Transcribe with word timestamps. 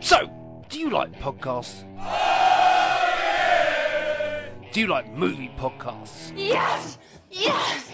So, 0.00 0.30
do 0.68 0.78
you 0.78 0.90
like 0.90 1.12
podcasts? 1.20 1.84
Do 4.72 4.80
you 4.80 4.86
like 4.86 5.12
movie 5.12 5.50
podcasts? 5.58 6.32
Yes! 6.36 6.98
Yes! 7.30 7.92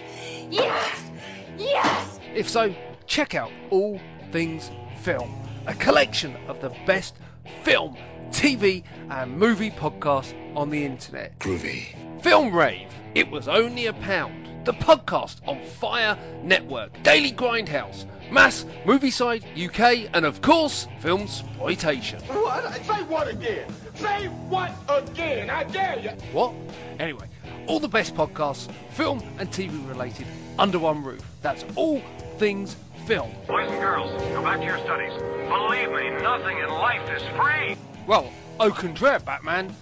Yes! 0.50 1.10
Yes! 1.56 2.20
If 2.34 2.48
so, 2.48 2.74
check 3.06 3.34
out 3.34 3.50
All 3.70 4.00
Things 4.32 4.70
Film, 5.02 5.32
a 5.66 5.74
collection 5.74 6.36
of 6.48 6.60
the 6.60 6.70
best 6.86 7.14
film, 7.62 7.96
TV, 8.30 8.84
and 9.08 9.38
movie 9.38 9.70
podcasts 9.70 10.34
on 10.56 10.70
the 10.70 10.84
internet. 10.84 11.38
Groovy. 11.38 12.22
Film 12.22 12.54
Rave, 12.54 12.92
it 13.14 13.30
was 13.30 13.48
only 13.48 13.86
a 13.86 13.92
pound. 13.92 14.66
The 14.66 14.72
podcast 14.72 15.46
on 15.46 15.62
Fire 15.62 16.18
Network, 16.42 17.02
Daily 17.02 17.32
Grindhouse, 17.32 18.06
Mass, 18.34 18.66
Movie 18.84 19.12
Side, 19.12 19.44
UK, 19.56 20.08
and 20.12 20.26
of 20.26 20.42
course, 20.42 20.88
Film 20.98 21.22
Exploitation. 21.22 22.20
What? 22.22 22.74
Say 22.84 23.02
what 23.04 23.28
again? 23.28 23.72
Say 23.94 24.26
what 24.48 24.72
again? 24.88 25.50
I 25.50 25.62
dare 25.62 26.00
you. 26.00 26.10
What? 26.32 26.52
Anyway, 26.98 27.28
all 27.68 27.78
the 27.78 27.86
best 27.86 28.16
podcasts, 28.16 28.68
film 28.90 29.22
and 29.38 29.48
TV 29.52 29.88
related, 29.88 30.26
under 30.58 30.80
one 30.80 31.04
roof. 31.04 31.22
That's 31.42 31.64
all 31.76 32.02
things 32.38 32.74
film. 33.06 33.30
Boys 33.46 33.70
and 33.70 33.80
girls, 33.80 34.10
go 34.32 34.42
back 34.42 34.58
to 34.58 34.64
your 34.64 34.78
studies. 34.78 35.12
Believe 35.48 35.92
me, 35.92 36.20
nothing 36.20 36.58
in 36.58 36.70
life 36.70 37.08
is 37.16 37.22
free. 37.38 37.76
Well, 38.08 38.32
au 38.58 38.70
contraire, 38.72 39.20
Batman. 39.20 39.72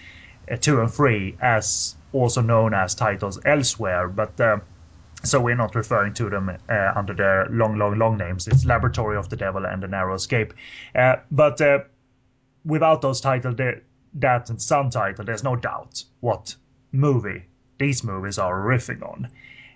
uh, 0.51 0.57
two 0.57 0.81
and 0.81 0.91
three, 0.91 1.35
as 1.41 1.95
also 2.11 2.41
known 2.41 2.73
as 2.73 2.93
titles 2.95 3.39
elsewhere, 3.45 4.07
but 4.07 4.39
uh, 4.41 4.57
so 5.23 5.39
we're 5.39 5.55
not 5.55 5.75
referring 5.75 6.13
to 6.15 6.29
them 6.29 6.49
uh, 6.49 6.91
under 6.95 7.13
their 7.13 7.47
long, 7.49 7.77
long, 7.77 7.97
long 7.97 8.17
names. 8.17 8.47
It's 8.47 8.65
Laboratory 8.65 9.17
of 9.17 9.29
the 9.29 9.35
Devil 9.35 9.65
and 9.65 9.81
The 9.81 9.87
Narrow 9.87 10.15
Escape. 10.15 10.53
Uh, 10.95 11.17
but 11.29 11.61
uh, 11.61 11.79
without 12.65 13.01
those 13.01 13.21
titles, 13.21 13.55
that 14.15 14.49
and 14.49 14.61
some 14.61 14.89
title, 14.89 15.25
there's 15.25 15.43
no 15.43 15.55
doubt 15.55 16.03
what 16.19 16.55
movie 16.91 17.43
these 17.77 18.03
movies 18.03 18.37
are 18.37 18.53
riffing 18.53 19.01
on. 19.01 19.29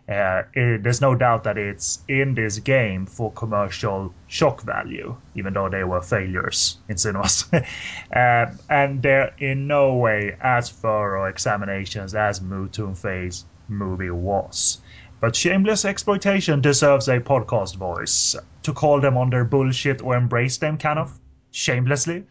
Uh, 0.07 0.43
it, 0.53 0.83
there's 0.83 1.01
no 1.01 1.15
doubt 1.15 1.45
that 1.45 1.57
it's 1.57 2.03
in 2.07 2.35
this 2.35 2.59
game 2.59 3.07
for 3.07 3.31
commercial 3.31 4.13
shock 4.27 4.61
value, 4.61 5.15
even 5.33 5.53
though 5.53 5.67
they 5.67 5.83
were 5.83 6.01
failures 6.01 6.77
in 6.87 6.97
cinemas. 6.97 7.45
uh, 8.15 8.45
and 8.69 9.01
they're 9.01 9.33
in 9.39 9.65
no 9.65 9.95
way 9.95 10.37
as 10.39 10.69
thorough 10.69 11.25
examinations 11.25 12.13
as 12.13 12.39
Mou 12.39 12.67
Tun-fei's 12.67 13.45
movie 13.67 14.11
was. 14.11 14.79
But 15.21 15.35
Shameless 15.35 15.85
Exploitation 15.85 16.61
deserves 16.61 17.07
a 17.07 17.19
podcast 17.19 17.75
voice 17.77 18.35
to 18.63 18.73
call 18.73 18.99
them 18.99 19.17
on 19.17 19.29
their 19.29 19.45
bullshit 19.45 20.01
or 20.01 20.15
embrace 20.15 20.57
them, 20.57 20.77
kind 20.77 20.99
of 20.99 21.17
shamelessly. 21.51 22.25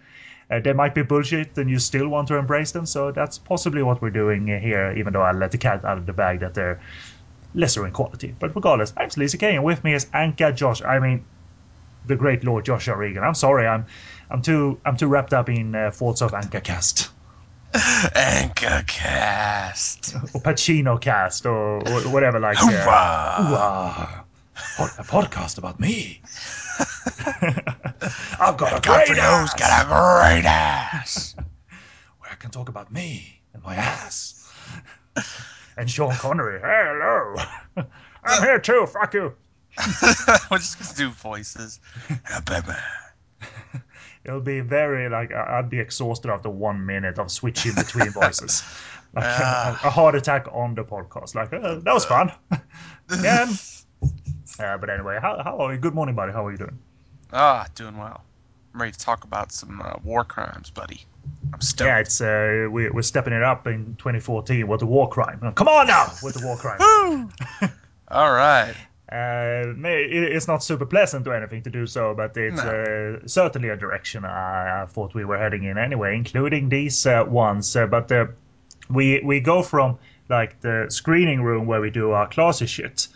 Uh, 0.50 0.61
they 0.61 0.75
might 0.75 0.94
be 0.94 1.03
bullshit 1.03 1.56
and 1.56 1.71
you 1.71 1.78
still 1.78 2.09
want 2.09 2.28
to 2.28 2.37
embrace 2.37 2.73
them, 2.73 2.84
so 2.84 3.11
that's 3.11 3.39
possibly 3.39 3.83
what 3.83 4.03
we're 4.03 4.11
doing 4.11 4.47
here, 4.47 4.94
even 4.97 5.12
though 5.12 5.23
I 5.23 5.33
let 5.33 5.50
the 5.50 5.59
cat 5.59 5.84
out 5.84 5.97
of 5.97 6.06
the 6.06 6.12
bag 6.12 6.41
that 6.41 6.55
they're 6.55 6.81
lesser 7.55 7.87
in 7.87 7.93
quality. 7.93 8.34
But 8.39 8.55
regardless, 8.55 8.93
I'm 8.97 9.11
Sleazy 9.11 9.39
and 9.43 9.65
with 9.65 9.83
me 9.83 9.94
is 9.94 10.06
Anka 10.06 10.55
Josh. 10.55 10.83
I 10.83 10.99
mean, 10.99 11.25
the 12.06 12.17
great 12.17 12.44
Lord 12.44 12.67
Joshua 12.67 12.97
Regan. 12.97 13.25
I'm 13.25 13.34
sorry, 13.34 13.67
I'm 13.67 13.87
I'm 14.31 14.43
too 14.43 14.78
I'm 14.84 14.97
too 14.97 15.06
wrapped 15.06 15.33
up 15.33 15.49
in 15.49 15.75
uh, 15.75 15.91
thoughts 15.91 16.21
of 16.21 16.33
Anka 16.33 16.62
Cast 16.62 17.11
Anchor 18.15 18.85
Cast. 18.87 20.15
or 20.35 20.41
Pacino 20.41 21.01
Cast 21.01 21.47
or, 21.47 21.87
or 21.89 22.01
whatever 22.11 22.39
like. 22.41 22.57
Uh, 22.61 22.67
Hoorah. 22.67 24.25
Pod- 24.77 24.91
a 24.99 25.03
podcast 25.03 25.59
about 25.59 25.81
me. 25.81 26.21
I've 28.41 28.57
got 28.57 28.79
a 28.79 28.81
great 28.81 29.19
ass. 29.19 29.51
Ho's 29.51 29.55
got 29.61 29.85
a 29.85 29.89
great 29.89 30.45
ass. 30.45 31.35
where 32.19 32.31
I 32.31 32.35
can 32.37 32.51
talk 32.51 32.69
about 32.69 32.93
me 32.93 33.41
and 33.53 33.62
my 33.62 33.75
ass. 33.75 34.49
and 35.77 35.91
Sean 35.91 36.15
Connery, 36.15 36.61
hey, 36.61 36.67
hello. 36.87 37.87
I'm 38.25 38.43
here 38.43 38.59
too, 38.61 38.87
fuck 38.87 39.12
you. 39.15 39.35
We're 40.51 40.59
just 40.59 40.79
gonna 40.79 40.95
do 40.97 41.11
voices. 41.11 41.81
Yeah, 42.09 42.41
baby. 42.41 42.73
It'll 44.25 44.41
be 44.41 44.61
very 44.61 45.09
like 45.09 45.33
I'd 45.33 45.69
be 45.71 45.79
exhausted 45.81 46.31
after 46.31 46.49
one 46.51 46.85
minute 46.85 47.19
of 47.19 47.31
switching 47.31 47.75
between 47.75 48.11
voices. 48.21 48.62
Like 49.15 49.25
Ah. 49.27 49.81
a, 49.85 49.91
heart 49.91 50.15
attack 50.15 50.47
on 50.53 50.75
the 50.75 50.83
podcast. 50.85 51.35
Like 51.35 51.53
uh, 51.53 51.77
that 51.81 51.95
was 51.95 52.05
fun. 52.05 52.33
yeah. 53.23 53.47
Uh, 54.59 54.77
but 54.79 54.89
anyway, 54.91 55.19
how, 55.21 55.41
how 55.43 55.59
are 55.59 55.73
you? 55.73 55.79
Good 55.79 55.95
morning, 55.95 56.15
buddy. 56.15 56.33
How 56.33 56.47
are 56.47 56.51
you 56.53 56.59
doing? 56.59 56.79
Ah, 57.33 57.67
doing 57.75 57.97
well. 57.97 58.23
I'm 58.75 58.81
ready 58.81 58.93
to 58.93 58.99
talk 58.99 59.25
about 59.25 59.53
some 59.53 59.81
uh, 59.85 59.94
war 60.05 60.25
crimes, 60.25 60.71
buddy. 60.71 61.05
I'm 61.53 61.61
stoked. 61.61 61.87
Yeah, 61.87 61.99
it's 61.99 62.21
uh, 62.21 62.69
we, 62.71 62.91
we're 62.91 63.03
stepping 63.03 63.32
it 63.32 63.43
up 63.43 63.67
in 63.67 63.94
2014 63.97 64.67
with 64.67 64.81
the 64.81 64.87
war 64.87 65.09
crime. 65.09 65.41
Come 65.55 65.69
on 65.69 65.87
now 65.87 66.12
with 66.23 66.35
the 66.35 66.47
war 66.47 66.56
crime. 66.56 66.81
All 68.09 68.32
right. 68.32 68.75
Uh, 69.11 69.75
it's 69.85 70.49
not 70.49 70.65
super 70.65 70.87
pleasant 70.87 71.27
or 71.27 71.35
anything 71.35 71.62
to 71.62 71.71
do 71.71 71.87
so, 71.87 72.15
but 72.15 72.35
it's 72.37 72.61
uh, 72.61 73.27
certainly 73.27 73.69
a 73.69 73.77
direction 73.77 74.25
I, 74.25 74.83
I 74.83 74.87
thought 74.87 75.15
we 75.15 75.27
were 75.27 75.37
heading 75.37 75.65
in 75.65 75.77
anyway, 75.77 76.17
including 76.17 76.71
these 76.71 77.06
uh, 77.06 77.25
ones. 77.29 77.77
Uh, 77.77 77.87
but 77.87 78.11
uh, 78.11 78.27
we 78.89 79.21
we 79.23 79.41
go 79.41 79.62
from 79.62 79.99
like 80.31 80.61
the 80.62 80.87
screening 80.89 81.43
room 81.43 81.67
where 81.67 81.83
we 81.83 81.91
do 81.91 82.12
our 82.12 82.29
classy 82.29 82.67
shit, 82.67 83.09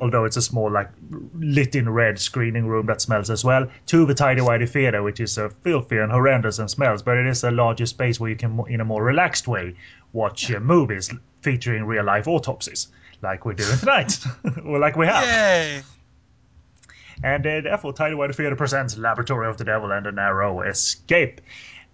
although 0.00 0.24
it's 0.24 0.36
a 0.36 0.42
small 0.42 0.70
like 0.70 0.90
lit 1.34 1.74
in 1.74 1.88
red 1.88 2.18
screening 2.18 2.66
room 2.66 2.86
that 2.86 3.00
smells 3.00 3.30
as 3.30 3.44
well, 3.44 3.68
to 3.86 4.06
the 4.06 4.14
tidy 4.14 4.40
whitey 4.40 4.68
theater, 4.68 5.02
which 5.02 5.20
is 5.20 5.38
uh, 5.38 5.48
filthy 5.62 5.98
and 5.98 6.12
horrendous 6.12 6.58
and 6.58 6.70
smells, 6.70 7.02
but 7.02 7.16
it 7.16 7.26
is 7.26 7.44
a 7.44 7.50
larger 7.50 7.86
space 7.86 8.18
where 8.20 8.30
you 8.30 8.36
can, 8.36 8.62
in 8.68 8.80
a 8.80 8.84
more 8.84 9.02
relaxed 9.02 9.48
way, 9.48 9.74
watch 10.12 10.50
uh, 10.50 10.60
movies 10.60 11.12
featuring 11.42 11.84
real 11.84 12.04
life 12.04 12.26
autopsies, 12.26 12.88
like 13.22 13.44
we're 13.44 13.54
doing 13.54 13.78
tonight, 13.78 14.18
or 14.64 14.78
like 14.78 14.96
we 14.96 15.06
have. 15.06 15.24
Yay! 15.24 15.82
And 17.22 17.46
uh, 17.46 17.60
therefore, 17.62 17.92
Tidy 17.92 18.14
Whitey 18.14 18.34
Theatre 18.34 18.56
presents 18.56 18.98
Laboratory 18.98 19.48
of 19.48 19.56
the 19.56 19.64
Devil 19.64 19.90
and 19.90 20.04
the 20.04 20.12
Narrow 20.12 20.60
Escape. 20.60 21.40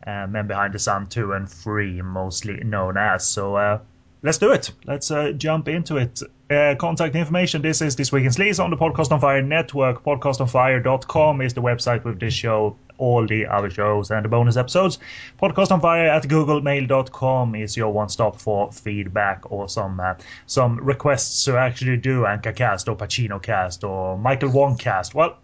Uh, 0.05 0.26
Men 0.26 0.49
Behind 0.49 0.75
the 0.75 0.81
Sun 0.81 1.06
2 1.06 1.32
and 1.32 1.49
3, 1.49 2.02
mostly 2.02 2.56
known 2.64 2.96
as. 2.96 3.25
So 3.25 3.55
uh, 3.55 3.78
let's 4.23 4.39
do 4.39 4.53
it. 4.53 4.71
Let's 4.87 5.11
uh, 5.11 5.33
jump 5.33 5.69
into 5.69 5.97
it. 5.97 6.23
Uh, 6.51 6.75
contact 6.79 7.15
information. 7.17 7.63
This 7.63 7.81
is 7.81 7.97
This 7.97 8.13
Week 8.13 8.25
in 8.25 8.31
Sleaze 8.31 8.63
on 8.63 8.71
the 8.71 8.77
Podcast 8.77 9.11
on 9.11 9.21
Fire 9.21 9.43
network. 9.43 10.05
Podcastonfire.com 10.05 11.41
is 11.41 11.55
the 11.55 11.63
website 11.63 12.05
with 12.05 12.21
this 12.21 12.35
show, 12.35 12.77
all 12.99 13.27
the 13.27 13.47
other 13.47 13.71
shows, 13.71 14.11
and 14.11 14.25
the 14.25 14.29
bonus 14.29 14.57
episodes. 14.57 14.99
Podcast 15.41 15.73
on 15.73 15.81
Fire 15.81 16.09
at 16.09 16.25
googlemail.com 16.25 17.55
is 17.55 17.77
your 17.77 17.93
one 17.93 18.09
stop 18.09 18.41
for 18.41 18.71
feedback 18.71 19.51
or 19.51 19.69
some 19.69 19.99
uh, 19.99 20.15
some 20.47 20.79
requests 20.79 21.45
to 21.45 21.57
actually 21.57 21.97
do 21.97 22.23
Anka 22.23 22.55
Cast 22.55 22.89
or 22.89 22.97
Pacino 22.97 23.43
Cast 23.43 23.83
or 23.83 24.19
Michael 24.19 24.51
Wong 24.51 24.77
Cast. 24.77 25.15
Well, 25.15 25.37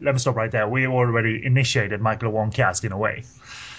let 0.00 0.14
me 0.14 0.18
stop 0.18 0.36
right 0.36 0.50
there. 0.50 0.68
We 0.68 0.86
already 0.86 1.44
initiated 1.44 2.00
Michael 2.00 2.30
Wong 2.30 2.50
Cast 2.50 2.84
in 2.84 2.92
a 2.92 2.98
way. 2.98 3.24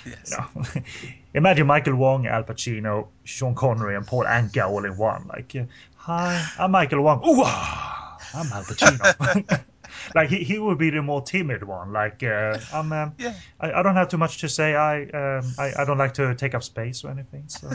Yes. 0.10 0.32
You 0.32 0.62
know? 0.62 0.82
Imagine 1.34 1.68
Michael 1.68 1.96
Wong, 1.96 2.28
Al 2.28 2.44
Pacino, 2.44 3.08
Sean 3.24 3.56
Connery, 3.56 3.96
and 3.96 4.06
Paul 4.06 4.26
Anka 4.26 4.68
all 4.68 4.86
in 4.86 4.98
one. 4.98 5.28
Like, 5.28 5.56
hi, 5.96 6.46
I'm 6.58 6.72
Michael 6.72 7.02
Wong. 7.02 7.20
Ooh, 7.20 7.44
ah, 7.44 8.18
I'm 8.34 8.52
Al 8.52 8.64
Pacino. 8.64 9.64
like 10.16 10.30
he, 10.30 10.44
he 10.44 10.60
would 10.60 10.78
be 10.78 10.90
the 10.90 11.02
more 11.02 11.22
timid 11.22 11.64
one. 11.64 11.94
Like, 11.94 12.24
uh, 12.24 12.58
I'm, 12.74 12.92
um, 12.92 13.14
Yeah. 13.18 13.34
I, 13.60 13.74
I 13.74 13.84
don't 13.84 13.96
have 13.96 14.10
too 14.10 14.18
much 14.18 14.40
to 14.40 14.50
say. 14.50 14.76
I, 14.76 15.04
um, 15.04 15.54
I, 15.58 15.74
I 15.80 15.86
don't 15.86 15.98
like 15.98 16.14
to 16.16 16.34
take 16.36 16.56
up 16.56 16.64
space 16.64 17.04
or 17.04 17.12
anything. 17.12 17.44
So, 17.48 17.70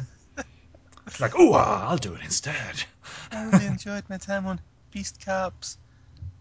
like, 1.21 1.39
ooh, 1.39 1.53
ah, 1.55 1.89
I'll 1.89 1.99
do 1.99 2.15
it 2.15 2.21
instead. 2.25 2.85
I 3.31 3.45
really 3.45 3.67
enjoyed 3.67 4.05
my 4.09 4.19
time 4.19 4.47
on 4.47 4.61
Beast 4.91 5.25
Cops. 5.25 5.79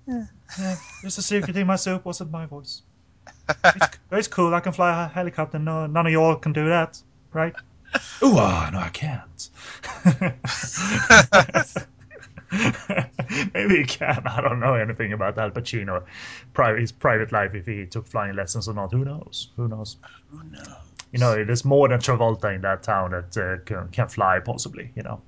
There's 0.07 1.17
a 1.17 1.21
secret 1.21 1.55
in 1.55 1.67
my 1.67 1.75
soup. 1.75 2.05
Wasn't 2.05 2.31
my 2.31 2.45
voice. 2.45 2.81
It's, 3.49 3.97
it's 4.11 4.27
cool. 4.27 4.53
I 4.53 4.59
can 4.59 4.73
fly 4.73 5.05
a 5.05 5.07
helicopter. 5.07 5.59
No, 5.59 5.85
none 5.85 6.05
of 6.07 6.11
y'all 6.13 6.35
can 6.35 6.53
do 6.53 6.69
that, 6.69 7.01
right? 7.31 7.53
Ooh, 8.23 8.37
ah, 8.37 8.69
no, 8.71 8.79
I 8.79 8.89
can't. 8.89 9.49
Maybe 13.53 13.77
he 13.77 13.83
can. 13.83 14.23
I 14.25 14.41
don't 14.41 14.59
know 14.59 14.75
anything 14.75 15.13
about 15.13 15.37
Al 15.37 15.51
Pacino, 15.51 16.03
private, 16.53 16.81
his 16.81 16.91
private 16.91 17.31
life, 17.31 17.55
if 17.55 17.65
he 17.65 17.85
took 17.85 18.07
flying 18.07 18.35
lessons 18.35 18.67
or 18.67 18.73
not. 18.73 18.91
Who 18.91 19.03
knows? 19.03 19.49
Who 19.57 19.67
knows? 19.67 19.97
Who 20.31 20.43
knows? 20.49 20.67
You 21.11 21.19
know, 21.19 21.43
there's 21.43 21.65
more 21.65 21.87
than 21.87 21.99
Travolta 21.99 22.55
in 22.55 22.61
that 22.61 22.83
town 22.83 23.11
that 23.11 23.37
uh, 23.37 23.57
can, 23.65 23.89
can 23.89 24.07
fly, 24.07 24.39
possibly. 24.39 24.91
You 24.95 25.03
know. 25.03 25.21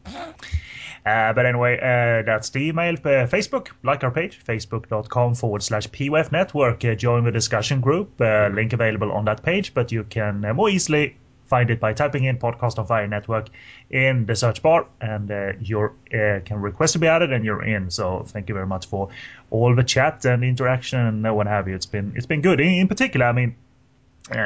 Uh, 1.06 1.34
but 1.34 1.46
anyway, 1.46 1.78
uh, 1.78 2.24
that's 2.26 2.50
the 2.50 2.60
email. 2.60 2.96
Uh, 2.96 3.28
Facebook, 3.28 3.70
like 3.84 4.04
our 4.04 4.10
page, 4.10 4.40
facebook.com 4.44 5.36
forward 5.36 5.62
slash 5.62 5.88
PWF 5.90 6.32
network. 6.32 6.84
Uh, 6.84 6.96
join 6.96 7.24
the 7.24 7.32
discussion 7.32 7.80
group. 7.80 8.20
Uh, 8.20 8.50
link 8.52 8.74
available 8.74 9.12
on 9.12 9.26
that 9.26 9.44
page, 9.44 9.74
but 9.76 9.92
you 9.92 10.04
can 10.04 10.44
uh, 10.44 10.54
more 10.54 10.68
easily 10.68 11.16
find 11.46 11.70
it 11.70 11.80
by 11.80 11.94
typing 11.94 12.24
in 12.24 12.40
Podcast 12.40 12.80
on 12.80 12.88
Fire 12.88 13.08
Network 13.08 13.50
in 13.92 14.26
the 14.26 14.36
search 14.36 14.64
bar, 14.64 14.88
and 15.00 15.30
you 15.62 15.92
can 16.10 16.60
request 16.60 16.94
to 16.94 17.00
be 17.00 17.06
added, 17.06 17.32
and 17.32 17.46
you're 17.46 17.64
in. 17.64 17.92
So 17.92 18.24
thank 18.26 18.50
you 18.50 18.56
very 18.56 18.66
much 18.66 18.88
for 18.88 19.10
all 19.52 19.76
the 19.76 19.84
chat 19.84 20.26
and 20.26 20.44
interaction 20.44 21.00
and 21.00 21.36
what 21.36 21.46
have 21.46 21.68
you. 21.68 21.76
It's 21.76 21.86
been 21.86 22.14
it's 22.16 22.26
been 22.26 22.42
good. 22.42 22.60
In, 22.60 22.70
in 22.70 22.88
particular, 22.88 23.28
I 23.28 23.32
mean, 23.32 23.56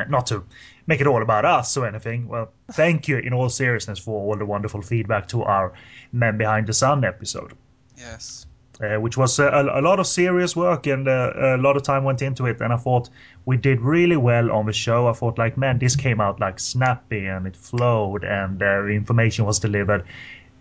not 0.10 0.28
to 0.28 0.44
make 0.90 1.02
it 1.02 1.08
all 1.08 1.22
about 1.22 1.46
us 1.46 1.78
or 1.78 1.86
anything. 1.88 2.28
Well, 2.28 2.52
thank 2.72 3.08
you 3.08 3.18
in 3.20 3.32
all 3.32 3.48
seriousness 3.50 4.00
for 4.00 4.20
all 4.20 4.36
the 4.36 4.46
wonderful 4.46 4.82
feedback 4.82 5.28
to 5.28 5.44
our 5.44 5.72
Men 6.12 6.38
Behind 6.38 6.66
the 6.66 6.74
Sun 6.74 7.06
episode, 7.06 7.54
Yes. 7.96 8.48
uh, 8.82 9.00
which 9.00 9.16
was 9.16 9.40
uh, 9.40 9.52
a, 9.54 9.80
a 9.80 9.84
lot 9.84 10.00
of 10.00 10.08
serious 10.08 10.56
work 10.56 10.88
and 10.88 11.08
uh, 11.08 11.32
a 11.36 11.58
lot 11.58 11.78
of 11.78 11.84
time 11.84 12.04
went 12.06 12.24
into 12.24 12.48
it. 12.48 12.60
And 12.60 12.74
I 12.74 12.78
thought 12.78 13.08
we 13.46 13.56
did 13.56 13.82
really 13.82 14.18
well 14.18 14.52
on 14.52 14.66
the 14.66 14.74
show. 14.74 15.08
I 15.08 15.14
thought, 15.14 15.38
like, 15.38 15.58
man, 15.58 15.78
this 15.78 15.96
came 15.96 16.20
out 16.20 16.40
like 16.40 16.60
snappy 16.60 17.28
and 17.28 17.46
it 17.46 17.56
flowed 17.56 18.24
and 18.24 18.60
uh, 18.62 18.82
the 18.82 18.88
information 18.90 19.46
was 19.46 19.60
delivered 19.60 20.04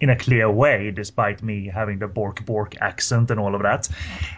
in 0.01 0.11
a 0.11 0.17
clear 0.17 0.51
way, 0.51 0.91
despite 0.91 1.43
me 1.43 1.71
having 1.75 1.99
the 2.01 2.07
Bork 2.07 2.45
Bork 2.45 2.77
accent 2.83 3.31
and 3.31 3.41
all 3.41 3.55
of 3.55 3.63
that. 3.63 3.89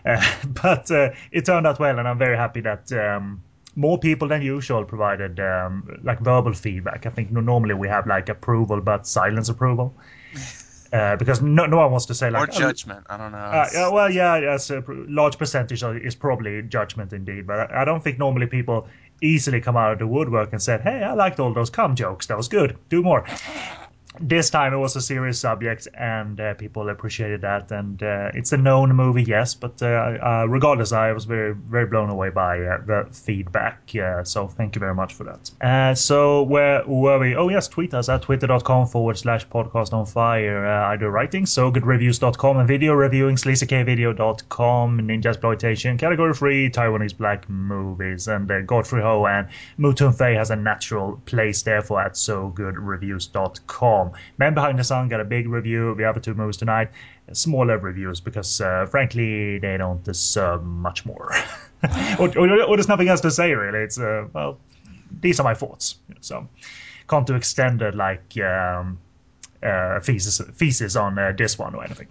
Uh, 0.06 0.22
but 0.62 0.88
uh, 0.90 1.10
it 1.32 1.46
turned 1.46 1.66
out 1.66 1.80
well, 1.80 1.98
and 1.98 2.06
I'm 2.06 2.18
very 2.18 2.36
happy 2.36 2.60
that. 2.60 2.92
Um, 2.92 3.42
more 3.76 3.98
people 3.98 4.28
than 4.28 4.42
usual 4.42 4.84
provided 4.84 5.38
um, 5.40 5.98
like 6.02 6.20
verbal 6.20 6.52
feedback. 6.52 7.06
I 7.06 7.10
think 7.10 7.30
no- 7.30 7.40
normally 7.40 7.74
we 7.74 7.88
have 7.88 8.06
like 8.06 8.28
approval, 8.28 8.80
but 8.80 9.06
silence 9.06 9.48
approval, 9.48 9.94
uh, 10.92 11.16
because 11.16 11.40
no, 11.40 11.66
no 11.66 11.76
one 11.78 11.90
wants 11.90 12.06
to 12.06 12.14
say 12.14 12.28
Or 12.28 12.32
like 12.32 12.50
"Oh, 12.54 12.58
judgment. 12.58 13.06
I 13.08 13.16
don't 13.16 13.32
know. 13.32 13.38
uh, 13.38 13.66
yeah, 13.72 13.88
well, 13.88 14.10
yeah, 14.10 14.36
yes, 14.38 14.70
a 14.70 14.82
large 14.88 15.38
percentage 15.38 15.82
of- 15.82 15.96
is 15.96 16.14
probably 16.14 16.62
judgment 16.62 17.12
indeed, 17.12 17.46
but 17.46 17.70
I 17.70 17.82
I 17.82 17.84
don't 17.84 18.02
think 18.02 18.18
normally 18.18 18.46
people 18.46 18.88
easily 19.22 19.60
come 19.60 19.76
out 19.76 19.92
of 19.92 19.98
the 19.98 20.06
woodwork 20.06 20.52
and 20.52 20.60
said, 20.62 20.80
"Hey, 20.80 21.02
I 21.04 21.12
liked 21.12 21.38
all 21.40 21.52
those 21.54 21.70
cum 21.70 21.94
jokes. 21.94 22.26
That 22.26 22.36
was 22.36 22.48
good. 22.48 22.76
Do 22.88 23.02
more." 23.02 23.24
This 24.20 24.50
time 24.50 24.72
it 24.72 24.78
was 24.78 24.96
a 24.96 25.00
serious 25.00 25.40
subject, 25.40 25.88
and 25.94 26.40
uh, 26.40 26.54
people 26.54 26.88
appreciated 26.88 27.40
that. 27.42 27.70
And 27.70 28.02
uh, 28.02 28.30
it's 28.34 28.52
a 28.52 28.56
known 28.56 28.94
movie, 28.94 29.22
yes, 29.22 29.54
but 29.54 29.82
uh, 29.82 29.86
uh, 29.86 30.46
regardless, 30.48 30.92
I 30.92 31.12
was 31.12 31.24
very, 31.24 31.54
very 31.54 31.86
blown 31.86 32.10
away 32.10 32.30
by 32.30 32.60
uh, 32.60 32.78
the 32.86 33.08
feedback. 33.12 33.90
So 34.24 34.48
thank 34.48 34.74
you 34.74 34.80
very 34.80 34.94
much 34.94 35.14
for 35.14 35.24
that. 35.24 35.98
So 35.98 36.42
where 36.42 36.84
were 36.86 37.18
we? 37.18 37.36
Oh 37.36 37.48
yes, 37.48 37.68
tweet 37.68 37.94
us 37.94 38.08
at 38.08 38.22
twitter.com 38.22 38.86
forward 38.86 39.18
slash 39.18 39.46
podcast 39.48 39.92
on 39.92 40.06
fire. 40.06 40.66
I 40.66 40.96
do 40.96 41.06
writing, 41.06 41.46
so 41.46 41.70
good 41.70 41.84
goodreviews.com 41.90 42.58
and 42.58 42.68
video 42.68 42.94
reviewing, 42.94 43.36
sleazykvideo.com, 43.36 45.00
Ninja 45.00 45.26
Exploitation, 45.26 45.98
category 45.98 46.34
free, 46.34 46.70
Taiwanese 46.70 47.16
black 47.16 47.48
movies, 47.48 48.28
and 48.28 48.50
uh, 48.50 48.60
Godfrey 48.62 49.02
Ho 49.02 49.26
and 49.26 49.48
Mou 49.76 49.92
Tun-fei 49.92 50.34
has 50.34 50.50
a 50.50 50.56
natural 50.56 51.20
place 51.26 51.62
there 51.62 51.82
for 51.82 52.00
at 52.00 52.12
Men 54.38 54.54
Behind 54.54 54.78
the 54.78 54.84
Sun 54.84 55.08
got 55.08 55.20
a 55.20 55.24
big 55.24 55.48
review. 55.48 55.94
The 55.94 56.04
other 56.04 56.20
two 56.20 56.34
movies 56.34 56.56
tonight, 56.56 56.90
smaller 57.32 57.78
reviews 57.78 58.20
because 58.20 58.60
uh, 58.60 58.86
frankly 58.86 59.58
they 59.58 59.76
don't 59.76 60.02
deserve 60.04 60.64
much 60.64 61.06
more. 61.06 61.32
or, 62.18 62.36
or, 62.38 62.62
or 62.62 62.76
there's 62.76 62.88
nothing 62.88 63.08
else 63.08 63.20
to 63.22 63.30
say 63.30 63.54
really. 63.54 63.80
It's 63.80 63.98
uh, 63.98 64.26
well, 64.32 64.58
these 65.20 65.40
are 65.40 65.44
my 65.44 65.54
thoughts. 65.54 65.96
So 66.20 66.48
can't 67.08 67.26
do 67.26 67.34
extended 67.34 67.94
like 67.94 68.38
um, 68.38 68.98
uh, 69.62 70.00
thesis 70.00 70.40
thesis 70.54 70.96
on 70.96 71.18
uh, 71.18 71.32
this 71.36 71.58
one 71.58 71.74
or 71.74 71.84
anything. 71.84 72.08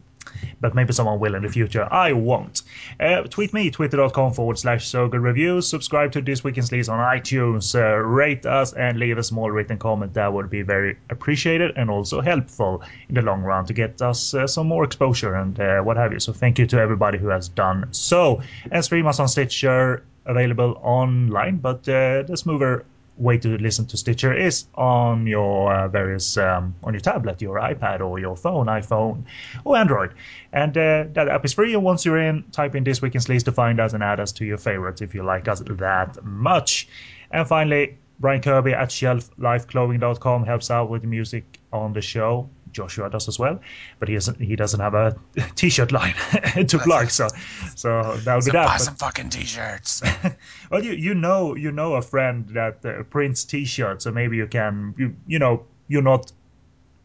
But 0.62 0.76
maybe 0.76 0.94
someone 0.94 1.20
will 1.20 1.36
in 1.36 1.44
the 1.44 1.50
future. 1.50 1.88
I 1.92 2.14
won't. 2.14 2.64
Uh, 3.00 3.24
tweet 3.24 3.54
me, 3.54 3.72
twitter.com 3.72 4.34
forward 4.34 4.60
slash 4.60 4.88
so 4.88 5.08
good 5.08 5.22
reviews. 5.22 5.68
Subscribe 5.68 6.12
to 6.14 6.22
This 6.22 6.44
Week 6.44 6.58
in 6.58 6.64
Sleaze 6.64 6.90
on 6.92 7.00
iTunes. 7.00 7.76
Uh, 7.76 7.98
rate 7.98 8.46
us 8.46 8.74
and 8.74 9.00
leave 9.00 9.18
a 9.18 9.24
small 9.24 9.52
written 9.52 9.78
comment. 9.78 10.14
That 10.14 10.34
would 10.34 10.50
be 10.50 10.62
very 10.62 10.98
appreciated 11.10 11.78
and 11.78 11.90
also 11.90 12.22
helpful 12.22 12.84
in 13.08 13.16
the 13.16 13.22
long 13.22 13.42
run 13.42 13.66
to 13.66 13.74
get 13.74 14.02
us 14.02 14.34
uh, 14.34 14.48
some 14.48 14.68
more 14.68 14.84
exposure 14.84 15.36
and 15.36 15.60
uh, 15.60 15.82
what 15.82 15.98
have 15.98 16.14
you. 16.14 16.20
So 16.20 16.34
thank 16.34 16.60
you 16.60 16.66
to 16.68 16.80
everybody 16.80 17.18
who 17.18 17.28
has 17.28 17.50
done 17.50 17.88
so. 17.92 18.42
And 18.72 18.84
stream 18.84 19.08
us 19.08 19.20
on 19.20 19.28
Stitcher, 19.28 20.04
available 20.26 20.80
online. 20.84 21.58
But 21.58 21.88
uh, 21.90 22.24
the 22.24 22.36
smoother 22.36 22.86
way 23.20 23.38
to 23.38 23.58
listen 23.58 23.86
to 23.88 23.98
Stitcher 23.98 24.34
is 24.34 24.66
on 24.76 25.28
your 25.28 25.74
uh, 25.74 25.88
various 25.88 26.38
um, 26.38 26.76
on 26.84 26.94
your 26.94 27.02
tablet, 27.02 27.42
your 27.42 27.60
iPad, 27.60 28.00
or 28.02 28.20
your 28.20 28.36
phone, 28.36 28.68
iPhone, 28.68 29.24
or 29.66 29.78
Android. 29.78 30.14
And 30.54 30.78
uh, 30.78 31.06
that 31.14 31.28
app 31.28 31.46
is 31.46 31.54
free. 31.54 31.74
And 31.74 31.84
once 31.84 32.06
you're 32.06 32.18
in, 32.18 32.44
type 32.52 32.76
in 32.76 32.84
this 32.84 33.02
week 33.02 33.16
in 33.16 33.22
Sleaze 33.22 33.44
to 33.46 33.52
find 33.52 33.80
us 33.80 33.94
and 33.94 34.04
add 34.04 34.20
us 34.20 34.32
to 34.34 34.46
your 34.46 34.58
favorites 34.58 35.02
if 35.02 35.14
you 35.14 35.24
like 35.24 35.48
us 35.48 35.62
that 35.66 36.24
much. 36.24 36.88
And 37.32 37.48
finally, 37.48 37.98
Brian 38.20 38.42
Kirby 38.42 38.74
at 38.74 38.90
shelflifeclothing.com 38.90 40.46
helps 40.46 40.72
out 40.72 40.90
with 40.90 41.04
music 41.04 41.60
on 41.72 41.94
the 41.94 42.02
show. 42.02 42.50
Joshua 42.72 43.10
does 43.10 43.28
as 43.28 43.38
well, 43.40 43.60
but 44.00 44.08
he 44.10 44.14
doesn't. 44.16 44.40
He 44.40 44.56
doesn't 44.56 44.80
have 44.80 44.94
a 44.94 45.16
t-shirt 45.56 45.92
line 45.92 46.14
to 46.68 46.80
plug, 46.80 47.10
so 47.10 47.28
so 47.76 48.16
that 48.26 48.36
would 48.36 48.44
So 48.44 48.52
be 48.52 48.58
that. 48.58 48.66
buy 48.66 48.74
but- 48.78 48.82
some 48.82 48.96
fucking 48.96 49.30
t-shirts. 49.30 50.02
well, 50.72 50.84
you 50.84 50.92
you 50.94 51.14
know 51.14 51.56
you 51.56 51.72
know 51.72 51.96
a 51.96 52.02
friend 52.02 52.48
that 52.50 52.86
uh, 52.86 53.04
prints 53.04 53.44
T-shirts, 53.44 54.04
so 54.04 54.12
maybe 54.12 54.38
you 54.38 54.48
can 54.48 54.94
you 54.98 55.16
you 55.28 55.40
know 55.40 55.64
you're 55.88 56.02
not 56.04 56.32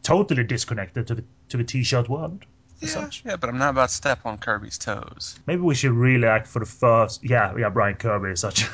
totally 0.03 0.43
disconnected 0.43 1.07
to 1.07 1.15
the 1.15 1.23
to 1.49 1.57
the 1.57 1.63
T-shirt 1.63 2.09
world. 2.09 2.45
yeah, 2.81 2.89
such. 2.89 3.23
yeah, 3.25 3.35
but 3.37 3.49
I'm 3.49 3.57
not 3.57 3.69
about 3.69 3.89
to 3.89 3.95
step 3.95 4.19
on 4.25 4.37
Kirby's 4.37 4.77
toes. 4.77 5.39
Maybe 5.47 5.61
we 5.61 5.75
should 5.75 5.91
really 5.93 6.27
act 6.27 6.47
for 6.47 6.59
the 6.59 6.65
first. 6.65 7.23
Yeah, 7.23 7.55
yeah. 7.57 7.69
Brian 7.69 7.95
Kirby 7.95 8.29
is 8.31 8.39
such 8.41 8.65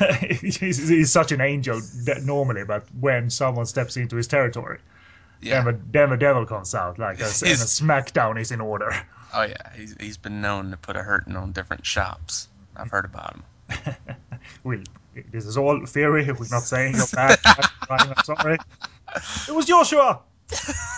he's, 0.42 0.58
he's 0.90 1.12
such 1.12 1.32
an 1.32 1.40
angel 1.42 1.80
normally, 2.24 2.64
but 2.66 2.86
when 3.00 3.30
someone 3.30 3.66
steps 3.66 3.98
into 3.98 4.16
his 4.16 4.28
territory, 4.28 4.80
Yeah. 5.42 5.64
then, 5.64 5.74
the, 5.74 5.82
then 5.92 6.10
the 6.12 6.18
devil 6.18 6.46
comes 6.46 6.74
out. 6.76 7.00
Like 7.00 7.20
a, 7.20 7.24
and 7.26 7.32
a 7.32 7.68
smackdown 7.68 8.40
is 8.40 8.52
in 8.52 8.62
order. 8.62 8.92
Oh 9.34 9.44
yeah, 9.44 9.74
he's 9.76 9.96
he's 10.00 10.18
been 10.18 10.42
known 10.42 10.72
to 10.72 10.78
put 10.78 10.96
a 10.98 11.02
hurting 11.02 11.36
on 11.36 11.52
different 11.54 11.86
shops. 11.86 12.48
I've 12.76 12.92
heard 12.92 13.06
about 13.06 13.36
him. 13.36 13.44
Well, 14.64 14.80
this 15.32 15.46
is 15.46 15.56
all 15.58 15.86
theory. 15.86 16.26
We're 16.26 16.48
not 16.50 16.64
saying 16.64 16.96
you're 16.96 17.06
bad, 17.14 17.38
I'm 17.90 18.16
sorry. 18.24 18.58
It 19.48 19.54
was 19.54 19.66
Joshua. 19.66 20.20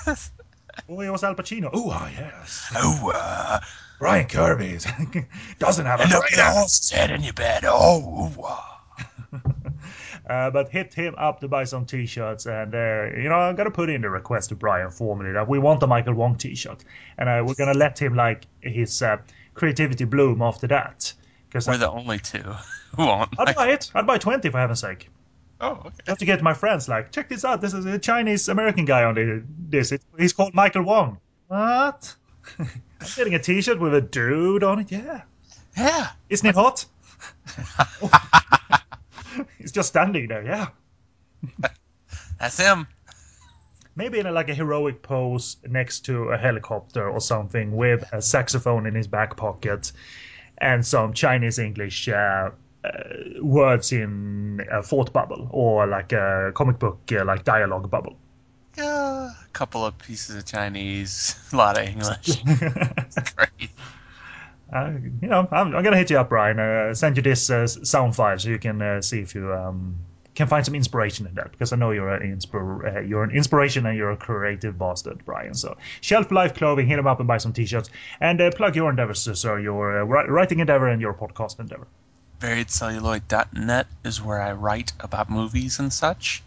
oh, 0.07 1.01
it 1.01 1.09
was 1.09 1.23
Al 1.23 1.35
Pacino. 1.35 1.69
Oh, 1.73 1.89
ah, 1.91 2.09
yes. 2.17 2.71
Oh, 2.75 3.11
uh, 3.13 3.59
Brian 3.99 4.27
Kirby 4.27 4.77
doesn't 5.59 5.85
have 5.85 5.99
a 5.99 6.03
And 6.03 6.11
brain. 6.11 6.21
up 6.23 6.29
the 6.31 6.43
horse's 6.51 6.89
head 6.89 7.11
in 7.11 7.21
your 7.23 7.33
bed. 7.33 7.63
Oh, 7.67 8.31
wow. 8.37 8.72
Uh, 10.29 10.49
but 10.49 10.69
hit 10.69 10.93
him 10.93 11.13
up 11.17 11.41
to 11.41 11.47
buy 11.49 11.65
some 11.65 11.85
t-shirts 11.85 12.45
and 12.45 12.73
uh, 12.73 13.03
you 13.17 13.27
know 13.27 13.35
i'm 13.35 13.55
gonna 13.57 13.69
put 13.69 13.89
in 13.89 13.99
the 14.01 14.09
request 14.09 14.47
to 14.49 14.55
brian 14.55 14.89
formally 14.89 15.33
that 15.33 15.45
we 15.49 15.59
want 15.59 15.81
the 15.81 15.87
michael 15.87 16.13
wong 16.13 16.35
t-shirt. 16.37 16.81
And 17.17 17.27
uh, 17.27 17.43
we're 17.45 17.55
gonna 17.55 17.77
let 17.77 17.99
him 17.99 18.15
like 18.15 18.47
his 18.61 19.01
uh, 19.01 19.17
creativity 19.53 20.05
bloom 20.05 20.41
after 20.41 20.67
that. 20.67 21.13
Because 21.49 21.67
We're 21.67 21.77
the 21.77 21.91
only 21.91 22.19
two 22.19 22.41
who 22.95 23.05
want. 23.05 23.37
i'd 23.39 23.53
buy 23.55 23.69
it. 23.69 23.91
I'd 23.93 24.07
buy 24.07 24.17
20 24.17 24.49
for 24.49 24.57
heaven's 24.57 24.79
sake. 24.79 25.09
Oh, 25.59 25.71
okay. 25.85 25.89
I 26.07 26.11
have 26.11 26.17
to 26.19 26.25
get 26.25 26.41
my 26.41 26.53
friends 26.53 26.87
like 26.87 27.11
check 27.11 27.27
this 27.27 27.43
out. 27.43 27.59
This 27.59 27.73
is 27.73 27.85
a 27.85 27.99
chinese 27.99 28.47
american 28.47 28.85
guy 28.85 29.03
on 29.03 29.15
the, 29.15 29.43
this. 29.69 29.91
It, 29.91 30.01
he's 30.17 30.31
called 30.31 30.53
michael 30.53 30.83
wong. 30.83 31.19
What? 31.49 32.15
I'm 32.59 32.67
getting 33.17 33.35
a 33.35 33.39
t-shirt 33.39 33.79
with 33.79 33.93
a 33.93 34.01
dude 34.01 34.63
on 34.63 34.79
it? 34.79 34.91
Yeah. 34.91 35.21
Yeah. 35.75 36.09
isn't 36.29 36.47
it 36.47 36.55
hot 36.55 36.85
he's 39.63 39.71
just 39.71 39.87
standing 39.89 40.27
there 40.27 40.45
yeah 40.45 40.67
That's 42.39 42.59
him. 42.59 42.87
maybe 43.95 44.19
in 44.19 44.25
a, 44.25 44.31
like 44.31 44.49
a 44.49 44.53
heroic 44.53 45.01
pose 45.01 45.57
next 45.67 46.01
to 46.05 46.29
a 46.29 46.37
helicopter 46.37 47.09
or 47.09 47.19
something 47.19 47.75
with 47.75 48.03
a 48.11 48.21
saxophone 48.21 48.85
in 48.85 48.95
his 48.95 49.07
back 49.07 49.35
pocket 49.37 49.91
and 50.57 50.85
some 50.85 51.13
Chinese 51.13 51.59
English 51.59 52.07
uh, 52.09 52.49
uh, 52.83 52.89
words 53.41 53.91
in 53.91 54.61
a 54.71 54.83
thought 54.83 55.13
bubble 55.13 55.47
or 55.51 55.87
like 55.87 56.11
a 56.11 56.51
comic 56.53 56.79
book 56.79 56.99
uh, 57.11 57.23
like 57.25 57.43
dialogue 57.43 57.89
bubble. 57.89 58.17
Yeah. 58.77 59.29
A 59.29 59.47
couple 59.53 59.85
of 59.85 59.97
pieces 59.97 60.35
of 60.35 60.45
Chinese, 60.45 61.35
a 61.53 61.55
lot 61.55 61.77
of 61.79 61.87
English. 61.87 62.43
Great. 63.35 63.71
Uh, 64.73 64.93
you 65.21 65.27
know, 65.27 65.47
I'm, 65.51 65.75
I'm 65.75 65.83
gonna 65.83 65.97
hit 65.97 66.09
you 66.09 66.17
up, 66.17 66.29
Brian. 66.29 66.59
Uh, 66.59 66.95
send 66.95 67.15
you 67.15 67.21
this 67.21 67.49
uh, 67.51 67.67
sound 67.67 68.15
file 68.15 68.39
so 68.39 68.49
you 68.49 68.57
can 68.57 68.81
uh, 68.81 69.01
see 69.03 69.19
if 69.19 69.35
you 69.35 69.53
um, 69.53 69.97
can 70.33 70.47
find 70.47 70.65
some 70.65 70.73
inspiration 70.73 71.27
in 71.27 71.35
that 71.35 71.51
because 71.51 71.71
I 71.71 71.75
know 71.75 71.91
you're 71.91 72.11
an 72.11 72.35
inspir- 72.35 72.97
uh, 72.97 73.01
you're 73.01 73.23
an 73.23 73.29
inspiration 73.29 73.85
and 73.85 73.95
you're 73.95 74.09
a 74.09 74.17
creative 74.17 74.79
bastard, 74.79 75.23
Brian. 75.25 75.53
So 75.53 75.77
Shelf 76.01 76.31
Life 76.31 76.55
Clothing, 76.55 76.87
hit 76.87 76.95
them 76.95 77.05
up 77.05 77.19
and 77.19 77.27
buy 77.27 77.37
some 77.37 77.53
t-shirts 77.53 77.91
and 78.19 78.41
uh, 78.41 78.49
plug 78.49 78.75
your 78.75 78.89
endeavors, 78.89 79.21
sir. 79.21 79.59
Your 79.59 80.05
writing 80.05 80.59
endeavor 80.59 80.87
and 80.87 80.99
your 80.99 81.13
podcast 81.13 81.59
endeavor. 81.59 81.85
BuriedCelluloid.net 82.39 83.87
is 84.03 84.23
where 84.23 84.41
I 84.41 84.53
write 84.53 84.91
about 84.99 85.29
movies 85.29 85.77
and 85.77 85.93
such. 85.93 86.41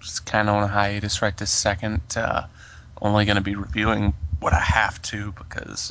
Just 0.00 0.26
kind 0.26 0.50
of 0.50 0.56
on 0.56 0.64
a 0.64 0.68
hiatus 0.68 1.22
right 1.22 1.36
this 1.36 1.50
second. 1.50 2.02
Only 3.00 3.24
going 3.24 3.36
to 3.36 3.42
be 3.42 3.56
reviewing 3.56 4.12
what 4.38 4.52
I 4.52 4.60
have 4.60 5.00
to 5.02 5.32
because 5.32 5.90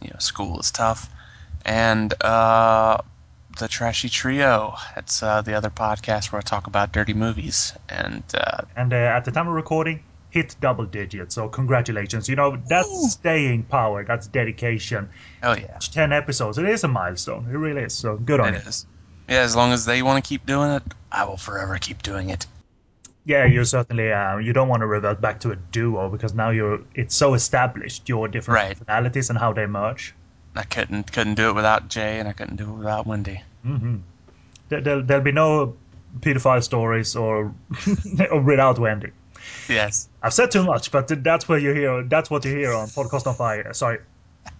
you 0.00 0.10
know 0.10 0.18
school 0.18 0.60
is 0.60 0.70
tough. 0.70 1.10
And 1.64 2.14
uh, 2.22 2.98
the 3.58 3.68
Trashy 3.68 4.08
Trio. 4.08 4.74
That's 4.94 5.22
uh, 5.22 5.42
the 5.42 5.54
other 5.54 5.70
podcast 5.70 6.32
where 6.32 6.38
I 6.38 6.42
talk 6.42 6.66
about 6.66 6.92
dirty 6.92 7.14
movies. 7.14 7.72
And 7.88 8.22
uh, 8.34 8.62
And 8.76 8.92
uh, 8.92 8.96
at 8.96 9.24
the 9.24 9.32
time 9.32 9.48
of 9.48 9.54
recording, 9.54 10.02
hit 10.30 10.56
double 10.60 10.86
digits. 10.86 11.34
So 11.34 11.48
congratulations. 11.48 12.28
You 12.28 12.36
know 12.36 12.56
that's 12.68 13.12
staying 13.12 13.64
power. 13.64 14.04
That's 14.04 14.26
dedication. 14.26 15.08
oh 15.42 15.54
yeah, 15.54 15.78
Ten 15.78 16.12
episodes. 16.12 16.58
It 16.58 16.68
is 16.68 16.84
a 16.84 16.88
milestone. 16.88 17.46
It 17.50 17.56
really 17.56 17.82
is. 17.82 17.94
So 17.94 18.16
good 18.16 18.40
on 18.40 18.54
it 18.54 18.62
you. 18.62 18.68
is. 18.68 18.86
Yeah, 19.28 19.40
as 19.40 19.54
long 19.54 19.72
as 19.72 19.84
they 19.84 20.02
want 20.02 20.24
to 20.24 20.26
keep 20.26 20.46
doing 20.46 20.70
it, 20.70 20.82
I 21.12 21.24
will 21.24 21.36
forever 21.36 21.76
keep 21.78 22.02
doing 22.02 22.30
it. 22.30 22.46
Yeah, 23.24 23.44
you 23.44 23.64
certainly. 23.64 24.10
Uh, 24.12 24.38
you 24.38 24.52
don't 24.52 24.68
want 24.68 24.80
to 24.80 24.86
revert 24.86 25.20
back 25.20 25.40
to 25.40 25.50
a 25.50 25.56
duo 25.56 26.08
because 26.08 26.32
now 26.34 26.50
you're. 26.50 26.80
It's 26.94 27.14
so 27.14 27.34
established 27.34 28.08
your 28.08 28.26
different 28.28 28.54
Right. 28.56 28.78
personalities 28.78 29.28
and 29.30 29.38
how 29.38 29.52
they 29.52 29.66
merge. 29.66 30.14
I 30.56 30.62
couldn't 30.62 31.12
couldn't 31.12 31.34
do 31.34 31.50
it 31.50 31.54
without 31.54 31.88
Jay, 31.88 32.18
and 32.20 32.28
I 32.28 32.32
couldn't 32.32 32.56
do 32.56 32.64
it 32.70 32.72
without 32.76 33.06
Wendy. 33.06 33.42
hmm 33.62 33.96
There, 34.70 34.80
there, 34.80 35.02
there'll 35.02 35.22
be 35.24 35.32
no 35.32 35.76
pedophile 36.20 36.62
stories 36.64 37.14
or, 37.16 37.52
or 38.30 38.40
without 38.40 38.78
Wendy. 38.78 39.10
Yes. 39.68 40.08
I've 40.22 40.32
said 40.34 40.50
too 40.50 40.64
much, 40.64 40.90
but 40.90 41.08
that's 41.22 41.48
where 41.48 41.58
you 41.58 41.74
hear. 41.74 42.02
That's 42.02 42.30
what 42.30 42.44
you 42.44 42.50
hear 42.56 42.72
on 42.72 42.88
podcast 42.88 43.26
on 43.26 43.34
fire. 43.34 43.72
Sorry, 43.74 43.98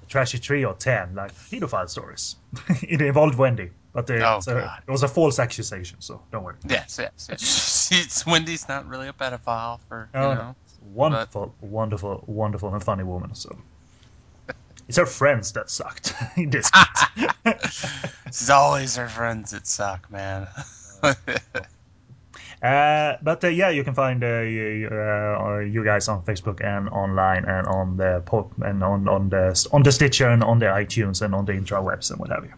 Trashy 0.09 0.39
3 0.39 0.65
or 0.65 0.75
ten, 0.75 1.15
like 1.15 1.35
pedophile 1.35 1.89
stories. 1.89 2.37
it 2.83 3.01
involved 3.01 3.37
Wendy, 3.37 3.71
but 3.93 4.11
Oh, 4.11 4.37
it's 4.39 4.47
God. 4.47 4.83
it 4.87 4.91
was 4.91 5.03
a 5.03 5.09
false 5.09 5.39
accusation, 5.39 6.01
so 6.01 6.23
don't 6.33 6.43
worry. 6.45 6.57
Yes, 6.69 6.99
yes, 7.01 7.29
yes. 7.31 7.89
She's, 7.89 8.27
Wendy's 8.27 8.69
not 8.69 8.87
really 8.89 9.09
a 9.09 9.13
pedophile 9.13 9.81
for 9.89 10.09
you 10.15 10.21
Oh, 10.21 10.35
know. 10.35 10.35
no. 10.35 10.57
Wonderful, 10.93 11.55
wonderful, 11.61 12.25
wonderful, 12.27 12.73
and 12.73 12.83
funny 12.83 13.03
woman. 13.03 13.35
So 13.35 13.57
it's 14.87 14.97
her 14.97 15.07
friends 15.07 15.53
that 15.53 15.69
sucked 15.71 16.15
in 16.37 16.51
this. 16.51 16.71
She's 18.27 18.49
always 18.51 18.97
her 18.97 19.09
friends 19.09 19.51
that 19.51 19.67
suck, 19.67 20.11
man. 20.11 20.47
Oh, 21.01 21.15
Uh, 22.63 23.17
but 23.23 23.45
uh, 23.45 23.49
yeah, 23.49 23.71
you 23.71 23.85
can 23.85 23.95
find 23.95 24.23
uh, 24.25 24.41
you, 24.41 24.89
uh, 24.91 25.59
you 25.61 25.85
guys 25.85 26.09
on 26.09 26.23
Facebook 26.25 26.61
and 26.65 26.89
online 26.89 27.45
and 27.45 27.67
on 27.69 27.97
the 27.97 28.21
pod, 28.27 28.51
and 28.63 28.83
on 28.83 29.07
on 29.09 29.29
the 29.29 29.69
on 29.73 29.83
the 29.85 29.93
Stitcher 29.93 30.29
and 30.29 30.43
on 30.43 30.59
the 30.59 30.67
iTunes 30.67 31.23
and 31.23 31.35
on 31.35 31.45
the 31.45 31.53
intrawebs 31.53 32.11
and 32.11 32.19
what 32.19 32.31
have 32.31 32.45
you. 32.45 32.53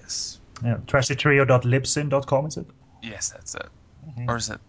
yes. 0.00 0.38
Yeah, 0.64 0.76
trashytrio.libsyn.com 0.86 2.46
is 2.46 2.56
it? 2.58 2.66
Yes, 3.02 3.30
that's 3.30 3.54
it. 3.56 3.66
Mm-hmm. 4.08 4.30
Or 4.30 4.36
is 4.36 4.50
it 4.50 4.60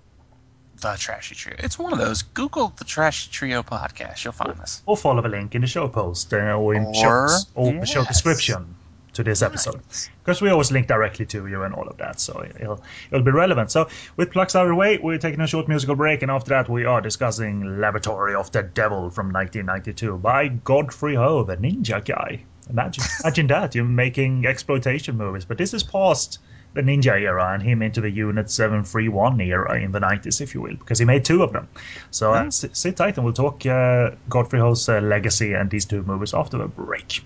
the 0.81 0.95
Trashy 0.97 1.35
Trio? 1.35 1.55
It's 1.59 1.77
one 1.77 1.93
of 1.93 1.99
those. 1.99 2.21
Google 2.23 2.73
the 2.77 2.85
Trashy 2.85 3.29
Trio 3.31 3.61
podcast. 3.63 4.23
You'll 4.23 4.33
find 4.33 4.59
us. 4.61 4.81
Or 4.85 4.97
follow 4.97 5.21
the 5.21 5.29
link 5.29 5.53
in 5.55 5.61
the 5.61 5.67
show 5.67 5.87
post 5.87 6.33
uh, 6.33 6.37
or 6.57 6.73
in 6.73 6.85
Or- 6.85 6.93
shows 6.95 7.45
or 7.55 7.71
the 7.73 7.85
show 7.85 8.03
description 8.03 8.75
to 9.19 9.23
this 9.23 9.41
episode. 9.41 9.81
Because 10.23 10.41
we 10.41 10.49
always 10.49 10.71
link 10.71 10.87
directly 10.87 11.25
to 11.25 11.45
you 11.47 11.63
and 11.63 11.73
all 11.73 11.87
of 11.87 11.97
that, 11.97 12.19
so 12.21 12.41
it'll 12.59 12.81
it'll 13.11 13.23
be 13.23 13.31
relevant. 13.31 13.69
So 13.69 13.89
with 14.15 14.31
plugs 14.31 14.55
out 14.55 14.63
of 14.63 14.69
the 14.69 14.75
way, 14.75 14.97
we're 14.97 15.17
taking 15.17 15.41
a 15.41 15.47
short 15.47 15.67
musical 15.67 15.95
break, 15.95 16.21
and 16.21 16.31
after 16.31 16.49
that 16.49 16.69
we 16.69 16.85
are 16.85 17.01
discussing 17.01 17.79
Laboratory 17.79 18.33
of 18.33 18.51
the 18.51 18.63
Devil 18.63 19.09
from 19.09 19.31
1992 19.33 20.17
by 20.17 20.47
Godfrey 20.47 21.15
Ho, 21.15 21.43
the 21.43 21.57
ninja 21.57 22.03
guy. 22.03 22.43
Imagine 22.69 23.03
imagine 23.23 23.47
that 23.47 23.75
you're 23.75 23.83
making 23.83 24.45
exploitation 24.45 25.17
movies, 25.17 25.43
but 25.43 25.57
this 25.57 25.73
is 25.73 25.83
past 25.83 26.39
the 26.73 26.81
ninja 26.81 27.19
era 27.19 27.53
and 27.53 27.63
him 27.63 27.81
into 27.81 27.99
the 27.99 28.09
Unit 28.09 28.49
731 28.49 29.41
era 29.41 29.81
in 29.81 29.91
the 29.91 29.99
90s, 29.99 30.39
if 30.39 30.53
you 30.53 30.61
will, 30.61 30.75
because 30.75 30.99
he 30.99 31.05
made 31.05 31.25
two 31.25 31.41
of 31.43 31.51
them. 31.51 31.67
So 32.11 32.31
uh, 32.33 32.51
sit, 32.51 32.77
sit 32.77 32.95
tight 32.95 33.17
and 33.17 33.25
we'll 33.25 33.33
talk 33.33 33.65
uh, 33.65 34.11
Godfrey 34.29 34.59
Ho's 34.59 34.87
uh, 34.87 34.99
legacy 35.01 35.53
and 35.53 35.69
these 35.69 35.85
two 35.85 36.03
movies 36.03 36.33
after 36.33 36.57
the 36.57 36.67
break. 36.67 37.21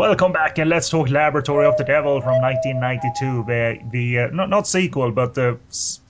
Welcome 0.00 0.32
back, 0.32 0.56
and 0.56 0.70
let's 0.70 0.88
talk 0.88 1.10
Laboratory 1.10 1.66
of 1.66 1.76
the 1.76 1.84
Devil 1.84 2.22
from 2.22 2.40
1992. 2.40 3.44
The 3.46 3.78
the 3.90 4.18
uh, 4.20 4.26
not 4.28 4.48
not 4.48 4.66
sequel, 4.66 5.10
but 5.10 5.34
the 5.34 5.58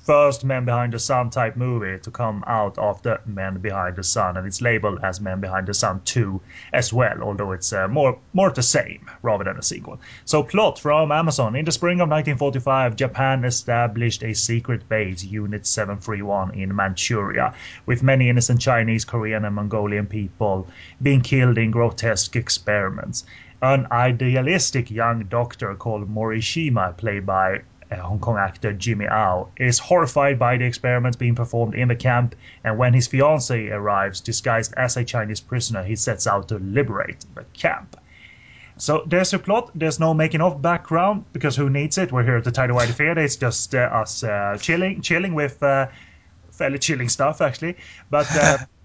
first 0.07 0.45
Men 0.45 0.65
Behind 0.65 0.93
the 0.93 0.99
Sun 1.01 1.31
type 1.31 1.57
movie 1.57 1.99
to 1.99 2.11
come 2.13 2.45
out 2.47 2.79
after 2.79 3.21
Men 3.27 3.59
Behind 3.59 3.97
the 3.97 4.05
Sun, 4.05 4.37
and 4.37 4.47
it's 4.47 4.61
labeled 4.61 5.01
as 5.03 5.21
Men 5.21 5.41
Behind 5.41 5.67
the 5.67 5.75
Sun 5.75 6.03
2 6.05 6.41
as 6.73 6.93
well, 6.93 7.21
although 7.21 7.51
it's 7.51 7.73
uh, 7.73 7.89
more 7.89 8.17
more 8.33 8.51
the 8.51 8.63
same 8.63 9.11
rather 9.23 9.43
than 9.43 9.57
a 9.57 9.63
sequel. 9.63 9.99
So, 10.25 10.45
plot 10.45 10.79
from 10.79 11.11
Amazon: 11.11 11.57
In 11.57 11.65
the 11.65 11.73
spring 11.73 12.01
of 12.01 12.09
1945, 12.09 12.95
Japan 12.95 13.45
established 13.45 14.23
a 14.23 14.35
secret 14.35 14.89
base, 14.89 15.25
Unit 15.25 15.67
731, 15.67 16.55
in 16.55 16.77
Manchuria, 16.77 17.55
with 17.87 18.05
many 18.05 18.29
innocent 18.29 18.61
Chinese, 18.61 19.05
Korean, 19.05 19.45
and 19.45 19.57
Mongolian 19.57 20.07
people 20.07 20.69
being 21.03 21.23
killed 21.23 21.59
in 21.59 21.73
grotesque 21.73 22.37
experiments 22.37 23.25
an 23.63 23.87
idealistic 23.91 24.91
young 24.91 25.25
doctor 25.25 25.75
called 25.75 26.09
Morishima, 26.09 26.97
played 26.97 27.27
by 27.27 27.63
uh, 27.91 27.97
Hong 27.97 28.19
Kong 28.19 28.39
actor 28.39 28.73
Jimmy 28.73 29.07
Ao, 29.07 29.49
is 29.57 29.79
horrified 29.79 30.39
by 30.39 30.57
the 30.57 30.65
experiments 30.65 31.17
being 31.17 31.35
performed 31.35 31.75
in 31.75 31.89
the 31.89 31.97
camp, 31.97 32.35
and 32.65 32.79
when 32.79 32.95
his 32.95 33.07
fiancee 33.07 33.71
arrives 33.71 34.21
disguised 34.21 34.73
as 34.77 34.97
a 34.97 35.05
Chinese 35.05 35.41
prisoner, 35.41 35.83
he 35.83 35.97
sets 35.97 36.27
out 36.27 36.49
to 36.49 36.59
liberate 36.59 37.25
the 37.35 37.45
camp. 37.53 37.97
So 38.79 39.03
there's 39.07 39.35
a 39.35 39.39
plot. 39.39 39.71
There's 39.75 40.01
no 40.01 40.15
making 40.15 40.41
of 40.41 40.63
background 40.63 41.27
because 41.35 41.55
who 41.55 41.69
needs 41.69 41.99
it? 41.99 42.13
We're 42.13 42.25
here 42.25 42.37
at 42.37 42.45
the 42.45 42.51
Tidy 42.51 42.73
Whitey 42.73 42.95
Theater. 42.95 43.21
It's 43.21 43.37
just 43.37 43.75
uh, 43.75 43.79
us 43.79 44.25
uh, 44.25 44.57
chilling, 44.59 45.03
chilling 45.03 45.35
with 45.35 45.63
uh, 45.63 45.89
fairly 46.51 46.79
chilling 46.79 47.11
stuff 47.11 47.43
actually. 47.43 47.77
But 48.09 48.35
uh, 48.35 48.59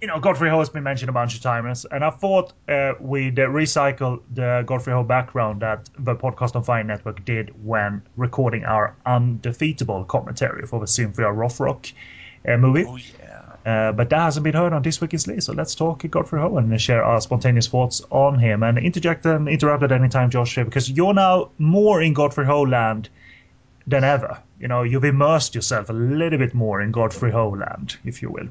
you 0.00 0.06
know, 0.06 0.20
Godfrey 0.20 0.48
Ho 0.50 0.60
has 0.60 0.68
been 0.68 0.84
mentioned 0.84 1.08
a 1.08 1.12
bunch 1.12 1.34
of 1.34 1.40
times, 1.40 1.84
and 1.90 2.04
I 2.04 2.10
thought 2.10 2.52
uh, 2.68 2.94
we'd 3.00 3.38
uh, 3.38 3.46
recycle 3.46 4.20
the 4.32 4.62
Godfrey 4.64 4.92
Ho 4.92 5.02
background 5.02 5.62
that 5.62 5.90
the 5.98 6.14
Podcast 6.14 6.54
on 6.54 6.62
Fire 6.62 6.84
Network 6.84 7.24
did 7.24 7.52
when 7.64 8.02
recording 8.16 8.64
our 8.64 8.94
undefeatable 9.06 10.04
commentary 10.04 10.66
for 10.66 10.78
the 10.78 11.02
of 11.02 11.16
Rothrock 11.16 11.92
uh, 12.46 12.56
movie. 12.56 12.84
Oh 12.86 12.96
yeah. 12.96 13.38
Uh, 13.66 13.92
but 13.92 14.08
that 14.08 14.20
hasn't 14.20 14.44
been 14.44 14.54
heard 14.54 14.72
on 14.72 14.82
this 14.82 15.00
week 15.00 15.12
in 15.12 15.18
Slee, 15.18 15.40
so 15.40 15.52
let's 15.52 15.74
talk 15.74 16.08
Godfrey 16.08 16.40
Ho 16.40 16.56
and 16.56 16.80
share 16.80 17.02
our 17.02 17.20
spontaneous 17.20 17.66
thoughts 17.66 18.00
on 18.10 18.38
him. 18.38 18.62
And 18.62 18.78
interject 18.78 19.26
and 19.26 19.48
interrupt 19.48 19.82
at 19.82 19.90
any 19.90 20.08
time, 20.08 20.30
Josh, 20.30 20.54
because 20.54 20.88
you're 20.88 21.12
now 21.12 21.50
more 21.58 22.00
in 22.00 22.14
Godfrey 22.14 22.46
Ho 22.46 22.62
land 22.62 23.08
than 23.86 24.04
ever. 24.04 24.38
You 24.60 24.68
know, 24.68 24.84
you've 24.84 25.04
immersed 25.04 25.56
yourself 25.56 25.90
a 25.90 25.92
little 25.92 26.38
bit 26.38 26.54
more 26.54 26.80
in 26.80 26.92
Godfrey 26.92 27.32
Ho 27.32 27.50
land, 27.50 27.96
if 28.04 28.22
you 28.22 28.30
will. 28.30 28.48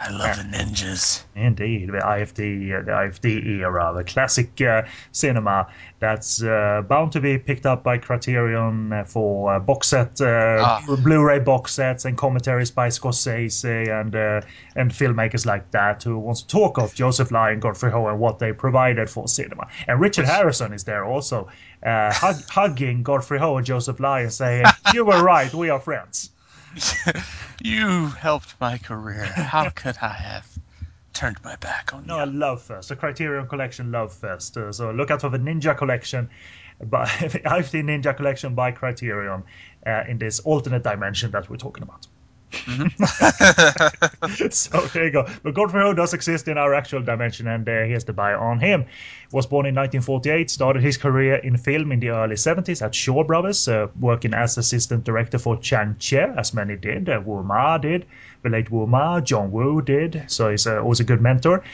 I 0.00 0.10
love 0.10 0.36
the 0.36 0.42
ninjas. 0.42 1.22
Indeed, 1.36 1.88
the 1.90 1.98
IFD, 1.98 2.72
uh, 2.76 2.82
the 2.82 2.90
IFD 2.90 3.60
era, 3.60 3.92
the 3.94 4.02
classic 4.02 4.60
uh, 4.60 4.82
cinema 5.12 5.68
that's 6.00 6.42
uh, 6.42 6.82
bound 6.88 7.12
to 7.12 7.20
be 7.20 7.38
picked 7.38 7.66
up 7.66 7.84
by 7.84 7.98
Criterion 7.98 8.92
uh, 8.92 9.04
for 9.04 9.54
uh, 9.54 9.60
box 9.60 9.88
set, 9.88 10.20
uh, 10.20 10.58
Ah. 10.60 10.82
Blu-ray 11.04 11.38
box 11.38 11.74
sets, 11.74 12.04
and 12.04 12.18
commentaries 12.18 12.70
by 12.70 12.88
Scorsese 12.88 13.88
and 13.88 14.14
and 14.74 14.90
filmmakers 14.90 15.46
like 15.46 15.70
that 15.70 16.02
who 16.02 16.18
wants 16.18 16.42
to 16.42 16.48
talk 16.48 16.78
of 16.78 16.94
Joseph 16.94 17.30
and 17.52 17.62
Godfrey 17.62 17.92
Ho 17.92 18.08
and 18.08 18.18
what 18.18 18.38
they 18.40 18.52
provided 18.52 19.08
for 19.08 19.28
cinema. 19.28 19.68
And 19.86 20.00
Richard 20.00 20.24
Harrison 20.24 20.72
is 20.72 20.82
there 20.84 21.04
also, 21.04 21.48
hug, 21.84 22.36
hugging 22.48 23.02
Godfrey 23.04 23.38
Ho 23.38 23.56
and 23.56 23.64
Joseph 23.66 24.00
and 24.00 24.32
saying, 24.32 24.64
"You 24.92 25.04
were 25.04 25.22
right, 25.22 25.52
we 25.54 25.70
are 25.70 25.78
friends." 25.80 26.30
You 27.62 28.06
helped 28.08 28.54
my 28.60 28.78
career. 28.78 29.24
How 29.24 29.68
could 29.74 29.96
I 30.02 30.12
have 30.14 30.46
turned 31.12 31.36
my 31.44 31.56
back 31.56 31.92
on 31.94 32.06
No, 32.06 32.18
you? 32.18 32.24
a 32.24 32.26
Love 32.26 32.62
Fest, 32.62 32.88
the 32.88 32.96
Criterion 32.96 33.46
Collection 33.46 33.92
Love 33.92 34.12
Fest. 34.12 34.56
Uh, 34.56 34.72
so 34.72 34.90
look 34.90 35.10
out 35.10 35.20
for 35.20 35.28
the 35.28 35.38
Ninja 35.38 35.76
Collection, 35.76 36.28
by 36.84 37.04
IFD 37.06 37.84
Ninja 37.84 38.16
Collection 38.16 38.54
by 38.54 38.72
Criterion 38.72 39.44
uh, 39.86 40.04
in 40.08 40.18
this 40.18 40.40
alternate 40.40 40.82
dimension 40.82 41.30
that 41.32 41.48
we're 41.48 41.56
talking 41.56 41.82
about. 41.82 42.06
so 44.50 44.80
there 44.92 45.04
you 45.06 45.10
go. 45.10 45.26
But 45.42 45.54
Godfrey 45.54 45.82
Ho 45.82 45.94
does 45.94 46.14
exist 46.14 46.48
in 46.48 46.58
our 46.58 46.74
actual 46.74 47.02
dimension, 47.02 47.48
and 47.48 47.68
uh, 47.68 47.72
here's 47.84 48.04
the 48.04 48.12
bio 48.12 48.38
on 48.38 48.60
him. 48.60 48.86
Was 49.32 49.46
born 49.46 49.64
in 49.66 49.74
1948, 49.74 50.50
started 50.50 50.82
his 50.82 50.98
career 50.98 51.36
in 51.36 51.56
film 51.56 51.90
in 51.90 52.00
the 52.00 52.10
early 52.10 52.34
70s 52.34 52.82
at 52.82 52.94
Shaw 52.94 53.24
Brothers, 53.24 53.66
uh, 53.66 53.88
working 53.98 54.34
as 54.34 54.58
assistant 54.58 55.04
director 55.04 55.38
for 55.38 55.56
Chang 55.56 55.96
Cheh, 55.98 56.34
as 56.36 56.52
many 56.52 56.76
did. 56.76 57.08
Uh, 57.08 57.20
Wu 57.24 57.42
Ma 57.42 57.78
did, 57.78 58.04
the 58.42 58.50
late 58.50 58.70
Wu 58.70 58.86
Ma, 58.86 59.20
John 59.20 59.50
Woo 59.50 59.80
did. 59.80 60.24
So 60.26 60.50
he's 60.50 60.66
uh, 60.66 60.80
always 60.80 61.00
a 61.00 61.04
good 61.04 61.22
mentor. 61.22 61.64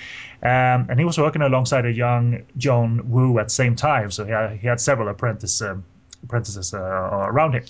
Um, 0.41 0.87
and 0.89 1.01
he 1.01 1.05
was 1.05 1.19
working 1.19 1.43
alongside 1.43 1.85
a 1.85 1.93
young 1.93 2.45
John 2.57 3.11
Woo 3.11 3.41
at 3.41 3.47
the 3.47 3.55
same 3.55 3.75
time, 3.75 4.13
so 4.13 4.25
he 4.25 4.31
had, 4.31 4.53
he 4.53 4.69
had 4.69 4.81
several 4.81 5.09
apprentice, 5.09 5.61
um, 5.61 5.85
apprentices 6.23 6.75
uh, 6.75 6.79
around 6.79 7.55
him. 7.55 7.65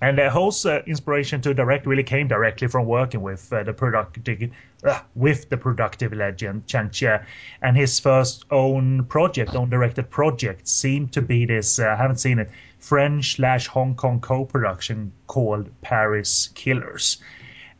And 0.00 0.20
uh, 0.20 0.28
Ho's 0.28 0.66
uh, 0.66 0.82
inspiration 0.86 1.40
to 1.42 1.54
direct 1.54 1.86
really 1.86 2.02
came 2.02 2.28
directly 2.28 2.68
from 2.68 2.86
working 2.86 3.22
with 3.22 3.50
uh, 3.50 3.62
the 3.62 3.72
productive 3.72 4.50
uh, 4.84 5.00
with 5.14 5.48
the 5.48 5.56
productive 5.56 6.12
legend 6.12 6.66
Chang 6.66 6.90
Cheh, 6.90 7.18
and 7.62 7.76
his 7.76 7.98
first 7.98 8.44
own 8.50 9.04
project, 9.06 9.54
own 9.54 9.70
directed 9.70 10.10
project, 10.10 10.68
seemed 10.68 11.12
to 11.12 11.22
be 11.22 11.46
this. 11.46 11.78
Uh, 11.78 11.86
I 11.88 11.96
haven't 11.96 12.20
seen 12.20 12.38
it. 12.38 12.50
French 12.78 13.36
slash 13.36 13.66
Hong 13.68 13.94
Kong 13.94 14.20
co-production 14.20 15.12
called 15.26 15.70
Paris 15.80 16.50
Killers. 16.54 17.16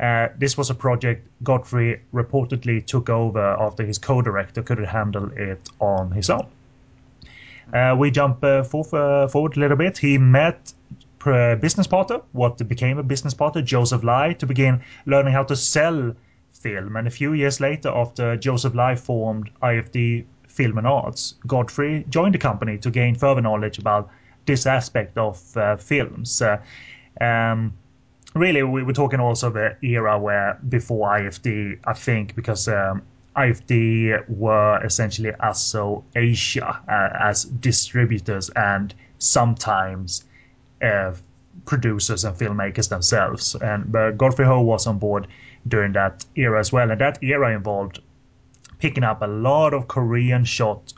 Uh, 0.00 0.28
this 0.38 0.56
was 0.56 0.70
a 0.70 0.74
project 0.74 1.28
Godfrey 1.42 2.00
reportedly 2.14 2.84
took 2.84 3.10
over 3.10 3.40
after 3.40 3.84
his 3.84 3.98
co-director 3.98 4.62
couldn't 4.62 4.86
handle 4.86 5.30
it 5.32 5.68
on 5.80 6.12
his 6.12 6.30
own. 6.30 6.46
Uh, 7.72 7.94
we 7.98 8.10
jump 8.10 8.40
forth, 8.40 8.90
forward 8.90 9.56
a 9.56 9.60
little 9.60 9.76
bit. 9.76 9.98
He 9.98 10.18
met 10.18 10.72
business 11.24 11.86
partner, 11.86 12.20
what 12.32 12.56
became 12.68 12.98
a 12.98 13.02
business 13.02 13.34
partner, 13.34 13.62
Joseph 13.62 14.04
Lai, 14.04 14.34
to 14.34 14.46
begin 14.46 14.82
learning 15.06 15.32
how 15.32 15.42
to 15.44 15.56
sell 15.56 16.14
film. 16.52 16.96
And 16.96 17.06
a 17.06 17.10
few 17.10 17.32
years 17.32 17.60
later, 17.60 17.88
after 17.88 18.36
Joseph 18.36 18.74
Lai 18.74 18.96
formed 18.96 19.50
IFD 19.62 20.24
Film 20.48 20.78
and 20.78 20.86
Arts, 20.86 21.34
Godfrey 21.46 22.04
joined 22.08 22.34
the 22.34 22.38
company 22.38 22.78
to 22.78 22.90
gain 22.90 23.14
further 23.14 23.40
knowledge 23.40 23.78
about 23.78 24.10
this 24.46 24.66
aspect 24.66 25.18
of 25.18 25.56
uh, 25.56 25.76
films. 25.76 26.40
Uh, 26.40 26.58
um, 27.20 27.72
really, 28.34 28.62
we 28.62 28.82
were 28.82 28.92
talking 28.92 29.20
also 29.20 29.50
the 29.50 29.76
era 29.82 30.18
where 30.18 30.58
before 30.68 31.08
IFD, 31.08 31.78
I 31.84 31.92
think, 31.92 32.34
because 32.34 32.68
um, 32.68 33.02
IFD 33.36 34.28
were 34.28 34.82
essentially 34.84 35.32
Asso 35.40 36.04
Asia 36.14 36.80
uh, 36.88 37.28
as 37.28 37.44
distributors 37.44 38.50
and 38.50 38.94
sometimes 39.18 40.24
uh, 40.24 40.35
producers 41.64 42.24
and 42.24 42.36
filmmakers 42.36 42.88
themselves. 42.88 43.54
And 43.54 43.90
but 43.90 44.18
Godfrey 44.18 44.46
Ho 44.46 44.60
was 44.60 44.86
on 44.86 44.98
board 44.98 45.26
during 45.66 45.92
that 45.92 46.24
era 46.34 46.60
as 46.60 46.72
well, 46.72 46.90
and 46.90 47.00
that 47.00 47.22
era 47.22 47.54
involved 47.54 48.00
picking 48.78 49.04
up 49.04 49.22
a 49.22 49.26
lot 49.26 49.72
of 49.72 49.88
Korean 49.88 50.44
shot 50.44 50.92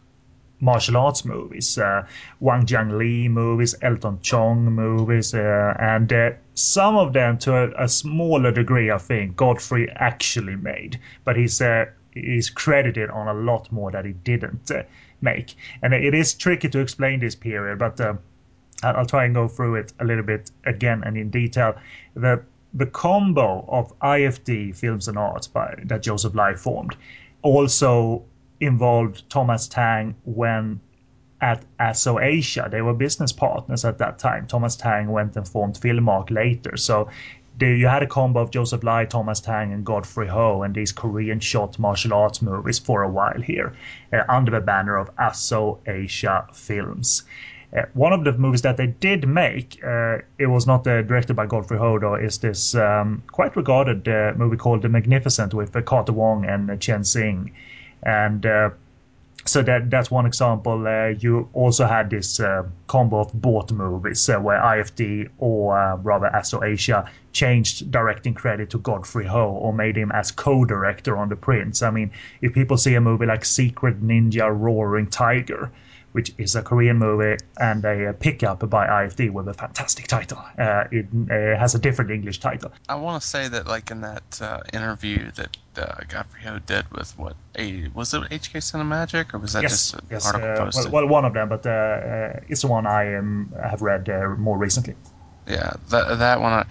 martial 0.61 0.97
arts 0.97 1.25
movies, 1.25 1.79
uh, 1.79 2.05
Hwang 2.41 2.67
Jang 2.67 2.99
Lee 2.99 3.29
movies, 3.29 3.75
Elton 3.83 4.19
Chong 4.23 4.65
movies, 4.65 5.35
uh, 5.35 5.75
and 5.79 6.13
uh, 6.13 6.31
some 6.55 6.97
of 6.97 7.13
them 7.13 7.39
to 7.39 7.55
a, 7.55 7.85
a, 7.85 7.89
smaller 7.89 8.51
degree, 8.51 8.91
I 8.91 8.99
think, 8.99 9.37
Godfrey 9.37 9.89
actually 9.91 10.57
made. 10.57 10.99
But 11.25 11.37
he's 11.37 11.61
uh, 11.61 11.87
he's 12.13 12.51
credited 12.51 13.11
on 13.11 13.29
a 13.29 13.35
lot 13.35 13.71
more 13.71 13.93
that 13.93 14.05
he 14.05 14.13
didn't 14.13 14.71
uh, 14.71 14.83
make, 15.21 15.55
and 15.83 15.95
it 15.95 16.15
is 16.15 16.35
tricky 16.35 16.69
to 16.71 16.81
explain 16.81 17.21
this 17.21 17.35
period, 17.35 17.79
but. 17.79 18.01
I'll 18.83 19.07
try 19.07 19.25
and 19.25 19.35
go 19.35 19.49
through 19.49 19.77
it 19.77 19.93
a 19.99 20.05
little 20.05 20.25
bit 20.25 20.51
again 20.65 21.03
and 21.05 21.17
in 21.17 21.31
detail. 21.31 21.75
The 22.15 22.43
the 22.75 22.87
combo 22.87 23.65
of 23.67 23.99
IFD 24.01 24.77
Films 24.77 25.09
and 25.09 25.17
Arts 25.17 25.47
by, 25.47 25.83
that 25.85 26.03
Joseph 26.03 26.35
Lai 26.35 26.55
formed 26.55 26.97
also 27.43 28.25
involved 28.61 29.29
Thomas 29.31 29.69
Tang 29.69 30.15
when 30.25 30.81
at 31.41 31.65
Asso 31.79 32.19
Asia. 32.19 32.69
They 32.71 32.83
were 32.83 32.95
business 32.95 33.33
partners 33.33 33.85
at 33.85 33.99
that 33.99 34.19
time. 34.19 34.47
Thomas 34.47 34.77
Tang 34.77 35.11
went 35.11 35.37
and 35.37 35.47
formed 35.47 35.75
Filmark 35.75 36.31
later. 36.31 36.77
So 36.77 37.09
they, 37.57 37.75
you 37.75 37.87
had 37.87 38.03
a 38.03 38.07
combo 38.07 38.41
of 38.41 38.51
Joseph 38.51 38.83
Lai, 38.83 39.05
Thomas 39.05 39.41
Tang, 39.41 39.73
and 39.73 39.85
Godfrey 39.85 40.29
Ho, 40.29 40.63
and 40.63 40.75
these 40.75 40.93
Korean 40.93 41.41
shot 41.41 41.79
martial 41.79 42.13
arts 42.13 42.43
movies 42.43 42.79
for 42.79 43.03
a 43.03 43.09
while 43.09 43.41
here, 43.41 43.75
uh, 44.13 44.23
under 44.29 44.51
the 44.51 44.61
banner 44.61 44.97
of 44.97 45.11
Asso 45.19 45.81
Asia 45.87 46.47
Films. 46.53 47.23
Uh, 47.77 47.83
one 47.93 48.15
of 48.15 48.25
the 48.25 48.33
movies 48.33 48.63
that 48.63 48.79
they 48.79 48.87
did 48.87 49.29
make, 49.29 49.79
uh, 49.85 50.19
it 50.39 50.47
was 50.47 50.67
not 50.67 50.87
uh, 50.87 51.03
directed 51.03 51.35
by 51.35 51.45
Godfrey 51.45 51.77
Ho, 51.77 52.15
is 52.15 52.39
this 52.39 52.75
um, 52.75 53.23
quite 53.31 53.55
regarded 53.57 54.09
uh, 54.09 54.33
movie 54.37 54.57
called 54.57 54.81
The 54.81 54.89
Magnificent 54.89 55.53
with 55.53 55.77
uh, 55.77 55.83
Carter 55.83 56.13
Wong 56.13 56.47
and 56.47 56.71
uh, 56.71 56.77
Chen 56.77 57.03
Xing. 57.03 57.53
And 58.03 58.47
so 59.45 59.63
that 59.63 59.91
that's 59.91 60.11
one 60.11 60.27
example. 60.27 60.85
you 61.21 61.49
also 61.53 61.87
had 61.87 62.11
this 62.11 62.41
combo 62.87 63.21
of 63.21 63.33
bought 63.33 63.73
movies 63.73 64.29
where 64.29 64.61
IFD 64.61 65.29
or 65.39 65.99
rather 66.03 66.27
Asso 66.27 66.63
Asia 66.63 67.11
changed 67.33 67.91
directing 67.91 68.35
credit 68.35 68.71
to 68.71 68.79
Godfrey 68.79 69.27
Ho 69.27 69.49
or 69.49 69.73
made 69.73 69.97
him 69.97 70.13
as 70.13 70.31
co-director 70.31 71.17
on 71.17 71.29
the 71.29 71.37
prints. 71.37 71.83
I 71.83 71.91
mean, 71.91 72.11
if 72.41 72.53
people 72.53 72.77
see 72.77 72.95
a 72.95 73.01
movie 73.01 73.27
like 73.27 73.45
Secret 73.45 74.03
Ninja 74.03 74.49
Roaring 74.49 75.07
Tiger, 75.07 75.71
which 76.19 76.35
is 76.37 76.57
a 76.57 76.63
Korean 76.63 76.97
movie 76.97 77.37
and 77.61 77.85
a 77.85 78.13
pickup 78.13 78.69
by 78.69 78.89
IFD 78.89 79.31
with 79.31 79.47
a 79.47 79.55
fantastic 79.55 80.09
title. 80.09 80.39
Uh, 80.59 80.83
it 80.91 81.07
uh, 81.31 81.57
has 81.57 81.77
a 81.77 81.79
different 81.79 82.11
English 82.11 82.41
title. 82.41 82.73
I 82.89 82.97
want 82.97 83.23
to 83.23 83.29
say 83.29 83.47
that, 83.47 83.69
like 83.69 83.93
in 83.93 84.01
that 84.01 84.41
uh, 84.41 84.63
interview 84.73 85.31
that 85.37 85.57
uh, 85.77 86.03
Godfrey 86.09 86.43
Ho 86.43 86.59
did 86.59 86.91
with 86.91 87.17
what 87.17 87.37
a 87.57 87.87
was 87.95 88.13
it 88.15 88.23
HK 88.23 88.55
Cinemagic 88.71 89.33
or 89.33 89.39
was 89.39 89.53
that 89.53 89.63
yes, 89.63 89.71
just 89.71 89.95
an 89.95 90.01
yes, 90.11 90.27
article 90.27 90.65
posted? 90.65 90.93
Well, 90.93 91.05
well, 91.05 91.13
one 91.13 91.25
of 91.25 91.35
them, 91.35 91.49
but 91.51 91.65
uh, 91.65 92.41
it's 92.49 92.63
the 92.63 92.67
one 92.67 92.85
I 92.85 93.15
um, 93.15 93.55
have 93.63 93.81
read 93.81 94.09
uh, 94.09 94.31
more 94.31 94.59
recently. 94.59 94.97
Yeah, 95.47 95.75
that 95.91 96.19
that 96.19 96.41
one. 96.41 96.53
I, 96.53 96.65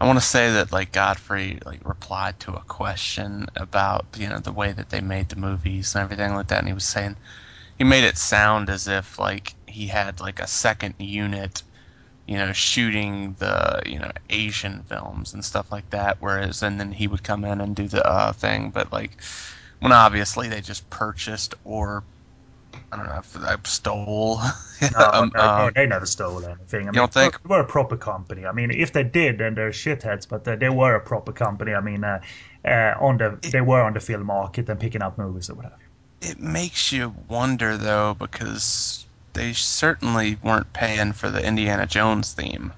I 0.00 0.06
want 0.06 0.18
to 0.18 0.24
say 0.24 0.50
that 0.52 0.72
like 0.72 0.92
Godfrey 0.92 1.58
like 1.66 1.86
replied 1.86 2.40
to 2.40 2.54
a 2.54 2.60
question 2.60 3.48
about 3.54 4.06
you 4.16 4.30
know 4.30 4.38
the 4.38 4.52
way 4.52 4.72
that 4.72 4.88
they 4.88 5.02
made 5.02 5.28
the 5.28 5.36
movies 5.36 5.94
and 5.94 6.04
everything 6.04 6.32
like 6.34 6.46
that, 6.46 6.60
and 6.60 6.68
he 6.68 6.72
was 6.72 6.86
saying 6.86 7.16
he 7.78 7.84
made 7.84 8.04
it 8.04 8.18
sound 8.18 8.70
as 8.70 8.88
if 8.88 9.18
like 9.18 9.54
he 9.66 9.86
had 9.88 10.20
like 10.20 10.40
a 10.40 10.46
second 10.46 10.94
unit 10.98 11.62
you 12.26 12.36
know 12.38 12.52
shooting 12.52 13.34
the 13.34 13.82
you 13.86 13.98
know 13.98 14.10
asian 14.30 14.82
films 14.84 15.34
and 15.34 15.44
stuff 15.44 15.70
like 15.72 15.88
that 15.90 16.16
whereas 16.20 16.62
and 16.62 16.80
then 16.80 16.92
he 16.92 17.08
would 17.08 17.22
come 17.24 17.44
in 17.44 17.60
and 17.60 17.76
do 17.76 17.88
the 17.88 18.06
uh, 18.06 18.32
thing 18.32 18.70
but 18.70 18.92
like 18.92 19.20
when 19.80 19.92
obviously 19.92 20.48
they 20.48 20.60
just 20.60 20.88
purchased 20.90 21.54
or 21.64 22.06
I 22.92 22.96
don't 22.96 23.06
know 23.06 23.18
if 23.18 23.36
I 23.36 23.56
stole. 23.66 24.40
No, 24.90 25.10
Um, 25.12 25.32
no, 25.34 25.48
no, 25.48 25.70
they 25.74 25.86
never 25.86 26.06
stole 26.06 26.44
anything. 26.44 26.88
I 26.88 26.92
mean, 26.92 27.06
don't 27.06 27.12
think? 27.12 27.38
They 27.42 27.48
were 27.48 27.60
a 27.60 27.66
proper 27.66 27.96
company. 27.96 28.44
I 28.46 28.52
mean, 28.52 28.70
if 28.70 28.92
they 28.92 29.02
did, 29.02 29.38
then 29.38 29.54
they're 29.54 29.70
shitheads. 29.70 30.28
But 30.28 30.46
uh, 30.46 30.56
they 30.56 30.68
were 30.68 30.94
a 30.94 31.00
proper 31.00 31.32
company. 31.32 31.72
I 31.74 31.80
mean, 31.80 32.04
uh, 32.04 32.20
uh, 32.64 32.94
on 33.00 33.16
the 33.18 33.38
they 33.50 33.60
were 33.62 33.82
on 33.82 33.94
the 33.94 34.00
film 34.00 34.24
market 34.26 34.68
and 34.68 34.78
picking 34.80 35.02
up 35.02 35.16
movies 35.18 35.48
or 35.50 35.54
whatever. 35.54 35.78
It 36.24 36.40
makes 36.40 36.90
you 36.90 37.14
wonder 37.28 37.76
though, 37.76 38.14
because 38.18 39.04
they 39.34 39.52
certainly 39.52 40.38
weren't 40.42 40.72
paying 40.72 41.12
for 41.12 41.30
the 41.30 41.44
Indiana 41.44 41.86
Jones 41.86 42.32
theme. 42.32 42.72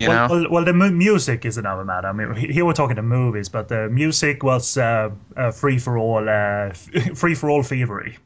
You 0.00 0.08
well, 0.08 0.28
know, 0.28 0.34
well, 0.34 0.50
well, 0.50 0.64
the 0.64 0.72
mu- 0.72 0.90
music 0.90 1.44
is 1.44 1.58
another 1.58 1.84
matter. 1.84 2.08
I 2.08 2.12
mean, 2.12 2.34
here 2.34 2.64
we're 2.64 2.72
talking 2.72 2.96
the 2.96 3.02
movies, 3.02 3.48
but 3.48 3.68
the 3.68 3.88
music 3.88 4.42
was 4.42 4.76
uh, 4.76 5.10
uh, 5.36 5.50
free 5.50 5.78
for 5.78 5.98
all, 5.98 6.28
uh, 6.28 6.70
free 7.14 7.34
for 7.34 7.50
all 7.50 7.62
thievery. 7.62 8.16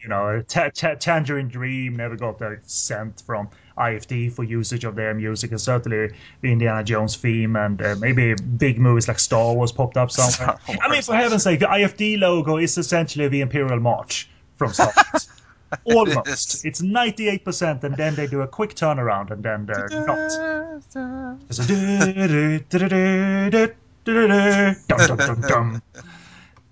You 0.00 0.08
know, 0.10 0.42
ta- 0.46 0.70
ta- 0.74 0.94
Tangerine 0.94 1.48
Dream 1.48 1.96
never 1.96 2.16
got 2.16 2.40
a 2.42 2.58
cent 2.62 3.22
from 3.26 3.48
IFD 3.76 4.32
for 4.32 4.44
usage 4.44 4.84
of 4.84 4.94
their 4.94 5.14
music, 5.14 5.50
and 5.50 5.60
certainly 5.60 6.10
the 6.40 6.52
Indiana 6.52 6.82
Jones 6.82 7.16
theme, 7.16 7.56
and 7.56 7.80
uh, 7.82 7.96
maybe 7.98 8.34
big 8.34 8.78
movies 8.78 9.08
like 9.08 9.18
Star 9.18 9.54
Wars 9.54 9.72
popped 9.72 9.96
up 9.96 10.10
somewhere. 10.10 10.58
I 10.82 10.88
mean, 10.88 11.02
for 11.02 11.14
heaven's 11.14 11.42
sake, 11.42 11.60
the 11.60 11.66
IFD 11.66 12.18
logo 12.18 12.56
is 12.56 12.78
essentially 12.78 13.28
the 13.28 13.40
Imperial 13.40 13.80
March 13.80 14.28
from 14.56 14.72
Star 14.72 14.92
Wars. 15.12 15.28
Almost. 15.84 16.54
is. 16.54 16.64
It's 16.64 16.80
98%, 16.80 17.82
and 17.82 17.96
then 17.96 18.14
they 18.14 18.26
do 18.26 18.42
a 18.42 18.46
quick 18.46 18.74
turnaround, 18.74 19.30
and 19.30 19.42
then 19.42 19.66
they're 19.66 19.88
not. 20.06 21.36
It's 21.48 21.58
a 21.58 21.66
du- 24.06 25.90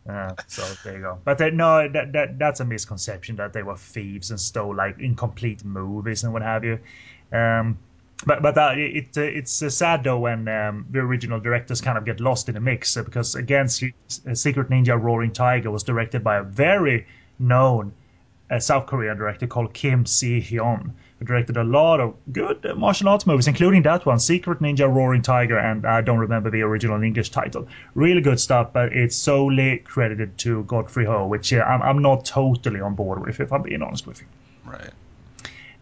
Uh, 0.08 0.34
so 0.46 0.62
there 0.84 0.96
you 0.96 1.00
go. 1.00 1.18
But 1.24 1.40
uh, 1.40 1.50
no, 1.50 1.88
that, 1.88 2.12
that 2.12 2.38
that's 2.38 2.60
a 2.60 2.64
misconception 2.64 3.36
that 3.36 3.52
they 3.52 3.62
were 3.62 3.76
thieves 3.76 4.30
and 4.30 4.38
stole 4.38 4.74
like 4.74 4.98
incomplete 4.98 5.64
movies 5.64 6.24
and 6.24 6.32
what 6.32 6.42
have 6.42 6.62
you. 6.64 6.78
Um, 7.32 7.78
but 8.26 8.42
but 8.42 8.56
uh, 8.56 8.74
it 8.76 9.16
uh, 9.16 9.22
it's 9.22 9.62
uh, 9.62 9.70
sad 9.70 10.04
though 10.04 10.18
when 10.18 10.46
um, 10.48 10.86
the 10.90 11.00
original 11.00 11.40
directors 11.40 11.80
kind 11.80 11.96
of 11.98 12.04
get 12.04 12.20
lost 12.20 12.48
in 12.48 12.54
the 12.54 12.60
mix 12.60 12.96
uh, 12.96 13.02
because 13.02 13.34
again, 13.34 13.68
Se- 13.68 13.94
Secret 14.34 14.68
Ninja: 14.68 15.00
Roaring 15.00 15.32
Tiger 15.32 15.70
was 15.70 15.82
directed 15.82 16.22
by 16.22 16.36
a 16.36 16.42
very 16.42 17.06
known 17.38 17.92
a 18.50 18.60
South 18.60 18.86
Korean 18.86 19.16
director 19.16 19.46
called 19.46 19.72
Kim 19.72 20.04
Si 20.06 20.40
Hyun, 20.40 20.90
who 21.18 21.24
directed 21.24 21.56
a 21.56 21.64
lot 21.64 22.00
of 22.00 22.14
good 22.32 22.64
uh, 22.66 22.74
martial 22.74 23.08
arts 23.08 23.26
movies, 23.26 23.48
including 23.48 23.82
that 23.82 24.04
one, 24.04 24.18
Secret 24.18 24.60
Ninja 24.60 24.92
Roaring 24.92 25.22
Tiger, 25.22 25.58
and 25.58 25.86
I 25.86 26.00
don't 26.02 26.18
remember 26.18 26.50
the 26.50 26.62
original 26.62 27.02
English 27.02 27.30
title. 27.30 27.66
Really 27.94 28.20
good 28.20 28.38
stuff, 28.38 28.72
but 28.72 28.92
it's 28.92 29.16
solely 29.16 29.78
credited 29.78 30.36
to 30.38 30.64
Godfrey 30.64 31.06
Ho, 31.06 31.26
which 31.26 31.52
uh, 31.52 31.60
I'm, 31.60 31.82
I'm 31.82 32.02
not 32.02 32.24
totally 32.24 32.80
on 32.80 32.94
board 32.94 33.24
with, 33.24 33.40
if 33.40 33.52
I'm 33.52 33.62
being 33.62 33.82
honest 33.82 34.06
with 34.06 34.20
you. 34.20 34.26
right? 34.64 34.90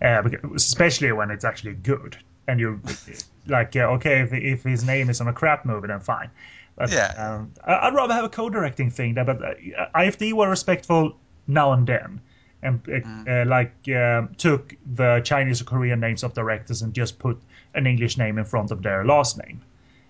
Uh, 0.01 0.22
because, 0.22 0.40
especially 0.55 1.12
when 1.12 1.31
it's 1.31 1.44
actually 1.44 1.75
good. 1.75 2.16
And 2.48 2.59
you're 2.59 2.81
like, 3.46 3.75
uh, 3.77 3.81
okay, 3.81 4.20
if, 4.20 4.33
if 4.33 4.62
his 4.62 4.85
name 4.85 5.11
is 5.11 5.20
on 5.20 5.29
a 5.29 5.33
crap 5.33 5.64
movie, 5.64 5.88
then 5.88 6.01
fine. 6.01 6.31
But, 6.77 6.90
Yeah. 6.92 7.12
Um, 7.16 7.53
I'd 7.64 7.94
rather 7.94 8.14
have 8.14 8.25
a 8.25 8.29
co-directing 8.29 8.90
thing 8.90 9.14
there, 9.14 9.25
but 9.25 9.42
uh, 9.42 9.55
IFD 9.94 10.33
were 10.33 10.48
respectful 10.48 11.16
now 11.46 11.72
and 11.72 11.87
then, 11.87 12.20
and 12.62 12.81
uh, 12.88 13.31
uh, 13.31 13.44
like 13.46 13.75
um 13.88 14.35
took 14.38 14.75
the 14.94 15.20
Chinese 15.25 15.61
or 15.61 15.64
Korean 15.64 16.01
names 16.01 16.22
of 16.22 16.35
directors 16.35 16.83
and 16.83 16.94
just 16.94 17.18
put 17.18 17.40
an 17.75 17.87
English 17.87 18.18
name 18.18 18.38
in 18.38 18.44
front 18.44 18.70
of 18.70 18.83
their 18.83 19.05
last 19.05 19.38
name, 19.38 19.61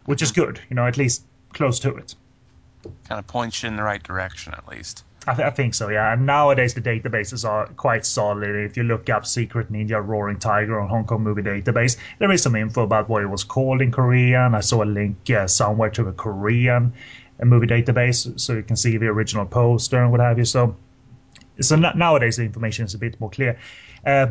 which 0.07 0.23
is 0.23 0.33
good. 0.33 0.61
You 0.69 0.77
know, 0.77 0.87
at 0.87 0.97
least 0.97 1.25
close 1.53 1.79
to 1.81 1.95
it. 1.97 2.15
Kind 3.09 3.19
of 3.19 3.27
points 3.27 3.63
you 3.63 3.69
in 3.69 3.77
the 3.77 3.83
right 3.83 4.03
direction, 4.03 4.53
at 4.55 4.67
least. 4.69 5.05
I, 5.27 5.35
th- 5.35 5.47
I 5.47 5.51
think 5.51 5.75
so, 5.75 5.89
yeah. 5.89 6.13
And 6.13 6.27
nowadays 6.27 6.75
the 6.75 6.81
databases 6.81 7.49
are 7.49 7.67
quite 7.77 8.05
solid. 8.05 8.57
If 8.57 8.77
you 8.77 8.83
look 8.83 9.09
up 9.09 9.25
Secret 9.25 9.71
Ninja 9.71 10.05
Roaring 10.05 10.39
Tiger 10.39 10.81
on 10.81 10.89
Hong 10.89 11.05
Kong 11.05 11.23
Movie 11.23 11.43
Database, 11.43 11.97
there 12.19 12.31
is 12.33 12.43
some 12.43 12.57
info 12.57 12.83
about 12.83 13.09
what 13.09 13.23
it 13.23 13.29
was 13.29 13.45
called 13.45 13.81
in 13.83 13.93
Korean. 13.93 14.55
I 14.55 14.61
saw 14.61 14.83
a 14.83 14.85
link 14.85 15.31
uh, 15.31 15.47
somewhere 15.47 15.91
to 15.91 16.09
a 16.09 16.13
Korean 16.13 16.93
uh, 17.41 17.45
movie 17.45 17.69
database, 17.69 18.39
so 18.41 18.55
you 18.55 18.65
can 18.65 18.75
see 18.75 18.97
the 18.97 19.07
original 19.07 19.47
poster 19.47 20.03
and 20.03 20.11
what 20.11 20.21
have 20.21 20.39
you. 20.39 20.45
So, 20.45 20.75
so 21.61 21.77
nowadays 21.77 22.37
the 22.37 22.45
information 22.45 22.85
is 22.85 22.95
a 22.95 22.99
bit 22.99 23.21
more 23.21 23.31
clear. 23.31 23.59
Uh, 24.07 24.29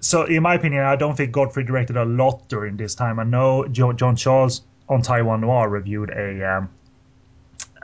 so, 0.00 0.24
in 0.24 0.42
my 0.42 0.54
opinion, 0.54 0.84
I 0.84 0.96
don't 0.96 1.16
think 1.16 1.30
Godfrey 1.30 1.64
directed 1.64 1.96
a 1.96 2.04
lot 2.04 2.48
during 2.48 2.76
this 2.76 2.94
time. 2.94 3.20
I 3.20 3.24
know 3.24 3.66
jo- 3.68 3.92
John 3.92 4.16
Charles 4.16 4.62
on 4.88 5.00
Taiwan 5.02 5.40
Noir 5.40 5.68
reviewed 5.68 6.10
a. 6.10 6.56
Um, 6.56 6.70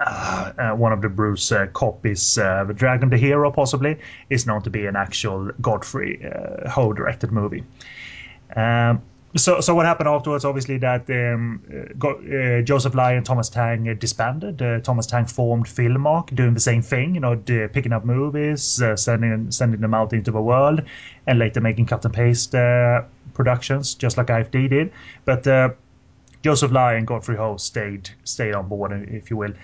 uh, 0.00 0.52
uh, 0.58 0.70
one 0.76 0.92
of 0.92 1.02
the 1.02 1.08
Bruce 1.08 1.50
uh, 1.50 1.66
copies, 1.72 2.38
uh, 2.38 2.62
the 2.64 2.72
Dragon 2.72 3.10
the 3.10 3.16
Hero, 3.16 3.50
possibly, 3.50 3.98
is 4.30 4.46
known 4.46 4.62
to 4.62 4.70
be 4.70 4.86
an 4.86 4.94
actual 4.94 5.50
Godfrey 5.60 6.24
uh, 6.24 6.68
Ho 6.70 6.92
directed 6.92 7.32
movie. 7.32 7.64
Um, 8.54 9.02
so, 9.38 9.60
so 9.60 9.74
what 9.74 9.86
happened 9.86 10.08
afterwards? 10.08 10.44
Obviously, 10.44 10.78
that 10.78 11.08
um, 11.10 11.62
uh, 11.72 11.92
Go- 11.98 12.20
uh, 12.20 12.62
Joseph 12.62 12.94
Lai 12.94 13.12
and 13.12 13.24
Thomas 13.24 13.48
Tang 13.48 13.88
uh, 13.88 13.94
disbanded. 13.94 14.60
Uh, 14.60 14.80
Thomas 14.80 15.06
Tang 15.06 15.24
formed 15.26 15.66
Filmark, 15.66 16.34
doing 16.34 16.54
the 16.54 16.60
same 16.60 16.82
thing. 16.82 17.14
You 17.14 17.20
know, 17.20 17.34
d- 17.34 17.66
picking 17.68 17.92
up 17.92 18.04
movies, 18.04 18.82
uh, 18.82 18.96
sending 18.96 19.50
sending 19.50 19.80
them 19.80 19.94
out 19.94 20.12
into 20.12 20.30
the 20.30 20.40
world, 20.42 20.82
and 21.26 21.38
later 21.38 21.60
making 21.60 21.86
cut 21.86 22.04
and 22.04 22.12
paste 22.12 22.54
uh, 22.54 23.02
productions, 23.34 23.94
just 23.94 24.18
like 24.18 24.26
IFD 24.26 24.68
did. 24.68 24.92
But 25.24 25.46
uh, 25.46 25.70
Joseph 26.42 26.70
Lai 26.72 26.94
and 26.94 27.06
Godfrey 27.06 27.36
Ho 27.36 27.56
stayed 27.56 28.10
stayed 28.24 28.54
on 28.54 28.68
board, 28.68 28.92
if 29.10 29.30
you 29.30 29.36
will, 29.36 29.54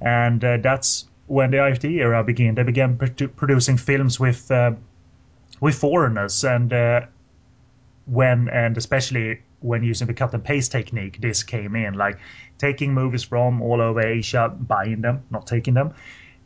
and 0.00 0.40
that's 0.40 1.06
when 1.26 1.50
the 1.50 1.58
IFD 1.58 1.90
era 1.98 2.24
began. 2.24 2.54
They 2.54 2.62
began 2.62 2.96
produ- 2.96 3.34
producing 3.36 3.76
films 3.76 4.18
with 4.18 4.50
with 5.60 5.74
foreigners, 5.74 6.44
and 6.44 6.72
when 8.06 8.48
and 8.48 8.76
especially 8.76 9.40
when 9.60 9.82
using 9.82 10.06
the 10.06 10.14
cut 10.14 10.34
and 10.34 10.44
paste 10.44 10.72
technique, 10.72 11.20
this 11.20 11.42
came 11.42 11.74
in 11.74 11.94
like 11.94 12.18
taking 12.58 12.92
movies 12.92 13.22
from 13.22 13.62
all 13.62 13.80
over 13.80 14.00
Asia, 14.00 14.48
buying 14.48 15.00
them, 15.00 15.22
not 15.30 15.46
taking 15.46 15.74
them, 15.74 15.94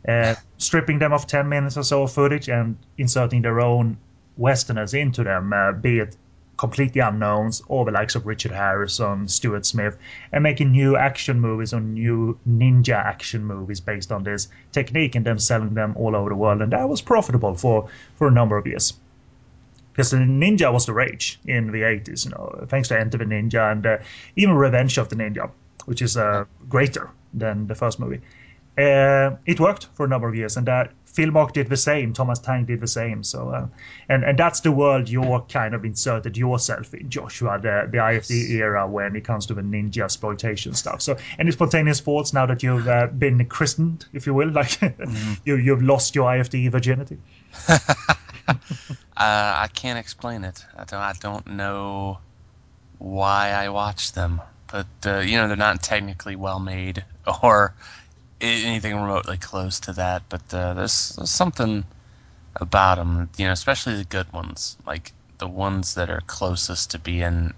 uh, 0.07 0.35
stripping 0.57 0.99
them 0.99 1.11
of 1.11 1.27
ten 1.27 1.49
minutes 1.49 1.77
or 1.77 1.83
so 1.83 2.03
of 2.03 2.11
footage, 2.11 2.47
and 2.47 2.77
inserting 2.97 3.41
their 3.41 3.59
own 3.59 3.97
westerners 4.37 4.93
into 4.93 5.23
them, 5.23 5.51
uh, 5.51 5.73
be 5.73 5.99
it 5.99 6.15
completely 6.59 6.99
unknowns 6.99 7.61
or 7.67 7.85
the 7.85 7.91
likes 7.91 8.15
of 8.15 8.25
Richard 8.25 8.51
Harrison, 8.51 9.27
Stuart 9.27 9.65
Smith, 9.65 9.97
and 10.33 10.43
making 10.43 10.71
new 10.71 10.97
action 10.97 11.39
movies 11.39 11.73
or 11.73 11.79
new 11.79 12.37
ninja 12.47 12.95
action 12.95 13.45
movies 13.45 13.79
based 13.79 14.11
on 14.11 14.23
this 14.23 14.49
technique 14.73 15.15
and 15.15 15.25
then 15.25 15.39
selling 15.39 15.73
them 15.73 15.93
all 15.95 16.15
over 16.17 16.29
the 16.29 16.35
world. 16.35 16.61
And 16.61 16.73
that 16.73 16.89
was 16.89 17.01
profitable 17.01 17.55
for, 17.55 17.87
for 18.15 18.27
a 18.27 18.31
number 18.31 18.57
of 18.57 18.67
years. 18.67 18.93
Because 19.99 20.11
the 20.11 20.17
ninja 20.19 20.71
was 20.71 20.85
the 20.85 20.93
rage 20.93 21.41
in 21.45 21.73
the 21.73 21.81
80s, 21.81 22.23
you 22.23 22.31
know, 22.31 22.65
thanks 22.69 22.87
to 22.87 22.97
Enter 22.97 23.17
the 23.17 23.25
Ninja 23.25 23.69
and 23.69 23.85
uh, 23.85 23.97
even 24.37 24.55
Revenge 24.55 24.97
of 24.97 25.09
the 25.09 25.17
Ninja, 25.17 25.51
which 25.87 26.01
is 26.01 26.15
uh, 26.15 26.45
greater 26.69 27.09
than 27.33 27.67
the 27.67 27.75
first 27.75 27.99
movie. 27.99 28.21
Uh, 28.77 29.35
it 29.45 29.59
worked 29.59 29.87
for 29.95 30.05
a 30.05 30.07
number 30.07 30.29
of 30.29 30.35
years, 30.35 30.55
and 30.55 30.65
that 30.67 30.93
Filmark 31.05 31.51
did 31.51 31.67
the 31.67 31.75
same. 31.75 32.13
Thomas 32.13 32.39
Tang 32.39 32.63
did 32.63 32.79
the 32.79 32.87
same. 32.87 33.23
So, 33.23 33.49
uh, 33.49 33.67
and 34.07 34.23
and 34.23 34.39
that's 34.39 34.61
the 34.61 34.71
world 34.71 35.09
you're 35.09 35.41
kind 35.49 35.75
of 35.75 35.83
inserted 35.83 36.37
yourself 36.37 36.93
in, 36.93 37.09
Joshua, 37.09 37.59
the 37.61 37.89
the 37.91 37.97
IFD 37.97 38.51
era 38.51 38.87
when 38.87 39.17
it 39.17 39.25
comes 39.25 39.47
to 39.47 39.53
the 39.53 39.61
ninja 39.61 40.03
exploitation 40.05 40.75
stuff. 40.75 41.01
So, 41.01 41.17
any 41.37 41.51
spontaneous 41.51 41.99
thoughts 41.99 42.31
now 42.31 42.45
that 42.45 42.63
you've 42.63 42.87
uh, 42.87 43.07
been 43.07 43.45
christened, 43.47 44.05
if 44.13 44.25
you 44.25 44.33
will, 44.33 44.49
like 44.49 44.81
you 45.43 45.57
you've 45.57 45.83
lost 45.83 46.15
your 46.15 46.31
IFD 46.31 46.71
virginity? 46.71 47.17
Uh, 49.17 49.53
I 49.63 49.67
can't 49.73 49.99
explain 49.99 50.45
it. 50.45 50.63
I 50.77 50.85
don't. 50.85 50.99
I 51.01 51.11
don't 51.19 51.45
know 51.47 52.19
why 52.99 53.49
I 53.51 53.67
watch 53.67 54.13
them, 54.13 54.39
but 54.71 54.87
uh, 55.05 55.19
you 55.19 55.35
know 55.35 55.49
they're 55.49 55.57
not 55.57 55.83
technically 55.83 56.37
well 56.37 56.59
made 56.61 57.03
or 57.43 57.73
anything 58.39 58.95
remotely 58.95 59.35
close 59.35 59.77
to 59.81 59.93
that. 59.93 60.23
But 60.29 60.53
uh, 60.53 60.73
there's, 60.73 61.09
there's 61.17 61.29
something 61.29 61.83
about 62.55 62.95
them, 62.95 63.29
you 63.37 63.45
know, 63.45 63.51
especially 63.51 63.97
the 63.97 64.05
good 64.05 64.31
ones, 64.31 64.77
like 64.87 65.11
the 65.39 65.49
ones 65.49 65.95
that 65.95 66.09
are 66.09 66.21
closest 66.27 66.91
to 66.91 66.99
being 66.99 67.53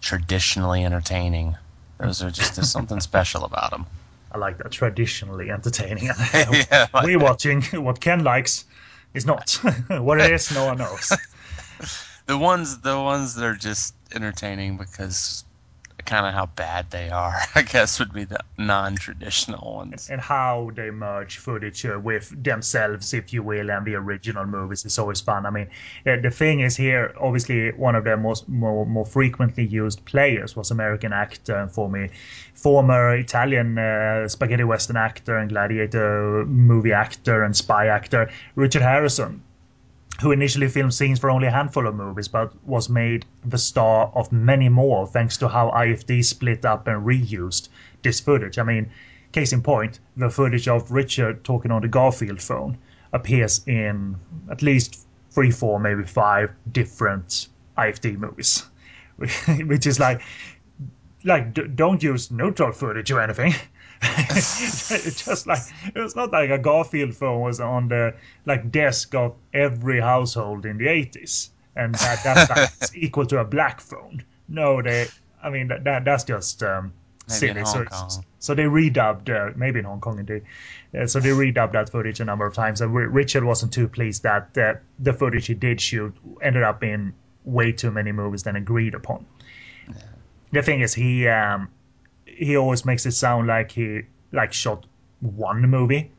traditionally 0.00 0.84
entertaining. 0.84 1.54
Those 1.98 2.22
are 2.22 2.30
just 2.30 2.56
there's 2.56 2.70
something 2.70 3.00
special 3.12 3.44
about 3.44 3.72
them. 3.72 3.84
I 4.32 4.38
like 4.38 4.58
that 4.58 4.70
traditionally 4.72 5.50
entertaining. 5.50 6.04
yeah, 6.34 6.86
like- 6.94 7.04
We're 7.04 7.18
watching 7.18 7.62
what 7.62 8.00
Ken 8.00 8.24
likes 8.24 8.64
is 9.14 9.26
not 9.26 9.50
what 9.88 10.20
it 10.20 10.30
is. 10.32 10.52
No 10.52 10.66
one 10.66 10.78
knows. 10.78 11.12
the 12.26 12.38
ones 12.38 12.78
the 12.80 12.98
ones 13.00 13.34
that 13.34 13.44
are 13.44 13.54
just 13.54 13.94
entertaining 14.14 14.76
because 14.76 15.44
kind 16.04 16.26
of 16.26 16.32
how 16.32 16.46
bad 16.46 16.90
they 16.90 17.10
are 17.10 17.36
i 17.54 17.60
guess 17.60 17.98
would 17.98 18.12
be 18.14 18.24
the 18.24 18.38
non-traditional 18.56 19.74
ones 19.74 20.08
and 20.08 20.20
how 20.20 20.70
they 20.74 20.90
merge 20.90 21.36
footage 21.36 21.84
uh, 21.84 21.98
with 22.00 22.32
themselves, 22.42 23.12
if 23.12 23.32
you 23.32 23.42
will, 23.42 23.70
and 23.70 23.86
the 23.86 23.94
original 23.94 24.46
movies 24.46 24.84
is 24.84 24.98
always 24.98 25.20
fun. 25.20 25.46
I 25.46 25.50
mean, 25.50 25.68
uh, 26.06 26.16
the 26.16 26.30
thing 26.30 26.60
is 26.60 26.76
here, 26.76 27.14
obviously, 27.20 27.72
one 27.72 27.94
of 27.94 28.04
their 28.04 28.16
most 28.16 28.48
more, 28.48 28.86
more 28.86 29.06
frequently 29.06 29.64
used 29.64 30.04
players 30.06 30.56
was 30.56 30.70
American 30.70 31.12
actor 31.12 31.56
and 31.56 31.70
former 31.70 32.08
former 32.58 33.14
Italian 33.16 33.78
uh, 33.78 34.26
spaghetti 34.26 34.64
western 34.64 34.96
actor 34.96 35.36
and 35.36 35.48
gladiator 35.48 36.44
movie 36.46 36.92
actor 36.92 37.44
and 37.44 37.56
spy 37.56 37.86
actor 37.86 38.28
Richard 38.56 38.82
Harrison. 38.82 39.42
who 40.20 40.32
initially 40.32 40.66
filmed 40.66 40.92
scenes 40.92 41.20
for 41.20 41.30
only 41.30 41.46
a 41.46 41.50
handful 41.52 41.86
of 41.86 41.94
movies, 41.94 42.26
but 42.26 42.52
was 42.66 42.88
made 42.88 43.24
the 43.44 43.58
star 43.58 44.10
of 44.16 44.32
many 44.32 44.68
more 44.68 45.06
thanks 45.06 45.36
to 45.36 45.46
how 45.46 45.70
IFD 45.70 46.24
split 46.24 46.64
up 46.64 46.88
and 46.88 47.06
reused 47.06 47.68
this 48.02 48.18
footage. 48.18 48.58
I 48.58 48.64
mean, 48.64 48.90
case 49.30 49.52
in 49.52 49.62
point, 49.62 50.00
the 50.16 50.28
footage 50.28 50.66
of 50.66 50.90
Richard 50.90 51.44
talking 51.44 51.70
on 51.70 51.82
the 51.82 51.88
Garfield 51.88 52.42
phone 52.42 52.76
appears 53.12 53.60
in 53.68 54.16
at 54.50 54.60
least 54.60 55.06
three, 55.30 55.52
four, 55.52 55.78
maybe 55.78 56.02
five 56.02 56.50
different 56.72 57.46
IFD 57.76 58.18
movies, 58.18 58.64
which 59.16 59.86
is 59.86 60.00
like, 60.00 60.20
like 61.24 61.54
d- 61.54 61.66
don't 61.74 62.02
use 62.02 62.30
neutral 62.30 62.72
footage 62.72 63.10
or 63.10 63.20
anything. 63.20 63.54
it's 64.02 65.24
just 65.24 65.46
like 65.46 65.60
it's 65.94 66.14
not 66.14 66.30
like 66.32 66.50
a 66.50 66.58
Garfield 66.58 67.14
phone 67.14 67.40
was 67.40 67.60
on 67.60 67.88
the 67.88 68.14
like 68.46 68.70
desk 68.70 69.14
of 69.14 69.34
every 69.52 70.00
household 70.00 70.66
in 70.66 70.78
the 70.78 70.86
80s, 70.86 71.50
and 71.76 71.94
that 71.96 72.20
that's 72.22 72.80
like, 72.80 72.96
equal 72.96 73.26
to 73.26 73.38
a 73.38 73.44
black 73.44 73.80
phone. 73.80 74.24
No, 74.48 74.82
they. 74.82 75.08
I 75.42 75.50
mean 75.50 75.68
that, 75.68 75.84
that 75.84 76.04
that's 76.04 76.24
just 76.24 76.62
um, 76.62 76.92
silly. 77.28 77.64
So, 77.64 77.84
so 78.40 78.54
they 78.54 78.64
redubbed, 78.64 79.28
uh, 79.30 79.52
maybe 79.56 79.78
in 79.78 79.84
Hong 79.84 80.00
Kong 80.00 80.18
indeed. 80.18 80.42
Uh, 80.98 81.06
so 81.06 81.20
they 81.20 81.30
redubbed 81.30 81.72
that 81.72 81.90
footage 81.90 82.20
a 82.20 82.24
number 82.24 82.46
of 82.46 82.54
times, 82.54 82.80
and 82.80 82.94
R- 82.94 83.08
Richard 83.08 83.44
wasn't 83.44 83.72
too 83.72 83.88
pleased 83.88 84.22
that 84.22 84.56
uh, 84.56 84.74
the 84.98 85.12
footage 85.12 85.46
he 85.46 85.54
did 85.54 85.80
shoot 85.80 86.14
ended 86.42 86.62
up 86.62 86.82
in 86.82 87.12
way 87.44 87.72
too 87.72 87.90
many 87.90 88.12
movies 88.12 88.42
than 88.42 88.56
agreed 88.56 88.94
upon. 88.94 89.26
The 90.52 90.62
thing 90.62 90.80
is, 90.80 90.94
he 90.94 91.28
um, 91.28 91.68
he 92.24 92.56
always 92.56 92.84
makes 92.84 93.06
it 93.06 93.12
sound 93.12 93.46
like 93.46 93.70
he 93.72 94.02
like 94.32 94.52
shot 94.52 94.86
one 95.20 95.62
movie, 95.68 96.10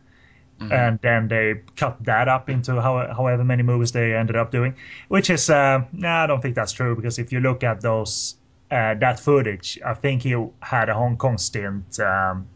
and 0.71 0.99
then 1.01 1.27
they 1.27 1.61
cut 1.75 2.03
that 2.03 2.27
up 2.27 2.49
into 2.49 2.81
how, 2.81 3.13
however 3.13 3.43
many 3.43 3.63
movies 3.63 3.91
they 3.91 4.13
ended 4.13 4.35
up 4.35 4.51
doing, 4.51 4.75
which 5.07 5.29
is 5.29 5.49
uh, 5.49 5.83
nah, 5.93 6.23
I 6.23 6.27
don't 6.27 6.41
think 6.41 6.55
that's 6.55 6.73
true 6.73 6.95
because 6.95 7.17
if 7.17 7.31
you 7.31 7.39
look 7.39 7.63
at 7.63 7.81
those 7.81 8.35
uh, 8.71 8.95
that 8.95 9.19
footage, 9.19 9.79
I 9.85 9.93
think 9.93 10.21
he 10.21 10.35
had 10.61 10.89
a 10.89 10.93
Hong 10.93 11.17
Kong 11.17 11.37
stint. 11.37 11.99
Um, 11.99 12.47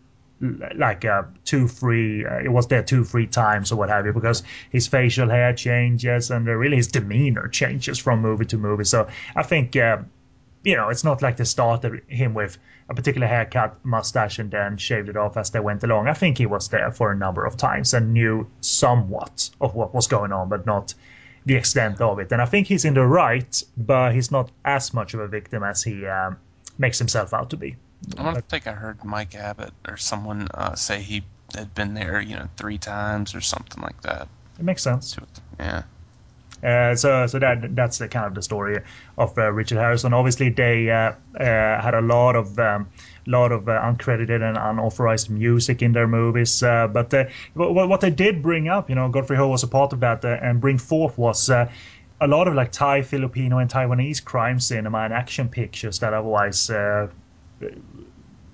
like 0.76 1.06
uh, 1.06 1.24
two, 1.46 1.70
three, 1.70 2.26
uh, 2.26 2.40
it 2.40 2.52
was 2.52 2.68
there 2.68 2.84
two, 2.84 3.06
three 3.06 3.28
times 3.28 3.72
or 3.72 3.78
what 3.78 3.90
have 3.90 4.06
you, 4.06 4.12
because 4.12 4.44
his 4.72 4.88
facial 4.88 5.30
hair 5.30 5.54
changes 5.54 6.32
and 6.32 6.48
uh, 6.48 6.52
really 6.52 6.76
his 6.76 6.88
demeanor 6.88 7.48
changes 7.48 7.98
from 7.98 8.22
movie 8.22 8.44
to 8.46 8.58
movie. 8.58 8.84
So 8.84 9.08
I 9.38 9.44
think, 9.44 9.76
uh, 9.78 10.00
you 10.64 10.76
know, 10.76 10.90
it's 10.90 11.04
not 11.04 11.22
like 11.22 11.38
they 11.38 11.44
started 11.44 12.02
him 12.08 12.34
with 12.34 12.58
a 12.90 12.94
particular 12.94 13.28
haircut, 13.28 13.84
mustache, 13.84 14.40
and 14.40 14.52
then 14.52 14.78
shaved 14.78 15.10
it 15.10 15.18
off 15.18 15.38
as 15.38 15.52
they 15.52 15.60
went 15.60 15.84
along. 15.84 16.08
I 16.08 16.14
think 16.14 16.38
he 16.38 16.46
was 16.46 16.70
there 16.70 16.92
for 16.92 17.12
a 17.12 17.16
number 17.16 17.46
of 17.46 17.58
times 17.58 17.94
and 17.94 18.14
knew 18.14 18.48
somewhat 18.62 19.50
of 19.62 19.76
what 19.76 19.94
was 19.94 20.08
going 20.08 20.32
on, 20.32 20.50
but 20.50 20.66
not 20.66 20.94
the 21.46 21.56
extent 21.56 22.00
of 22.00 22.20
it. 22.20 22.32
And 22.32 22.42
I 22.42 22.46
think 22.46 22.68
he's 22.68 22.86
in 22.86 22.94
the 22.94 23.06
right, 23.06 23.64
but 23.78 24.14
he's 24.14 24.32
not 24.32 24.52
as 24.64 24.94
much 24.94 25.14
of 25.14 25.20
a 25.20 25.28
victim 25.28 25.64
as 25.64 25.84
he 25.84 26.06
um, 26.06 26.38
makes 26.78 26.98
himself 26.98 27.34
out 27.34 27.50
to 27.50 27.58
be. 27.58 27.76
I 28.18 28.34
don't 28.34 28.50
think 28.50 28.68
I 28.68 28.74
heard 28.74 29.04
Mike 29.04 29.36
Abbott 29.36 29.74
or 29.88 29.98
someone 29.98 30.48
uh, 30.54 30.76
say 30.76 31.02
he 31.02 31.24
had 31.56 31.74
been 31.76 31.94
there, 31.94 32.22
you 32.22 32.36
know, 32.36 32.50
three 32.58 32.78
times 32.78 33.36
or 33.36 33.42
something 33.42 33.82
like 33.82 34.02
that. 34.02 34.28
It 34.60 34.66
makes 34.66 34.84
sense. 34.84 35.16
Yeah. 35.60 35.84
Uh, 36.64 36.96
so, 36.96 37.28
so 37.28 37.40
that 37.40 37.76
that's 37.76 37.98
the 37.98 38.08
kind 38.08 38.26
of 38.26 38.36
the 38.36 38.42
story 38.42 38.80
of 39.18 39.38
uh, 39.38 39.52
Richard 39.52 39.78
Harrison. 39.78 40.14
Obviously, 40.14 40.50
they 40.50 40.90
uh, 40.90 41.14
uh, 41.38 41.82
had 41.82 41.94
a 41.94 42.02
lot 42.02 42.36
of 42.36 42.58
um, 42.58 42.88
lot 43.26 43.52
of 43.52 43.68
uh, 43.68 43.82
uncredited 43.82 44.42
and 44.42 44.58
unauthorized 44.58 45.30
music 45.30 45.82
in 45.82 45.92
their 45.92 46.08
movies. 46.08 46.64
Uh, 46.64 46.88
but 46.88 47.14
what, 47.56 48.02
they 48.02 48.10
did 48.10 48.42
bring 48.42 48.68
up, 48.68 48.90
you 48.90 48.96
know, 48.96 49.10
Godfrey 49.10 49.38
Ho 49.38 49.48
was 49.48 49.64
a 49.64 49.68
part 49.68 49.94
of 49.94 50.00
that, 50.00 50.24
and 50.24 50.62
bring 50.62 50.78
forth 50.78 51.18
was. 51.18 51.50
A 52.22 52.28
lot 52.28 52.48
of 52.48 52.54
like 52.54 52.72
Thai, 52.72 53.02
Filipino, 53.02 53.58
and 53.58 53.70
Taiwanese 53.70 54.24
crime 54.24 54.58
cinema 54.58 55.00
and 55.00 55.14
action 55.14 55.50
pictures 55.50 56.00
that 56.00 56.14
otherwise 56.14 56.72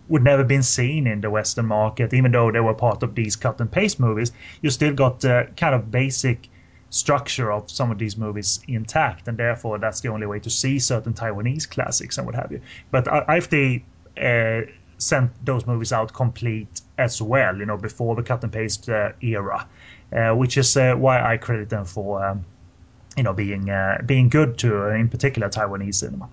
would 0.07 0.23
never 0.23 0.43
been 0.43 0.63
seen 0.63 1.05
in 1.05 1.21
the 1.21 1.29
Western 1.29 1.67
market, 1.67 2.13
even 2.13 2.31
though 2.31 2.51
they 2.51 2.59
were 2.59 2.73
part 2.73 3.03
of 3.03 3.13
these 3.13 3.35
cut 3.35 3.61
and 3.61 3.71
paste 3.71 3.99
movies. 3.99 4.31
You 4.61 4.71
still 4.71 4.93
got 4.93 5.23
uh, 5.23 5.45
kind 5.55 5.75
of 5.75 5.91
basic 5.91 6.49
structure 6.89 7.51
of 7.51 7.69
some 7.69 7.91
of 7.91 7.97
these 7.97 8.17
movies 8.17 8.59
intact, 8.67 9.27
and 9.27 9.37
therefore 9.37 9.77
that's 9.77 10.01
the 10.01 10.09
only 10.09 10.25
way 10.25 10.39
to 10.39 10.49
see 10.49 10.79
certain 10.79 11.13
Taiwanese 11.13 11.69
classics 11.69 12.17
and 12.17 12.25
what 12.25 12.35
have 12.35 12.51
you. 12.51 12.61
But 12.91 13.07
if 13.29 13.49
they 13.49 13.83
uh, 14.19 14.61
sent 14.97 15.31
those 15.45 15.65
movies 15.65 15.91
out 15.93 16.13
complete 16.13 16.81
as 16.97 17.21
well, 17.21 17.57
you 17.57 17.65
know, 17.65 17.77
before 17.77 18.15
the 18.15 18.23
cut 18.23 18.43
and 18.43 18.51
paste 18.51 18.89
uh, 18.89 19.11
era, 19.21 19.67
uh, 20.11 20.31
which 20.35 20.57
is 20.57 20.75
uh, 20.75 20.95
why 20.95 21.21
I 21.21 21.37
credit 21.37 21.69
them 21.69 21.85
for, 21.85 22.25
um, 22.25 22.45
you 23.15 23.23
know, 23.23 23.33
being 23.33 23.69
uh, 23.69 24.01
being 24.05 24.29
good 24.29 24.57
to, 24.59 24.89
uh, 24.89 24.95
in 24.95 25.09
particular, 25.09 25.49
Taiwanese 25.49 25.95
cinema 25.95 26.29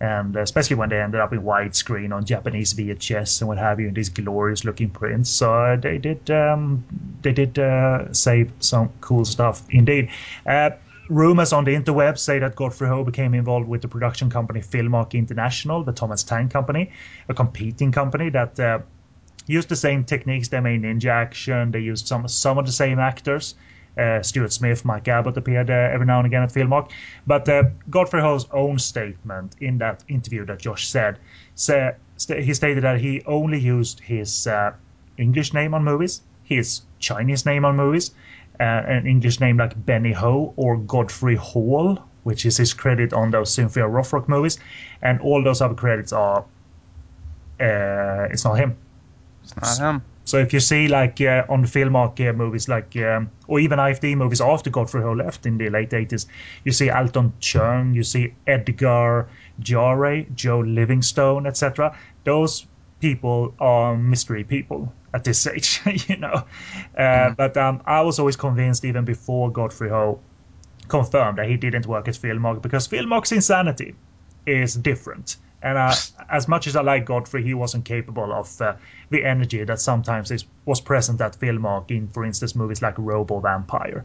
and 0.00 0.34
especially 0.36 0.76
when 0.76 0.88
they 0.88 1.00
ended 1.00 1.20
up 1.20 1.32
in 1.32 1.42
widescreen 1.42 2.14
on 2.14 2.24
Japanese 2.24 2.72
VHS 2.74 3.40
and 3.40 3.48
what 3.48 3.58
have 3.58 3.78
you, 3.78 3.88
in 3.88 3.94
these 3.94 4.08
glorious 4.08 4.64
looking 4.64 4.88
prints. 4.88 5.28
So 5.30 5.52
uh, 5.52 5.76
they 5.76 5.98
did 5.98 6.30
um, 6.30 6.84
they 7.22 7.32
did 7.32 7.58
uh, 7.58 8.12
save 8.12 8.50
some 8.60 8.90
cool 9.00 9.24
stuff 9.24 9.62
indeed. 9.70 10.10
Uh, 10.46 10.70
rumors 11.08 11.52
on 11.52 11.64
the 11.64 11.74
interweb 11.74 12.18
say 12.18 12.38
that 12.38 12.56
Godfrey 12.56 12.88
Ho 12.88 13.04
became 13.04 13.34
involved 13.34 13.68
with 13.68 13.82
the 13.82 13.88
production 13.88 14.30
company 14.30 14.60
Filmark 14.60 15.12
International, 15.12 15.84
the 15.84 15.92
Thomas 15.92 16.22
Tang 16.22 16.48
company, 16.48 16.90
a 17.28 17.34
competing 17.34 17.92
company 17.92 18.30
that. 18.30 18.58
Uh, 18.58 18.78
used 19.46 19.68
the 19.68 19.76
same 19.76 20.04
techniques. 20.04 20.48
They 20.48 20.60
made 20.60 20.82
ninja 20.82 21.10
action. 21.10 21.72
They 21.72 21.80
used 21.80 22.06
some 22.06 22.28
some 22.28 22.58
of 22.58 22.66
the 22.66 22.72
same 22.72 23.00
actors. 23.00 23.54
Uh, 24.00 24.22
Stuart 24.22 24.52
Smith, 24.52 24.84
Mike 24.84 25.08
Abbott 25.08 25.36
appeared 25.36 25.68
uh, 25.68 25.74
every 25.94 26.06
now 26.06 26.18
and 26.18 26.26
again 26.26 26.42
at 26.42 26.50
Filmark. 26.50 26.90
But 27.26 27.48
uh, 27.48 27.64
Godfrey 27.90 28.22
Ho's 28.22 28.46
own 28.50 28.78
statement 28.78 29.56
in 29.60 29.78
that 29.78 30.04
interview 30.08 30.46
that 30.46 30.58
Josh 30.58 30.88
said, 30.88 31.18
sa- 31.54 31.92
st- 32.16 32.42
he 32.42 32.54
stated 32.54 32.82
that 32.84 32.98
he 33.00 33.22
only 33.26 33.58
used 33.58 34.00
his 34.00 34.46
uh, 34.46 34.72
English 35.18 35.52
name 35.52 35.74
on 35.74 35.84
movies, 35.84 36.22
his 36.44 36.80
Chinese 36.98 37.44
name 37.44 37.64
on 37.66 37.76
movies, 37.76 38.12
uh, 38.58 38.62
an 38.62 39.06
English 39.06 39.38
name 39.40 39.58
like 39.58 39.74
Benny 39.84 40.12
Ho 40.12 40.54
or 40.56 40.78
Godfrey 40.78 41.36
Hall, 41.36 41.98
which 42.24 42.46
is 42.46 42.56
his 42.56 42.72
credit 42.72 43.12
on 43.12 43.30
those 43.30 43.52
Cynthia 43.52 43.84
Rothrock 43.84 44.28
movies, 44.28 44.58
and 45.02 45.20
all 45.20 45.44
those 45.44 45.60
other 45.60 45.74
credits 45.74 46.12
are 46.12 46.44
uh, 47.60 48.28
it's 48.30 48.44
not 48.44 48.54
him. 48.54 48.76
It's 49.42 49.54
not 49.56 49.78
him. 49.78 50.02
So 50.30 50.38
if 50.38 50.52
you 50.52 50.60
see 50.60 50.86
like 50.86 51.20
uh, 51.20 51.42
on 51.48 51.64
Filmark 51.64 52.20
uh, 52.20 52.32
movies, 52.32 52.68
like 52.68 52.96
um, 52.96 53.30
or 53.48 53.58
even 53.58 53.78
IFD 53.80 54.16
movies 54.16 54.40
after 54.40 54.70
Godfrey 54.70 55.02
Ho 55.02 55.12
left 55.12 55.44
in 55.44 55.58
the 55.58 55.68
late 55.70 55.92
eighties, 55.92 56.26
you 56.64 56.72
see 56.72 56.88
Alton 56.88 57.32
Chung, 57.40 57.94
you 57.94 58.04
see 58.04 58.34
Edgar 58.46 59.28
Jare, 59.58 60.24
Joe 60.36 60.60
Livingstone, 60.60 61.46
etc. 61.46 61.96
Those 62.24 62.66
people 63.00 63.54
are 63.58 63.96
mystery 63.96 64.44
people 64.44 64.92
at 65.14 65.24
this 65.24 65.46
age, 65.48 65.80
you 66.08 66.16
know. 66.16 66.44
Uh, 66.96 67.30
But 67.36 67.56
um, 67.56 67.82
I 67.86 68.00
was 68.02 68.20
always 68.20 68.36
convinced, 68.36 68.84
even 68.84 69.04
before 69.04 69.50
Godfrey 69.50 69.88
Ho 69.88 70.20
confirmed 70.88 71.38
that 71.38 71.48
he 71.48 71.56
didn't 71.56 71.86
work 71.86 72.08
at 72.08 72.14
Filmark 72.14 72.62
because 72.62 72.86
Filmark's 72.88 73.32
insanity 73.32 73.94
is 74.50 74.74
different. 74.74 75.36
And 75.62 75.76
uh, 75.76 75.94
as 76.30 76.48
much 76.48 76.66
as 76.66 76.74
I 76.74 76.80
like 76.80 77.04
Godfrey, 77.04 77.42
he 77.42 77.52
wasn't 77.52 77.84
capable 77.84 78.32
of 78.32 78.60
uh, 78.62 78.76
the 79.10 79.24
energy 79.24 79.62
that 79.64 79.78
sometimes 79.78 80.30
is, 80.30 80.46
was 80.64 80.80
present 80.80 81.20
at 81.20 81.38
Filmark 81.38 81.90
in, 81.90 82.08
for 82.08 82.24
instance, 82.24 82.54
movies 82.54 82.80
like 82.80 82.94
Robo 82.96 83.40
Vampire. 83.40 84.04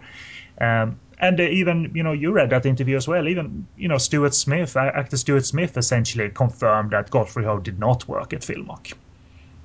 Um, 0.60 1.00
and 1.20 1.40
uh, 1.40 1.44
even, 1.44 1.92
you 1.96 2.04
know, 2.04 2.12
you 2.12 2.34
read 2.34 2.50
that 2.50 2.66
interview 2.66 2.98
as 2.98 3.08
well. 3.08 3.28
Even, 3.28 3.68
you 3.78 3.88
know, 3.88 3.98
Stuart 3.98 4.34
Smith, 4.34 4.76
actor 4.76 5.16
Stuart 5.16 5.46
Smith, 5.46 5.78
essentially 5.78 6.30
confirmed 6.30 6.92
that 6.92 7.10
Godfrey 7.10 7.46
Ho 7.46 7.58
did 7.60 7.80
not 7.80 8.06
work 8.08 8.34
at 8.34 8.42
Filmark. 8.42 8.94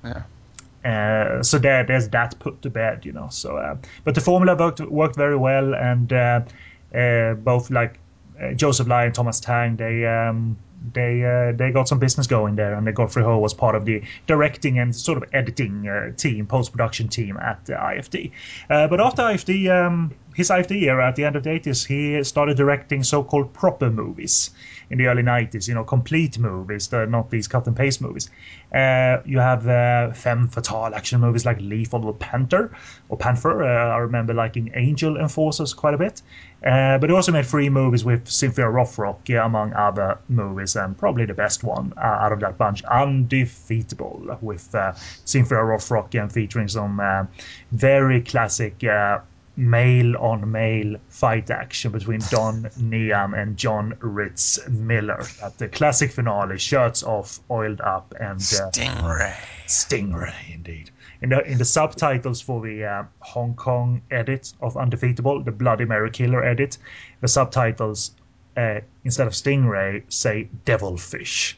Yeah. 0.03 0.23
Uh, 0.83 1.43
so 1.43 1.59
there, 1.59 1.83
there's 1.83 2.07
that 2.09 2.39
put 2.39 2.61
to 2.61 2.69
bed, 2.69 3.05
you 3.05 3.11
know. 3.11 3.27
So, 3.29 3.57
uh, 3.57 3.75
but 4.05 4.15
the 4.15 4.21
formula 4.21 4.55
worked 4.55 4.79
worked 4.79 5.15
very 5.15 5.37
well, 5.37 5.75
and 5.75 6.07
both 7.43 7.69
like 7.69 7.99
Joseph 8.55 8.87
Lai 8.87 9.05
and 9.05 9.15
Thomas 9.15 9.39
Tang, 9.39 9.75
they 9.75 10.05
um, 10.05 10.57
they 10.93 11.23
uh, 11.23 11.55
they 11.55 11.71
got 11.71 11.87
some 11.87 11.99
business 11.99 12.27
going 12.27 12.55
there, 12.55 12.73
and 12.73 12.95
Godfrey 12.95 13.23
Ho 13.23 13.37
was 13.37 13.53
part 13.53 13.75
of 13.75 13.85
the 13.85 14.01
directing 14.27 14.79
and 14.79 14.95
sort 14.95 15.17
of 15.21 15.29
editing 15.33 15.87
uh, 15.87 16.11
team, 16.15 16.47
post 16.47 16.71
production 16.71 17.07
team 17.07 17.37
at 17.37 17.69
uh, 17.69 17.77
IFD. 17.77 18.31
Uh, 18.69 18.87
but 18.87 18.99
after 18.99 19.21
IFD, 19.21 19.69
um, 19.69 20.13
his 20.35 20.49
IFD 20.49 20.81
era 20.83 21.07
at 21.07 21.15
the 21.15 21.25
end 21.25 21.35
of 21.35 21.43
the 21.43 21.49
80s, 21.49 21.85
he 21.85 22.23
started 22.23 22.57
directing 22.57 23.03
so-called 23.03 23.53
proper 23.53 23.89
movies 23.89 24.51
in 24.91 24.97
the 24.97 25.07
early 25.07 25.23
90s. 25.23 25.67
You 25.67 25.73
know, 25.73 25.83
complete 25.83 26.37
movies, 26.37 26.91
not 26.91 27.29
these 27.29 27.47
cut 27.47 27.65
and 27.67 27.75
paste 27.75 28.01
movies. 28.01 28.29
Uh, 28.73 29.17
you 29.25 29.39
have 29.39 29.67
uh, 29.67 30.13
femme 30.13 30.47
fatale 30.47 30.93
action 30.93 31.19
movies 31.21 31.45
like 31.45 31.59
Lethal 31.59 32.13
Panther 32.13 32.71
or 33.09 33.17
Panther. 33.17 33.63
Uh, 33.63 33.95
I 33.95 33.97
remember 33.97 34.33
liking 34.33 34.71
Angel 34.75 35.17
Enforcers 35.17 35.73
quite 35.73 35.93
a 35.93 35.97
bit. 35.97 36.21
Uh, 36.63 36.99
but 36.99 37.09
he 37.09 37.15
also 37.15 37.31
made 37.31 37.45
three 37.45 37.69
movies 37.69 38.05
with 38.05 38.29
Cynthia 38.29 38.65
Rothrock, 38.65 39.27
yeah, 39.27 39.43
among 39.43 39.73
other 39.73 40.19
movies, 40.29 40.75
and 40.75 40.95
probably 40.95 41.25
the 41.25 41.33
best 41.33 41.63
one 41.63 41.91
uh, 41.97 42.01
out 42.01 42.31
of 42.31 42.39
that 42.39 42.55
bunch, 42.59 42.83
Undefeatable, 42.83 44.37
with 44.41 44.73
uh, 44.75 44.93
Cynthia 45.25 45.57
Rothrock 45.57 46.13
and 46.21 46.31
featuring 46.31 46.67
some 46.67 46.99
uh, 46.99 47.25
very 47.71 48.21
classic 48.21 48.83
male 49.61 50.17
on 50.17 50.51
male 50.51 50.95
fight 51.09 51.51
action 51.51 51.91
between 51.91 52.19
Don 52.31 52.67
Niam 52.77 53.35
and 53.35 53.55
John 53.55 53.95
Ritz 53.99 54.59
Miller. 54.67 55.23
At 55.41 55.59
the 55.59 55.67
classic 55.67 56.11
finale, 56.11 56.57
shirts 56.57 57.03
off, 57.03 57.39
oiled 57.49 57.79
up, 57.81 58.13
and 58.19 58.39
uh, 58.39 58.71
Stingray. 58.71 59.35
Stingray, 59.67 60.33
indeed. 60.53 60.89
In 61.21 61.29
the 61.29 61.45
in 61.47 61.59
the 61.59 61.65
subtitles 61.65 62.41
for 62.41 62.59
the 62.61 62.83
uh, 62.83 63.03
Hong 63.19 63.53
Kong 63.53 64.01
edit 64.09 64.51
of 64.61 64.75
Undefeatable, 64.75 65.43
the 65.43 65.51
Bloody 65.51 65.85
Mary 65.85 66.09
Killer 66.09 66.43
edit, 66.43 66.79
the 67.21 67.27
subtitles 67.27 68.11
uh, 68.57 68.79
instead 69.03 69.27
of 69.27 69.33
Stingray 69.33 70.01
say 70.09 70.49
Devilfish. 70.65 71.55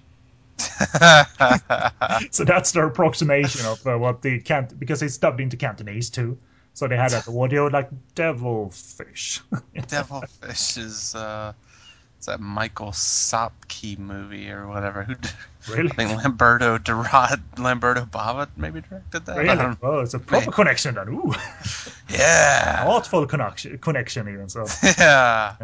so 2.32 2.44
that's 2.44 2.74
their 2.74 2.86
approximation 2.86 3.66
of 3.66 3.88
uh, 3.88 3.98
what 3.98 4.22
the 4.22 4.42
cant 4.42 4.78
because 4.78 5.02
it's 5.02 5.18
dubbed 5.18 5.40
into 5.40 5.56
Cantonese 5.56 6.10
too. 6.10 6.38
So 6.74 6.88
they 6.88 6.98
had 6.98 7.12
that 7.12 7.28
audio 7.38 7.68
like 7.68 7.90
devil 8.16 8.72
fish. 8.72 9.42
devil 9.88 10.22
fish 10.42 10.78
is 10.78 11.16
uh, 11.16 11.54
it's 12.24 12.28
that 12.28 12.40
Michael 12.40 12.92
Sopke 12.92 14.00
movie 14.00 14.50
or 14.50 14.66
whatever. 14.70 15.04
Who? 15.04 15.16
Really? 15.70 15.92
I 15.92 15.96
think 15.96 16.24
Lamberto 16.24 16.78
Durad, 16.78 17.42
Lamberto 17.58 18.06
Bava 18.06 18.48
maybe 18.56 18.82
directed 18.82 19.26
that. 19.26 19.38
I 19.38 19.42
really? 19.42 19.78
Oh, 19.82 20.00
it's 20.00 20.14
a 20.14 20.20
proper 20.20 20.52
connection 20.52 20.96
then. 20.96 21.10
Ooh, 21.10 21.34
Yeah. 22.10 22.84
artful 22.88 23.26
connection, 23.26 23.78
connection 23.78 24.28
even. 24.28 24.50
So 24.50 24.66
Yeah. 24.98 25.56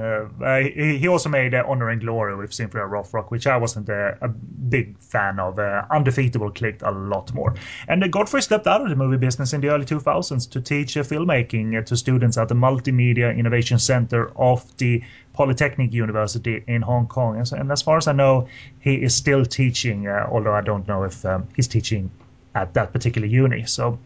uh, 0.42 0.60
he, 0.60 0.98
he 0.98 1.08
also 1.08 1.30
made 1.30 1.54
uh, 1.54 1.64
Honor 1.68 1.90
and 1.90 2.02
Glory 2.02 2.36
with 2.36 2.54
Cynthia 2.54 2.82
Rothrock, 2.82 3.30
which 3.30 3.46
I 3.48 3.58
wasn't 3.58 3.90
uh, 3.90 4.16
a 4.22 4.28
big 4.30 4.98
fan 5.00 5.40
of. 5.40 5.60
Uh, 5.60 5.84
Undefeatable 5.92 6.52
clicked 6.52 6.82
a 6.82 6.92
lot 6.92 7.34
more. 7.34 7.54
And 7.88 8.04
uh, 8.04 8.08
Godfrey 8.08 8.42
stepped 8.42 8.68
out 8.68 8.82
of 8.82 8.90
the 8.90 8.96
movie 8.96 9.18
business 9.18 9.54
in 9.54 9.62
the 9.62 9.70
early 9.70 9.86
2000s 9.86 10.50
to 10.52 10.62
teach 10.62 10.96
uh, 10.98 11.04
filmmaking 11.04 11.86
to 11.86 11.98
students 11.98 12.38
at 12.38 12.48
the 12.48 12.56
Multimedia 12.56 13.38
Innovation 13.38 13.80
Center 13.80 14.32
of 14.38 14.66
the 14.78 15.04
Polytechnic 15.40 15.94
University 15.94 16.62
in 16.68 16.82
Hong 16.82 17.08
Kong. 17.08 17.42
And, 17.54 17.72
as 17.72 17.82
far 17.82 17.96
as 17.96 18.08
I 18.10 18.12
know, 18.12 18.50
he 18.82 18.96
is 18.96 19.16
still 19.16 19.46
teaching, 19.46 20.06
uh, 20.06 20.28
although 20.30 20.54
I 20.54 20.60
don't 20.60 20.86
know 20.86 21.04
if 21.04 21.26
um, 21.26 21.48
he's 21.56 21.70
teaching 21.70 22.12
at 22.56 22.74
that 22.74 22.92
particular 22.92 23.26
uni. 23.26 23.66
So, 23.66 24.00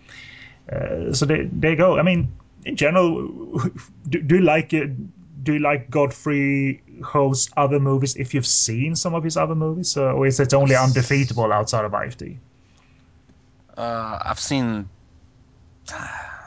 uh, 0.72 1.12
so 1.12 1.26
there 1.26 1.72
you 1.72 1.76
go. 1.76 1.98
I 1.98 2.04
mean, 2.04 2.32
in 2.66 2.76
general, 2.76 3.30
do, 4.10 4.22
do 4.22 4.36
you 4.36 4.42
like 4.42 4.74
it? 4.74 4.92
Do 5.44 5.54
you 5.54 5.60
like 5.60 5.90
Godfrey 5.90 6.84
Ho's 7.04 7.50
other 7.58 7.80
movies? 7.80 8.16
If 8.16 8.36
you've 8.36 8.46
seen 8.46 8.96
some 8.96 9.16
of 9.16 9.24
his 9.24 9.36
other 9.36 9.56
movies, 9.56 9.98
uh, 9.98 10.14
or 10.14 10.28
is 10.28 10.40
it 10.40 10.54
only 10.54 10.76
undefeatable 10.76 11.52
outside 11.52 11.84
of 11.84 11.94
IFD? 11.94 12.38
Uh, 13.76 14.20
I've 14.24 14.40
seen. 14.40 14.88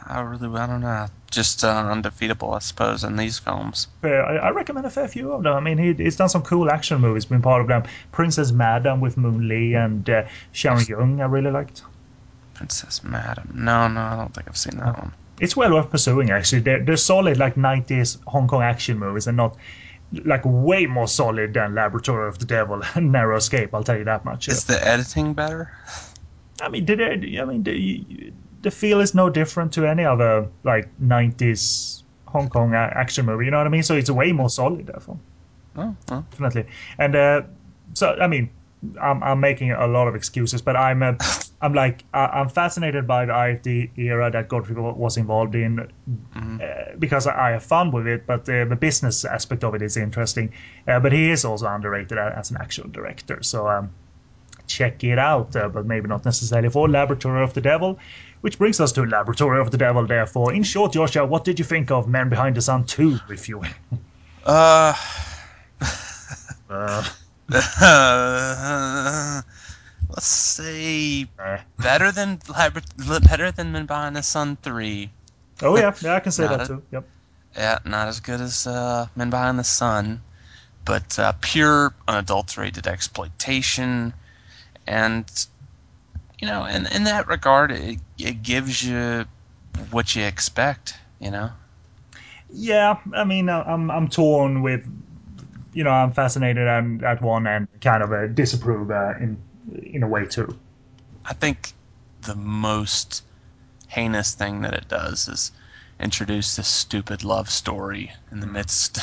I 0.09 0.21
really, 0.21 0.49
I 0.57 0.67
don't 0.67 0.83
know. 0.83 1.07
Just 1.31 1.65
uh, 1.65 1.69
undefeatable, 1.69 2.53
I 2.53 2.61
suppose, 2.61 3.03
in 3.03 3.17
these 3.17 3.39
films. 3.39 3.89
Uh, 4.05 4.09
I, 4.09 4.37
I 4.37 4.51
recommend 4.51 4.87
a 4.87 4.91
fair 4.91 5.09
few 5.09 5.33
of 5.33 5.43
them. 5.43 5.53
I 5.53 5.61
mean, 5.61 5.79
he, 5.79 5.93
he's 5.95 6.17
done 6.17 6.29
some 6.29 6.43
cool 6.43 6.71
action 6.71 7.01
movies. 7.01 7.25
Been 7.25 7.43
part 7.43 7.61
of 7.61 7.69
them. 7.69 7.83
Princess 8.13 8.53
Madam 8.53 9.01
with 9.01 9.17
Moon 9.17 9.49
Lee 9.49 9.75
and 9.75 10.09
uh, 10.09 10.25
Sharon 10.53 10.79
Yeung. 10.85 11.21
I 11.21 11.25
really 11.25 11.51
liked. 11.51 11.83
Princess 12.55 13.03
Madam. 13.03 13.51
No, 13.55 13.89
no, 13.89 14.01
I 14.01 14.17
don't 14.17 14.33
think 14.33 14.49
I've 14.49 14.57
seen 14.57 14.79
that 14.79 14.97
one. 14.99 15.13
It's 15.41 15.57
well 15.57 15.73
worth 15.73 15.91
pursuing. 15.91 16.31
Actually, 16.31 16.61
they're, 16.61 16.83
they're 16.83 16.97
solid 16.97 17.37
like 17.37 17.57
'90s 17.57 18.19
Hong 18.27 18.49
Kong 18.49 18.63
action 18.63 18.99
movies, 18.99 19.27
and 19.27 19.37
not 19.37 19.57
like 20.25 20.43
way 20.45 20.87
more 20.87 21.09
solid 21.09 21.53
than 21.53 21.75
Laboratory 21.75 22.29
of 22.29 22.39
the 22.39 22.47
Devil 22.47 22.83
and 22.95 23.13
Narrow 23.13 23.37
Escape. 23.37 23.75
I'll 23.75 23.85
tell 23.85 23.99
you 23.99 24.05
that 24.05 24.25
much. 24.25 24.49
Is 24.49 24.65
the 24.65 24.87
editing 24.87 25.35
better? 25.35 25.71
I 26.63 26.69
mean, 26.69 26.85
did 26.87 27.01
it, 27.01 27.39
I 27.39 27.45
mean, 27.45 27.63
the, 28.67 28.71
the 28.71 28.77
feel 28.77 29.01
is 29.01 29.15
no 29.15 29.31
different 29.31 29.73
to 29.75 29.87
any 29.87 30.05
other 30.05 30.49
like 30.65 30.89
'90s 31.03 32.03
Hong 32.27 32.49
Kong 32.49 32.75
action 32.75 33.27
movie. 33.27 33.45
You 33.45 33.51
know 33.51 33.59
what 33.59 33.67
I 33.67 33.71
mean? 33.71 33.83
So 33.83 33.97
it's 33.97 34.11
way 34.11 34.33
more 34.33 34.51
solid, 34.51 34.87
therefore, 34.87 35.19
Oh, 35.77 35.95
well. 36.11 36.27
definitely. 36.31 36.67
And 36.99 37.17
uh, 37.17 37.43
so, 37.95 38.17
I 38.21 38.27
mean, 38.27 38.51
I'm, 39.01 39.23
I'm 39.23 39.41
making 39.41 39.73
a 39.73 39.87
lot 39.87 40.09
of 40.09 40.15
excuses, 40.15 40.63
but 40.63 40.77
I'm 40.77 41.03
uh, 41.03 41.15
I'm 41.63 41.73
like 41.73 42.05
I'm 42.13 42.49
fascinated 42.49 43.07
by 43.07 43.27
the 43.27 43.33
IFD 43.33 43.91
era 43.99 44.31
that 44.31 44.49
Godfrey 44.49 44.77
wa- 44.77 44.93
was 44.93 45.17
involved 45.17 45.55
in 45.55 45.81
uh, 45.81 46.95
because 46.99 47.27
I 47.27 47.51
have 47.53 47.63
fun 47.65 47.91
with 47.93 48.07
it, 48.07 48.27
but 48.27 48.49
uh, 48.49 48.65
the 48.67 48.77
business 48.77 49.25
aspect 49.25 49.65
of 49.65 49.75
it 49.75 49.83
is 49.83 49.97
interesting. 49.97 50.53
Uh, 50.87 51.01
but 51.01 51.13
he 51.13 51.31
is 51.31 51.45
also 51.45 51.67
underrated 51.67 52.19
as 52.19 52.51
an 52.51 52.59
actual 52.61 52.89
director, 52.89 53.43
so. 53.43 53.69
Um, 53.69 53.91
check 54.69 55.05
it 55.05 55.19
out, 55.19 55.55
uh, 55.55 55.69
but 55.69 55.87
maybe 55.87 56.09
not 56.09 56.25
necessarily 56.25 56.69
for 56.69 56.89
Laboratory 56.89 57.41
of 57.45 57.55
the 57.55 57.61
Devil. 57.61 58.01
Which 58.43 58.59
brings 58.59 58.81
us 58.81 58.93
to 58.93 59.05
Laboratory 59.05 59.61
of 59.61 59.71
the 59.71 59.79
Devil, 59.79 60.07
therefore. 60.07 60.53
In 60.53 60.63
short, 60.63 60.93
Joshua, 60.93 61.25
what 61.27 61.45
did 61.45 61.59
you 61.59 61.65
think 61.65 61.91
of 61.91 62.07
Men 62.09 62.29
Behind 62.29 62.55
the 62.57 62.61
Sun 62.63 62.85
2, 62.85 63.19
if 63.31 63.49
you 63.49 63.59
will? 63.59 63.71
Uh, 64.45 64.95
Uh, 66.69 67.03
let's 70.11 70.27
say 70.27 71.23
eh. 71.39 71.59
better 71.79 72.11
than 72.13 72.39
Labra- 72.39 73.29
better 73.29 73.51
than 73.53 73.73
Men 73.73 73.87
Behind 73.87 74.17
the 74.17 74.23
Sun 74.23 74.57
three. 74.63 75.11
Oh, 75.63 75.77
yeah, 75.77 75.95
yeah, 76.03 76.15
I 76.17 76.21
can 76.21 76.33
say 76.33 76.47
that 76.47 76.63
a- 76.63 76.67
too. 76.67 76.83
Yep. 76.91 77.09
Yeah, 77.57 77.79
not 77.85 78.09
as 78.09 78.21
good 78.21 78.41
as 78.41 78.67
uh, 78.67 79.07
Men 79.17 79.31
Behind 79.31 79.59
the 79.59 79.65
Sun, 79.65 80.21
but 80.85 81.19
uh, 81.19 81.33
pure 81.41 81.95
unadulterated 82.09 82.87
exploitation, 82.87 84.13
and 84.87 85.25
you 86.41 86.47
know, 86.49 86.65
in 86.65 86.87
in 86.87 87.05
that 87.05 87.29
regard, 87.29 87.71
it, 87.73 88.01
it 88.19 88.43
gives 88.43 88.83
you 88.83 89.27
what 89.91 90.15
you 90.15 90.25
expect. 90.25 90.97
You 91.21 91.31
know, 91.31 91.51
Yeah, 92.51 92.99
I 93.15 93.25
mean, 93.25 93.49
I'm 93.49 93.91
I'm 93.91 94.09
torn 94.09 94.63
with, 94.63 94.87
you 95.73 95.85
know, 95.85 95.91
I'm 95.91 96.13
fascinated 96.13 96.67
and 96.67 97.03
at 97.05 97.23
one 97.23 97.47
and 97.47 97.69
kind 97.81 98.03
of 98.03 98.13
a 98.13 98.29
disapprove 98.29 98.91
uh, 98.91 99.15
in 99.21 99.39
in 99.83 100.03
a 100.03 100.09
way 100.09 100.27
too. 100.27 100.57
I 101.27 101.35
think 101.35 101.75
the 102.23 102.35
most 102.35 103.23
heinous 103.89 104.35
thing 104.35 104.63
that 104.63 104.75
it 104.75 104.89
does 104.89 105.29
is 105.29 105.53
introduce 106.01 106.57
this 106.57 106.69
stupid 106.69 107.25
love 107.25 107.51
story 107.51 108.13
in 108.31 108.41
the 108.41 108.47
midst 108.47 108.99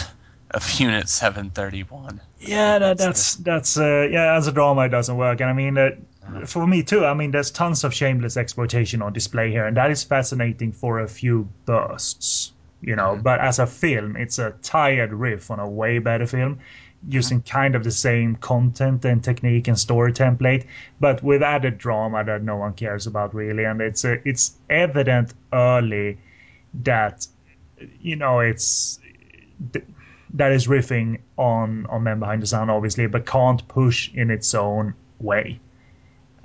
of 0.52 0.72
Unit 0.80 1.10
731. 1.10 2.22
Yeah, 2.39 2.80
that, 2.80 2.98
that's 2.98 3.36
that's 3.36 3.78
uh, 3.78 4.08
yeah. 4.12 4.36
As 4.36 4.48
a 4.48 4.52
drama, 4.52 4.82
it 4.86 4.89
doesn't 4.89 5.15
work, 5.17 5.39
and 5.39 5.50
I 5.50 5.54
mean, 5.54 5.78
uh, 5.78 5.91
for 6.45 6.67
me 6.67 6.83
too. 6.83 7.05
I 7.05 7.13
mean, 7.13 7.31
there's 7.31 7.51
tons 7.51 7.83
of 7.83 7.93
shameless 7.93 8.38
exploitation 8.38 9.01
on 9.01 9.13
display 9.13 9.51
here, 9.51 9.65
and 9.65 9.77
that 9.77 9.91
is 9.91 10.03
fascinating 10.03 10.71
for 10.71 10.99
a 10.99 11.07
few 11.07 11.47
bursts, 11.65 12.53
you 12.81 12.95
know. 12.95 13.19
But 13.21 13.39
as 13.39 13.59
a 13.59 13.67
film, 13.67 14.15
it's 14.15 14.39
a 14.39 14.51
tired 14.62 15.13
riff 15.13 15.51
on 15.51 15.59
a 15.59 15.67
way 15.67 15.99
better 15.99 16.25
film, 16.25 16.59
using 17.07 17.41
kind 17.41 17.75
of 17.75 17.83
the 17.83 17.91
same 17.91 18.36
content 18.36 19.05
and 19.05 19.23
technique 19.23 19.67
and 19.67 19.77
story 19.77 20.13
template, 20.13 20.65
but 20.99 21.21
with 21.23 21.43
added 21.43 21.77
drama 21.77 22.23
that 22.23 22.43
no 22.43 22.57
one 22.57 22.73
cares 22.73 23.07
about 23.07 23.33
really, 23.33 23.65
and 23.65 23.81
it's 23.81 24.05
uh, 24.05 24.17
it's 24.25 24.53
evident 24.69 25.33
early 25.51 26.17
that 26.83 27.27
you 28.01 28.15
know 28.15 28.39
it's 28.39 28.99
th- 29.73 29.86
that 30.33 30.51
is 30.51 30.67
riffing 30.67 31.19
on 31.38 31.86
on 31.88 32.03
Men 32.03 32.19
Behind 32.19 32.41
the 32.41 32.47
Sun, 32.47 32.69
obviously, 32.69 33.07
but 33.07 33.25
can't 33.25 33.67
push 33.67 34.09
in 34.13 34.31
its 34.31 34.53
own 34.53 34.93
way 35.19 35.59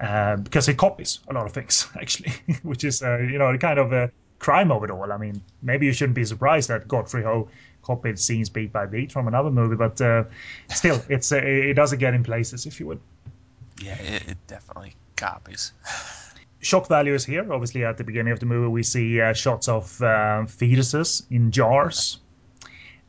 uh, 0.01 0.37
because 0.37 0.69
it 0.69 0.77
copies 0.77 1.21
a 1.29 1.33
lot 1.33 1.47
of 1.47 1.53
things 1.53 1.89
actually, 2.01 2.33
which 2.63 2.85
is 2.85 3.03
uh, 3.03 3.19
you 3.19 3.39
know 3.39 3.49
a 3.49 3.59
kind 3.59 3.79
of 3.79 3.93
a 3.93 4.11
crime 4.39 4.71
of 4.71 4.85
it 4.85 4.91
all. 4.91 5.13
I 5.13 5.17
mean, 5.17 5.43
maybe 5.63 5.87
you 5.87 5.93
shouldn't 5.93 6.15
be 6.15 6.25
surprised 6.25 6.69
that 6.69 6.87
Godfrey 6.87 7.23
Ho 7.25 7.49
copied 7.83 8.19
scenes 8.19 8.49
beat 8.49 8.73
by 8.73 8.87
beat 8.87 9.11
from 9.11 9.29
another 9.29 9.51
movie, 9.51 9.77
but 9.77 10.01
uh, 10.01 10.25
still, 10.69 11.03
it's 11.09 11.33
uh, 11.33 11.37
it 11.37 11.75
doesn't 11.75 11.99
get 11.99 12.15
in 12.15 12.23
places, 12.23 12.67
if 12.67 12.81
you 12.81 12.87
would. 12.87 13.01
Yeah, 13.83 13.99
it, 14.01 14.29
it 14.29 14.39
definitely 14.47 14.95
copies. 15.17 15.73
shock 16.61 16.89
value 16.89 17.15
is 17.15 17.25
here. 17.25 17.53
Obviously, 17.53 17.85
at 17.85 17.97
the 17.97 18.05
beginning 18.05 18.33
of 18.33 18.41
the 18.41 18.47
movie, 18.47 18.69
we 18.69 18.83
see 18.83 19.21
uh, 19.21 19.33
shots 19.33 19.69
of 19.69 20.01
uh, 20.03 20.45
fetuses 20.47 21.23
in 21.31 21.51
jars. 21.51 22.19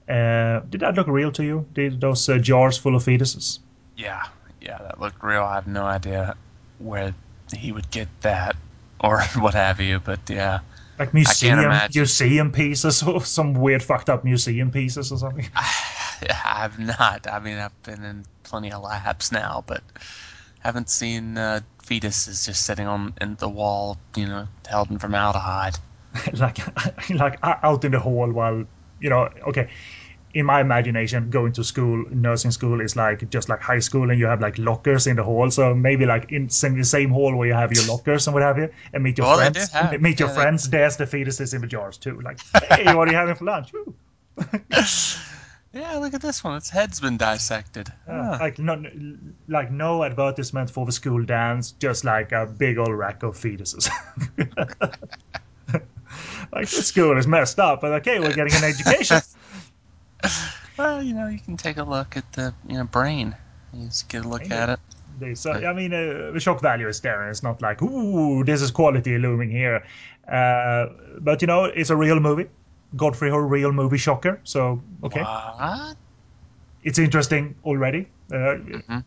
Uh, 0.08 0.62
did 0.72 0.82
that 0.82 0.96
look 0.96 1.08
real 1.08 1.32
to 1.32 1.44
you? 1.44 1.68
Did 1.74 2.02
those 2.02 2.28
uh, 2.28 2.40
jars 2.40 2.78
full 2.80 2.96
of 2.96 3.04
fetuses? 3.04 3.60
Yeah, 3.96 4.24
yeah, 4.60 4.80
that 4.80 5.00
looked 5.00 5.24
real. 5.24 5.44
I 5.44 5.56
have 5.56 5.68
no 5.68 5.84
idea 5.84 6.36
where 6.80 7.14
he 7.56 7.72
would 7.72 7.90
get 7.92 8.08
that 8.22 8.56
or 9.00 9.22
what 9.38 9.54
have 9.54 9.80
you, 9.80 10.00
but 10.00 10.20
yeah. 10.30 10.60
Like 10.98 11.14
museum 11.14 11.72
museum 11.96 12.52
pieces 12.52 13.02
or 13.04 13.22
some 13.26 13.54
weird 13.54 13.82
fucked 13.82 14.10
up 14.10 14.26
museum 14.26 14.70
pieces 14.70 15.12
or 15.12 15.18
something? 15.18 15.48
I've 16.46 16.78
not. 16.78 17.26
I 17.32 17.40
mean, 17.40 17.58
I've 17.58 17.84
been 17.84 18.04
in 18.04 18.26
plenty 18.44 18.72
of 18.72 18.84
labs 18.84 19.32
now, 19.32 19.64
but 19.66 19.82
haven't 20.60 20.90
seen 20.90 21.38
uh, 21.38 21.62
fetuses 21.84 22.46
just 22.46 22.66
sitting 22.66 22.86
on 22.86 23.14
in 23.22 23.36
the 23.36 23.48
wall, 23.48 23.98
you 24.18 24.26
know, 24.26 24.48
held 24.68 24.92
in 24.92 25.00
formaldehyde. 25.00 25.78
like 26.34 26.58
like 27.12 27.38
out 27.44 27.86
in 27.86 27.92
the 27.92 28.00
hall 28.00 28.30
while 28.32 28.66
you 29.00 29.10
know 29.10 29.30
okay 29.48 29.70
in 30.34 30.46
my 30.46 30.62
imagination, 30.62 31.30
going 31.30 31.54
to 31.54 31.64
school, 31.64 32.06
nursing 32.12 32.52
school 32.52 32.82
is 32.82 32.96
like 32.96 33.30
just 33.30 33.50
like 33.50 33.62
high 33.62 33.80
school, 33.80 34.10
and 34.12 34.20
you 34.20 34.26
have 34.28 34.42
like 34.42 34.58
lockers 34.58 35.08
in 35.08 35.16
the 35.16 35.24
hall. 35.24 35.50
So 35.52 35.74
maybe 35.74 36.06
like 36.06 36.32
in 36.32 36.50
same, 36.50 36.78
the 36.78 36.84
same 36.86 37.10
hall 37.10 37.36
where 37.36 37.48
you 37.48 37.54
have 37.54 37.72
your 37.74 37.86
lockers 37.88 38.28
and 38.28 38.34
what 38.34 38.44
have 38.44 38.58
you, 38.58 38.70
and 38.94 39.04
meet 39.04 39.18
your 39.18 39.28
Well, 39.28 39.38
friends. 39.38 39.74
meet 40.02 40.20
your 40.20 40.30
yeah, 40.30 40.36
they- 40.36 40.42
friends. 40.42 40.70
There's 40.70 40.98
the 40.98 41.06
fetuses 41.06 41.54
in 41.54 41.62
the 41.62 41.68
jars 41.68 41.98
too. 41.98 42.20
Like, 42.22 42.40
hey, 42.70 42.94
what 42.96 43.08
are 43.08 43.12
you 43.12 43.18
having 43.18 43.36
for 43.36 43.46
lunch? 43.46 43.72
Yeah, 45.72 45.98
look 45.98 46.16
at 46.16 46.22
this 46.24 46.44
one. 46.44 46.58
Its 46.58 46.72
head's 46.72 47.00
been 47.00 47.18
dissected. 47.18 47.90
Uh, 48.08 48.12
Ah. 48.12 48.38
Like 48.40 48.58
no, 48.58 48.84
like 49.48 49.70
no 49.70 50.04
advertisement 50.04 50.72
for 50.72 50.84
the 50.84 50.92
school 50.92 51.24
dance, 51.24 51.74
just 51.74 52.04
like 52.04 52.32
a 52.32 52.48
big 52.48 52.80
old 52.80 52.90
rack 52.98 53.22
of 53.22 53.36
fetuses. 53.38 53.88
like 56.52 56.68
the 56.70 56.82
school 56.84 57.18
is 57.20 57.28
messed 57.28 57.60
up, 57.60 57.82
but 57.82 57.92
okay, 58.02 58.20
we're 58.20 58.34
getting 58.34 58.54
an 58.56 58.64
education. 58.64 59.22
Well, 60.78 61.04
you 61.04 61.14
know, 61.14 61.28
you 61.28 61.40
can 61.40 61.58
take 61.58 61.76
a 61.78 61.84
look 61.84 62.16
at 62.16 62.32
the 62.34 62.54
you 62.68 62.78
know 62.78 62.86
brain. 62.86 63.36
You 63.74 63.88
just 63.88 64.08
get 64.08 64.24
a 64.26 64.28
look 64.30 64.50
at 64.50 64.70
it. 64.70 64.80
They- 65.20 65.36
So 65.36 65.52
I 65.52 65.74
mean, 65.74 65.94
uh, 65.94 66.32
the 66.34 66.40
shock 66.40 66.62
value 66.62 66.88
is 66.88 67.02
there, 67.02 67.30
it's 67.30 67.44
not 67.44 67.62
like 67.62 67.82
ooh, 67.82 68.44
this 68.46 68.62
is 68.62 68.72
quality 68.72 69.18
looming 69.18 69.52
here. 69.52 69.84
Uh, 70.32 70.86
but 71.20 71.42
you 71.42 71.48
know, 71.48 71.66
it's 71.66 71.90
a 71.90 71.96
real 71.98 72.20
movie. 72.20 72.48
Godfrey 72.96 73.30
Ho, 73.30 73.38
real 73.38 73.72
movie 73.74 73.98
shocker. 73.98 74.40
So 74.44 74.82
okay, 75.04 75.22
What? 75.22 75.98
it's 76.84 76.98
interesting 77.00 77.56
already. 77.66 78.08
Uh, 78.32 78.56
Mhm. 78.56 79.04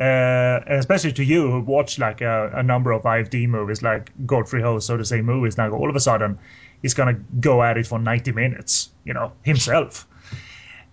uh, 0.00 0.60
especially 0.78 1.12
to 1.12 1.24
you 1.24 1.50
who 1.50 1.60
watch 1.60 1.98
like 1.98 2.20
a, 2.22 2.50
a 2.54 2.62
number 2.62 2.92
of 2.92 3.02
IFD 3.04 3.46
movies 3.46 3.82
like 3.82 4.10
Godfrey 4.26 4.62
Ho, 4.62 4.78
so 4.78 4.96
to 4.96 5.04
say, 5.04 5.20
movies. 5.20 5.58
Now 5.58 5.70
all 5.70 5.90
of 5.90 5.96
a 5.96 6.00
sudden, 6.00 6.38
he's 6.82 6.94
gonna 6.94 7.18
go 7.40 7.62
at 7.62 7.76
it 7.76 7.86
for 7.86 7.98
ninety 7.98 8.32
minutes. 8.32 8.88
You 9.04 9.14
know 9.14 9.32
himself. 9.42 10.06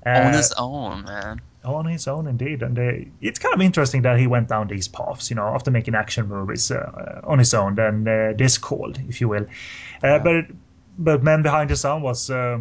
On 0.06 0.12
Uh, 0.28 0.32
his 0.38 0.54
own, 0.58 1.04
man. 1.06 1.41
on 1.66 1.86
his 1.86 2.08
own 2.08 2.28
indeed. 2.28 2.64
And 2.64 2.78
uh, 2.80 3.06
it's 3.22 3.39
kind 3.39 3.54
of 3.54 3.62
interesting 3.62 4.04
that 4.04 4.18
he 4.20 4.28
went 4.28 4.48
down 4.48 4.68
these 4.68 4.88
paths 4.88 5.30
you 5.30 5.36
know 5.36 5.48
after 5.48 5.70
making 5.72 5.95
action 5.95 6.28
movies 6.28 6.72
uh, 6.72 7.22
on 7.24 7.39
his 7.39 7.54
own 7.54 7.76
then 7.76 8.08
uh, 8.08 8.34
this 8.38 8.58
called 8.58 9.00
if 9.10 9.20
you 9.22 9.28
will. 9.28 9.45
Uh, 10.04 10.20
but 10.20 10.45
but 10.98 11.24
men 11.24 11.41
behind 11.43 11.70
the 11.70 11.76
sun 11.76 12.02
was 12.02 12.30
uh, 12.30 12.60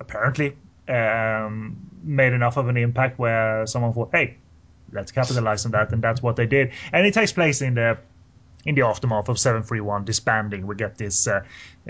apparently 0.00 0.56
um, 0.88 1.76
made 2.02 2.32
enough 2.32 2.56
of 2.56 2.68
an 2.68 2.76
impact 2.76 3.18
where 3.18 3.66
someone 3.66 3.92
thought 3.92 4.10
hey 4.12 4.36
let's 4.92 5.12
capitalize 5.12 5.64
on 5.66 5.72
that 5.72 5.92
and 5.92 6.02
that's 6.02 6.22
what 6.22 6.36
they 6.36 6.46
did. 6.46 6.70
And 6.92 7.06
it 7.06 7.14
takes 7.14 7.32
place 7.32 7.60
in 7.62 7.74
the 7.74 7.98
in 8.64 8.74
the 8.74 8.82
aftermath 8.82 9.28
of 9.28 9.38
731 9.38 10.04
disbanding, 10.04 10.66
we 10.66 10.74
get 10.74 10.98
this 10.98 11.26
uh, 11.26 11.40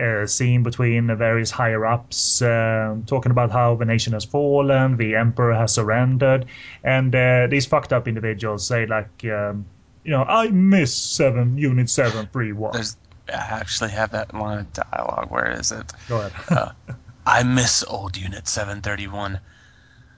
uh, 0.00 0.26
scene 0.26 0.62
between 0.62 1.06
the 1.06 1.16
various 1.16 1.50
higher 1.50 1.84
ups 1.84 2.42
um 2.42 3.04
talking 3.06 3.30
about 3.30 3.50
how 3.50 3.74
the 3.74 3.84
nation 3.84 4.12
has 4.12 4.24
fallen, 4.24 4.96
the 4.96 5.14
emperor 5.16 5.54
has 5.54 5.74
surrendered, 5.74 6.46
and 6.84 7.14
uh, 7.14 7.46
these 7.48 7.66
fucked 7.66 7.92
up 7.92 8.08
individuals 8.08 8.66
say 8.66 8.86
like, 8.86 9.24
um, 9.24 9.64
you 10.04 10.10
know, 10.10 10.24
I 10.24 10.48
miss 10.48 10.94
seven 10.94 11.58
Unit 11.58 11.88
731. 11.88 12.72
There's 12.72 12.96
I 13.28 13.32
actually 13.60 13.90
have 13.90 14.10
that 14.12 14.34
line 14.34 14.58
of 14.58 14.72
dialogue. 14.72 15.30
Where 15.30 15.50
is 15.50 15.72
it? 15.72 15.92
Go 16.08 16.20
ahead. 16.20 16.32
Uh, 16.50 16.94
I 17.24 17.44
miss 17.44 17.84
old 17.84 18.16
Unit 18.16 18.48
731. 18.48 19.38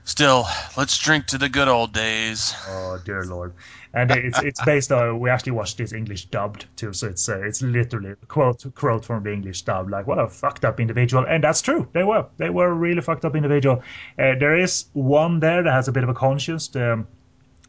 Still, 0.05 0.47
let's 0.77 0.97
drink 0.99 1.27
to 1.27 1.39
the 1.39 1.49
good 1.49 1.69
old 1.69 1.93
days. 1.93 2.55
Oh 2.67 2.99
dear 3.05 3.25
lord! 3.25 3.53
And 3.97 4.11
it's 4.11 4.43
it's 4.43 4.65
based 4.65 4.91
on 4.91 5.21
we 5.21 5.31
actually 5.31 5.53
watched 5.53 5.79
this 5.79 5.93
English 5.93 6.25
dubbed 6.27 6.67
too, 6.75 6.93
so 6.93 7.07
it's 7.07 7.29
uh, 7.29 7.41
it's 7.43 7.63
literally 7.63 8.11
a 8.11 8.27
quote 8.27 8.65
quote 8.75 9.05
from 9.05 9.23
the 9.23 9.33
English 9.33 9.63
dub, 9.63 9.89
like 9.89 10.07
what 10.09 10.19
a 10.19 10.29
fucked 10.29 10.65
up 10.65 10.81
individual, 10.81 11.25
and 11.25 11.45
that's 11.45 11.63
true. 11.63 11.87
They 11.93 12.03
were 12.03 12.27
they 12.37 12.51
were 12.51 12.67
a 12.67 12.75
really 12.75 13.03
fucked 13.03 13.25
up 13.25 13.37
individual. 13.37 13.83
Uh, 14.19 14.35
there 14.39 14.57
is 14.57 14.87
one 14.95 15.39
there 15.39 15.63
that 15.63 15.73
has 15.73 15.87
a 15.87 15.93
bit 15.93 16.03
of 16.03 16.09
a 16.09 16.15
conscience. 16.15 16.67
The 16.69 16.95
um, 16.95 17.07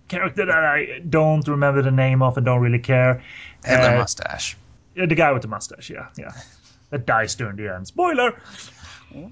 character 0.07 0.45
that 0.47 0.63
I 0.63 0.99
don't 1.07 1.47
remember 1.47 1.83
the 1.83 1.91
name 1.91 2.23
of 2.23 2.37
and 2.37 2.45
don't 2.45 2.61
really 2.61 2.79
care. 2.79 3.21
Hitler 3.63 3.95
Uh, 3.95 3.97
mustache. 3.99 4.57
yeah, 4.95 5.05
the 5.05 5.15
guy 5.15 5.31
with 5.31 5.43
the 5.43 5.47
mustache, 5.47 5.91
yeah, 5.91 6.07
yeah. 6.17 6.31
That 6.89 7.05
dies 7.05 7.35
during 7.35 7.55
the 7.57 7.73
end. 7.73 7.85
Spoiler! 7.87 8.39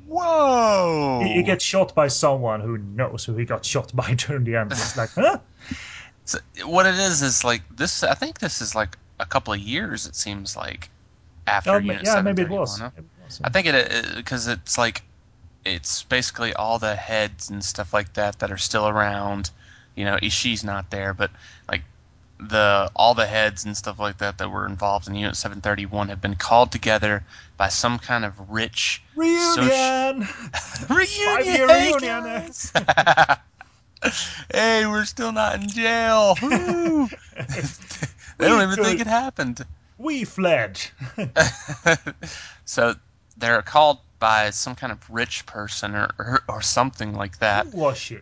Whoa! 0.08 1.22
He, 1.24 1.34
he 1.34 1.44
gets 1.44 1.64
shot 1.64 1.96
by 1.96 2.08
someone 2.08 2.62
who 2.62 2.78
knows 2.78 3.26
who 3.26 3.36
he 3.36 3.46
got 3.46 3.66
shot 3.66 3.96
by 3.96 4.14
during 4.18 4.44
the 4.44 4.56
end. 4.56 4.72
It's 4.72 4.98
like, 4.98 5.10
huh? 5.12 5.40
So, 6.26 6.40
what 6.66 6.86
it 6.86 6.96
is 6.96 7.22
is 7.22 7.44
like 7.44 7.62
this. 7.76 8.04
I 8.04 8.14
think 8.14 8.40
this 8.40 8.62
is 8.62 8.76
like 8.76 8.98
a 9.20 9.26
couple 9.26 9.54
of 9.54 9.60
years. 9.60 10.06
It 10.06 10.16
seems 10.16 10.56
like 10.56 10.90
after 11.48 11.72
Oh, 11.72 11.78
Unit 11.78 12.04
yeah, 12.04 12.22
maybe 12.22 12.44
it 12.44 12.50
731, 12.50 12.60
was. 12.60 12.82
it 12.82 13.06
was, 13.24 13.42
I 13.44 13.50
think 13.50 13.68
it 13.68 14.16
because 14.16 14.48
it's 14.48 14.78
like 14.78 15.04
it's 15.66 16.04
basically 16.04 16.54
all 16.54 16.80
the 16.80 16.96
heads 16.96 17.50
and 17.50 17.64
stuff 17.64 17.94
like 17.94 18.14
that 18.14 18.40
that 18.40 18.52
are 18.52 18.58
still 18.58 18.88
around. 18.88 19.52
You 19.96 20.06
know, 20.06 20.16
Ishii's 20.18 20.64
not 20.64 20.90
there, 20.92 21.14
but 21.14 21.32
like 21.70 21.84
the 22.40 22.90
all 22.96 23.14
the 23.14 23.28
heads 23.28 23.66
and 23.66 23.76
stuff 23.76 24.00
like 24.00 24.18
that 24.18 24.38
that 24.38 24.50
were 24.50 24.66
involved 24.66 25.08
in 25.08 25.16
Unit 25.16 25.36
731 25.36 26.10
have 26.10 26.22
been 26.22 26.36
called 26.36 26.72
together 26.72 27.24
by 27.58 27.68
some 27.68 28.00
kind 28.00 28.26
of 28.26 28.34
rich 28.50 29.02
Reunion! 29.16 30.28
reunion. 30.90 31.26
Five-year 31.26 31.68
reunion. 31.68 32.52
hey, 34.54 34.86
we're 34.86 35.06
still 35.06 35.32
not 35.32 35.56
in 35.56 35.68
jail. 35.70 36.36
They 38.40 38.48
don't 38.50 38.64
even 38.64 38.84
think 38.84 39.00
it 39.00 39.08
happened. 39.08 39.64
We 40.00 40.24
fled. 40.26 40.82
so 42.66 42.96
they're 43.38 43.62
called 43.62 44.00
by 44.20 44.50
some 44.50 44.76
kind 44.76 44.92
of 44.92 45.08
rich 45.10 45.46
person 45.46 45.96
or, 45.96 46.10
or, 46.18 46.44
or 46.50 46.62
something 46.62 47.14
like 47.14 47.38
that. 47.40 47.68
Who 47.68 47.78
was 47.78 47.98
she? 47.98 48.18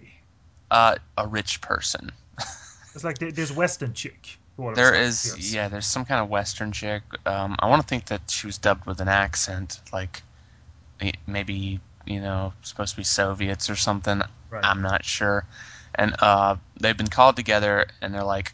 Uh, 0.69 0.95
a 1.17 1.27
rich 1.27 1.61
person. 1.61 2.11
It's 2.93 3.03
like 3.05 3.19
there's 3.19 3.53
Western 3.53 3.93
chick. 3.93 4.37
who 4.57 4.63
all 4.63 4.69
of 4.69 4.73
a 4.73 4.75
There 4.75 4.93
is, 4.93 5.31
appears. 5.31 5.53
yeah, 5.53 5.69
there's 5.69 5.85
some 5.87 6.03
kind 6.03 6.21
of 6.21 6.29
Western 6.29 6.71
chick. 6.73 7.03
Um, 7.25 7.55
I 7.59 7.69
want 7.69 7.81
to 7.81 7.87
think 7.87 8.07
that 8.07 8.29
she 8.29 8.47
was 8.47 8.57
dubbed 8.57 8.85
with 8.85 8.99
an 8.99 9.07
accent, 9.07 9.79
like 9.93 10.21
maybe 11.25 11.79
you 12.05 12.19
know 12.19 12.51
supposed 12.63 12.91
to 12.91 12.97
be 12.97 13.03
Soviets 13.05 13.69
or 13.69 13.75
something. 13.77 14.21
Right. 14.49 14.65
I'm 14.65 14.81
not 14.81 15.05
sure. 15.05 15.45
And 15.95 16.15
uh, 16.19 16.55
they've 16.79 16.97
been 16.97 17.07
called 17.07 17.35
together, 17.35 17.87
and 18.01 18.13
they're 18.13 18.23
like, 18.23 18.53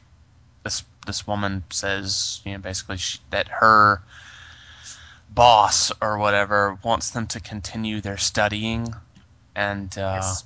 this 0.63 0.83
this 1.05 1.25
woman 1.27 1.63
says, 1.71 2.41
you 2.45 2.53
know, 2.53 2.57
basically 2.59 2.97
she, 2.97 3.19
that 3.29 3.47
her 3.47 4.01
boss 5.29 5.91
or 6.01 6.17
whatever 6.17 6.77
wants 6.83 7.11
them 7.11 7.27
to 7.27 7.39
continue 7.39 8.01
their 8.01 8.17
studying, 8.17 8.93
and 9.55 9.97
uh, 9.97 10.15
Yes. 10.15 10.43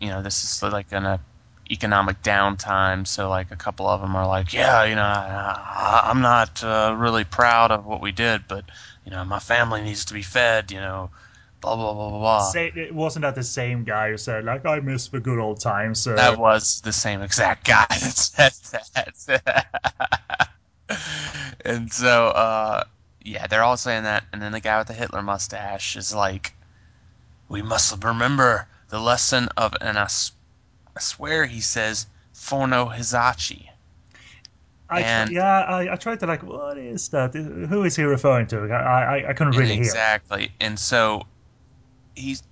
you 0.00 0.08
know, 0.08 0.22
this 0.22 0.44
is 0.44 0.62
like 0.62 0.92
an 0.92 1.04
a 1.06 1.20
economic 1.70 2.22
downtime. 2.22 3.06
So 3.06 3.28
like 3.28 3.50
a 3.50 3.56
couple 3.56 3.86
of 3.88 4.00
them 4.00 4.14
are 4.16 4.26
like, 4.26 4.52
yeah, 4.52 4.84
you 4.84 4.94
know, 4.94 5.02
I, 5.02 6.02
I'm 6.04 6.20
not 6.20 6.62
uh, 6.62 6.94
really 6.98 7.24
proud 7.24 7.70
of 7.70 7.86
what 7.86 8.00
we 8.00 8.12
did, 8.12 8.42
but 8.48 8.64
you 9.04 9.10
know, 9.10 9.24
my 9.24 9.38
family 9.38 9.82
needs 9.82 10.04
to 10.06 10.14
be 10.14 10.22
fed. 10.22 10.70
You 10.70 10.80
know, 10.80 11.10
blah 11.62 11.76
blah 11.76 11.94
blah 11.94 12.10
blah 12.10 12.18
blah. 12.20 12.54
Say, 12.54 12.72
it 12.76 12.94
wasn't 12.94 13.22
that 13.22 13.34
the 13.36 13.42
same 13.42 13.84
guy 13.84 14.10
who 14.10 14.18
said 14.18 14.44
like 14.44 14.66
I 14.66 14.80
miss 14.80 15.08
the 15.08 15.20
good 15.20 15.38
old 15.38 15.60
times? 15.60 16.06
Uh, 16.06 16.12
That 16.14 16.38
was 16.38 16.80
the 16.82 16.92
same 16.92 17.22
exact 17.22 17.66
guy 17.66 17.86
that 17.90 18.52
said 19.14 19.42
that. 19.44 20.48
and 21.64 21.92
so, 21.92 22.28
uh, 22.28 22.84
yeah, 23.22 23.46
they're 23.46 23.62
all 23.62 23.76
saying 23.76 24.04
that. 24.04 24.24
And 24.32 24.40
then 24.40 24.52
the 24.52 24.60
guy 24.60 24.78
with 24.78 24.88
the 24.88 24.94
Hitler 24.94 25.22
mustache 25.22 25.96
is 25.96 26.14
like, 26.14 26.54
we 27.48 27.62
must 27.62 28.04
remember 28.04 28.68
the 28.88 29.00
lesson 29.00 29.48
of, 29.56 29.74
and 29.80 29.98
I, 29.98 30.04
s- 30.04 30.32
I 30.96 31.00
swear 31.00 31.46
he 31.46 31.60
says, 31.60 32.06
Forno 32.32 32.86
Hizachi. 32.90 33.70
I, 34.88 35.06
yeah, 35.16 35.62
I, 35.62 35.92
I 35.92 35.96
tried 35.96 36.20
to 36.20 36.26
like, 36.26 36.42
what 36.42 36.76
is 36.78 37.08
that? 37.10 37.34
Who 37.34 37.84
is 37.84 37.96
he 37.96 38.02
referring 38.04 38.46
to? 38.48 38.70
I 38.72 39.20
I, 39.22 39.30
I 39.30 39.32
couldn't 39.32 39.54
really 39.54 39.76
hear. 39.76 40.02
exactly. 40.02 40.52
And 40.60 40.78
so 40.78 41.26
he's 42.14 42.42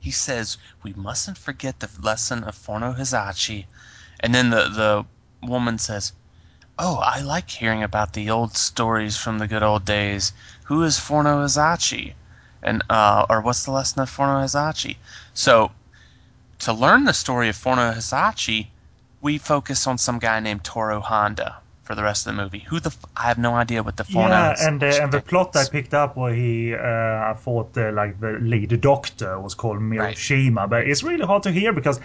he 0.00 0.10
says 0.10 0.56
we 0.82 0.92
mustn't 0.94 1.36
forget 1.36 1.80
the 1.80 1.90
lesson 2.00 2.44
of 2.44 2.54
Forno 2.54 2.92
Hizachi, 2.92 3.66
and 4.20 4.34
then 4.34 4.50
the 4.50 4.68
the 4.68 5.04
woman 5.46 5.78
says, 5.78 6.12
"Oh, 6.78 6.96
I 6.96 7.20
like 7.20 7.50
hearing 7.50 7.82
about 7.82 8.12
the 8.12 8.30
old 8.30 8.56
stories 8.56 9.16
from 9.16 9.38
the 9.38 9.46
good 9.46 9.62
old 9.62 9.84
days. 9.84 10.32
Who 10.64 10.82
is 10.84 10.98
Forno 10.98 11.42
Hizachi?" 11.42 12.14
And 12.62 12.82
uh, 12.88 13.26
or 13.28 13.40
what's 13.40 13.64
the 13.64 13.72
lesson 13.72 14.00
of 14.00 14.08
Forno 14.08 14.40
Hizachi? 14.42 14.98
So 15.34 15.72
to 16.60 16.72
learn 16.72 17.04
the 17.04 17.12
story 17.12 17.48
of 17.48 17.56
Forno 17.56 17.92
Hizachi, 17.92 18.70
we 19.20 19.38
focus 19.38 19.86
on 19.86 19.98
some 19.98 20.18
guy 20.18 20.40
named 20.40 20.64
Toro 20.64 21.00
Honda 21.00 21.56
for 21.86 21.94
the 21.94 22.02
rest 22.02 22.26
of 22.26 22.34
the 22.34 22.42
movie. 22.42 22.64
Who 22.68 22.80
the 22.80 22.88
f- 22.88 23.04
I 23.16 23.28
have 23.28 23.38
no 23.38 23.54
idea 23.54 23.82
what 23.82 23.96
the 23.96 24.04
Forno 24.04 24.28
Yeah, 24.28 24.54
and 24.58 24.82
uh, 24.82 24.86
and 24.86 25.12
the 25.12 25.20
plot 25.20 25.54
I 25.54 25.64
picked 25.64 25.94
up 25.94 26.16
where 26.16 26.34
he, 26.34 26.74
uh, 26.74 26.78
I 26.78 27.34
thought 27.38 27.78
uh, 27.78 27.92
like 27.92 28.18
the 28.20 28.32
lead 28.40 28.80
doctor 28.80 29.38
was 29.38 29.54
called 29.54 29.78
Miroshima, 29.78 30.68
but 30.68 30.86
it's 30.88 31.02
really 31.04 31.24
hard 31.24 31.44
to 31.44 31.52
hear 31.52 31.72
because 31.72 32.00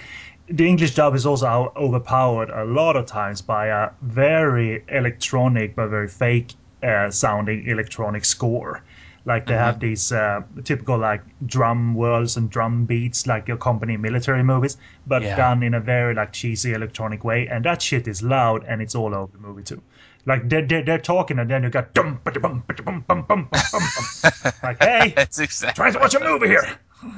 the 0.47 0.67
English 0.67 0.95
dub 0.95 1.15
is 1.15 1.25
also 1.25 1.73
overpowered 1.75 2.49
a 2.49 2.65
lot 2.65 2.95
of 2.95 3.05
times 3.07 3.41
by 3.41 3.67
a 3.67 3.89
very 4.01 4.83
electronic 4.87 5.75
but 5.75 5.87
very 5.87 6.07
fake 6.07 6.53
uh, 6.83 7.09
sounding 7.09 7.67
electronic 7.67 8.23
score. 8.25 8.83
Like 9.23 9.45
they 9.45 9.53
have 9.53 9.79
these 9.79 10.11
uh, 10.11 10.41
typical 10.63 10.97
like 10.97 11.21
drum 11.45 11.93
whirls 11.93 12.37
and 12.37 12.49
drum 12.49 12.85
beats 12.85 13.27
like 13.27 13.47
you 13.47 13.53
accompany 13.53 13.95
military 13.97 14.43
movies, 14.43 14.77
but 15.05 15.21
Yeah. 15.21 15.35
done 15.35 15.61
in 15.61 15.75
a 15.75 15.79
very 15.79 16.15
like 16.15 16.31
cheesy 16.33 16.73
electronic 16.73 17.23
way, 17.23 17.47
and 17.47 17.63
that 17.65 17.81
shit 17.83 18.07
is 18.07 18.23
loud 18.23 18.63
and 18.67 18.81
it's 18.81 18.95
all 18.95 19.13
over 19.13 19.31
the 19.31 19.37
movie 19.37 19.61
too. 19.63 19.81
Like 20.25 20.49
they're, 20.49 20.65
they're, 20.65 20.83
they're 20.83 20.97
talking 20.99 21.37
and 21.39 21.49
then 21.49 21.63
you 21.63 21.69
got 21.69 21.93
dum 21.93 22.19
ba 22.23 22.31
bum 22.31 22.63
ba 22.67 22.73
bum 22.83 23.03
bum 23.07 23.23
bum 23.27 23.47
bum 23.49 23.59
bum. 23.71 24.31
Like 24.63 24.81
hey, 24.81 25.13
It's 25.17 25.39
exactly. 25.39 25.75
trying 25.75 25.93
to 25.93 25.99
watch 25.99 26.15
a 26.15 26.19
movie 26.19 26.47
here. 26.47 26.79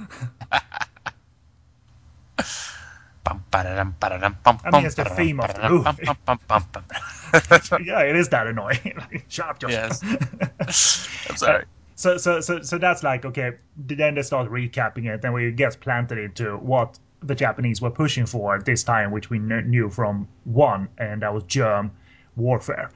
Bum, 3.23 3.41
ba-da-dum, 3.51 3.95
ba-da-dum, 4.01 4.35
bum, 4.43 4.59
I 4.65 4.71
mean, 4.71 4.85
it's 4.85 4.95
the 4.95 5.05
theme 5.05 5.39
of 5.39 5.53
the 5.53 5.69
movie. 5.69 6.03
yeah, 7.85 8.01
it 8.01 8.17
is 8.17 8.27
that 8.29 8.47
annoying. 8.47 8.93
Like, 8.97 9.25
Shut 9.29 9.47
up, 9.47 9.59
Josh. 9.59 9.71
Yes. 9.71 11.07
I'm 11.29 11.37
sorry. 11.37 11.63
So, 11.95 12.17
so, 12.17 12.41
so, 12.41 12.61
so 12.61 12.77
that's 12.77 13.03
like 13.03 13.25
okay. 13.25 13.57
Then 13.77 14.15
they 14.15 14.21
start 14.21 14.49
recapping 14.49 15.05
it, 15.05 15.23
and 15.23 15.33
we 15.33 15.51
get 15.51 15.79
planted 15.79 16.17
into 16.17 16.57
what 16.57 16.97
the 17.21 17.35
Japanese 17.35 17.81
were 17.81 17.91
pushing 17.91 18.25
for 18.25 18.55
at 18.55 18.65
this 18.65 18.83
time, 18.83 19.11
which 19.11 19.29
we 19.29 19.39
kn- 19.39 19.69
knew 19.69 19.89
from 19.89 20.27
one, 20.43 20.89
and 20.97 21.21
that 21.21 21.33
was 21.33 21.43
germ 21.43 21.91
warfare. 22.35 22.91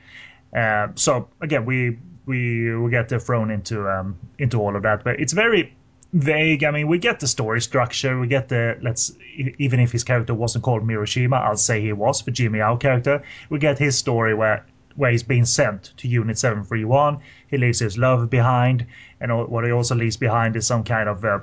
Uh, 0.55 0.87
so 0.95 1.27
again, 1.41 1.65
we 1.65 1.97
we 2.25 2.75
we 2.75 2.91
get 2.91 3.09
thrown 3.21 3.51
into 3.51 3.87
um, 3.89 4.17
into 4.37 4.61
all 4.61 4.75
of 4.75 4.83
that, 4.83 5.03
but 5.03 5.19
it's 5.19 5.33
very 5.33 5.73
vague. 6.13 6.63
I 6.63 6.71
mean, 6.71 6.87
we 6.87 6.97
get 6.97 7.19
the 7.19 7.27
story 7.27 7.61
structure, 7.61 8.19
we 8.19 8.27
get 8.27 8.49
the 8.49 8.77
let's 8.81 9.13
even 9.35 9.79
if 9.79 9.91
his 9.91 10.03
character 10.03 10.33
wasn't 10.33 10.63
called 10.63 10.83
Miroshima, 10.83 11.41
I'll 11.41 11.57
say 11.57 11.81
he 11.81 11.93
was 11.93 12.21
for 12.21 12.31
Jimmy 12.31 12.61
Ao 12.61 12.75
character. 12.77 13.23
We 13.49 13.59
get 13.59 13.77
his 13.77 13.97
story 13.97 14.33
where 14.33 14.65
where 14.97 15.11
he's 15.11 15.23
been 15.23 15.45
sent 15.45 15.93
to 15.97 16.07
Unit 16.07 16.37
Seven 16.37 16.63
Three 16.63 16.83
One. 16.83 17.19
He 17.47 17.57
leaves 17.57 17.79
his 17.79 17.97
love 17.97 18.29
behind, 18.29 18.85
and 19.21 19.31
what 19.49 19.63
he 19.63 19.71
also 19.71 19.95
leaves 19.95 20.17
behind 20.17 20.55
is 20.55 20.67
some 20.67 20.83
kind 20.83 21.07
of 21.07 21.23
uh, 21.23 21.39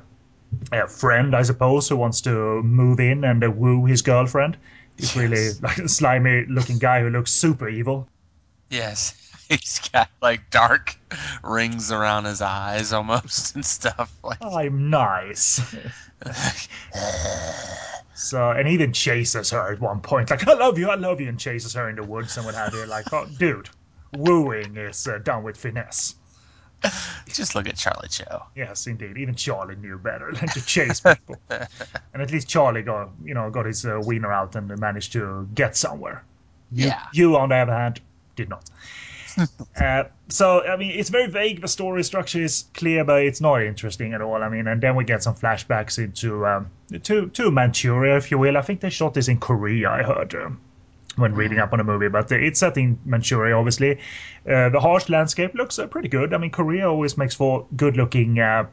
a 0.73 0.87
friend, 0.87 1.35
I 1.35 1.43
suppose, 1.43 1.89
who 1.89 1.97
wants 1.97 2.21
to 2.23 2.63
move 2.63 3.01
in 3.01 3.25
and 3.25 3.43
uh, 3.43 3.51
woo 3.51 3.87
his 3.87 4.03
girlfriend. 4.03 4.57
He's 4.99 5.17
really 5.17 5.51
like 5.63 5.79
a 5.79 5.89
slimy 5.89 6.45
looking 6.47 6.79
guy 6.79 7.01
who 7.01 7.11
looks 7.11 7.33
super 7.33 7.69
evil. 7.69 8.09
Yes. 8.71 9.21
He's 9.49 9.79
got 9.93 10.09
like 10.23 10.51
dark 10.51 10.97
rings 11.43 11.93
around 11.93 12.25
his 12.25 12.41
eyes 12.41 12.93
almost 12.93 13.55
and 13.55 13.65
stuff. 13.65 14.13
Like, 14.23 14.43
I'm 14.43 14.91
nice. 14.91 15.61
So, 18.15 18.51
and 18.51 18.69
he 18.69 18.75
even 18.75 18.93
chases 18.93 19.51
her 19.51 19.73
at 19.73 19.81
one 19.81 20.01
point, 20.01 20.31
like, 20.31 20.47
I 20.47 20.55
love 20.55 20.79
you, 20.79 20.89
I 20.89 20.95
love 20.95 21.21
you, 21.21 21.29
and 21.29 21.39
chases 21.39 21.75
her 21.75 21.89
in 21.89 21.97
the 21.97 22.05
woods 22.05 22.37
and 22.37 22.47
what 22.47 22.55
have 22.55 22.73
you. 22.73 22.87
Like, 22.87 23.13
oh, 23.13 23.27
dude, 23.39 23.69
wooing 24.17 24.77
is 24.77 25.07
uh, 25.09 25.19
done 25.19 25.43
with 25.43 25.57
finesse. 25.57 26.15
just 27.27 27.55
look 27.55 27.69
at 27.69 27.77
Charlie 27.77 28.09
Cho. 28.09 28.43
Yes, 28.55 28.87
indeed. 28.87 29.17
Even 29.17 29.35
Charlie 29.35 29.77
knew 29.77 29.99
better 29.99 30.33
than 30.33 30.49
to 30.49 30.65
chase 30.65 31.01
people. 31.01 31.37
and 31.51 32.23
at 32.23 32.31
least 32.31 32.49
Charlie 32.49 32.83
got, 32.83 33.11
you 33.25 33.35
know, 33.35 33.51
got 33.51 33.67
his 33.67 33.85
uh, 33.85 34.01
wiener 34.05 34.33
out 34.33 34.55
and 34.55 34.69
managed 34.79 35.13
to 35.13 35.49
get 35.55 35.77
somewhere. 35.77 36.25
You, 36.73 36.89
Yeah. 36.89 37.03
You, 37.13 37.37
on 37.37 37.49
the 37.49 37.57
other 37.57 37.73
hand, 37.73 38.01
did 38.37 38.49
not. 38.49 38.69
uh, 39.81 40.05
so, 40.29 40.63
I 40.65 40.77
mean, 40.77 40.99
it's 40.99 41.11
very 41.11 41.27
vague. 41.27 41.61
The 41.61 41.69
story 41.69 42.03
structure 42.05 42.43
is 42.43 42.65
clear, 42.75 43.05
but 43.05 43.23
it's 43.23 43.41
not 43.41 43.63
interesting 43.63 44.15
at 44.15 44.21
all. 44.21 44.43
I 44.43 44.49
mean, 44.49 44.67
and 44.67 44.81
then 44.81 44.97
we 44.97 45.05
get 45.05 45.23
some 45.23 45.35
flashbacks 45.35 45.99
into 45.99 46.47
um, 46.47 46.71
to 47.03 47.29
to 47.29 47.51
Manchuria, 47.51 48.17
if 48.17 48.31
you 48.31 48.39
will. 48.39 48.57
I 48.57 48.63
think 48.63 48.81
they 48.81 48.91
shot 48.91 49.15
this 49.15 49.29
in 49.29 49.39
Korea. 49.39 49.91
I 49.91 50.03
heard. 50.03 50.35
Um, 50.35 50.61
when 51.17 51.33
reading 51.35 51.61
up 51.61 51.73
on 51.73 51.79
the 51.79 51.85
movie, 51.85 52.09
but 52.09 52.33
it's 52.33 52.59
set 52.59 52.77
in 52.77 52.99
Manchuria, 53.05 53.57
obviously. 53.57 54.01
Uh, 54.51 54.69
the 54.71 54.81
harsh 54.81 55.09
landscape 55.09 55.55
looks 55.55 55.79
uh, 55.79 55.87
pretty 55.87 56.09
good. 56.09 56.35
I 56.35 56.39
mean, 56.39 56.51
Korea 56.51 56.89
always 56.91 57.17
makes 57.17 57.37
for 57.37 57.67
good-looking 57.77 58.41
uh, 58.41 58.67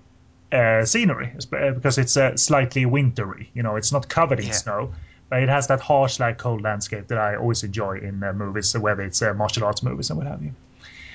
uh, 0.52 0.84
scenery 0.84 1.32
because 1.52 2.00
it's 2.00 2.18
uh, 2.18 2.36
slightly 2.36 2.86
wintry. 2.88 3.52
You 3.54 3.62
know, 3.62 3.76
it's 3.76 3.92
not 3.92 4.10
covered 4.10 4.40
in 4.40 4.48
Yeah. 4.48 4.54
snow, 4.54 4.92
but 5.32 5.42
it 5.42 5.48
has 5.48 5.66
that 5.68 5.80
harsh, 5.80 6.20
like 6.20 6.38
cold 6.38 6.62
landscape 6.62 7.08
that 7.08 7.18
I 7.18 7.38
always 7.38 7.64
enjoy 7.64 8.00
in 8.00 8.22
uh, 8.22 8.34
movies, 8.34 8.78
whether 8.78 9.02
it's 9.02 9.22
uh, 9.22 9.34
martial 9.34 9.64
arts 9.64 9.82
movies 9.82 10.10
and 10.10 10.18
what 10.18 10.28
have 10.28 10.44
you. 10.44 10.54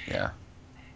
Yeah. 0.08 0.30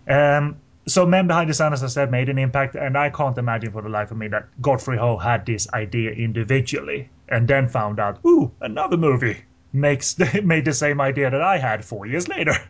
Um, 0.09 0.57
so 0.87 1.05
Men 1.05 1.27
Behind 1.27 1.51
the 1.51 1.53
Sun, 1.53 1.75
as 1.75 1.85
I 1.85 1.89
said, 1.89 2.11
made 2.11 2.31
an 2.31 2.39
impact, 2.39 2.77
and 2.77 2.97
I 2.97 3.11
can't 3.11 3.37
imagine 3.37 3.73
for 3.73 3.83
the 3.83 3.91
life 3.91 4.11
of 4.11 4.17
me 4.17 4.29
that 4.29 4.49
Godfrey 4.63 4.97
Ho 4.97 5.19
had 5.19 5.45
this 5.45 5.71
idea 5.75 6.13
individually 6.13 7.11
and 7.29 7.47
then 7.47 7.69
found 7.69 8.01
out, 8.01 8.19
ooh, 8.25 8.51
another 8.63 8.97
movie 8.97 9.37
makes 9.75 10.19
made 10.43 10.65
the 10.65 10.73
same 10.73 10.99
idea 10.99 11.29
that 11.29 11.43
I 11.43 11.59
had 11.59 11.85
four 11.85 12.07
years 12.07 12.27
later. 12.27 12.55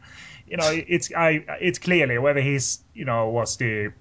You 0.49 0.57
know, 0.57 0.69
it's 0.69 1.13
I 1.15 1.45
it's 1.61 1.79
clearly 1.79 2.19
whether 2.19 2.41
he's 2.41 2.81
you 2.93 3.05
know 3.05 3.29
was 3.29 3.57
the 3.57 3.93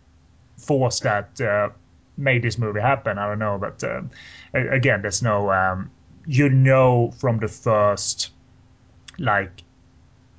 force 0.58 1.00
that 1.02 1.40
uh, 1.40 1.70
made 2.18 2.42
this 2.42 2.58
movie 2.58 2.80
happen. 2.80 3.20
I 3.20 3.28
don't 3.28 3.38
know, 3.38 3.60
but 3.60 3.84
um, 3.84 4.10
again, 4.52 5.04
there's 5.04 5.22
no 5.22 5.52
um, 5.52 5.92
you 6.26 6.50
know 6.50 7.12
from 7.18 7.40
the 7.40 7.48
first 7.48 8.32
like 9.18 9.64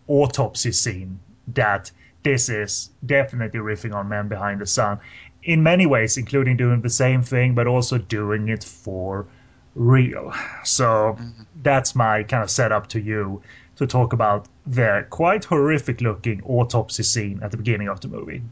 autopsy 0.09 0.73
scene 0.73 1.19
that 1.49 1.91
this 2.23 2.49
is 2.49 2.91
definitely 3.07 3.61
riffing 3.61 3.95
on 3.95 4.09
Men 4.09 4.29
Behind 4.29 4.61
the 4.61 4.67
Sun 4.67 5.01
in 5.43 5.63
many 5.63 5.87
ways, 5.87 6.17
including 6.17 6.57
doing 6.57 6.83
the 6.83 6.91
same 6.91 7.23
thing, 7.23 7.55
but 7.55 7.67
also 7.67 7.99
doing 7.99 8.49
it 8.49 8.65
for 8.65 9.27
real. 9.75 10.33
So 10.65 11.17
that's 11.63 11.95
my 11.95 12.23
kind 12.25 12.43
of 12.43 12.51
setup 12.51 12.89
to 12.89 13.01
you 13.01 13.43
to 13.77 13.87
talk 13.87 14.13
about 14.13 14.47
the 14.67 15.07
quite 15.09 15.45
horrific 15.45 16.01
looking 16.01 16.43
autopsy 16.45 17.03
scene 17.03 17.41
at 17.43 17.51
the 17.51 17.57
beginning 17.57 17.89
of 17.89 18.01
the 18.01 18.09
movie. 18.09 18.43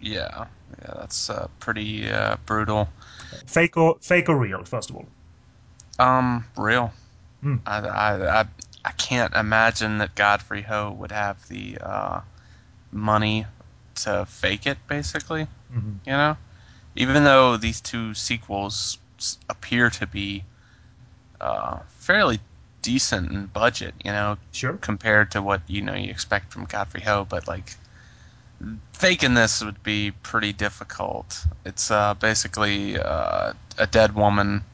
Yeah. 0.00 0.46
Yeah, 0.82 0.94
that's 0.96 1.30
uh, 1.30 1.48
pretty 1.60 2.10
uh, 2.10 2.36
brutal. 2.46 2.88
Fake 3.46 3.76
or 3.76 3.96
fake 4.00 4.28
or 4.28 4.36
real, 4.36 4.64
first 4.64 4.90
of 4.90 4.96
all. 4.96 5.06
Um, 5.98 6.44
real. 6.56 6.92
Hmm. 7.40 7.56
I, 7.66 7.78
I, 7.80 8.40
I, 8.40 8.44
I 8.84 8.90
can't 8.92 9.34
imagine 9.34 9.98
that 9.98 10.14
Godfrey 10.14 10.62
Ho 10.62 10.92
would 10.98 11.12
have 11.12 11.46
the 11.48 11.78
uh, 11.80 12.20
money 12.92 13.46
to 13.96 14.26
fake 14.26 14.66
it, 14.66 14.78
basically. 14.88 15.46
Mhm. 15.72 15.96
You 16.06 16.12
know? 16.12 16.36
Even 16.94 17.24
though 17.24 17.56
these 17.56 17.80
two 17.80 18.14
sequels 18.14 18.98
appear 19.48 19.90
to 19.90 20.06
be 20.06 20.44
uh, 21.40 21.78
fairly 21.98 22.40
decent 22.82 23.30
in 23.32 23.46
budget, 23.46 23.94
you 24.04 24.10
know, 24.12 24.38
Sure. 24.52 24.74
compared 24.74 25.30
to 25.32 25.42
what 25.42 25.60
you 25.66 25.82
know 25.82 25.94
you 25.94 26.10
expect 26.10 26.52
from 26.52 26.64
Godfrey 26.64 27.02
Ho, 27.02 27.26
but 27.28 27.46
like 27.48 27.74
faking 28.94 29.34
this 29.34 29.62
would 29.62 29.82
be 29.82 30.12
pretty 30.22 30.52
difficult. 30.52 31.44
It's 31.64 31.90
uh, 31.90 32.14
basically 32.14 32.98
uh, 32.98 33.52
a 33.76 33.86
dead 33.86 34.14
woman, 34.14 34.64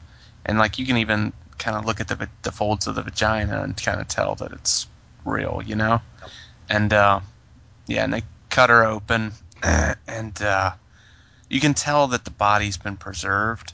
and 0.45 0.57
like 0.57 0.77
you 0.77 0.85
can 0.85 0.97
even 0.97 1.33
kind 1.57 1.77
of 1.77 1.85
look 1.85 1.99
at 2.01 2.07
the 2.07 2.29
the 2.41 2.51
folds 2.51 2.87
of 2.87 2.95
the 2.95 3.01
vagina 3.01 3.63
and 3.63 3.81
kind 3.81 4.01
of 4.01 4.07
tell 4.07 4.35
that 4.35 4.51
it's 4.51 4.87
real, 5.25 5.61
you 5.65 5.75
know. 5.75 6.01
And 6.69 6.93
uh, 6.93 7.19
yeah, 7.87 8.03
and 8.03 8.13
they 8.13 8.23
cut 8.49 8.69
her 8.69 8.85
open, 8.85 9.31
and 9.63 10.41
uh, 10.41 10.71
you 11.49 11.59
can 11.59 11.73
tell 11.73 12.07
that 12.07 12.25
the 12.25 12.31
body's 12.31 12.77
been 12.77 12.97
preserved, 12.97 13.73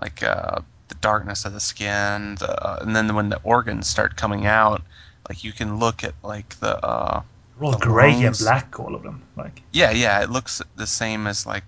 like 0.00 0.22
uh, 0.22 0.60
the 0.88 0.94
darkness 0.96 1.44
of 1.44 1.52
the 1.52 1.60
skin, 1.60 2.36
the, 2.36 2.50
uh, 2.64 2.78
and 2.82 2.94
then 2.94 3.14
when 3.14 3.28
the 3.28 3.40
organs 3.42 3.86
start 3.88 4.16
coming 4.16 4.46
out, 4.46 4.82
like 5.28 5.44
you 5.44 5.52
can 5.52 5.78
look 5.78 6.04
at 6.04 6.14
like 6.22 6.58
the 6.60 6.84
uh, 6.84 7.22
All 7.60 7.72
The 7.72 7.78
grey 7.78 8.22
and 8.24 8.36
black, 8.38 8.78
all 8.78 8.94
of 8.94 9.02
them. 9.02 9.22
Like 9.36 9.62
yeah, 9.72 9.90
yeah, 9.90 10.22
it 10.22 10.30
looks 10.30 10.62
the 10.76 10.86
same 10.86 11.26
as 11.26 11.46
like 11.46 11.64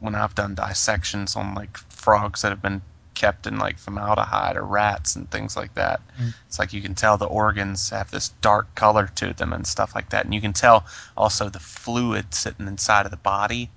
when 0.00 0.14
I've 0.14 0.34
done 0.34 0.54
dissections 0.54 1.36
on 1.36 1.54
like 1.54 1.76
frogs 1.76 2.42
that 2.42 2.50
have 2.50 2.62
been 2.62 2.82
kept 3.22 3.46
in 3.46 3.56
like 3.56 3.78
formaldehyde 3.78 4.56
or 4.56 4.64
rats 4.64 5.14
and 5.14 5.30
things 5.30 5.56
like 5.56 5.72
that. 5.74 6.00
Mm. 6.20 6.34
It's 6.48 6.58
like 6.58 6.72
you 6.72 6.82
can 6.82 6.96
tell 6.96 7.16
the 7.16 7.26
organs 7.42 7.90
have 7.90 8.10
this 8.10 8.30
dark 8.40 8.74
color 8.74 9.06
to 9.14 9.32
them 9.32 9.52
and 9.52 9.64
stuff 9.64 9.94
like 9.94 10.10
that. 10.10 10.24
And 10.24 10.34
you 10.34 10.40
can 10.40 10.52
tell 10.52 10.84
also 11.16 11.48
the 11.48 11.60
fluid 11.60 12.34
sitting 12.34 12.66
inside 12.66 13.04
of 13.04 13.12
the 13.12 13.16
body 13.34 13.70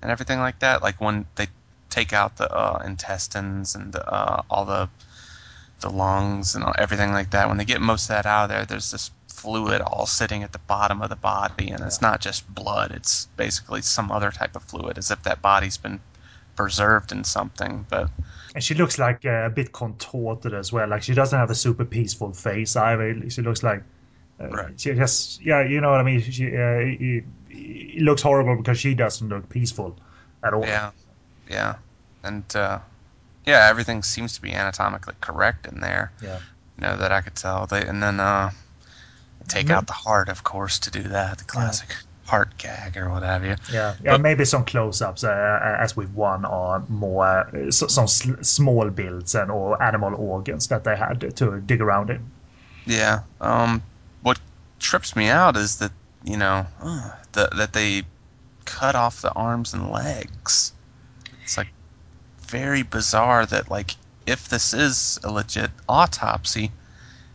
and 0.00 0.12
everything 0.12 0.38
like 0.38 0.60
that. 0.60 0.82
Like 0.82 1.00
when 1.00 1.26
they 1.34 1.48
take 1.90 2.12
out 2.12 2.36
the 2.36 2.48
uh, 2.48 2.80
intestines 2.86 3.74
and 3.74 3.92
the, 3.92 4.08
uh, 4.08 4.42
all 4.48 4.64
the 4.64 4.88
the 5.80 5.90
lungs 5.90 6.54
and 6.54 6.64
everything 6.78 7.10
like 7.10 7.30
that. 7.30 7.48
When 7.48 7.56
they 7.56 7.64
get 7.64 7.80
most 7.80 8.04
of 8.04 8.10
that 8.10 8.24
out 8.24 8.44
of 8.44 8.50
there, 8.50 8.64
there's 8.64 8.92
this 8.92 9.10
fluid 9.26 9.80
all 9.80 10.06
sitting 10.06 10.44
at 10.44 10.52
the 10.52 10.60
bottom 10.60 11.02
of 11.02 11.08
the 11.10 11.16
body, 11.16 11.70
and 11.70 11.82
it's 11.82 12.00
not 12.00 12.20
just 12.20 12.46
blood. 12.54 12.92
It's 12.92 13.26
basically 13.36 13.82
some 13.82 14.12
other 14.12 14.30
type 14.30 14.54
of 14.54 14.62
fluid, 14.62 14.96
as 14.96 15.10
if 15.10 15.24
that 15.24 15.42
body's 15.42 15.76
been 15.76 15.98
preserved 16.56 17.12
in 17.12 17.24
something. 17.24 17.86
But 17.88 18.10
And 18.54 18.62
she 18.62 18.74
looks 18.74 18.98
like 18.98 19.24
uh, 19.24 19.46
a 19.46 19.50
bit 19.50 19.72
contorted 19.72 20.54
as 20.54 20.72
well. 20.72 20.88
Like 20.88 21.02
she 21.02 21.14
doesn't 21.14 21.38
have 21.38 21.50
a 21.50 21.54
super 21.54 21.84
peaceful 21.84 22.32
face 22.32 22.76
either. 22.76 23.30
She 23.30 23.42
looks 23.42 23.62
like 23.62 23.82
uh, 24.40 24.48
Right. 24.48 24.80
she 24.80 24.94
just 24.94 25.40
yeah, 25.44 25.62
you 25.64 25.80
know 25.80 25.90
what 25.90 26.00
I 26.00 26.02
mean. 26.02 26.20
She 26.20 26.46
uh, 26.48 26.80
it, 26.80 27.24
it 27.50 28.02
looks 28.02 28.22
horrible 28.22 28.56
because 28.56 28.78
she 28.78 28.94
doesn't 28.94 29.28
look 29.28 29.48
peaceful 29.48 29.96
at 30.42 30.54
all. 30.54 30.64
yeah, 30.66 30.90
yeah, 31.48 31.74
and 32.24 32.44
uh, 32.56 32.78
yeah, 33.46 33.68
everything 33.70 34.02
seems 34.02 34.34
to 34.34 34.42
be 34.42 34.52
anatomically 34.52 35.14
correct 35.20 35.66
in 35.66 35.80
there. 35.80 36.12
Yeah. 36.22 36.40
You 36.78 36.82
know 36.88 36.96
that 36.96 37.12
I 37.12 37.20
could 37.20 37.36
tell. 37.36 37.66
They 37.66 37.86
and 37.86 38.02
then 38.02 38.18
uh, 38.20 38.50
take 39.48 39.70
out 39.70 39.86
the 39.86 39.92
heart, 39.92 40.28
of 40.28 40.42
course, 40.42 40.78
to 40.80 40.90
do 40.90 41.02
that. 41.02 41.38
The 41.38 41.44
classic. 41.44 41.94
Heart 42.26 42.56
gag 42.58 42.96
or 42.96 43.10
what 43.10 43.22
have 43.22 43.44
you. 43.44 43.56
Yeah, 43.72 43.94
yeah. 44.02 44.16
maybe 44.16 44.44
some 44.44 44.64
close-ups, 44.64 45.24
uh, 45.24 45.76
as 45.80 45.96
with 45.96 46.10
one, 46.14 46.44
are 46.44 46.82
more 46.88 47.26
uh, 47.54 47.66
s- 47.66 47.92
some 47.92 48.06
sl- 48.06 48.42
small 48.42 48.90
builds 48.90 49.34
and 49.34 49.50
or 49.50 49.82
animal 49.82 50.14
organs 50.14 50.68
that 50.68 50.84
they 50.84 50.96
had 50.96 51.36
to 51.36 51.60
dig 51.60 51.80
around 51.80 52.10
in. 52.10 52.20
Yeah. 52.86 53.20
Um, 53.40 53.82
what 54.22 54.38
trips 54.78 55.14
me 55.16 55.28
out 55.28 55.56
is 55.56 55.76
that 55.78 55.92
you 56.24 56.36
know 56.36 56.66
uh, 56.80 57.10
the, 57.32 57.48
that 57.56 57.72
they 57.72 58.02
cut 58.64 58.94
off 58.94 59.22
the 59.22 59.32
arms 59.32 59.74
and 59.74 59.90
legs. 59.90 60.72
It's 61.42 61.56
like 61.56 61.68
very 62.42 62.82
bizarre 62.82 63.46
that 63.46 63.70
like 63.70 63.96
if 64.26 64.48
this 64.48 64.72
is 64.72 65.18
a 65.24 65.30
legit 65.30 65.70
autopsy, 65.88 66.70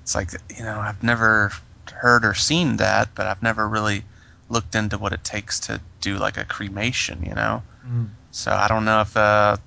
it's 0.02 0.16
like 0.16 0.32
you 0.56 0.64
know 0.64 0.80
I've 0.80 1.04
never 1.04 1.52
heard 1.94 2.26
or 2.26 2.34
seen 2.34 2.78
that, 2.78 3.10
but 3.16 3.28
I've 3.28 3.44
never 3.44 3.68
really 3.68 4.04
looked 4.50 4.76
into 4.76 4.98
what 4.98 5.14
it 5.14 5.24
takes 5.24 5.60
to 5.62 5.82
do 6.02 6.18
like 6.18 6.38
a 6.38 6.46
cremation. 6.46 7.24
You 7.24 7.36
know. 7.36 7.64
Mm. 7.86 8.10
So 8.32 8.52
I 8.52 8.68
don't 8.68 8.86
know 8.86 9.02
if 9.02 9.16
uh, 9.16 9.58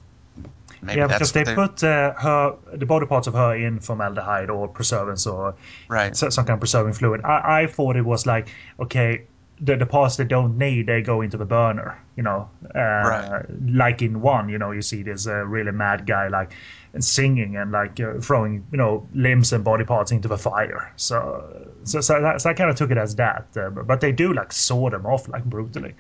maybe 0.83 1.01
yeah, 1.01 1.07
that's 1.07 1.33
because 1.33 1.33
they, 1.33 1.55
what 1.55 1.76
put 1.76 1.85
uh, 1.85 2.14
her 2.14 2.57
the 2.72 2.87
body 2.87 3.07
parts 3.07 3.26
of 3.26 3.35
her 3.35 3.55
in 3.55 3.81
formaldehyde 3.81 4.51
or 4.51 4.68
preservants 4.68 5.31
or 5.31 5.55
right. 5.89 6.16
some 6.16 6.31
kind 6.31 6.51
of 6.51 6.61
preserving 6.61 6.93
fluid. 6.95 7.22
I, 7.24 7.62
I 7.62 7.66
thought 7.66 7.97
it 7.97 8.05
was 8.05 8.26
like 8.26 8.49
okay, 8.78 9.26
the, 9.61 9.77
the 9.77 9.87
parts 9.87 10.17
they 10.17 10.25
don't 10.25 10.57
need 10.59 10.87
they 10.87 11.03
go 11.03 11.21
into 11.21 11.37
the 11.37 11.45
burner. 11.45 11.99
You 12.17 12.23
know, 12.23 12.49
uh, 12.75 12.79
Right. 12.79 13.45
like 13.67 14.03
in 14.03 14.21
one, 14.21 14.49
you 14.49 14.59
know, 14.59 14.71
you 14.73 14.83
see 14.83 15.03
this 15.03 15.27
uh, 15.27 15.45
really 15.47 15.73
mad 15.73 16.07
guy 16.07 16.29
like 16.29 16.53
singing 16.99 17.57
and 17.57 17.71
like 17.73 18.01
uh, 18.01 18.15
throwing 18.21 18.67
you 18.73 18.79
know 18.79 19.07
limbs 19.15 19.53
and 19.53 19.63
body 19.65 19.85
parts 19.85 20.11
into 20.13 20.29
the 20.29 20.37
fire. 20.39 20.93
So 20.97 21.71
so 21.85 22.01
so, 22.01 22.21
that, 22.21 22.41
so 22.41 22.51
I 22.51 22.55
kind 22.55 22.71
of 22.71 22.77
took 22.77 22.91
it 22.91 22.99
as 22.99 23.15
that, 23.17 23.47
uh, 23.57 23.71
but 23.71 24.01
they 24.01 24.13
do 24.13 24.33
like 24.33 24.53
saw 24.53 24.91
them 24.91 25.07
off 25.07 25.29
like 25.29 25.45
brutally. 25.45 25.95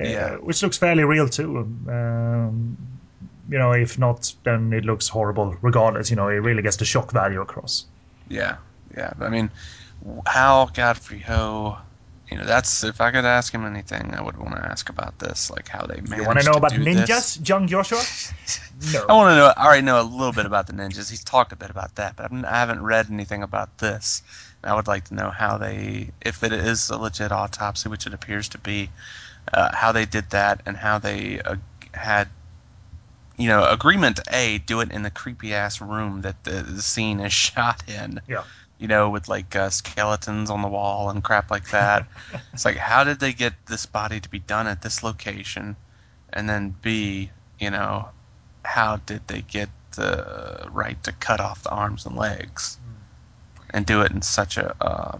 Uh, 0.00 0.04
Yeah. 0.04 0.36
which 0.36 0.62
looks 0.62 0.78
fairly 0.78 1.04
real 1.04 1.28
too. 1.28 1.58
Um, 1.88 2.76
you 3.50 3.58
know, 3.58 3.72
if 3.72 3.98
not, 3.98 4.32
then 4.44 4.72
it 4.72 4.84
looks 4.84 5.08
horrible 5.08 5.56
regardless. 5.62 6.10
You 6.10 6.16
know, 6.16 6.28
it 6.28 6.36
really 6.36 6.62
gets 6.62 6.76
the 6.76 6.84
shock 6.84 7.12
value 7.12 7.40
across. 7.40 7.84
Yeah, 8.28 8.56
yeah. 8.96 9.12
I 9.20 9.28
mean, 9.28 9.50
how 10.26 10.66
Godfrey 10.72 11.18
Ho, 11.20 11.76
you 12.30 12.38
know, 12.38 12.44
that's 12.44 12.84
if 12.84 13.00
I 13.00 13.10
could 13.10 13.24
ask 13.24 13.52
him 13.52 13.64
anything, 13.66 14.14
I 14.14 14.22
would 14.22 14.36
want 14.36 14.54
to 14.54 14.64
ask 14.64 14.88
about 14.88 15.18
this, 15.18 15.50
like 15.50 15.68
how 15.68 15.84
they 15.86 15.96
managed 15.96 16.16
You 16.16 16.24
want 16.24 16.38
to 16.40 16.44
know 16.46 16.52
about 16.56 16.72
ninjas, 16.72 17.06
this. 17.36 17.48
young 17.48 17.66
Joshua? 17.66 18.02
No. 18.94 19.04
I 19.08 19.12
want 19.12 19.30
to 19.32 19.36
know. 19.36 19.52
I 19.58 19.66
already 19.66 19.82
know 19.82 20.00
a 20.00 20.02
little 20.02 20.32
bit 20.32 20.46
about 20.46 20.66
the 20.66 20.72
ninjas. 20.72 21.10
He's 21.10 21.22
talked 21.22 21.52
a 21.52 21.56
bit 21.56 21.68
about 21.68 21.96
that, 21.96 22.16
but 22.16 22.30
I'm- 22.32 22.44
haven't 22.44 22.82
read 22.82 23.10
anything 23.10 23.42
about 23.42 23.76
this. 23.78 24.22
I 24.64 24.74
would 24.74 24.86
like 24.86 25.04
to 25.08 25.14
know 25.14 25.28
how 25.30 25.58
they, 25.58 26.10
if 26.22 26.42
it 26.42 26.52
is 26.52 26.88
a 26.88 26.96
legit 26.96 27.30
autopsy, 27.30 27.88
which 27.90 28.06
it 28.06 28.14
appears 28.14 28.48
to 28.50 28.58
be, 28.58 28.88
uh, 29.52 29.74
how 29.74 29.92
they 29.92 30.06
did 30.06 30.30
that 30.30 30.62
and 30.64 30.76
how 30.78 30.98
they 30.98 31.40
uh, 31.42 31.56
had, 31.92 32.28
you 33.36 33.48
know, 33.48 33.64
agreement 33.68 34.16
to 34.16 34.22
a 34.32 34.58
do 34.58 34.80
it 34.80 34.90
in 34.92 35.02
the 35.02 35.10
creepy 35.10 35.52
ass 35.54 35.80
room 35.80 36.22
that 36.22 36.42
the, 36.44 36.62
the 36.62 36.82
scene 36.82 37.20
is 37.20 37.32
shot 37.46 37.82
in. 37.88 38.20
Yeah. 38.28 38.44
You 38.80 38.88
know, 38.88 39.10
with 39.10 39.28
like 39.28 39.54
uh, 39.54 39.70
skeletons 39.70 40.50
on 40.50 40.62
the 40.62 40.68
wall 40.68 41.10
and 41.10 41.22
crap 41.22 41.50
like 41.50 41.70
that. 41.70 42.06
it's 42.52 42.64
like, 42.64 42.76
how 42.76 43.04
did 43.04 43.20
they 43.20 43.32
get 43.32 43.52
this 43.66 43.86
body 43.86 44.18
to 44.20 44.28
be 44.28 44.40
done 44.40 44.66
at 44.66 44.82
this 44.82 45.02
location? 45.02 45.76
And 46.32 46.48
then 46.48 46.74
B, 46.82 47.30
you 47.58 47.70
know, 47.70 48.08
how 48.64 48.96
did 48.96 49.28
they 49.28 49.42
get 49.42 49.68
the 49.96 50.66
right 50.72 51.02
to 51.04 51.12
cut 51.12 51.40
off 51.40 51.62
the 51.62 51.70
arms 51.70 52.06
and 52.06 52.16
legs 52.16 52.78
and 53.70 53.86
do 53.86 54.00
it 54.00 54.12
in 54.12 54.22
such 54.22 54.56
a, 54.56 54.74
uh, 54.82 55.18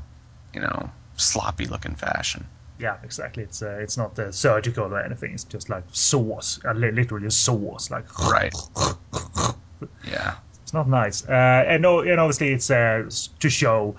you 0.55 0.61
know, 0.61 0.91
sloppy 1.17 1.67
looking 1.67 1.95
fashion? 1.95 2.47
Yeah, 2.79 2.97
exactly. 3.05 3.43
It's 3.43 3.63
uh, 3.63 3.79
it's 3.81 3.99
not 3.99 4.19
uh, 4.19 4.33
surgical 4.33 4.85
or 4.85 5.01
anything. 5.01 5.35
It's 5.35 5.45
just 5.45 5.69
like 5.69 5.85
saws, 5.93 6.59
uh, 6.65 6.73
literally 6.73 7.29
saws, 7.31 7.91
like 7.91 8.07
Right. 8.19 8.55
Yeah. 10.05 10.35
It's 10.71 10.75
not 10.75 10.89
nice. 10.89 11.29
Uh, 11.29 11.65
and, 11.67 11.85
and 11.85 12.21
obviously, 12.21 12.53
it's 12.53 12.71
uh, 12.71 13.11
to 13.41 13.51
show 13.51 13.97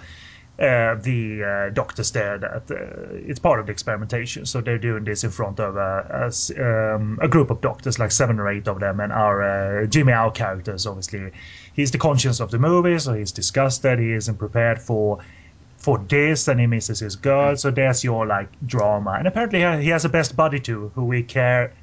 uh, 0.58 0.96
the 0.96 1.44
uh, 1.44 1.74
doctors 1.74 2.12
there 2.12 2.38
that 2.38 2.72
uh, 2.72 3.14
it's 3.28 3.40
part 3.40 3.60
of 3.60 3.66
the 3.66 3.74
experimentation. 3.74 4.46
So 4.46 4.62
they're 4.62 4.78
doing 4.78 5.04
this 5.04 5.26
in 5.26 5.32
front 5.32 5.60
of 5.60 5.76
a, 5.76 6.24
s- 6.28 6.50
um, 6.58 7.20
a 7.22 7.28
group 7.28 7.50
of 7.50 7.60
doctors, 7.60 8.00
like 8.00 8.14
seven 8.14 8.40
or 8.40 8.48
eight 8.48 8.70
of 8.70 8.80
them, 8.80 9.02
and 9.02 9.12
our 9.12 9.42
uh, 9.84 9.86
Jimmy 9.88 10.14
our 10.14 10.32
characters. 10.32 10.88
Obviously, 10.88 11.32
he's 11.74 11.92
the 11.92 11.98
conscience 11.98 12.40
of 12.40 12.52
the 12.52 12.58
movie, 12.60 12.98
so 13.00 13.16
he's 13.16 13.34
disgusted. 13.34 14.00
He 14.00 14.14
isn't 14.14 14.38
prepared 14.38 14.82
for 14.82 15.20
for 15.76 15.98
this, 15.98 16.48
and 16.48 16.58
he 16.58 16.68
misses 16.68 17.00
his 17.02 17.18
girl. 17.18 17.58
So 17.58 17.70
there's 17.70 18.02
your 18.02 18.26
like 18.26 18.48
drama, 18.66 19.16
and 19.20 19.28
apparently 19.28 19.60
he 19.84 19.90
has 19.90 20.06
a 20.06 20.10
best 20.10 20.38
buddy 20.38 20.62
too, 20.62 20.90
who 20.96 21.04
we 21.04 21.22
care 21.24 21.74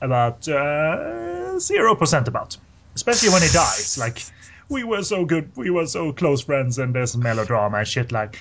about 0.00 0.44
zero 0.44 1.96
percent 1.96 2.28
about, 2.28 2.56
especially 2.94 3.30
when 3.30 3.42
he 3.42 3.48
dies. 3.48 3.96
Like 3.98 4.22
we 4.68 4.84
were 4.84 5.02
so 5.02 5.24
good, 5.24 5.50
we 5.56 5.70
were 5.70 5.86
so 5.86 6.12
close 6.12 6.42
friends, 6.42 6.78
and 6.78 6.94
there's 6.94 7.16
melodrama 7.16 7.78
and 7.78 7.88
shit. 7.88 8.12
Like 8.12 8.38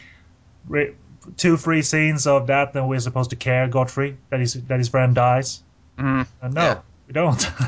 re- 0.67 0.93
two, 1.37 1.57
three 1.57 1.81
scenes 1.81 2.27
of 2.27 2.47
that, 2.47 2.73
then 2.73 2.87
we're 2.87 2.99
supposed 2.99 3.29
to 3.31 3.35
care 3.35 3.67
Godfrey 3.67 4.17
that 4.29 4.39
his 4.39 4.53
that 4.53 4.77
his 4.79 4.89
friend 4.89 5.15
dies. 5.15 5.61
Mm, 5.97 6.27
And 6.41 6.53
no, 6.53 6.61
Yeah. 6.61 6.79
we 7.07 7.13
don't. 7.13 7.45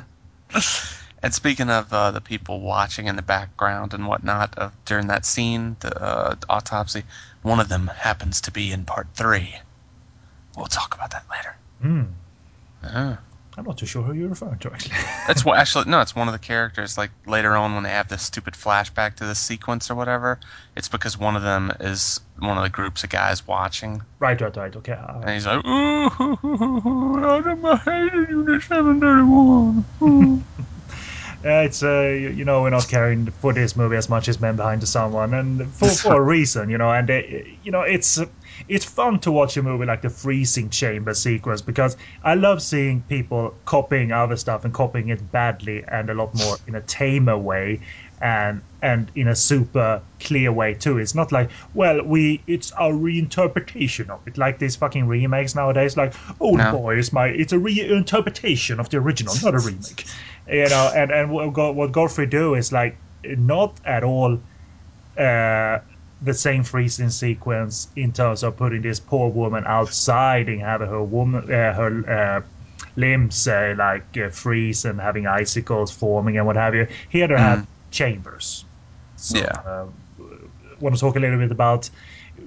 And 1.23 1.31
speaking 1.35 1.69
of 1.69 1.93
uh, 1.93 2.09
the 2.09 2.19
people 2.19 2.61
watching 2.61 3.05
in 3.05 3.15
the 3.15 3.21
background 3.21 3.93
and 3.93 4.07
whatnot 4.07 4.57
of 4.57 4.73
during 4.85 5.05
that 5.07 5.23
scene, 5.23 5.75
the 5.79 5.95
uh, 6.01 6.35
autopsy, 6.49 7.03
one 7.43 7.59
of 7.59 7.69
them 7.69 7.85
happens 7.95 8.41
to 8.41 8.51
be 8.51 8.71
in 8.71 8.85
part 8.85 9.05
three. 9.13 9.53
We'll 10.57 10.65
talk 10.65 10.95
about 10.95 11.11
that 11.11 11.23
later. 11.29 11.55
Hmm. 11.83 12.03
Uh, 12.83 13.15
I'm 13.61 13.67
not 13.67 13.77
too 13.77 13.85
sure 13.85 14.01
who 14.01 14.13
you're 14.13 14.27
referring 14.29 14.57
to 14.57 14.73
actually. 14.73 14.95
it's 15.29 15.45
one- 15.45 15.55
actually 15.55 15.85
no, 15.85 16.01
it's 16.01 16.15
one 16.15 16.27
of 16.27 16.31
the 16.31 16.39
characters. 16.39 16.97
Like 16.97 17.11
later 17.27 17.55
on, 17.55 17.75
when 17.75 17.83
they 17.83 17.91
have 17.91 18.07
this 18.07 18.23
stupid 18.23 18.55
flashback 18.55 19.17
to 19.17 19.25
the 19.25 19.35
sequence 19.35 19.91
or 19.91 19.93
whatever, 19.93 20.39
it's 20.75 20.87
because 20.87 21.15
one 21.15 21.35
of 21.35 21.43
them 21.43 21.71
is 21.79 22.19
one 22.39 22.57
of 22.57 22.63
the 22.63 22.71
groups 22.71 23.03
of 23.03 23.11
guys 23.11 23.45
watching, 23.45 24.01
right, 24.17 24.41
right, 24.41 24.57
right. 24.57 24.75
Okay. 24.75 24.93
Uh, 24.93 25.19
and 25.19 25.29
he's 25.29 25.45
like, 25.45 25.63
"Ooh, 25.63 26.07
I'm 27.23 27.77
hated 27.77 28.29
Unit 28.31 28.63
731." 28.63 29.85
Uh, 30.01 30.63
it's 31.43 31.81
uh, 31.83 32.01
you 32.33 32.45
know 32.45 32.61
we're 32.61 32.69
not 32.69 32.87
caring 32.87 33.25
for 33.31 33.53
this 33.53 33.75
movie 33.75 33.95
as 33.95 34.09
much 34.09 34.27
as 34.27 34.39
Men 34.39 34.55
Behind 34.55 34.81
the 34.81 34.87
Sun 34.87 35.11
one, 35.11 35.33
and 35.33 35.73
for, 35.73 35.89
for 35.89 36.15
a 36.15 36.21
reason, 36.21 36.69
you 36.69 36.77
know. 36.77 36.91
And 36.91 37.07
they, 37.09 37.57
you 37.63 37.71
know 37.71 37.81
it's 37.81 38.19
it's 38.67 38.85
fun 38.85 39.19
to 39.21 39.31
watch 39.31 39.57
a 39.57 39.63
movie 39.63 39.85
like 39.85 40.01
the 40.01 40.09
freezing 40.09 40.69
chamber 40.69 41.13
sequence 41.13 41.61
because 41.61 41.97
I 42.23 42.35
love 42.35 42.61
seeing 42.61 43.01
people 43.03 43.55
copying 43.65 44.11
other 44.11 44.35
stuff 44.35 44.65
and 44.65 44.73
copying 44.73 45.09
it 45.09 45.31
badly 45.31 45.83
and 45.87 46.09
a 46.09 46.13
lot 46.13 46.33
more 46.35 46.57
in 46.67 46.75
a 46.75 46.81
tamer 46.81 47.37
way 47.37 47.81
and 48.21 48.61
and 48.83 49.11
in 49.15 49.27
a 49.27 49.35
super 49.35 50.01
clear 50.19 50.51
way 50.51 50.73
too. 50.75 50.97
It's 50.99 51.15
not 51.15 51.31
like 51.31 51.49
well 51.73 52.03
we 52.03 52.43
it's 52.47 52.71
our 52.73 52.91
reinterpretation 52.91 54.09
of 54.09 54.19
it 54.27 54.37
like 54.37 54.59
these 54.59 54.75
fucking 54.75 55.07
remakes 55.07 55.55
nowadays. 55.55 55.97
Like 55.97 56.13
oh 56.39 56.51
No. 56.51 56.71
boy, 56.71 56.97
it's 56.97 57.11
my 57.11 57.27
it's 57.27 57.53
a 57.53 57.57
reinterpretation 57.57 58.79
of 58.79 58.89
the 58.89 58.97
original, 58.97 59.33
not 59.41 59.55
a 59.55 59.59
remake. 59.59 60.05
You 60.47 60.69
know, 60.69 60.87
and 60.93 61.11
and 61.11 61.31
what, 61.31 61.53
Go- 61.53 61.71
what 61.71 61.91
Godfrey 61.91 62.25
do 62.27 62.55
is 62.55 62.71
like 62.71 62.97
not 63.23 63.79
at 63.85 64.03
all 64.03 64.39
uh, 65.17 65.79
the 66.21 66.33
same 66.33 66.63
freezing 66.63 67.09
sequence 67.09 67.87
in 67.95 68.11
terms 68.13 68.43
of 68.43 68.57
putting 68.57 68.81
this 68.81 68.99
poor 68.99 69.29
woman 69.29 69.63
outside 69.67 70.49
and 70.49 70.61
having 70.61 70.87
her 70.89 71.03
woman 71.03 71.43
uh, 71.51 71.73
her 71.73 72.09
uh, 72.09 72.41
limbs 72.95 73.47
uh, 73.47 73.73
like 73.77 74.17
uh, 74.17 74.29
freeze 74.29 74.85
and 74.85 74.99
having 74.99 75.27
icicles 75.27 75.91
forming 75.91 76.37
and 76.37 76.45
what 76.45 76.55
have 76.55 76.75
you. 76.75 76.87
Here 77.09 77.27
they 77.27 77.35
have 77.35 77.67
chambers. 77.91 78.65
So, 79.15 79.39
Yeah. 79.39 79.61
uh, 79.65 79.85
want 80.79 80.95
to 80.95 80.99
talk 80.99 81.15
a 81.15 81.19
little 81.19 81.37
bit 81.37 81.51
about 81.51 81.89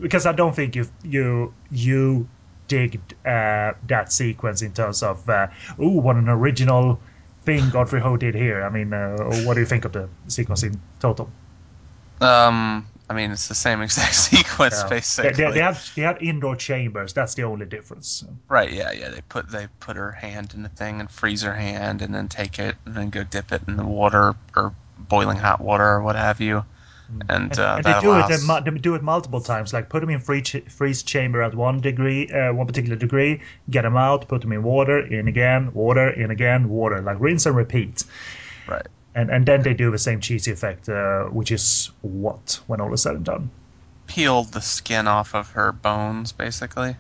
because 0.01 0.27
I 0.27 0.33
don't 0.33 0.55
think 0.55 0.75
you 0.75 0.87
you 1.03 1.55
you 1.71 2.29
digged 2.69 3.15
uh, 3.27 3.73
that 3.87 4.13
sequence 4.13 4.63
in 4.63 4.73
terms 4.73 5.03
of 5.03 5.29
uh, 5.29 5.49
ooh 5.81 6.01
what 6.01 6.17
an 6.17 6.29
original 6.29 7.01
thing 7.45 7.71
Godfrey 7.71 8.01
Ho 8.01 8.17
did 8.17 8.35
here. 8.35 8.63
I 8.65 8.71
mean, 8.71 8.93
uh, 8.93 9.17
what 9.45 9.55
do 9.55 9.61
you 9.61 9.67
think 9.67 9.85
of 9.85 9.93
the 9.93 10.09
sequence 10.29 10.63
in 10.63 10.81
total? 11.01 11.31
Um, 12.21 12.87
I 13.11 13.15
mean, 13.15 13.31
it's 13.33 13.49
the 13.49 13.55
same 13.55 13.83
exact 13.83 14.15
sequence, 14.31 14.83
Yeah. 14.83 14.89
basically. 14.89 15.31
They, 15.33 15.45
they, 15.45 15.51
they 15.53 15.61
have 15.61 15.91
they 15.95 16.03
have 16.03 16.23
indoor 16.23 16.57
chambers. 16.57 17.13
That's 17.13 17.35
the 17.35 17.45
only 17.45 17.67
difference. 17.67 18.25
Right, 18.49 18.73
yeah, 18.73 18.93
yeah. 18.93 19.09
They 19.11 19.21
put 19.29 19.51
they 19.51 19.69
put 19.81 19.97
her 19.97 20.13
hand 20.13 20.55
in 20.55 20.63
the 20.63 20.69
thing 20.71 21.01
and 21.01 21.11
freeze 21.11 21.43
her 21.43 21.55
hand, 21.55 22.03
and 22.03 22.15
then 22.15 22.29
take 22.29 22.59
it 22.59 22.77
and 22.87 22.95
then 22.95 23.11
go 23.11 23.25
dip 23.25 23.53
it 23.53 23.63
in 23.69 23.77
the 23.77 23.85
water 23.85 24.35
or 24.57 24.75
boiling 24.99 25.39
hot 25.39 25.61
water 25.61 25.85
or 25.85 26.03
what 26.03 26.17
have 26.17 26.41
you. 26.41 26.65
And, 27.29 27.59
uh, 27.59 27.75
and 27.77 27.85
they 27.85 28.01
do 28.01 28.19
it. 28.19 28.65
They, 28.65 28.71
do 28.79 28.95
it 28.95 29.03
multiple 29.03 29.41
times. 29.41 29.73
Like 29.73 29.89
put 29.89 30.01
them 30.01 30.11
in 30.11 30.21
free 30.21 30.43
ch- 30.43 30.65
freeze 30.69 31.03
chamber 31.03 31.43
at 31.43 31.55
one 31.55 31.81
degree, 31.81 32.29
uh, 32.29 32.53
one 32.53 32.67
particular 32.67 32.97
degree. 32.97 33.41
Get 33.71 33.83
them 33.83 33.97
out. 33.97 34.29
Put 34.29 34.41
them 34.41 34.53
in 34.53 34.63
water. 34.63 34.99
In 34.99 35.29
again. 35.29 35.73
Water. 35.75 36.09
In 36.09 36.31
again. 36.31 36.69
Water. 36.69 37.01
Like 37.01 37.19
rinse 37.21 37.47
and 37.47 37.57
repeat. 37.57 38.05
right. 38.69 38.87
And 39.15 39.31
and 39.31 39.47
then 39.47 39.63
they 39.63 39.75
do 39.75 39.91
the 39.91 39.99
same 39.99 40.21
cheesy 40.21 40.51
effect, 40.51 40.89
uh, 40.89 41.25
which 41.27 41.53
is 41.53 41.91
what 42.03 42.61
when 42.67 42.81
all 42.81 42.93
is 42.93 43.03
said 43.03 43.15
and 43.15 43.25
done. 43.25 43.51
Peeled 44.07 44.53
the 44.53 44.61
skin 44.61 45.07
off 45.07 45.35
of 45.35 45.51
her 45.53 45.73
bones, 45.73 46.33
basically. 46.33 46.97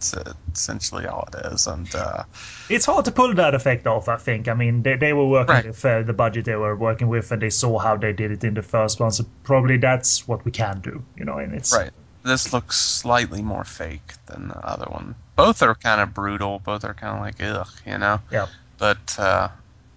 That's 0.00 0.14
essentially 0.54 1.06
all 1.06 1.28
it 1.32 1.52
is. 1.52 1.66
And 1.66 1.94
uh, 1.94 2.24
It's 2.70 2.86
hard 2.86 3.04
to 3.04 3.12
pull 3.12 3.34
that 3.34 3.54
effect 3.54 3.86
off. 3.86 4.08
I 4.08 4.16
think. 4.16 4.48
I 4.48 4.54
mean, 4.54 4.82
they, 4.82 4.96
they 4.96 5.12
were 5.12 5.26
working 5.26 5.54
Right. 5.54 5.66
with 5.66 5.84
uh, 5.84 6.02
the 6.02 6.12
budget 6.12 6.46
they 6.46 6.56
were 6.56 6.74
working 6.74 7.08
with, 7.08 7.30
and 7.32 7.42
they 7.42 7.50
saw 7.50 7.78
how 7.78 7.96
they 7.96 8.12
did 8.12 8.30
it 8.30 8.44
in 8.44 8.54
the 8.54 8.62
first 8.62 8.98
one. 9.00 9.10
So 9.10 9.24
probably 9.44 9.76
that's 9.76 10.26
what 10.26 10.44
we 10.44 10.50
can 10.52 10.80
do. 10.80 11.02
You 11.16 11.24
know, 11.26 11.38
and 11.38 11.54
it's 11.54 11.72
right, 11.76 11.90
this 12.24 12.52
looks 12.52 12.78
slightly 12.78 13.42
more 13.42 13.64
fake 13.64 14.12
than 14.26 14.48
the 14.48 14.58
other 14.66 14.86
one. 14.90 15.14
Both 15.36 15.62
are 15.62 15.74
kind 15.74 16.00
of 16.00 16.14
brutal. 16.14 16.60
Both 16.60 16.84
are 16.84 16.94
kind 16.94 17.16
of 17.16 17.20
like 17.20 17.42
ugh, 17.42 17.68
you 17.86 17.98
know. 17.98 18.20
Yeah. 18.30 18.46
But 18.78 19.18
uh, 19.18 19.48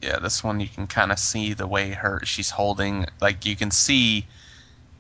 yeah, 0.02 0.20
this 0.20 0.44
one 0.44 0.60
you 0.60 0.68
can 0.68 0.88
kind 0.88 1.12
of 1.14 1.20
see 1.20 1.54
the 1.54 1.68
way 1.68 1.92
her 1.92 2.20
she's 2.26 2.50
holding. 2.50 3.06
Like 3.22 3.46
you 3.46 3.56
can 3.56 3.72
see 3.72 4.26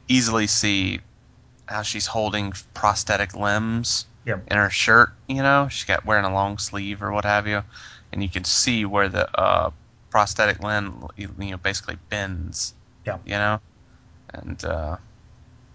easily 0.08 0.47
see 0.47 1.01
how 1.66 1.82
she's 1.82 2.06
holding 2.08 2.54
prosthetic 2.74 3.36
limbs 3.36 4.06
Yeah. 4.26 4.40
in 4.48 4.58
her 4.58 4.70
shirt. 4.70 5.10
You 5.28 5.42
know, 5.44 5.68
she's 5.70 5.86
got 5.86 6.06
wearing 6.06 6.26
a 6.26 6.34
long 6.34 6.58
sleeve 6.58 7.02
or 7.04 7.12
what 7.12 7.26
have 7.26 7.48
you, 7.48 7.64
and 8.12 8.24
you 8.24 8.30
can 8.30 8.44
see 8.44 8.86
where 8.86 9.10
the 9.10 9.28
uh, 9.40 9.72
prosthetic 10.12 10.62
limb, 10.64 11.08
you 11.18 11.30
know, 11.38 11.58
basically 11.58 11.98
bends. 12.10 12.74
Yeah. 13.06 13.18
You 13.26 13.34
know, 13.34 13.60
and 14.34 14.64
uh, 14.64 14.98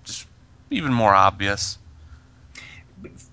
just 0.05 0.27
even 0.71 0.93
more 0.93 1.15
obvious. 1.15 1.79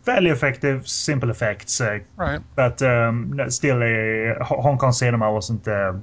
fairly 0.03 0.29
effective, 0.29 0.87
simple 0.87 1.29
effects. 1.29 1.79
Uh, 1.81 1.99
Right. 2.17 2.41
but 2.55 2.81
um, 2.81 3.39
still, 3.49 3.81
uh, 3.81 4.43
Hong 4.43 4.77
Kong 4.77 4.91
cinema 4.91 5.31
wasn't 5.31 5.67
uh, 5.67 5.93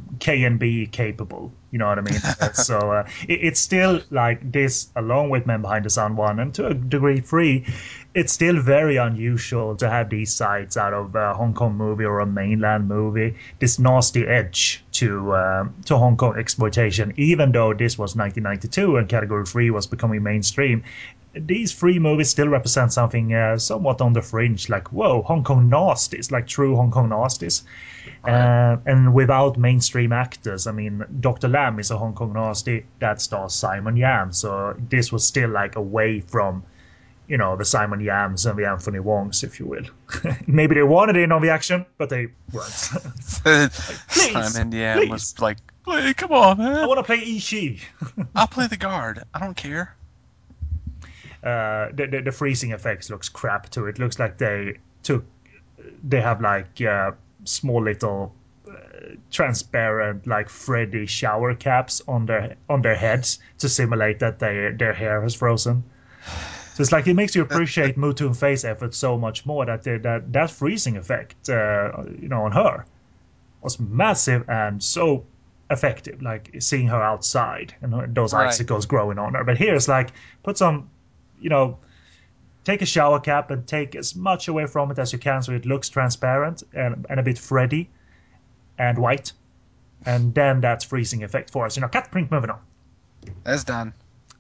B 0.59 0.87
capable. 0.91 1.53
You 1.73 1.79
know 1.79 1.89
what 1.89 1.99
I 1.99 2.03
mean? 2.03 2.21
Uh, 2.43 2.51
so 2.53 2.79
uh, 2.93 3.09
it, 3.29 3.41
it's 3.43 3.61
still 3.61 4.01
like 4.11 4.41
this, 4.51 4.89
along 4.97 5.31
with 5.31 5.47
Men 5.47 5.63
Behind 5.63 5.85
the 5.85 5.91
Sun 5.91 6.17
one, 6.17 6.41
and 6.41 6.53
to 6.55 6.67
a 6.67 6.75
degree 6.75 7.21
three. 7.21 7.65
It's 8.15 8.33
still 8.33 8.61
very 8.61 8.97
unusual 8.97 9.75
to 9.77 9.89
have 9.89 10.11
these 10.11 10.35
sides 10.35 10.77
out 10.77 10.93
of 10.93 11.15
a 11.15 11.33
Hong 11.35 11.55
Kong 11.55 11.77
movie 11.77 12.05
or 12.05 12.21
a 12.21 12.27
mainland 12.27 12.89
movie. 12.89 13.37
This 13.59 13.79
nasty 13.79 14.27
edge 14.27 14.85
to 14.93 15.35
um, 15.35 15.75
to 15.87 15.97
Hong 15.97 16.17
Kong 16.17 16.37
exploitation, 16.37 17.13
even 17.17 17.53
though 17.53 17.73
this 17.73 17.97
was 17.97 18.15
1992 18.17 18.97
and 18.97 19.09
Category 19.09 19.47
Three 19.47 19.71
was 19.71 19.87
becoming 19.87 20.23
mainstream 20.23 20.85
these 21.35 21.73
three 21.73 21.99
movies 21.99 22.29
still 22.29 22.49
represent 22.49 22.93
something 22.93 23.33
uh, 23.33 23.57
somewhat 23.57 24.01
on 24.01 24.13
the 24.13 24.23
fringe, 24.23 24.69
like 24.69 24.93
whoa, 24.93 25.23
Hong 25.23 25.43
Kong 25.45 25.71
nasties, 25.71 26.31
like 26.31 26.47
true 26.47 26.77
Hong 26.77 26.91
Kong 26.91 27.09
nasties, 27.09 27.63
uh, 28.25 28.77
and 28.85 29.15
without 29.15 29.57
mainstream 29.57 30.13
actors. 30.13 30.67
I 30.67 30.73
mean, 30.73 31.05
Doctor 31.21 31.49
Lamb 31.49 31.79
is 31.79 31.91
a 31.91 31.97
Hong 31.97 32.15
Kong 32.15 32.35
nasty 32.35 32.85
that 32.99 33.21
stars 33.21 33.55
Simon 33.55 33.97
Yam, 33.97 34.33
so 34.33 34.77
this 34.91 35.11
was 35.11 35.25
still 35.25 35.49
like 35.49 35.77
away 35.77 36.21
from, 36.21 36.63
you 37.29 37.39
know, 37.39 37.57
the 37.57 37.65
Simon 37.65 38.01
Yams 38.01 38.45
and 38.45 38.59
the 38.59 38.67
Anthony 38.67 38.99
Wongs, 38.99 39.43
if 39.43 39.59
you 39.59 39.67
will. 39.67 39.85
Maybe 40.47 40.75
they 40.75 40.83
wanted 40.83 41.17
in 41.17 41.33
on 41.33 41.41
the 41.41 41.51
action, 41.51 41.87
but 41.97 42.11
they 42.11 42.29
weren't. 42.53 42.69
Simon 43.73 44.71
yeah 44.73 44.97
please. 44.97 45.11
was 45.11 45.41
like, 45.41 45.59
"Play, 45.85 46.13
come 46.13 46.33
on, 46.33 46.61
I 46.61 46.87
want 46.87 46.99
to 46.99 47.05
play 47.05 47.21
Ishii. 47.21 47.81
I'll 48.35 48.47
play 48.47 48.67
the 48.67 48.77
guard. 48.77 49.23
I 49.33 49.41
don't 49.41 49.57
care." 49.57 49.97
Uh, 51.43 51.89
the, 51.95 52.07
the 52.07 52.21
the 52.23 52.33
freezing 52.33 52.73
effects 52.73 53.11
looks 53.11 53.29
crap 53.29 53.69
too. 53.71 53.87
It 53.87 53.99
looks 53.99 54.19
like 54.19 54.39
they 54.39 54.79
took 55.03 55.25
they 56.09 56.21
have 56.21 56.41
like 56.41 56.81
uh, 56.81 57.13
small 57.45 57.83
little 57.83 58.35
uh, 58.69 58.75
transparent 59.31 60.27
like 60.27 60.49
Freddy 60.49 61.07
shower 61.07 61.55
caps 61.55 62.03
on 62.09 62.27
their 62.27 62.57
on 62.69 62.83
their 62.83 62.95
heads 62.97 63.41
to 63.59 63.69
simulate 63.69 64.19
that 64.21 64.39
they 64.39 64.71
their 64.77 64.93
hair 64.93 65.23
has 65.23 65.35
frozen. 65.35 65.83
So 66.75 66.83
it's 66.83 66.93
like 66.93 67.07
it 67.07 67.15
makes 67.15 67.35
you 67.35 67.43
appreciate 67.43 67.97
Mou 67.97 68.13
Tun-fei's 68.15 68.65
effort 68.65 68.95
so 68.95 69.19
much 69.19 69.45
more 69.47 69.67
that 69.67 69.83
the, 69.83 69.99
that 69.99 70.33
that 70.33 70.51
freezing 70.51 70.97
effect 70.97 71.49
uh, 71.49 72.05
you 72.21 72.29
know 72.29 72.45
on 72.45 72.53
her 72.53 72.87
was 73.63 73.81
massive 73.81 74.49
and 74.49 74.83
so 74.83 75.27
effective. 75.71 76.23
Like 76.23 76.51
seeing 76.61 76.89
her 76.89 77.03
outside 77.03 77.75
and 77.83 78.15
those 78.15 78.35
Right. 78.35 78.49
icicles 78.49 78.87
growing 78.87 79.19
on 79.19 79.35
her. 79.35 79.45
But 79.45 79.59
here 79.59 79.75
it's 79.75 79.89
like 79.89 80.13
put 80.43 80.59
some 80.59 80.91
you 81.43 81.51
know, 81.51 81.79
take 82.65 82.83
a 82.83 82.87
shower 82.87 83.21
cap 83.21 83.51
and 83.51 83.67
take 83.67 83.95
as 83.97 84.15
much 84.15 84.49
away 84.49 84.67
from 84.67 84.91
it 84.91 84.99
as 84.99 85.13
you 85.13 85.19
can 85.19 85.43
so 85.43 85.53
it 85.53 85.67
looks 85.67 85.89
transparent 85.89 86.63
and, 86.73 87.07
and 87.11 87.21
a 87.21 87.23
bit 87.23 87.39
Freddy 87.39 87.91
and 88.79 88.99
white. 88.99 89.33
And 90.05 90.35
then 90.35 90.61
that's 90.61 90.85
freezing 90.85 91.23
effect 91.23 91.51
for 91.51 91.67
us. 91.67 91.77
You 91.77 91.83
know, 91.83 91.89
cat 91.89 92.11
print 92.11 92.31
moving 92.31 92.51
on. 92.51 92.61
That's 93.45 93.65
done. 93.65 93.93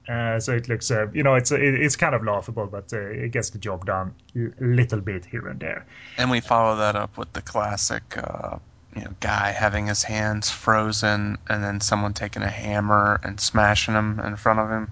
Uh, 0.08 0.40
so 0.40 0.52
it 0.52 0.68
looks, 0.68 0.90
uh, 0.90 1.06
you 1.12 1.22
know, 1.22 1.34
it's 1.34 1.52
it, 1.52 1.60
it's 1.60 1.94
kind 1.94 2.14
of 2.14 2.24
laughable, 2.24 2.66
but 2.66 2.92
uh, 2.92 2.98
it 2.98 3.30
gets 3.30 3.50
the 3.50 3.58
job 3.58 3.86
done 3.86 4.12
a 4.34 4.50
little 4.60 5.00
bit 5.00 5.24
here 5.24 5.46
and 5.46 5.60
there. 5.60 5.86
And 6.18 6.28
we 6.30 6.40
follow 6.40 6.76
that 6.76 6.96
up 6.96 7.16
with 7.16 7.32
the 7.32 7.42
classic, 7.42 8.02
uh, 8.18 8.58
you 8.96 9.04
know, 9.04 9.14
guy 9.20 9.52
having 9.52 9.86
his 9.86 10.02
hands 10.02 10.50
frozen, 10.50 11.38
and 11.48 11.62
then 11.62 11.80
someone 11.80 12.14
taking 12.14 12.42
a 12.42 12.50
hammer 12.50 13.20
and 13.22 13.38
smashing 13.38 13.94
him 13.94 14.18
in 14.18 14.34
front 14.34 14.58
of 14.58 14.68
him. 14.68 14.90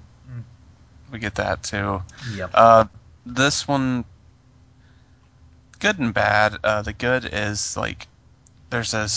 We 1.11 1.18
get 1.18 1.34
that 1.36 1.62
too. 1.62 2.02
Yep. 2.34 2.50
Uh, 2.54 2.84
this 3.26 3.66
one, 3.66 4.04
good 5.78 5.98
and 5.98 6.14
bad. 6.14 6.58
Uh, 6.62 6.82
the 6.82 6.92
good 6.92 7.28
is 7.30 7.76
like 7.76 8.06
there's 8.70 8.94
a, 8.94 9.08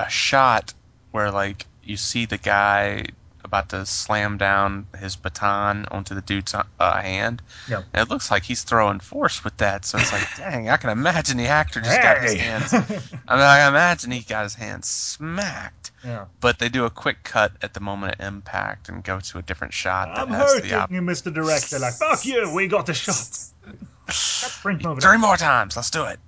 a 0.00 0.08
shot 0.08 0.72
where 1.12 1.30
like 1.30 1.66
you 1.84 1.96
see 1.96 2.26
the 2.26 2.38
guy 2.38 3.04
about 3.46 3.70
to 3.70 3.86
slam 3.86 4.36
down 4.36 4.86
his 4.98 5.16
baton 5.16 5.86
onto 5.90 6.14
the 6.14 6.20
dude's 6.20 6.54
uh, 6.54 6.62
hand. 7.00 7.40
Yep. 7.68 7.84
And 7.94 8.02
it 8.06 8.10
looks 8.12 8.30
like 8.30 8.42
he's 8.44 8.62
throwing 8.62 9.00
force 9.00 9.42
with 9.42 9.56
that. 9.56 9.84
So 9.86 9.96
it's 9.98 10.12
like, 10.12 10.26
dang, 10.36 10.68
I 10.68 10.76
can 10.76 10.90
imagine 10.90 11.38
the 11.38 11.46
actor 11.46 11.80
just 11.80 12.02
got 12.02 12.20
his 12.22 12.32
Hey! 12.34 12.38
hands. 12.38 12.74
I 12.74 12.78
mean, 12.80 13.10
I 13.28 13.66
imagine 13.68 14.10
he 14.10 14.20
got 14.20 14.42
his 14.42 14.54
hands 14.54 14.88
smacked. 14.88 15.92
Yeah. 16.04 16.26
But 16.40 16.58
they 16.58 16.68
do 16.68 16.84
a 16.84 16.90
quick 16.90 17.22
cut 17.22 17.52
at 17.62 17.72
the 17.72 17.80
moment 17.80 18.16
of 18.20 18.26
impact 18.26 18.88
and 18.88 19.02
go 19.02 19.18
to 19.18 19.38
a 19.38 19.42
different 19.42 19.72
shot 19.72 20.14
that 20.14 20.22
I'm 20.22 20.28
has 20.28 20.52
hurting 20.54 20.70
the 20.70 20.76
op- 20.76 20.90
you, 20.92 21.00
Mr. 21.00 21.32
Director. 21.32 21.78
Like, 21.78 21.94
fuck 21.94 22.24
you, 22.26 22.52
we 22.54 22.68
got 22.68 22.86
the 22.86 22.94
shot. 22.94 23.38
Cat 24.06 24.50
print 24.62 24.84
moving 24.84 25.00
Three 25.00 25.18
more 25.18 25.36
times. 25.36 25.74
Let's 25.74 25.90
do 25.90 26.04
it. 26.04 26.20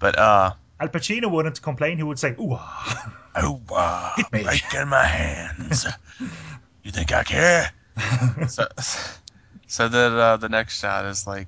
But 0.00 0.18
uh, 0.18 0.54
Al 0.82 0.88
Pacino 0.88 1.30
wouldn't 1.30 1.62
complain. 1.62 1.96
He 1.96 2.02
would 2.02 2.18
say, 2.18 2.34
ooh, 2.40 2.54
ah. 2.54 3.16
oh, 3.36 3.60
uh, 3.70 4.14
Hit 4.16 4.32
me. 4.32 4.42
breaking 4.42 4.88
my 4.88 5.04
hands. 5.04 5.86
you 6.82 6.90
think 6.90 7.12
I 7.12 7.22
care? 7.22 7.70
so, 8.48 8.66
so 9.68 9.88
then 9.88 10.12
uh, 10.12 10.38
the 10.38 10.48
next 10.48 10.80
shot 10.80 11.04
is 11.04 11.24
like 11.24 11.46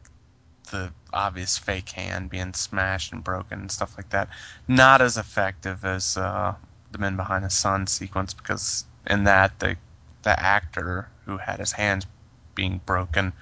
the 0.70 0.93
obvious 1.12 1.59
fake 1.59 1.91
hand 1.91 2.30
being 2.30 2.55
smashed 2.55 3.12
and 3.12 3.24
broken 3.24 3.59
and 3.59 3.72
stuff 3.72 3.97
like 3.97 4.09
that. 4.11 4.28
Not 4.68 5.03
as 5.03 5.16
effective 5.16 5.85
as 5.85 6.16
uh, 6.16 6.55
the 6.93 6.99
Men 6.99 7.16
Behind 7.16 7.45
the 7.45 7.51
Sun 7.51 7.89
sequence 7.89 8.35
because 8.35 8.85
in 9.09 9.24
that 9.24 9.59
the 9.59 9.76
the 10.22 10.41
actor 10.41 11.09
who 11.26 11.39
had 11.39 11.59
his 11.59 11.72
hands 11.72 12.07
being 12.55 12.80
broken 12.87 13.32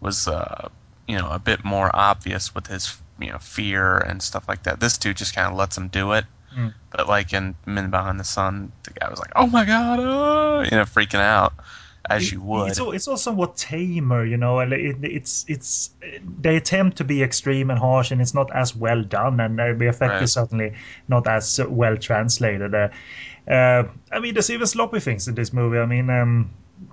was 0.00 0.28
uh, 0.28 0.68
you 1.08 1.18
know 1.18 1.28
a 1.28 1.40
bit 1.40 1.64
more 1.64 1.90
obvious 1.92 2.54
with 2.54 2.68
his 2.68 2.96
you 3.20 3.30
know 3.30 3.38
fear 3.38 3.98
and 3.98 4.22
stuff 4.22 4.48
like 4.48 4.62
that. 4.64 4.80
This 4.80 4.98
dude 4.98 5.16
just 5.16 5.34
kind 5.34 5.48
of 5.50 5.56
lets 5.56 5.76
him 5.76 5.88
do 5.88 6.12
it. 6.12 6.24
Mm. 6.56 6.74
But 6.90 7.08
like 7.08 7.32
in 7.32 7.54
Men 7.66 7.90
Behind 7.90 8.18
the 8.18 8.24
Sun, 8.24 8.72
the 8.82 8.90
guy 8.92 9.08
was 9.08 9.20
like, 9.20 9.32
"Oh 9.36 9.46
my 9.46 9.64
god!" 9.64 10.00
Uh, 10.00 10.64
you 10.64 10.76
know, 10.76 10.84
freaking 10.84 11.20
out 11.20 11.52
as 12.08 12.32
you 12.32 12.40
would. 12.40 12.70
It's, 12.70 12.80
it's 12.80 13.08
also 13.08 13.30
somewhat 13.30 13.56
tamer, 13.56 14.24
you 14.24 14.36
know. 14.36 14.58
and 14.58 14.72
It, 14.72 14.96
it's 15.02 15.44
it's 15.48 15.90
they 16.40 16.56
attempt 16.56 16.96
to 16.98 17.04
be 17.04 17.22
extreme 17.22 17.70
and 17.70 17.78
harsh, 17.78 18.10
and 18.10 18.20
it's 18.20 18.34
not 18.34 18.50
as 18.54 18.74
well 18.74 19.02
done, 19.02 19.38
and 19.40 19.58
the 19.58 19.88
effect 19.88 20.14
Right. 20.14 20.22
is 20.22 20.32
certainly 20.32 20.74
not 21.08 21.26
as 21.28 21.60
well 21.68 21.96
translated. 21.96 22.74
Uh, 22.74 22.88
uh, 23.48 23.84
I 24.12 24.18
mean, 24.20 24.34
there's 24.34 24.50
even 24.50 24.66
sloppy 24.66 25.00
things 25.00 25.28
in 25.28 25.34
this 25.34 25.52
movie. 25.52 25.78
I 25.78 25.86
mean, 25.86 26.10
um, 26.10 26.50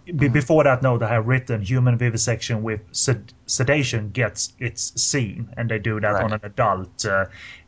Mm. 0.07 0.31
before 0.31 0.63
that 0.63 0.81
note, 0.81 1.03
I 1.03 1.09
have 1.09 1.27
written 1.27 1.61
human 1.61 1.97
vivisection 1.97 2.63
with 2.63 2.79
sed- 2.91 3.33
sedation 3.45 4.11
gets 4.11 4.53
its 4.59 4.93
scene, 5.01 5.49
and 5.57 5.69
they 5.69 5.79
do 5.79 5.99
that 5.99 6.13
Right. 6.13 6.23
on 6.23 6.33
an 6.33 6.39
adult, 6.43 7.05
uh, 7.05 7.25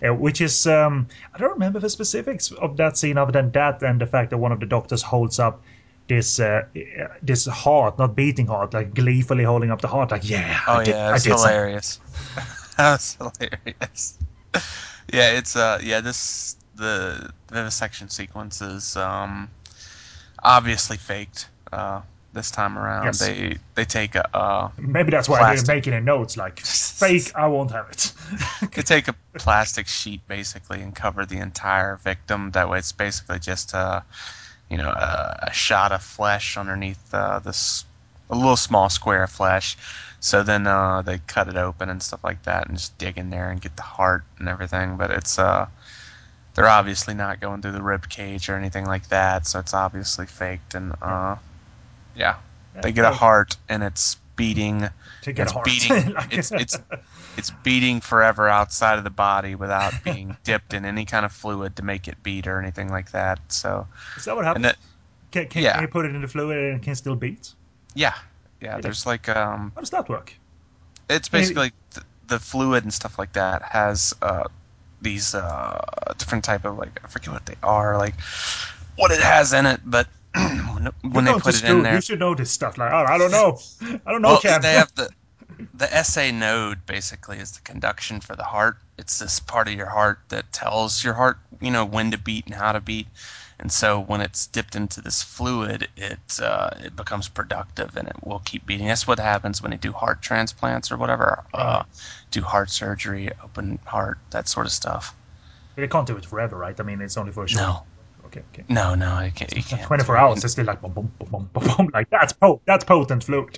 uh, 0.08 0.14
which 0.14 0.40
is 0.42 0.66
um, 0.68 1.08
I 1.36 1.38
don't 1.38 1.52
remember 1.52 1.80
the 1.80 1.90
specifics 1.90 2.52
of 2.52 2.78
that 2.78 2.98
scene 2.98 3.18
other 3.18 3.32
than 3.34 3.52
that 3.52 3.84
and 3.84 4.00
the 4.00 4.08
fact 4.08 4.30
that 4.30 4.38
one 4.38 4.52
of 4.54 4.60
the 4.60 4.66
doctors 4.66 5.02
holds 5.02 5.40
up 5.40 5.62
this 6.08 6.40
uh, 6.40 6.64
this 7.22 7.46
heart, 7.46 8.00
not 8.00 8.16
beating 8.16 8.48
heart, 8.48 8.74
like 8.74 8.94
gleefully 8.94 9.44
holding 9.44 9.70
up 9.72 9.82
the 9.82 9.88
heart, 9.88 10.12
like 10.12 10.28
yeah, 10.30 10.60
Oh 10.68 10.80
I 10.80 10.84
did, 10.84 10.96
yeah, 10.96 11.14
it's 11.14 11.24
did 11.24 11.38
something." 11.38 11.60
hilarious. 11.60 12.00
That's 12.78 13.16
hilarious. 13.16 14.18
yeah, 15.14 15.32
it's 15.32 15.56
uh 15.56 15.80
yeah 15.84 16.02
this 16.02 16.56
the 16.76 17.32
vivisection 17.52 18.10
sequence 18.10 18.62
is 18.62 18.96
um 18.96 19.50
obviously 20.44 20.98
faked 20.98 21.50
uh 21.74 22.02
this 22.34 22.52
time 22.52 22.78
around. 22.78 23.06
Yes. 23.06 23.20
They 23.20 23.58
they 23.76 23.86
take 23.86 24.16
a 24.16 24.36
uh 24.36 24.70
Maybe 24.78 25.12
that's 25.12 25.28
why 25.28 25.40
Plastic. 25.40 25.66
they're 25.68 25.76
making 25.76 25.94
in 25.94 26.06
notes 26.06 26.38
like 26.38 26.60
fake. 26.60 27.32
I 27.36 27.48
won't 27.48 27.72
have 27.72 27.90
it. 27.90 28.14
they 28.74 28.82
take 28.82 29.08
a 29.08 29.16
plastic 29.38 29.88
sheet 29.88 30.22
basically 30.28 30.82
and 30.82 30.96
cover 30.96 31.26
the 31.26 31.38
entire 31.38 31.96
victim. 31.98 32.52
That 32.52 32.70
way, 32.70 32.80
it's 32.80 32.92
basically 32.92 33.40
just 33.40 33.74
a 33.74 34.04
you 34.70 34.78
know 34.78 34.90
a, 34.90 35.46
a 35.48 35.54
shot 35.54 35.92
of 35.92 36.04
flesh 36.04 36.58
underneath 36.58 37.14
uh, 37.14 37.40
this 37.40 37.86
a 38.30 38.36
little 38.36 38.58
small 38.58 38.90
square 38.90 39.24
of 39.24 39.32
flesh. 39.32 39.78
So 40.20 40.44
then 40.44 40.68
uh, 40.68 41.02
they 41.02 41.20
cut 41.28 41.48
it 41.48 41.56
open 41.56 41.90
and 41.90 42.04
stuff 42.04 42.24
like 42.24 42.44
that, 42.44 42.68
and 42.68 42.78
just 42.78 42.98
dig 42.98 43.18
in 43.18 43.30
there 43.30 43.50
and 43.50 43.62
get 43.62 43.76
the 43.76 43.84
heart 43.84 44.24
and 44.38 44.50
everything. 44.50 44.98
But 44.98 45.12
it's 45.12 45.40
uh, 45.40 45.68
they're 46.54 46.68
obviously 46.68 47.14
not 47.14 47.40
going 47.40 47.62
through 47.62 47.72
the 47.72 47.82
rib 47.82 48.10
cage 48.10 48.50
or 48.50 48.56
anything 48.56 48.86
like 48.86 49.08
that, 49.10 49.48
so 49.48 49.60
it's 49.60 49.74
obviously 49.74 50.26
faked. 50.26 50.76
And 50.76 50.94
uh, 51.02 51.38
yeah, 52.20 52.36
they 52.82 52.92
get 52.92 53.06
a 53.06 53.12
heart 53.12 53.58
and 53.68 53.84
it's 53.84 54.18
beating. 54.36 54.88
To 55.24 55.34
get 55.34 55.44
it's 55.44 55.52
a 55.52 55.54
heart. 55.56 55.66
beating. 55.66 56.16
It's 56.32 56.52
it's 56.52 56.78
it's 57.38 57.52
beating 57.64 58.02
forever 58.02 58.48
outside 58.48 58.98
of 58.98 59.04
the 59.04 59.10
body 59.10 59.56
without 59.56 59.94
being 60.04 60.38
dipped 60.44 60.74
in 60.74 60.86
any 60.86 61.06
kind 61.06 61.26
of 61.26 61.32
fluid 61.32 61.76
to 61.78 61.84
make 61.84 62.08
it 62.08 62.22
beat 62.22 62.48
or 62.48 62.60
anything 62.60 62.90
like 62.90 63.12
that. 63.12 63.40
So 63.48 63.88
Is 64.18 64.26
that 64.26 64.36
what 64.36 64.46
happens? 64.46 64.64
that 64.64 64.78
can, 65.32 65.48
can, 65.48 65.64
yeah. 65.64 65.74
can 65.74 65.82
you 65.84 65.88
put 65.88 66.06
it 66.06 66.14
in 66.14 66.22
the 66.22 66.28
fluid 66.28 66.58
and 66.58 66.78
it 66.78 66.84
can 66.84 66.96
still 66.96 67.16
beat? 67.16 67.54
yeah 67.96 68.14
yeah, 68.62 68.80
there's 68.80 69.06
like 69.06 69.30
um 69.30 69.72
How 69.76 69.82
does 69.82 69.90
that 69.92 70.10
work? 70.10 70.34
It's 71.10 71.30
basically 71.30 71.64
like 71.64 71.74
the, 71.92 72.04
the 72.28 72.40
fluid 72.40 72.84
and 72.84 72.94
stuff 72.94 73.18
like 73.18 73.34
that 73.34 73.64
has 73.64 74.14
uh, 74.22 74.44
these 75.02 75.34
uh, 75.34 75.82
different 76.18 76.44
type 76.44 76.66
of 76.66 76.78
like 76.78 77.00
I 77.04 77.08
forget 77.08 77.34
what 77.34 77.46
they 77.46 77.56
are, 77.64 77.98
like 77.98 78.16
what 78.96 79.12
it 79.12 79.22
has 79.22 79.54
in 79.54 79.66
it, 79.66 79.82
but 79.86 80.08
when, 81.02 81.26
they 81.26 81.34
put 81.34 81.56
it 81.56 81.64
in 81.64 81.82
there, 81.84 81.96
You 81.96 82.02
should 82.02 82.20
know 82.20 82.36
this 82.36 82.52
stuff. 82.52 82.78
Like, 82.78 82.92
oh, 82.92 83.06
I 83.08 83.18
don't 83.18 83.32
know. 83.32 83.60
I 84.06 84.12
don't 84.12 84.22
know, 84.22 84.30
well, 84.30 84.42
Cam. 84.42 84.62
they 84.62 84.74
have 84.74 84.94
the 84.96 85.10
the 85.74 86.04
SA 86.04 86.32
node 86.32 86.86
basically 86.86 87.38
is 87.38 87.52
the 87.52 87.62
conduction 87.62 88.22
for 88.22 88.36
the 88.36 88.44
heart. 88.44 88.78
It's 88.98 89.20
this 89.20 89.40
part 89.40 89.68
of 89.68 89.74
your 89.74 89.90
heart 89.90 90.20
that 90.30 90.52
tells 90.54 91.04
your 91.04 91.14
heart, 91.14 91.40
you 91.60 91.72
know, 91.72 91.86
when 91.86 92.12
to 92.12 92.18
beat 92.18 92.46
and 92.46 92.56
how 92.56 92.72
to 92.72 92.80
beat. 92.80 93.08
And 93.60 93.72
so 93.72 94.00
when 94.00 94.22
it's 94.22 94.48
dipped 94.48 94.76
into 94.76 95.02
this 95.02 95.22
fluid, 95.22 95.90
it 95.98 96.40
uh, 96.42 96.70
it 96.80 96.96
becomes 96.96 97.28
productive 97.28 97.98
and 97.98 98.08
it 98.08 98.16
will 98.24 98.40
keep 98.40 98.66
beating. 98.66 98.88
That's 98.88 99.06
what 99.06 99.20
happens 99.20 99.62
when 99.62 99.72
they 99.72 99.78
do 99.78 99.92
heart 99.92 100.22
transplants 100.22 100.92
or 100.92 100.98
whatever, 100.98 101.44
uh, 101.54 101.84
do 102.32 102.42
heart 102.42 102.70
surgery, 102.70 103.30
open 103.44 103.80
heart, 103.86 104.18
that 104.30 104.48
sort 104.48 104.66
of 104.66 104.72
stuff. 104.72 105.14
They 105.76 105.88
can't 105.88 106.08
do 106.08 106.16
it 106.16 106.26
forever, 106.26 106.58
right? 106.58 106.80
I 106.80 106.84
mean, 106.84 107.02
it's 107.02 107.18
only 107.18 107.34
for 107.34 107.44
a 107.44 107.48
short. 107.48 107.62
No, 107.62 107.84
Okay, 108.30 108.42
okay. 108.54 108.64
no, 108.70 108.94
no, 108.96 109.22
you 109.22 109.32
can't. 109.32 109.56
You 109.56 109.64
can't 109.64 109.82
24 109.82 110.16
do 110.16 110.20
it. 110.20 110.24
hours, 110.24 110.44
it's 110.44 110.54
still 110.54 110.66
like 110.66 110.82
boom, 110.82 110.92
boom, 110.94 111.12
boom, 111.18 111.30
boom, 111.32 111.50
boom, 111.54 111.76
boom. 111.78 111.90
Like 111.94 112.10
that's 112.12 112.34
po- 112.34 112.62
that's 112.66 112.84
potent 112.84 113.24
fluid. 113.24 113.58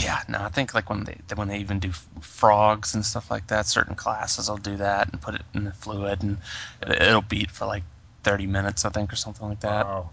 Yeah, 0.00 0.20
no, 0.28 0.38
I 0.40 0.48
think 0.50 0.74
like 0.74 0.88
when 0.88 1.04
they 1.04 1.16
when 1.34 1.48
they 1.48 1.58
even 1.58 1.78
do 1.80 1.90
frogs 2.20 2.94
and 2.94 3.04
stuff 3.04 3.30
like 3.30 3.46
that, 3.48 3.66
certain 3.66 3.96
classes 3.96 4.48
will 4.48 4.56
do 4.58 4.76
that 4.76 5.10
and 5.12 5.20
put 5.20 5.34
it 5.34 5.42
in 5.54 5.64
the 5.64 5.72
fluid 5.72 6.22
and 6.22 6.38
it, 6.82 7.02
it'll 7.02 7.22
beat 7.22 7.50
for 7.50 7.66
like 7.66 7.82
thirty 8.22 8.46
minutes, 8.46 8.84
I 8.84 8.90
think, 8.90 9.12
or 9.12 9.16
something 9.16 9.48
like 9.48 9.60
that. 9.60 9.86
Wow, 9.86 10.10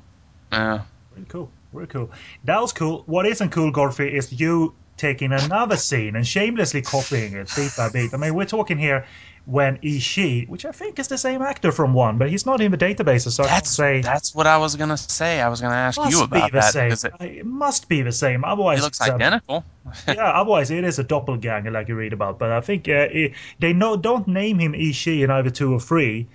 Yeah. 0.52 0.82
really 1.14 1.26
cool, 1.28 1.52
really 1.74 1.88
cool. 1.88 2.10
That 2.46 2.60
was 2.62 2.74
cool. 2.74 3.04
What 3.06 3.28
isn't 3.28 3.50
cool, 3.52 3.70
Godfrey, 3.72 4.16
is 4.16 4.32
you 4.32 4.74
taking 4.98 5.32
another 5.32 5.78
scene 5.78 6.16
and 6.16 6.26
shamelessly 6.26 6.82
copying 6.82 7.34
it 7.34 7.52
beat 7.56 7.72
by 7.76 7.90
beat. 7.90 8.14
I 8.14 8.18
mean, 8.18 8.34
we're 8.34 8.46
talking 8.46 8.78
here 8.78 9.06
when 9.46 9.78
Ishii, 9.78 10.48
which 10.50 10.66
I 10.66 10.72
think 10.72 10.98
is 10.98 11.08
the 11.08 11.18
same 11.18 11.42
actor 11.42 11.72
from 11.72 11.94
one, 11.94 12.18
but 12.18 12.30
he's 12.30 12.46
not 12.46 12.62
in 12.62 12.72
the 12.72 12.78
databases, 12.78 13.32
so 13.32 13.44
I 13.44 13.48
can't 13.48 13.58
That's 13.58 13.70
say. 13.70 14.02
that's 14.02 14.34
what 14.34 14.48
I 14.48 14.58
was 14.58 14.76
gonna 14.76 14.98
say. 14.98 15.40
I 15.40 15.50
was 15.50 15.62
gonna 15.62 15.76
ask 15.76 16.00
you 16.10 16.24
about 16.24 16.52
be 16.52 16.58
the 16.58 16.62
that 16.62 16.74
same. 16.74 16.92
it, 16.92 17.38
it 17.38 17.46
must 17.46 17.88
be 17.88 18.02
the 18.02 18.12
same. 18.12 18.44
Otherwise, 18.44 18.80
he 18.80 18.84
looks 18.84 19.00
it's, 19.00 19.10
um, 19.10 19.16
identical. 19.16 19.64
yeah, 20.08 20.32
otherwise 20.32 20.72
it 20.72 20.84
is 20.84 20.98
a 20.98 21.04
doppelganger 21.04 21.70
like 21.70 21.88
you 21.88 21.96
read 21.96 22.14
about. 22.14 22.40
But 22.40 22.52
I 22.52 22.62
think 22.62 22.90
uh, 22.90 23.08
it, 23.12 23.34
they 23.60 23.74
no, 23.74 23.98
don't 23.98 24.28
name 24.28 24.58
him 24.60 24.74
Ishii 24.74 25.24
in 25.24 25.30
either 25.30 25.52
two 25.52 25.74
or 25.74 25.80
three. 25.80 26.28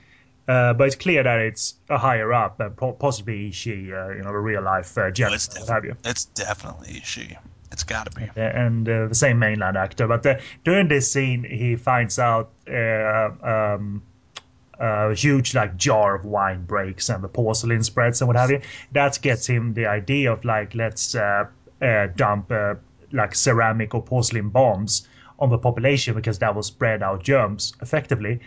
Uh, 0.49 0.73
but 0.73 0.89
it's 0.89 0.97
clear 0.97 1.23
that 1.23 1.39
it's 1.39 1.75
a 1.91 1.99
higher 1.99 2.33
up, 2.33 2.59
and 2.59 2.77
possibly 2.77 3.51
Ishii, 3.51 3.93
uh, 3.93 4.17
you 4.17 4.23
know, 4.23 4.31
a 4.31 4.41
real 4.41 4.63
life 4.63 4.99
uh, 4.99 5.11
general, 5.11 5.35
it's, 5.35 5.57
what 5.57 5.69
have 5.69 5.85
you. 5.85 5.95
it's 6.05 6.25
definitely 6.25 7.01
she. 7.05 7.37
It's 7.81 7.89
got 7.89 8.13
to 8.13 8.21
be. 8.21 8.29
And 8.37 8.87
uh, 8.87 9.07
the 9.07 9.15
same 9.15 9.39
mainland 9.39 9.79
actor. 9.79 10.07
But 10.07 10.27
uh, 10.27 10.39
during 10.65 10.89
this 10.89 11.11
scene, 11.11 11.45
he 11.45 11.77
finds 11.77 12.19
out 12.19 12.51
uh, 12.71 13.31
um, 13.43 14.03
a 14.79 15.15
huge 15.15 15.55
like 15.55 15.79
jar 15.79 16.15
of 16.15 16.27
wine 16.27 16.67
breaks 16.67 17.09
and 17.09 17.25
the 17.25 17.29
porcelain 17.29 17.83
spreads 17.83 18.21
and 18.21 18.29
what 18.29 18.37
have 18.37 18.51
you. 18.51 18.61
That 18.93 19.19
gets 19.23 19.47
him 19.47 19.73
the 19.73 19.87
idea 19.87 20.31
of 20.31 20.45
like 20.45 20.75
let's 20.75 21.15
uh, 21.15 21.47
uh, 21.81 22.09
dump 22.17 22.53
like 23.13 23.35
ceramic 23.35 23.95
or 23.95 24.03
porcelain 24.03 24.51
bombs 24.51 25.09
on 25.39 25.49
the 25.49 25.59
population 25.59 26.15
because 26.15 26.39
that 26.41 26.55
will 26.55 26.63
spread 26.63 27.03
out 27.03 27.23
germs 27.23 27.73
effectively. 27.81 28.41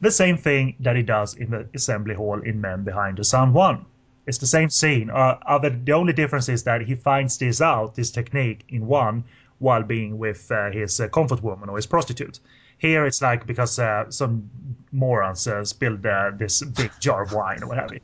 The 0.00 0.10
same 0.10 0.38
thing 0.38 0.76
that 0.80 0.96
he 0.96 1.02
does 1.02 1.34
in 1.34 1.50
the 1.50 1.68
assembly 1.74 2.14
hall 2.14 2.40
in 2.40 2.62
Men 2.62 2.82
Behind 2.84 3.18
the 3.18 3.24
Sun 3.24 3.52
One. 3.52 3.84
It's 4.30 4.38
the 4.38 4.46
same 4.46 4.70
scene. 4.70 5.10
Uh, 5.10 5.38
other, 5.44 5.70
the 5.70 5.90
only 5.90 6.12
difference 6.12 6.48
is 6.48 6.62
that 6.62 6.82
he 6.82 6.94
finds 6.94 7.36
this 7.36 7.60
out, 7.60 7.96
this 7.96 8.12
technique, 8.12 8.64
in 8.68 8.86
one 8.86 9.24
while 9.58 9.82
being 9.82 10.18
with 10.18 10.48
uh, 10.52 10.70
his 10.70 11.00
uh, 11.00 11.08
comfort 11.08 11.42
woman 11.42 11.68
or 11.68 11.74
his 11.74 11.86
prostitute. 11.86 12.38
Here 12.78 13.04
it's 13.06 13.20
like 13.20 13.44
because 13.44 13.80
uh, 13.80 14.08
some 14.08 14.48
morons 14.92 15.48
uh, 15.48 15.64
spilled 15.64 16.06
uh, 16.06 16.30
this 16.38 16.62
big 16.62 16.92
jar 17.00 17.24
of 17.24 17.32
wine 17.32 17.64
or 17.64 17.66
what 17.66 17.78
have 17.78 17.92
you. 17.92 17.98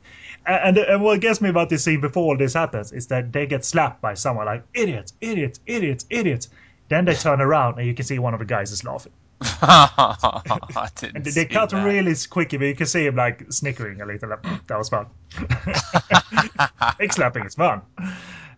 And, 0.45 0.77
and, 0.77 0.87
and 0.89 1.01
what 1.01 1.21
gets 1.21 1.39
me 1.39 1.47
about 1.47 1.69
this 1.69 1.85
scene 1.85 2.01
before 2.01 2.25
all 2.25 2.37
this 2.37 2.55
happens 2.55 2.91
is 2.91 3.07
that 3.07 3.31
they 3.31 3.45
get 3.47 3.63
slapped 3.63 4.01
by 4.01 4.13
someone 4.13 4.47
like, 4.47 4.63
idiot, 4.73 5.13
idiot, 5.21 5.59
idiot, 5.65 6.03
idiot. 6.09 6.49
Then 6.89 7.05
they 7.05 7.15
turn 7.15 7.39
around 7.39 7.79
and 7.79 7.87
you 7.87 7.93
can 7.93 8.05
see 8.05 8.19
one 8.19 8.33
of 8.33 8.39
the 8.39 8.45
guys 8.45 8.73
is 8.73 8.83
laughing. 8.83 9.13
And 11.13 11.23
they 11.23 11.45
cut 11.45 11.69
that. 11.69 11.85
really 11.85 12.15
quickly, 12.29 12.57
but 12.57 12.65
you 12.65 12.75
can 12.75 12.87
see 12.87 13.05
him 13.05 13.15
like 13.15 13.51
snickering 13.51 14.01
a 14.01 14.05
little. 14.05 14.29
Like, 14.29 14.41
"Mm, 14.41 14.67
that 14.67 14.77
was 14.77 14.89
fun. 14.89 15.07
Big 16.97 17.13
slapping 17.13 17.45
is 17.45 17.55
fun. 17.55 17.81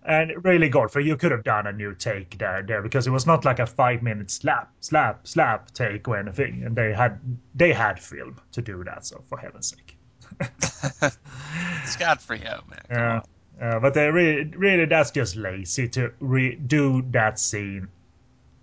And 0.03 0.43
really, 0.43 0.69
Godfrey, 0.69 1.05
you 1.05 1.17
could 1.17 1.31
have 1.31 1.43
done 1.43 1.67
a 1.67 1.73
new 1.73 1.93
take 1.93 2.37
there, 2.37 2.63
there 2.63 2.81
because 2.81 3.05
it 3.05 3.11
was 3.11 3.27
not 3.27 3.43
like 3.45 3.59
a 3.59 3.67
five-minute 3.67 4.31
slap, 4.31 4.71
slap, 4.79 5.27
slap 5.27 5.71
take 5.71 6.07
or 6.07 6.17
anything. 6.17 6.63
And 6.63 6.75
they 6.75 6.93
had 6.93 7.19
they 7.53 7.73
had 7.73 7.99
film 7.99 8.37
to 8.53 8.61
do 8.61 8.83
that. 8.85 9.05
So 9.05 9.21
for 9.27 9.37
heaven's 9.37 9.75
sake, 9.75 9.97
Scott 11.85 12.21
Frio, 12.21 12.63
man. 12.69 12.85
Yeah. 12.89 13.21
Uh, 13.61 13.79
but 13.79 13.93
they 13.93 14.09
really, 14.09 14.45
really, 14.55 14.85
that's 14.85 15.11
just 15.11 15.35
lazy 15.35 15.89
to 15.89 16.13
redo 16.21 17.11
that 17.11 17.37
scene 17.37 17.89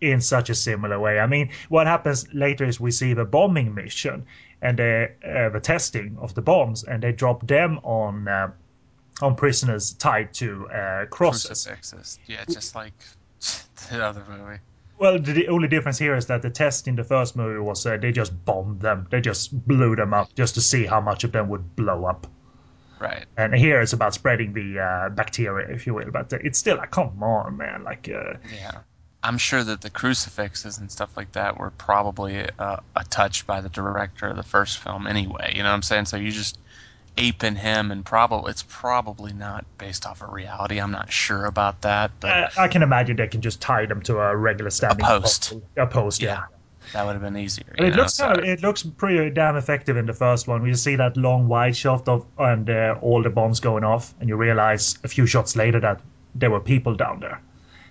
in 0.01 0.21
such 0.21 0.51
a 0.51 0.55
similar 0.55 0.99
way. 0.99 1.19
I 1.19 1.27
mean, 1.27 1.51
what 1.69 1.87
happens 1.87 2.27
later 2.35 2.65
is 2.65 2.81
we 2.81 2.91
see 2.91 3.15
the 3.15 3.25
bombing 3.25 3.75
mission 3.75 4.27
and 4.63 4.79
the 4.79 5.11
uh, 5.25 5.49
the 5.51 5.61
testing 5.61 6.17
of 6.21 6.35
the 6.35 6.43
bombs, 6.43 6.85
and 6.85 7.03
they 7.03 7.13
drop 7.13 7.47
them 7.47 7.79
on 7.83 8.29
uh, 8.29 8.51
on 9.23 9.35
prisoners 9.35 9.93
tied 9.95 10.33
to 10.35 10.69
uh, 10.69 11.07
crosses. 11.07 11.47
Crucifixes. 11.47 12.19
Yeah, 12.27 12.45
just 12.51 12.75
like 12.75 12.95
the 13.91 14.05
other 14.05 14.25
movie. 14.29 14.59
Well, 14.99 15.19
the, 15.19 15.47
only 15.49 15.69
difference 15.69 15.99
here 15.99 16.17
is 16.17 16.27
that 16.27 16.41
the 16.41 16.49
test 16.49 16.89
in 16.89 16.97
the 16.97 17.05
first 17.05 17.37
movie 17.37 17.59
was 17.59 17.85
uh, 17.85 17.99
they 17.99 18.13
just 18.13 18.33
bombed 18.47 18.81
them, 18.81 19.07
they 19.11 19.21
just 19.21 19.67
blew 19.69 19.95
them 19.95 20.15
up 20.15 20.35
just 20.35 20.55
to 20.55 20.63
see 20.63 20.87
how 20.87 21.03
much 21.03 21.23
of 21.23 21.33
them 21.33 21.51
would 21.51 21.77
blow 21.77 22.07
up. 22.07 22.27
Right. 22.99 23.27
And 23.37 23.55
here 23.55 23.83
it's 23.83 23.93
about 23.93 24.15
spreading 24.15 24.55
the 24.55 24.81
uh, 24.81 25.09
bacteria, 25.11 25.69
if 25.69 25.87
you 25.87 25.93
will. 25.93 26.11
But 26.11 26.33
it's 26.33 26.59
still 26.59 26.79
like, 26.79 26.93
come 26.93 27.23
on, 27.23 27.59
man, 27.59 27.85
like. 27.85 28.09
Uh, 28.09 28.39
Yeah. 28.55 28.79
I'm 29.23 29.39
sure 29.39 29.65
that 29.65 29.81
the 29.81 29.91
crucifixes 29.91 30.79
and 30.79 30.91
stuff 30.91 31.17
like 31.17 31.33
that 31.33 31.59
were 31.59 31.71
probably 31.71 32.49
uh, 32.59 32.77
a 32.95 33.05
touch 33.05 33.47
by 33.47 33.61
the 33.61 33.69
director 33.69 34.29
of 34.29 34.37
the 34.37 34.43
first 34.45 34.79
film 34.79 35.07
anyway. 35.07 35.53
You 35.57 35.63
know 35.63 35.71
what 35.71 35.75
I'm 35.75 35.83
saying? 35.83 36.05
So 36.05 36.17
you 36.17 36.31
just 36.31 36.59
aping 37.19 37.57
him, 37.57 37.91
and 37.91 38.05
probably 38.05 38.51
it's 38.51 38.65
probably 38.69 39.33
not 39.33 39.65
based 39.79 40.07
off 40.07 40.23
of 40.23 40.33
reality. 40.33 40.79
I'm 40.79 40.91
not 40.93 41.11
sure 41.11 41.47
about 41.47 41.81
that, 41.81 42.11
but 42.21 42.31
Uh, 42.31 42.49
I 42.59 42.69
can 42.69 42.83
imagine 42.83 43.17
they 43.17 43.27
can 43.27 43.41
just 43.41 43.61
tie 43.61 43.87
them 43.87 44.03
to 44.03 44.19
a 44.19 44.37
regular 44.37 44.71
standing 44.71 45.05
post. 45.05 45.51
pole. 45.51 45.63
A 45.79 45.87
post, 45.87 46.21
yeah. 46.23 46.29
yeah, 46.29 46.45
that 46.93 47.07
would 47.07 47.13
have 47.15 47.23
been 47.23 47.37
easier. 47.39 47.65
It 47.79 47.91
know, 47.91 48.03
looks 48.03 48.15
so- 48.15 48.27
kind 48.27 48.39
of, 48.41 48.45
it 48.45 48.61
looks 48.63 48.83
pretty 48.83 49.31
damn 49.31 49.57
effective 49.57 49.97
in 49.97 50.05
the 50.07 50.13
first 50.13 50.47
one. 50.47 50.63
We 50.63 50.75
see 50.75 50.95
that 50.97 51.17
long 51.17 51.49
wide 51.49 51.75
shot 51.75 52.07
of 52.07 52.27
and 52.39 52.69
uh, 52.69 52.97
all 53.01 53.23
the 53.23 53.31
bombs 53.31 53.61
going 53.61 53.83
off, 53.83 54.15
and 54.21 54.29
you 54.29 54.37
realize 54.37 54.99
a 55.03 55.09
few 55.09 55.27
shots 55.27 55.57
later 55.57 55.81
that 55.81 56.01
there 56.35 56.51
were 56.51 56.61
people 56.61 56.95
down 56.95 57.21
there. 57.21 57.41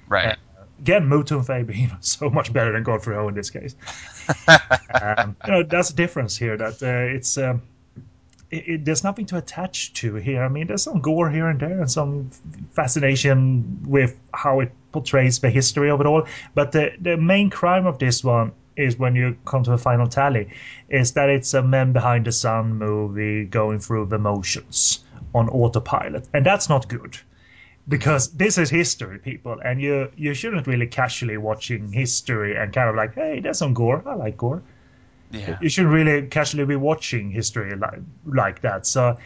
right. 0.07 0.34
Again, 0.85 1.07
Mou 1.07 1.23
Tun-fei 1.23 1.63
being 1.63 1.91
so 1.99 2.29
much 2.29 2.53
better 2.53 2.71
than 2.71 2.83
Godfrey 2.83 3.15
Ho 3.15 3.27
in 3.27 3.33
this 3.33 3.49
case. 3.49 3.75
um, 5.01 5.35
you 5.45 5.51
know, 5.51 5.63
that's 5.63 5.89
the 5.89 5.95
difference 5.95 6.37
here. 6.37 6.55
That 6.57 6.83
uh, 6.83 7.15
it's 7.15 7.39
um, 7.39 7.63
it, 8.51 8.67
it, 8.67 8.85
there's 8.85 9.03
nothing 9.03 9.25
to 9.25 9.37
attach 9.37 9.93
to 9.93 10.13
here. 10.13 10.43
I 10.43 10.47
mean, 10.47 10.67
there's 10.67 10.83
some 10.83 11.01
gore 11.01 11.31
here 11.31 11.47
and 11.47 11.59
there, 11.59 11.79
and 11.79 11.89
some 11.89 12.29
fascination 12.73 13.81
with 13.87 14.15
how 14.35 14.59
it 14.59 14.71
portrays 14.91 15.39
the 15.39 15.49
history 15.49 15.89
of 15.89 16.01
it 16.01 16.05
all. 16.05 16.27
But 16.53 16.71
the 16.71 16.91
the 17.01 17.17
main 17.17 17.49
crime 17.49 17.87
of 17.87 17.97
this 17.97 18.23
one 18.23 18.51
is 18.77 18.99
when 18.99 19.15
you 19.15 19.35
come 19.45 19.63
to 19.63 19.73
a 19.73 19.79
final 19.79 20.05
tally, 20.05 20.49
is 20.89 21.13
that 21.13 21.29
it's 21.29 21.55
a 21.55 21.63
Men 21.63 21.93
Behind 21.93 22.25
the 22.25 22.31
Sun 22.31 22.75
movie 22.75 23.45
going 23.45 23.79
through 23.79 24.05
the 24.05 24.19
motions 24.19 25.03
on 25.33 25.49
autopilot, 25.49 26.27
and 26.31 26.45
that's 26.45 26.69
not 26.69 26.87
good 26.87 27.17
because 27.87 28.31
this 28.33 28.57
is 28.57 28.69
history, 28.69 29.19
people, 29.19 29.59
and 29.63 29.81
you 29.81 30.09
you 30.15 30.33
shouldn't 30.33 30.67
really 30.67 30.87
casually 30.87 31.37
watching 31.37 31.91
history 31.91 32.55
and 32.55 32.73
kind 32.73 32.89
of 32.89 32.95
like, 32.95 33.13
hey, 33.15 33.39
there's 33.39 33.57
some 33.59 33.73
gore. 33.73 34.01
I 34.05 34.15
like 34.15 34.37
gore. 34.37 34.61
Yeah. 35.31 35.57
You 35.61 35.69
should 35.69 35.85
really 35.87 36.27
casually 36.27 36.65
be 36.65 36.75
watching 36.75 37.31
history 37.31 37.75
like 37.75 37.99
like 38.25 38.61
that. 38.61 38.85
So 38.85 39.17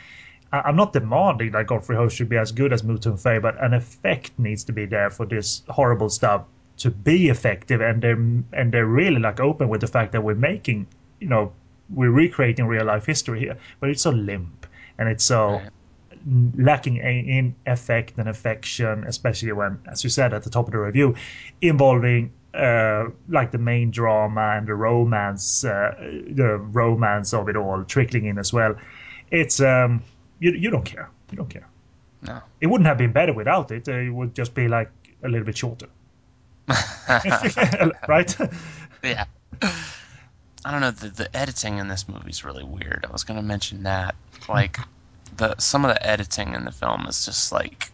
I- 0.51 0.62
I'm 0.62 0.76
not 0.76 0.93
demanding 0.93 1.51
that 1.51 1.68
Godfrey 1.68 1.95
Ho 1.95 2.10
should 2.10 2.30
be 2.30 2.38
as 2.38 2.51
good 2.51 2.74
as 2.74 2.84
Mou 2.84 2.97
Tun-fei, 2.97 3.39
but 3.39 3.62
an 3.64 3.74
effect 3.74 4.32
needs 4.38 4.64
to 4.66 4.74
be 4.74 4.86
there 4.86 5.10
for 5.10 5.26
this 5.26 5.62
horrible 5.70 6.10
stuff 6.10 6.43
to 6.78 6.89
be 6.89 7.30
effective, 7.30 7.82
and 7.82 8.01
they're 8.01 8.20
and 8.53 8.72
they're 8.72 8.86
really 8.86 9.20
like 9.20 9.39
open 9.39 9.70
with 9.70 9.82
the 9.82 9.88
fact 9.88 10.12
that 10.14 10.22
we're 10.24 10.36
making, 10.36 10.88
you 11.20 11.28
know, 11.28 11.51
we're 11.93 12.12
recreating 12.12 12.66
real 12.68 12.86
life 12.86 13.05
history 13.05 13.39
here, 13.39 13.57
but 13.80 13.89
it's 13.89 14.01
so 14.01 14.12
limp 14.12 14.66
and 14.97 15.07
it's 15.10 15.24
so 15.24 15.57
Right. 15.57 15.70
Lacking 16.57 16.97
in 16.97 17.55
effect 17.65 18.13
and 18.17 18.30
affection, 18.30 19.03
especially 19.05 19.51
when, 19.51 19.80
as 19.89 20.03
you 20.03 20.09
said 20.09 20.34
at 20.34 20.43
the 20.43 20.49
top 20.49 20.67
of 20.67 20.72
the 20.72 20.80
review, 20.80 21.15
involving 21.61 22.32
uh, 22.53 23.05
like 23.28 23.51
the 23.51 23.57
main 23.57 23.91
drama 23.91 24.55
and 24.57 24.67
the 24.67 24.74
romance, 24.74 25.63
uh, 25.63 25.93
the 26.32 26.57
romance 26.57 27.34
of 27.34 27.47
it 27.49 27.55
all 27.55 27.84
trickling 27.84 28.26
in 28.26 28.38
as 28.38 28.51
well. 28.51 28.76
It's 29.32 29.59
um, 29.59 30.01
you 30.39 30.51
you 30.51 30.70
don't 30.70 30.86
care, 30.86 31.09
you 31.32 31.38
don't 31.38 31.49
care. 31.49 31.67
No. 32.22 32.41
It 32.59 32.67
wouldn't 32.67 32.88
have 32.88 32.97
been 32.97 33.11
better 33.13 33.34
without 33.34 33.72
it. 33.72 33.88
Uh, 33.88 33.93
it 33.93 34.09
would 34.09 34.36
just 34.36 34.53
be 34.53 34.67
like 34.67 34.91
a 35.24 35.30
little 35.30 35.45
bit 35.45 35.57
shorter, 35.57 35.88
right? 38.07 38.36
Yeah. 39.03 39.26
I 40.65 40.72
don't 40.72 40.82
know. 40.82 40.91
The, 40.91 41.09
the 41.09 41.36
editing 41.36 41.78
in 41.78 41.88
this 41.88 42.09
movie 42.09 42.30
is 42.30 42.43
really 42.43 42.63
weird. 42.63 43.05
I 43.07 43.11
was 43.11 43.24
going 43.24 43.39
to 43.39 43.45
mention 43.45 43.84
that. 43.84 44.15
Like, 44.47 44.78
the 45.36 45.55
some 45.59 45.86
of 45.86 45.89
the 45.93 46.05
editing 46.05 46.53
in 46.53 46.65
the 46.65 46.71
film 46.71 47.05
is 47.07 47.25
just 47.25 47.51
like 47.51 47.91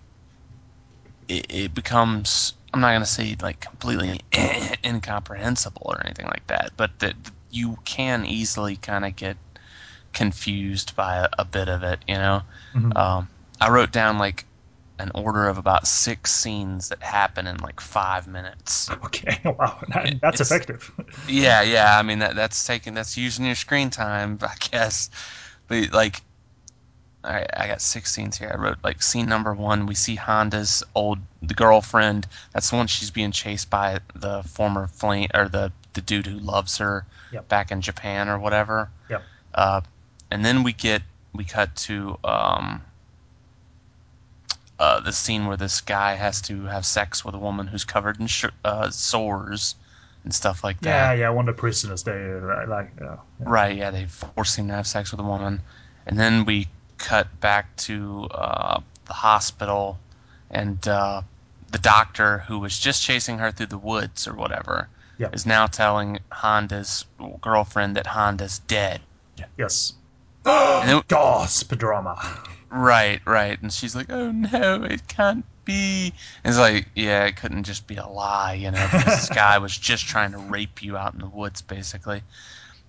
it, 1.27 1.45
it 1.49 1.73
becomes. 1.75 2.53
I'm 2.73 2.81
not 2.81 2.89
going 2.91 3.01
to 3.01 3.05
say 3.05 3.35
like 3.41 3.61
completely 3.61 4.19
incomprehensible 4.85 5.83
or 5.85 6.01
anything 6.05 6.25
like 6.27 6.45
that, 6.47 6.71
but 6.75 6.99
that 6.99 7.15
you 7.49 7.77
can 7.85 8.25
easily 8.25 8.75
kind 8.75 9.05
of 9.05 9.15
get 9.15 9.37
confused 10.13 10.95
by 10.95 11.17
a, 11.17 11.29
a 11.39 11.45
bit 11.45 11.69
of 11.69 11.83
it. 11.83 11.99
You 12.07 12.15
know, 12.15 12.41
Mhm. 12.75 12.95
um, 12.97 13.29
I 13.61 13.69
wrote 13.69 13.91
down 13.91 14.17
like 14.17 14.45
an 14.99 15.11
order 15.15 15.47
of 15.47 15.57
about 15.57 15.87
six 15.87 16.31
scenes 16.33 16.89
that 16.89 17.01
happen 17.03 17.47
in 17.47 17.57
like 17.57 17.79
five 17.81 18.27
minutes. 18.27 18.89
okay, 19.05 19.39
wow, 19.45 19.79
that, 19.93 20.15
that's 20.21 20.41
It's- 20.41 20.51
effective. 20.51 20.91
Yeah, 21.27 21.61
yeah. 21.61 21.97
I 21.97 22.03
mean 22.03 22.19
that 22.19 22.35
that's 22.35 22.65
taking 22.65 22.93
that's 22.93 23.17
using 23.17 23.45
your 23.45 23.55
screen 23.55 23.89
time, 23.89 24.37
I 24.41 24.55
guess. 24.71 25.09
But 25.67 25.93
like, 25.93 26.21
all 27.25 27.31
right, 27.33 27.49
I 27.55 27.67
got 27.67 27.81
six 27.81 28.13
scenes 28.13 28.37
here. 28.37 28.51
I 28.53 28.61
wrote 28.61 28.77
like 28.83 29.01
scene 29.01 29.27
number 29.27 29.53
one. 29.53 29.85
We 29.87 29.95
see 29.95 30.15
Honda's 30.15 30.83
old 30.93 31.19
the 31.41 31.53
girlfriend. 31.55 32.27
That's 32.53 32.69
the 32.69 32.75
one 32.77 32.87
she's 32.87 33.11
being 33.11 33.31
chased 33.31 33.69
by 33.69 33.99
the 34.13 34.43
former 34.43 34.87
flame 34.87 35.29
or 35.33 35.49
the 35.49 35.71
the 35.93 36.01
dude 36.01 36.27
who 36.27 36.37
loves 36.39 36.77
her 36.77 37.05
Yep. 37.31 37.49
back 37.49 37.71
in 37.71 37.81
Japan 37.81 38.29
or 38.29 38.37
whatever. 38.39 38.89
Yep. 39.09 39.23
Uh, 39.53 39.81
and 40.31 40.45
then 40.45 40.63
we 40.63 40.71
get 40.73 41.01
we 41.33 41.43
cut 41.43 41.75
to 41.87 42.17
um. 42.23 42.81
Uh, 44.77 44.99
the 44.99 45.13
scene 45.13 45.45
where 45.45 45.55
this 45.55 45.79
guy 45.79 46.15
has 46.15 46.41
to 46.41 46.65
have 46.65 46.85
sex 46.85 47.23
with 47.23 47.33
a 47.33 47.37
woman 47.37 47.65
who's 47.65 47.85
covered 47.85 48.19
in 48.19 48.27
sh- 48.27 48.43
uh, 48.65 48.89
sores 48.89 49.75
and 50.25 50.33
stuff 50.35 50.65
like 50.65 50.77
that. 50.81 51.13
Yeah, 51.13 51.21
yeah. 51.21 51.29
One 51.29 51.47
of 51.47 51.55
the 51.55 51.59
prisoners, 51.59 52.03
they 52.03 52.11
like. 52.67 52.91
Uh, 53.01 53.15
Right, 53.39 53.77
yeah, 53.77 53.91
they 53.91 54.05
force 54.05 54.55
him 54.55 54.67
to 54.67 54.73
have 54.73 54.85
sex 54.85 55.11
with 55.11 55.21
a 55.21 55.23
woman. 55.23 55.61
And 56.05 56.19
then 56.19 56.43
we 56.43 56.67
cut 56.97 57.39
back 57.39 57.75
to 57.77 58.27
uh, 58.31 58.79
the 59.05 59.13
hospital, 59.13 59.97
and 60.49 60.87
uh, 60.87 61.21
the 61.71 61.77
doctor 61.79 62.39
who 62.39 62.59
was 62.59 62.77
just 62.79 63.03
chasing 63.03 63.37
her 63.39 63.51
through 63.51 63.65
the 63.67 63.77
woods 63.77 64.27
or 64.27 64.33
whatever 64.33 64.87
Yeah. 65.17 65.29
is 65.33 65.45
now 65.45 65.67
telling 65.67 66.19
Honda's 66.31 67.05
girlfriend 67.41 67.95
that 67.97 68.07
Honda's 68.07 68.59
dead. 68.59 69.01
yes. 69.57 69.93
And 70.45 71.05
Gasp 71.07 71.73
drama. 71.75 72.17
right, 72.69 73.19
right. 73.25 73.59
And 73.61 73.73
she's 73.73 73.95
like, 73.95 74.11
oh 74.11 74.31
no, 74.31 74.83
it 74.83 75.07
can't 75.07 75.43
be. 75.65 76.13
And 76.43 76.51
it's 76.51 76.59
like, 76.59 76.87
yeah, 76.95 77.25
it 77.25 77.35
couldn't 77.37 77.63
just 77.63 77.87
be 77.87 77.95
a 77.95 78.05
lie, 78.07 78.53
you 78.53 78.69
know, 78.69 78.87
because 78.91 79.05
this 79.05 79.29
guy 79.35 79.57
was 79.57 79.75
just 79.75 80.05
trying 80.05 80.31
to 80.33 80.37
rape 80.37 80.83
you 80.83 80.95
out 80.97 81.13
in 81.15 81.19
the 81.19 81.25
woods, 81.27 81.61
basically. 81.63 82.21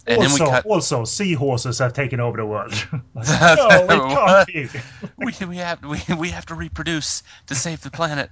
And 0.07 0.18
also, 0.18 0.38
then 0.38 0.46
we 0.46 0.50
cut. 0.50 0.66
also, 0.66 1.04
seahorses 1.04 1.78
have 1.78 1.92
taken 1.92 2.20
over 2.20 2.36
the 2.36 2.46
world. 2.46 2.72
Like, 3.14 3.26
no, 3.59 4.46
it 4.46 4.70
can't 4.70 5.11
we, 5.18 5.46
we 5.46 5.57
have 5.57 5.84
we, 5.84 6.00
we 6.16 6.28
have 6.30 6.46
to 6.46 6.54
reproduce 6.54 7.22
to 7.48 7.54
save 7.54 7.80
the 7.82 7.90
planet. 7.90 8.30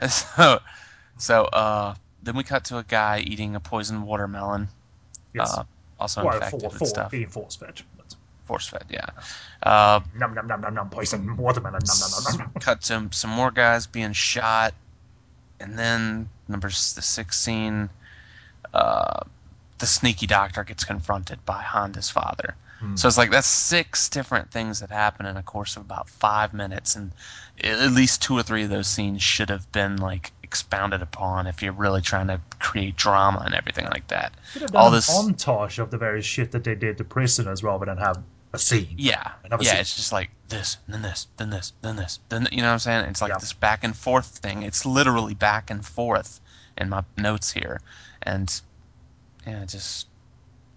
And 0.00 0.10
so 0.10 0.60
so 1.18 1.44
uh, 1.44 1.94
then 2.22 2.36
we 2.36 2.42
cut 2.42 2.64
to 2.66 2.78
a 2.78 2.82
guy 2.82 3.20
eating 3.20 3.54
a 3.54 3.60
poisoned 3.60 4.04
watermelon. 4.04 4.68
Yes. 5.34 5.56
Uh, 5.56 5.64
also 6.00 6.24
well, 6.24 6.34
infected 6.34 6.72
for, 6.72 6.86
stuff. 6.86 7.10
being 7.10 7.28
force 7.28 7.56
fed. 7.56 7.80
Force 8.46 8.66
fed, 8.66 8.84
yeah. 8.90 9.06
Uh, 9.62 10.00
num 10.18 10.34
num 10.34 10.48
num 10.48 10.60
num 10.60 10.74
num 10.74 10.90
poison 10.90 11.36
watermelon. 11.36 11.80
Num 11.86 11.96
num 12.00 12.24
num 12.24 12.38
num. 12.38 12.60
cut 12.60 12.82
to 12.82 13.08
some 13.12 13.30
more 13.30 13.52
guys 13.52 13.86
being 13.86 14.12
shot, 14.12 14.74
and 15.60 15.78
then 15.78 16.28
number 16.48 16.68
the 16.68 16.74
sixth 16.74 17.38
scene, 17.38 17.88
uh, 18.74 19.20
the 19.82 19.86
sneaky 19.88 20.28
doctor 20.28 20.62
gets 20.62 20.84
confronted 20.84 21.44
by 21.44 21.60
Honda's 21.60 22.08
father. 22.08 22.54
Hmm. 22.78 22.94
So 22.94 23.08
it's 23.08 23.18
like 23.18 23.32
that's 23.32 23.48
six 23.48 24.08
different 24.08 24.52
things 24.52 24.78
that 24.78 24.90
happen 24.90 25.26
in 25.26 25.36
a 25.36 25.42
course 25.42 25.76
of 25.76 25.82
about 25.82 26.08
five 26.08 26.54
minutes, 26.54 26.94
and 26.94 27.10
at 27.64 27.90
least 27.90 28.22
two 28.22 28.38
or 28.38 28.44
three 28.44 28.62
of 28.62 28.70
those 28.70 28.86
scenes 28.86 29.22
should 29.24 29.50
have 29.50 29.70
been 29.72 29.96
like 29.96 30.30
expounded 30.44 31.02
upon 31.02 31.48
if 31.48 31.62
you're 31.62 31.72
really 31.72 32.00
trying 32.00 32.28
to 32.28 32.40
create 32.60 32.94
drama 32.94 33.42
and 33.44 33.54
everything 33.54 33.86
like 33.86 34.06
that. 34.06 34.32
All 34.72 34.92
this, 34.92 35.08
montage 35.10 35.80
of 35.80 35.90
the 35.90 35.98
various 35.98 36.26
shit 36.26 36.52
that 36.52 36.62
they 36.62 36.76
did 36.76 36.96
to 36.98 37.04
prisoners 37.04 37.64
rather 37.64 37.86
than 37.86 37.98
have 37.98 38.22
a 38.52 38.58
scene. 38.58 38.94
yeah, 38.96 39.32
Another 39.42 39.64
yeah, 39.64 39.72
scene. 39.72 39.80
it's 39.80 39.96
just 39.96 40.12
like 40.12 40.30
this, 40.48 40.76
then 40.86 41.02
this, 41.02 41.26
then 41.38 41.50
this, 41.50 41.72
then 41.82 41.96
this, 41.96 42.20
then 42.28 42.46
you 42.52 42.58
know 42.58 42.68
what 42.68 42.74
I'm 42.74 42.78
saying? 42.78 43.04
It's 43.06 43.20
like 43.22 43.30
Yeah. 43.30 43.38
this 43.38 43.52
back 43.52 43.82
and 43.82 43.96
forth 43.96 44.26
thing. 44.26 44.62
It's 44.62 44.86
literally 44.86 45.34
back 45.34 45.70
and 45.70 45.84
forth 45.84 46.40
in 46.78 46.88
my 46.88 47.02
notes 47.16 47.50
here, 47.50 47.80
and 48.22 48.60
yeah, 49.46 49.62
it 49.62 49.68
just 49.68 50.06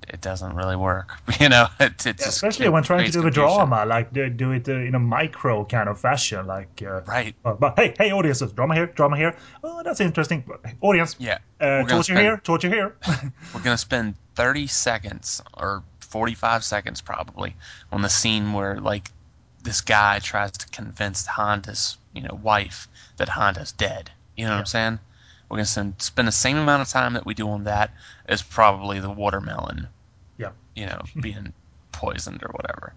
it 0.08 0.22
doesn't 0.22 0.56
really 0.56 0.76
work. 0.76 1.12
You 1.40 1.50
know, 1.50 1.68
it, 1.80 2.06
it 2.06 2.18
just 2.18 2.28
Especially 2.30 2.70
when 2.70 2.84
trying 2.84 3.06
to 3.06 3.12
do 3.12 3.20
a 3.20 3.24
confusion. 3.24 3.44
drama, 3.50 3.86
like 3.86 4.14
do 4.14 4.52
it 4.52 4.70
uh, 4.70 4.74
in 4.74 4.96
a 4.96 5.00
micro 5.00 5.66
kind 5.66 5.90
of 5.90 6.00
fashion, 6.00 6.46
like. 6.48 6.82
Uh, 6.86 7.02
Right. 7.08 7.36
uh, 7.44 7.54
but 7.54 7.78
hey, 7.78 7.94
hey, 7.98 8.12
audiences, 8.12 8.52
drama 8.54 8.76
here, 8.76 8.86
drama 8.88 9.18
here. 9.18 9.36
Oh, 9.64 9.82
that's 9.84 10.00
interesting. 10.00 10.44
Audience, 10.82 11.16
Yeah. 11.20 11.40
uh, 11.60 11.84
torture 11.84 12.04
spend- 12.14 12.20
here, 12.20 12.38
torture 12.44 12.70
here. 12.70 12.96
We're 13.54 13.62
gonna 13.62 13.78
spend 13.78 14.16
30 14.36 14.68
seconds 14.68 15.42
or 15.56 15.84
45 16.02 16.64
seconds 16.64 17.02
probably 17.02 17.56
on 17.92 18.02
the 18.02 18.10
scene 18.10 18.54
where 18.54 18.80
like 18.80 19.12
this 19.64 19.82
guy 19.82 20.20
tries 20.20 20.52
to 20.52 20.68
convince 20.68 21.26
Honda's 21.26 21.98
you 22.14 22.22
know 22.22 22.40
wife 22.42 22.88
that 23.18 23.28
Honda's 23.30 23.72
dead. 23.72 24.12
You 24.38 24.46
know 24.46 24.52
what 24.52 24.60
I'm 24.60 24.66
saying? 24.68 25.00
We're 25.56 25.60
gonna 25.60 25.68
spend, 25.68 26.02
spend 26.02 26.28
the 26.28 26.34
same 26.34 26.58
amount 26.58 26.82
of 26.82 26.90
time 26.90 27.14
that 27.14 27.26
we 27.26 27.34
do 27.34 27.48
on 27.48 27.64
that 27.64 27.92
as 28.26 28.42
probably 28.42 29.00
the 29.00 29.10
watermelon. 29.10 29.88
Yeah. 30.38 30.50
You 30.76 30.88
know, 30.88 31.02
being 31.22 31.54
poisoned 31.94 32.44
or 32.44 32.50
whatever. 32.50 32.92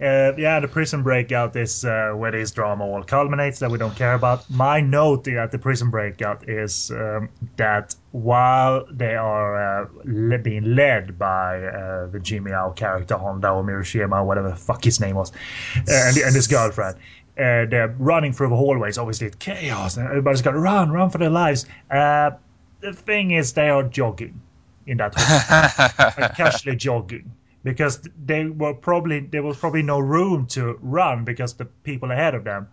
Uh, 0.00 0.32
yeah, 0.38 0.60
the 0.60 0.68
prison 0.68 1.02
breakout 1.02 1.56
is 1.56 1.84
uh, 1.84 2.12
where 2.14 2.30
this 2.30 2.52
drama 2.52 2.84
all 2.84 3.02
culminates 3.02 3.58
that 3.58 3.70
we 3.70 3.78
don't 3.78 3.96
care 3.96 4.14
about. 4.14 4.48
My 4.48 4.80
note 4.80 5.26
at 5.26 5.50
the 5.50 5.58
prison 5.58 5.90
breakout 5.90 6.48
is 6.48 6.92
um, 6.92 7.28
that 7.56 7.96
while 8.12 8.86
they 8.90 9.16
are 9.16 9.82
uh, 9.82 9.88
le- 10.04 10.38
being 10.38 10.76
led 10.76 11.18
by 11.18 11.64
uh, 11.64 12.06
the 12.06 12.20
Jimmy 12.20 12.52
Ao 12.52 12.70
character, 12.70 13.16
Honda 13.18 13.50
or 13.50 13.62
Miroshima, 13.62 14.24
whatever 14.24 14.50
the 14.50 14.56
fuck 14.56 14.84
his 14.84 15.00
name 15.00 15.16
was, 15.16 15.32
uh, 15.76 15.82
and, 15.88 16.16
and 16.16 16.34
his 16.34 16.46
girlfriend, 16.46 16.96
uh, 17.38 17.66
they're 17.66 17.94
running 17.98 18.32
through 18.32 18.48
the 18.48 18.56
hallways. 18.56 18.98
Obviously, 18.98 19.26
it's 19.26 19.36
chaos, 19.36 19.96
and 19.96 20.06
everybody's 20.06 20.42
got 20.42 20.52
to 20.52 20.58
run, 20.58 20.90
run 20.90 21.10
for 21.10 21.18
their 21.18 21.30
lives. 21.30 21.66
Uh, 21.90 22.32
the 22.80 22.92
thing 22.92 23.30
is, 23.32 23.52
they 23.52 23.68
are 23.68 23.82
jogging 23.82 24.40
in 24.86 24.96
that 24.98 25.14
hallway 25.16 26.28
casually 26.36 26.76
jogging 26.76 27.30
because 27.62 28.00
they 28.24 28.46
were 28.46 28.74
probably 28.74 29.20
there 29.20 29.42
was 29.42 29.56
probably 29.56 29.82
no 29.82 29.98
room 29.98 30.46
to 30.46 30.78
run 30.82 31.24
because 31.24 31.54
the 31.54 31.64
people 31.64 32.10
ahead 32.10 32.34
of 32.34 32.44
them 32.44 32.68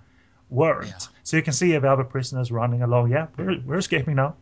weren't. 0.49 0.87
Yeah. 0.87 0.97
So 1.23 1.37
you 1.37 1.43
can 1.43 1.53
see 1.53 1.77
the 1.77 1.89
other 1.89 2.03
prisoners 2.03 2.51
running 2.51 2.81
along. 2.81 3.11
Yeah, 3.11 3.27
we're, 3.37 3.59
we're 3.65 3.77
escaping 3.77 4.15
now. 4.15 4.35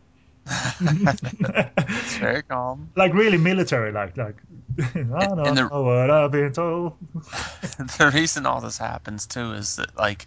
It's 0.48 2.16
very 2.18 2.42
calm. 2.42 2.90
like 2.96 3.12
really 3.14 3.38
military, 3.38 3.92
like 3.92 4.16
like. 4.16 4.36
I 4.78 4.84
don't 4.94 5.38
And 5.46 5.56
the- 5.56 5.68
know 5.70 5.82
what 5.82 6.10
I've 6.10 6.30
been 6.30 6.52
told. 6.52 6.94
the 7.98 8.10
reason 8.14 8.46
all 8.46 8.60
this 8.60 8.78
happens 8.78 9.26
too 9.26 9.52
is 9.52 9.76
that 9.76 9.96
like 9.96 10.26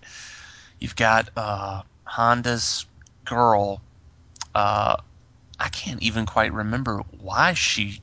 you've 0.79 0.95
got 0.95 1.29
uh 1.37 1.83
Honda's 2.05 2.85
girl 3.25 3.81
uh 4.55 4.97
I 5.59 5.69
can't 5.69 6.01
even 6.01 6.25
quite 6.25 6.53
remember 6.53 7.01
why 7.19 7.53
she 7.53 8.01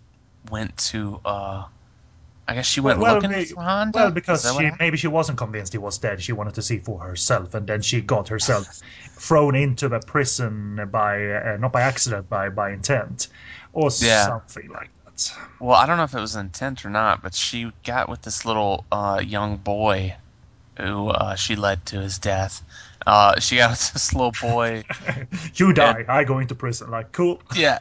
went 0.50 0.76
to 0.90 1.20
uh 1.24 1.64
I 2.48 2.54
guess 2.54 2.66
she 2.66 2.80
went 2.80 3.00
looking 3.00 3.30
we- 3.30 3.44
for 3.46 3.62
Honda. 3.62 3.98
well, 3.98 4.10
because 4.10 4.42
she 4.56 4.70
maybe 4.78 4.96
she 4.96 5.08
wasn't 5.08 5.38
convinced 5.38 5.72
he 5.72 5.78
was 5.78 5.98
dead. 5.98 6.22
She 6.22 6.32
wanted 6.32 6.54
to 6.54 6.62
see 6.62 6.78
for 6.78 7.00
herself, 7.00 7.54
and 7.54 7.66
then 7.66 7.82
she 7.82 8.00
got 8.00 8.28
herself 8.28 8.66
thrown 9.18 9.54
into 9.56 9.88
the 9.88 10.00
prison 10.00 10.88
by 10.92 11.24
uh, 11.32 11.56
not 11.58 11.72
by 11.72 11.82
accident, 11.82 12.28
by 12.28 12.48
by 12.50 12.70
intent, 12.72 13.28
or 13.72 13.90
Yeah. 14.00 14.26
something 14.26 14.68
like 14.70 14.90
that. 15.06 15.32
Well, 15.60 15.76
I 15.76 15.86
don't 15.86 15.96
know 15.96 16.04
if 16.04 16.14
it 16.14 16.20
was 16.20 16.36
intent 16.36 16.84
or 16.84 16.90
not, 16.90 17.22
but 17.22 17.34
she 17.34 17.72
got 17.84 18.08
with 18.08 18.22
this 18.22 18.44
little 18.44 18.84
uh 18.92 19.20
young 19.24 19.56
boy 19.56 20.14
who 20.78 21.08
uh, 21.08 21.34
she 21.34 21.56
led 21.56 21.84
to 21.86 22.00
his 22.00 22.18
death. 22.18 22.62
Uh, 23.06 23.40
she 23.40 23.56
got 23.56 23.70
this 23.92 24.12
little 24.14 24.32
boy. 24.40 24.84
you 25.54 25.72
die, 25.72 26.04
I 26.06 26.24
go 26.24 26.38
into 26.38 26.54
prison. 26.54 26.90
Like, 26.90 27.12
cool. 27.12 27.40
yeah, 27.54 27.78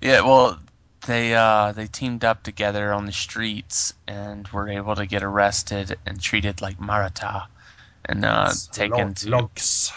yeah. 0.00 0.20
Well, 0.20 0.58
they 1.06 1.34
uh, 1.34 1.72
they 1.72 1.86
teamed 1.86 2.24
up 2.24 2.42
together 2.42 2.92
on 2.92 3.06
the 3.06 3.12
streets 3.12 3.94
and 4.06 4.46
were 4.48 4.68
able 4.68 4.94
to 4.96 5.06
get 5.06 5.22
arrested 5.22 5.96
and 6.06 6.20
treated 6.20 6.60
like 6.60 6.78
maruta, 6.78 7.46
and 8.04 8.24
uh, 8.24 8.52
taken 8.72 8.98
Log- 8.98 9.16
to 9.16 9.30
logs. 9.30 9.92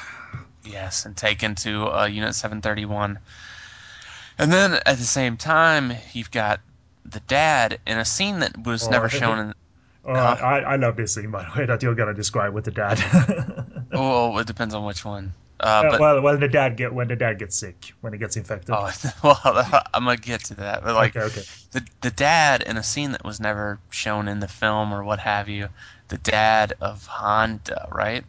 Yes, 0.64 1.06
and 1.06 1.16
taken 1.18 1.56
to 1.56 1.88
uh, 1.88 2.06
Unit 2.06 2.36
731. 2.36 3.18
And 4.38 4.52
then 4.54 4.74
at 4.86 4.98
the 4.98 5.04
same 5.04 5.36
time, 5.38 5.94
you've 6.14 6.32
got 6.32 6.60
the 7.06 7.20
dad 7.22 7.80
in 7.88 7.98
a 7.98 8.06
scene 8.06 8.40
that 8.40 8.56
was 8.66 8.88
Oh, 8.88 8.92
never 8.92 9.10
shown 9.10 9.40
it- 9.40 9.42
in. 9.42 9.54
Oh, 10.06 10.14
I, 10.14 10.60
I 10.60 10.76
love 10.78 10.96
this 10.96 11.14
scene, 11.14 11.30
by 11.30 11.44
the 11.44 11.60
way, 11.60 11.66
that 11.66 11.84
you're 11.84 11.94
gonna 11.96 12.14
describe 12.14 12.54
with 12.54 12.66
the 12.66 12.72
dad. 12.72 13.00
Oh, 13.92 14.38
it 14.38 14.46
depends 14.46 14.76
on 14.76 14.86
which 14.86 15.04
one. 15.04 15.34
Uh, 15.60 15.84
Uh, 15.84 15.90
but 15.90 16.00
well, 16.00 16.22
well, 16.22 16.38
the 16.38 16.48
dad 16.48 16.78
get 16.78 16.94
when 16.94 17.08
the 17.08 17.16
dad 17.16 17.40
gets 17.40 17.56
sick, 17.56 17.94
when 18.02 18.14
he 18.14 18.20
gets 18.20 18.38
infected. 18.38 18.70
oh, 18.74 18.92
well, 19.24 19.84
I'm 19.94 20.06
gonna 20.06 20.18
get 20.18 20.46
to 20.46 20.56
that. 20.56 20.84
But 20.84 20.96
like 20.96 21.16
okay, 21.16 21.26
okay. 21.26 21.42
the 21.72 21.86
the 22.02 22.12
dad 22.12 22.64
in 22.64 22.78
a 22.78 22.84
scene 22.84 23.12
that 23.12 23.24
was 23.26 23.40
never 23.40 23.80
shown 23.90 24.28
in 24.28 24.40
the 24.40 24.48
film 24.48 24.94
or 24.94 25.04
what 25.04 25.20
have 25.20 25.50
you, 25.50 25.70
the 26.08 26.18
dad 26.18 26.74
of 26.82 27.06
Honda, 27.08 27.88
right? 27.92 28.24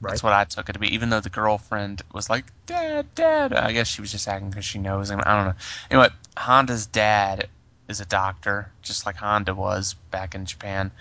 Right. 0.00 0.10
That's 0.10 0.22
what 0.22 0.32
I 0.32 0.44
took 0.44 0.68
it 0.68 0.74
to 0.74 0.78
be. 0.78 0.94
Even 0.94 1.10
though 1.10 1.20
the 1.20 1.30
girlfriend 1.30 2.02
was 2.12 2.30
like, 2.30 2.44
"Dad, 2.66 3.12
Dad," 3.16 3.52
I 3.52 3.72
guess 3.72 3.88
she 3.88 4.00
was 4.00 4.12
just 4.12 4.28
acting 4.28 4.50
because 4.50 4.64
she 4.64 4.78
knows 4.78 5.10
him. 5.10 5.20
I 5.26 5.36
don't 5.36 5.46
know. 5.46 5.54
Anyway, 5.90 6.08
Honda's 6.36 6.86
dad 6.86 7.48
is 7.88 8.00
a 8.00 8.04
doctor, 8.04 8.70
just 8.82 9.06
like 9.06 9.16
Honda 9.16 9.54
was 9.56 9.94
back 10.12 10.36
in 10.36 10.46
Japan, 10.46 10.92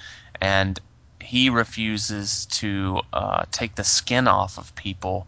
and 0.41 0.79
he 1.27 1.49
refuses 1.49 2.45
to 2.45 3.01
uh, 3.11 3.43
take 3.51 3.75
the 3.75 3.83
skin 3.83 4.29
off 4.29 4.57
of 4.57 4.73
people 4.75 5.27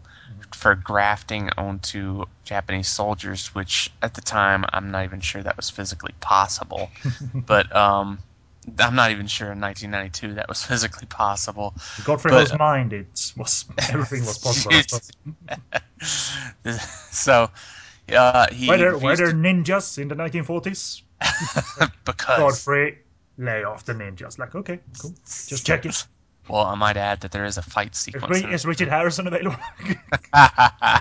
for 0.54 0.74
grafting 0.74 1.50
onto 1.58 2.24
Japanese 2.44 2.88
soldiers, 2.88 3.54
which 3.54 3.90
at 4.00 4.14
the 4.14 4.22
time 4.22 4.64
I'm 4.72 4.90
not 4.90 5.04
even 5.04 5.20
sure 5.20 5.42
that 5.42 5.58
was 5.58 5.68
physically 5.68 6.14
possible. 6.20 6.88
but 7.34 7.74
um, 7.76 8.18
I'm 8.78 8.94
not 8.94 9.10
even 9.10 9.26
sure 9.26 9.52
in 9.52 9.60
1992 9.60 10.36
that 10.36 10.48
was 10.48 10.64
physically 10.64 11.06
possible. 11.06 11.74
Godfrey 12.04 12.30
But- 12.30 12.48
Hill's 12.48 12.58
mind, 12.58 12.94
it 12.94 13.32
was 13.36 13.66
everything 13.90 14.24
was 14.24 14.38
possible. 14.38 15.00
So 17.10 17.50
uh, 18.10 18.46
he 18.52 18.68
Were 18.68 18.78
there, 18.78 18.96
were 18.96 19.16
there 19.16 19.32
ninjas 19.32 19.98
in 19.98 20.08
the 20.08 20.14
1940s? 20.14 21.02
because 22.06 22.38
Godfrey, 22.38 22.98
lay 23.40 23.64
off 23.64 23.84
the 23.84 23.94
ninjas. 23.94 24.38
Like, 24.38 24.54
okay, 24.54 24.78
cool. 25.00 25.14
Just 25.24 25.66
check 25.66 25.86
it. 25.86 26.04
well, 26.48 26.62
I 26.62 26.74
might 26.74 26.96
add 26.96 27.20
that 27.22 27.32
there 27.32 27.46
is 27.46 27.56
a 27.56 27.62
fight 27.62 27.96
sequence. 27.96 28.40
In 28.40 28.52
is 28.52 28.66
Richard 28.66 28.88
Harrison 28.88 29.26
available? 29.26 29.56
I 30.32 31.00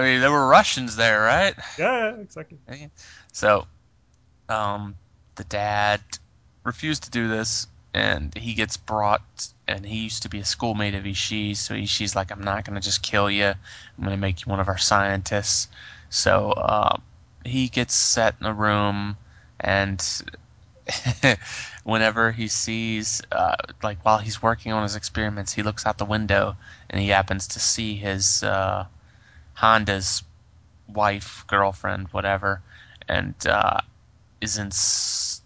mean, 0.00 0.20
there 0.20 0.32
were 0.32 0.48
Russians 0.48 0.96
there, 0.96 1.22
right? 1.22 1.54
yeah, 1.78 2.16
exactly. 2.16 2.58
So, 3.32 3.66
um, 4.48 4.96
the 5.36 5.44
dad 5.44 6.00
refused 6.64 7.04
to 7.04 7.10
do 7.10 7.28
this, 7.28 7.66
and 7.94 8.36
he 8.36 8.54
gets 8.54 8.76
brought. 8.76 9.22
And 9.68 9.84
he 9.84 9.98
used 9.98 10.22
to 10.22 10.28
be 10.28 10.38
a 10.38 10.44
schoolmate 10.44 10.94
of 10.94 11.04
Ishii's, 11.04 11.58
so 11.58 11.74
Ishii's 11.74 12.14
like, 12.14 12.30
"I'm 12.30 12.42
not 12.42 12.64
gonna 12.64 12.80
just 12.80 13.02
kill 13.02 13.30
you. 13.30 13.46
I'm 13.46 14.04
gonna 14.04 14.16
make 14.16 14.44
you 14.44 14.50
one 14.50 14.60
of 14.60 14.68
our 14.68 14.78
scientists." 14.78 15.68
So 16.08 16.52
uh, 16.52 16.96
he 17.44 17.68
gets 17.68 17.94
set 17.94 18.36
in 18.40 18.46
a 18.46 18.54
room, 18.54 19.16
and 19.58 20.00
whenever 21.84 22.32
he 22.32 22.48
sees, 22.48 23.22
uh, 23.32 23.56
like 23.82 24.04
while 24.04 24.18
he's 24.18 24.42
working 24.42 24.72
on 24.72 24.82
his 24.82 24.96
experiments, 24.96 25.52
he 25.52 25.62
looks 25.62 25.86
out 25.86 25.98
the 25.98 26.04
window 26.04 26.56
and 26.90 27.00
he 27.00 27.08
happens 27.08 27.46
to 27.48 27.60
see 27.60 27.96
his 27.96 28.42
uh, 28.42 28.86
Honda's 29.54 30.22
wife, 30.88 31.44
girlfriend, 31.46 32.08
whatever, 32.08 32.62
and 33.08 33.34
uh, 33.46 33.80
is 34.40 34.58
in. 34.58 34.70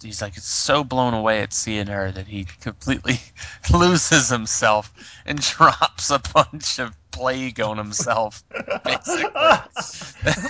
He's 0.02 0.22
like 0.22 0.34
so 0.36 0.82
blown 0.82 1.12
away 1.12 1.42
at 1.42 1.52
seeing 1.52 1.86
her 1.88 2.10
that 2.10 2.26
he 2.26 2.46
completely 2.60 3.20
loses 3.72 4.30
himself 4.30 4.92
and 5.26 5.40
drops 5.42 6.10
a 6.10 6.18
bunch 6.18 6.78
of 6.78 6.96
plague 7.20 7.60
on 7.60 7.76
himself. 7.76 8.42
Basically. 8.84 9.30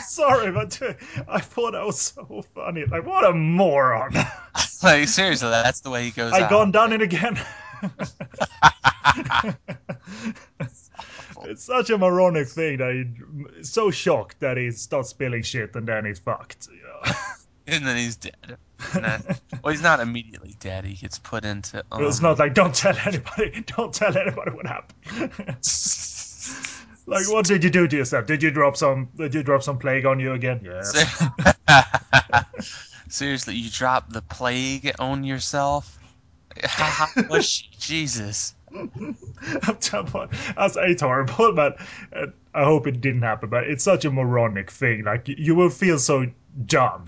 Sorry, 0.07 0.53
but 0.53 0.81
I 1.29 1.41
thought 1.41 1.73
that 1.73 1.85
was 1.85 2.01
so 2.01 2.45
funny. 2.55 2.85
Like, 2.85 3.05
what 3.05 3.25
a 3.25 3.33
moron. 3.33 4.14
like 4.83 5.09
seriously, 5.09 5.51
that's 5.51 5.81
the 5.81 5.91
way 5.91 6.05
he 6.05 6.12
goes 6.12 6.33
I 6.33 6.43
out. 6.43 6.51
gone 6.51 6.71
done 6.71 6.93
it 6.93 7.03
again. 7.03 7.41
it's 11.45 11.64
such 11.64 11.91
a 11.91 11.99
moronic 11.99 12.47
thing 12.49 12.79
that 12.79 12.95
he's 13.57 13.68
so 13.68 13.91
shocked 13.91 14.39
that 14.41 14.57
he 14.57 14.71
starts 14.71 15.09
spilling 15.09 15.43
shit 15.43 15.75
and 15.75 15.89
then 15.89 16.05
he's 16.05 16.21
fucked. 16.21 16.68
you 16.71 16.81
know. 16.83 17.12
and 17.66 17.85
then 17.85 17.97
he's 17.97 18.14
dead. 18.14 18.59
Well, 19.62 19.73
he's 19.73 19.83
not 19.83 19.99
immediately 19.99 20.55
dead. 20.61 20.85
He 20.85 20.95
gets 20.95 21.18
put 21.18 21.45
into. 21.45 21.85
Um, 21.91 22.05
it's 22.05 22.21
not 22.21 22.39
like 22.39 22.55
don't 22.55 22.75
tell 22.75 22.97
anybody. 23.05 23.64
Don't 23.66 23.93
tell 23.93 24.16
anybody 24.16 24.53
what 24.53 24.66
happened. 24.66 25.57
Like, 27.07 27.30
what 27.30 27.47
did 27.47 27.64
you 27.64 27.70
do 27.70 27.86
to 27.88 27.97
yourself? 27.97 28.26
Did 28.26 28.43
you 28.43 28.51
drop 28.51 28.76
some? 28.76 29.09
Did 29.16 29.34
you 29.34 29.43
drop 29.43 29.62
some 29.62 29.78
plague 29.78 30.07
on 30.07 30.20
you 30.20 30.32
again? 30.32 30.61
Yes. 30.62 31.24
Seriously, 33.09 33.55
you 33.57 33.70
dropped 33.70 34.12
the 34.12 34.22
plague 34.22 34.93
on 34.99 35.24
yourself? 35.24 35.99
Was 37.28 37.47
she? 37.49 37.68
Jesus. 37.78 38.55
I'm 38.72 39.16
telling 39.80 40.28
that's 40.57 40.76
it's 40.78 41.03
horrible, 41.03 41.53
but 41.57 41.78
uh, 42.14 42.26
I 42.55 42.62
hope 42.64 42.86
it 42.86 43.01
didn't 43.01 43.22
happen. 43.22 43.49
But 43.51 43.64
it's 43.64 43.82
such 43.82 44.05
a 44.05 44.11
moronic 44.11 44.70
thing. 44.70 45.03
Like 45.05 45.26
you- 45.28 45.36
you 45.38 45.55
will 45.57 45.70
feel 45.70 45.99
so 45.99 46.26
dumb. 46.66 47.07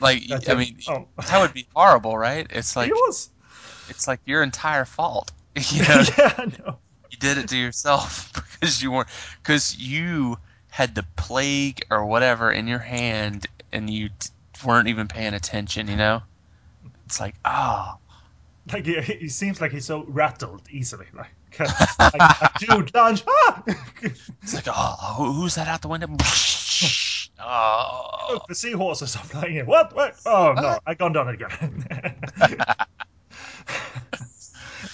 Like, 0.00 0.26
That's 0.28 0.48
I 0.48 0.52
it. 0.52 0.58
mean, 0.58 0.78
Oh. 0.88 1.08
that 1.26 1.40
would 1.40 1.54
be 1.54 1.66
horrible, 1.74 2.16
right? 2.18 2.46
It's 2.50 2.76
like 2.76 2.88
it 2.90 2.94
was. 2.94 3.30
it's 3.88 4.06
like 4.06 4.20
your 4.26 4.42
entire 4.42 4.84
fault. 4.84 5.32
You 5.70 5.82
know, 5.82 6.02
yeah, 6.18 6.34
I 6.36 6.44
know. 6.46 6.78
You 7.16 7.28
did 7.28 7.38
it 7.38 7.48
to 7.48 7.56
yourself 7.56 8.32
because 8.60 8.82
you 8.82 8.90
weren't 8.92 9.08
because 9.42 9.76
you 9.76 10.38
had 10.68 10.94
the 10.94 11.04
plague 11.16 11.84
or 11.90 12.04
whatever 12.04 12.50
in 12.50 12.66
your 12.66 12.78
hand 12.78 13.46
and 13.72 13.88
you 13.88 14.08
t- 14.08 14.30
weren't 14.64 14.88
even 14.88 15.08
paying 15.08 15.34
attention. 15.34 15.88
You 15.88 15.96
know, 15.96 16.22
it's 17.06 17.20
like 17.20 17.34
ah. 17.44 17.96
Like 18.72 18.84
he, 18.84 19.00
he 19.00 19.28
seems 19.28 19.60
like 19.60 19.70
he's 19.70 19.84
so 19.84 20.04
rattled 20.08 20.62
easily. 20.70 21.06
Like, 21.14 21.30
like 22.00 22.54
dude, 22.58 22.92
lunch. 22.94 23.22
Ah! 23.28 23.62
It's 24.42 24.54
like, 24.54 24.66
oh, 24.66 25.32
who's 25.32 25.54
that 25.54 25.68
out 25.68 25.82
the 25.82 25.88
window? 25.88 26.08
oh, 27.40 28.26
Look, 28.32 28.48
the 28.48 28.56
seahorses 28.56 29.14
are 29.14 29.22
flying 29.22 29.56
in. 29.56 29.66
What? 29.66 29.94
What? 29.94 30.16
Oh 30.26 30.52
no, 30.56 30.80
I 30.84 30.94
gone 30.94 31.12
done 31.12 31.28
it 31.28 31.40
again. 31.40 32.86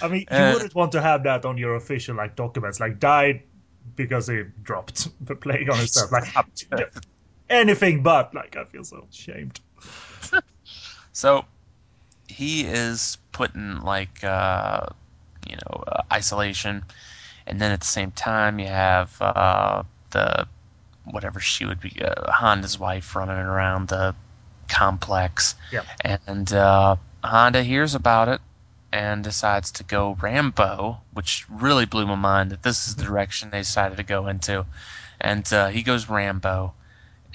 I 0.03 0.09
mean, 0.09 0.27
you 0.31 0.47
Uh, 0.47 0.53
wouldn't 0.53 0.75
want 0.75 0.93
to 0.93 1.03
have 1.03 1.25
that 1.25 1.45
on 1.47 1.59
your 1.59 1.77
official 1.77 2.17
like 2.17 2.37
documents, 2.37 2.81
like 2.81 2.99
died 3.01 3.43
because 3.97 4.29
he 4.29 4.43
dropped 4.63 5.09
the 5.27 5.37
plague 5.37 5.71
on 5.71 5.79
himself. 5.79 6.13
Like 6.13 6.25
anything 7.51 8.03
but. 8.03 8.35
Like 8.35 8.57
I 8.57 8.65
feel 8.65 8.85
so 8.85 9.07
ashamed. 9.11 9.61
So 11.13 11.45
he 12.29 12.63
is 12.65 13.19
put 13.33 13.55
in 13.55 13.83
like 13.83 14.23
uh, 14.25 14.87
you 15.49 15.57
know 15.57 15.85
uh, 15.87 16.03
isolation, 16.13 16.85
and 17.47 17.61
then 17.61 17.73
at 17.73 17.81
the 17.81 17.87
same 17.87 18.11
time 18.13 18.59
you 18.59 18.69
have 18.69 19.17
uh, 19.21 19.83
the 20.11 20.47
whatever 21.05 21.41
she 21.41 21.67
would 21.67 21.81
be 21.81 21.93
uh, 22.03 22.31
Honda's 22.33 22.79
wife 22.79 23.15
running 23.17 23.37
around 23.37 23.89
the 23.89 24.15
complex, 24.69 25.55
Yeah. 25.71 25.83
and 26.05 26.53
uh, 26.53 26.97
Honda 27.25 27.63
hears 27.63 27.95
about 27.95 28.29
it 28.29 28.41
and 28.93 29.25
decides 29.25 29.71
to 29.73 29.85
go 29.85 30.17
Rambo, 30.21 31.01
which 31.15 31.47
really 31.49 31.87
blew 31.87 32.07
my 32.07 32.15
mind 32.15 32.51
that 32.51 32.63
this 32.63 32.87
is 32.87 32.95
the 32.97 33.05
direction 33.05 33.51
they 33.51 33.59
decided 33.61 33.97
to 33.97 34.03
go 34.03 34.29
into, 34.29 34.67
and 35.21 35.51
uh, 35.53 35.69
he 35.69 35.83
goes 35.83 36.09
Rambo 36.09 36.75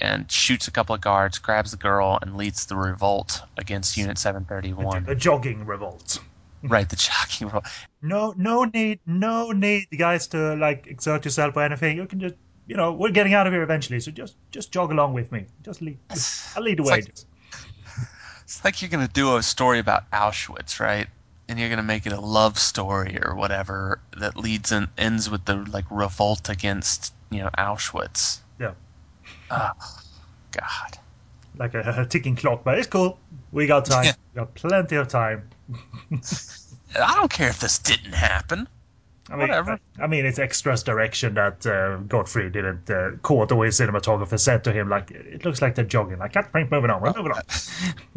and 0.00 0.30
shoots 0.30 0.68
a 0.68 0.70
couple 0.70 0.94
of 0.94 1.00
guards, 1.00 1.38
grabs 1.38 1.72
the 1.72 1.76
girl, 1.76 2.18
and 2.22 2.36
leads 2.36 2.66
the 2.66 2.76
revolt 2.76 3.42
against 3.56 3.96
Unit 3.96 4.16
731. 4.16 5.04
The 5.04 5.14
jogging 5.16 5.66
revolt. 5.66 6.20
right, 6.62 6.88
the 6.88 6.94
jogging 6.94 7.48
revolt. 7.48 7.64
No, 8.00 8.32
no 8.36 8.62
need, 8.64 9.00
no 9.06 9.50
need, 9.50 9.86
guys, 9.98 10.28
to 10.28 10.54
like 10.54 10.86
exert 10.86 11.24
yourself 11.24 11.56
or 11.56 11.62
anything. 11.64 11.96
You 11.96 12.06
can 12.06 12.20
just, 12.20 12.36
you 12.68 12.76
know, 12.76 12.92
we're 12.92 13.10
getting 13.10 13.34
out 13.34 13.48
of 13.48 13.52
here 13.52 13.62
eventually, 13.64 13.98
so 13.98 14.12
just, 14.12 14.36
just 14.52 14.70
jog 14.70 14.92
along 14.92 15.14
with 15.14 15.32
me. 15.32 15.46
Just 15.64 15.82
lead, 15.82 15.98
I'll 16.56 16.62
lead 16.62 16.78
the 16.78 16.82
It's 16.82 16.90
way. 16.90 16.96
like- 16.98 17.14
It's 18.44 18.64
like 18.64 18.80
you're 18.80 18.88
gonna 18.88 19.08
do 19.08 19.36
a 19.36 19.42
story 19.42 19.78
about 19.78 20.10
Auschwitz, 20.10 20.78
right? 20.80 21.06
And 21.48 21.58
you're 21.58 21.70
gonna 21.70 21.82
make 21.82 22.06
it 22.06 22.12
a 22.12 22.20
love 22.20 22.58
story 22.58 23.18
or 23.22 23.34
whatever 23.34 24.00
that 24.16 24.36
leads 24.36 24.70
and 24.70 24.88
ends 24.98 25.30
with 25.30 25.44
the 25.46 25.56
like 25.56 25.86
revolt 25.90 26.48
against 26.48 27.14
you 27.30 27.38
know 27.38 27.50
Auschwitz. 27.56 28.40
Yeah. 28.60 28.74
Oh, 29.50 29.70
God. 30.52 30.98
like 31.56 31.74
a, 31.74 31.94
a 32.02 32.06
ticking 32.06 32.36
clock, 32.36 32.64
but 32.64 32.78
it's 32.78 32.86
cool. 32.86 33.18
We 33.52 33.66
got 33.66 33.86
time. 33.86 34.04
Yeah. 34.04 34.12
We 34.34 34.38
got 34.40 34.54
plenty 34.54 34.96
of 34.96 35.08
time. 35.08 35.48
I 36.98 37.14
don't 37.16 37.30
care 37.30 37.48
if 37.48 37.60
this 37.60 37.78
didn't 37.78 38.12
happen. 38.12 38.68
I 39.30 39.36
mean, 39.36 39.48
Whatever. 39.48 39.78
I 40.00 40.06
mean, 40.06 40.24
it's 40.24 40.38
extras 40.38 40.82
direction 40.82 41.34
that 41.34 41.66
uh, 41.66 41.98
Godfrey 42.08 42.48
didn't 42.50 42.88
uh, 42.88 43.10
quote 43.22 43.50
the 43.50 43.56
way 43.56 43.68
cinematographer 43.68 44.40
said 44.40 44.64
to 44.64 44.72
him, 44.72 44.88
like, 44.88 45.10
it 45.10 45.44
looks 45.44 45.60
like 45.60 45.74
they're 45.74 45.84
jogging. 45.84 46.18
Like, 46.18 46.32
cut, 46.32 46.52
moving 46.54 46.90
on, 46.90 47.02
we're 47.02 47.12
moving 47.14 47.32
on. 47.32 47.42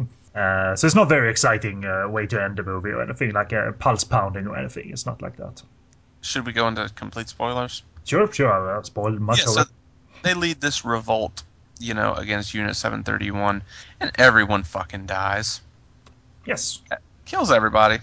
uh, 0.34 0.74
so 0.76 0.86
it's 0.86 0.96
not 0.96 1.08
very 1.08 1.30
exciting 1.30 1.84
uh, 1.84 2.08
way 2.08 2.26
to 2.26 2.42
end 2.42 2.56
the 2.56 2.62
movie 2.62 2.90
or 2.90 3.02
anything, 3.02 3.32
like 3.32 3.52
uh, 3.52 3.72
pulse 3.72 4.04
pounding 4.04 4.46
or 4.46 4.56
anything. 4.56 4.90
It's 4.90 5.06
not 5.06 5.20
like 5.22 5.36
that. 5.36 5.62
Should 6.22 6.46
we 6.46 6.52
go 6.52 6.68
into 6.68 6.88
complete 6.94 7.28
spoilers? 7.28 7.82
Sure, 8.04 8.30
sure, 8.32 8.52
I'll 8.70 8.84
spoil 8.84 9.12
much 9.18 9.38
Yeah, 9.38 9.44
of 9.44 9.50
so 9.50 9.60
it. 9.62 9.68
they 10.22 10.34
lead 10.34 10.60
this 10.60 10.84
revolt, 10.84 11.42
you 11.78 11.94
know, 11.94 12.14
against 12.14 12.54
Unit 12.54 12.76
731, 12.76 13.62
and 14.00 14.10
everyone 14.16 14.62
fucking 14.62 15.06
dies. 15.06 15.60
Yes, 16.46 16.80
Kills 17.24 17.52
everybody. 17.52 17.98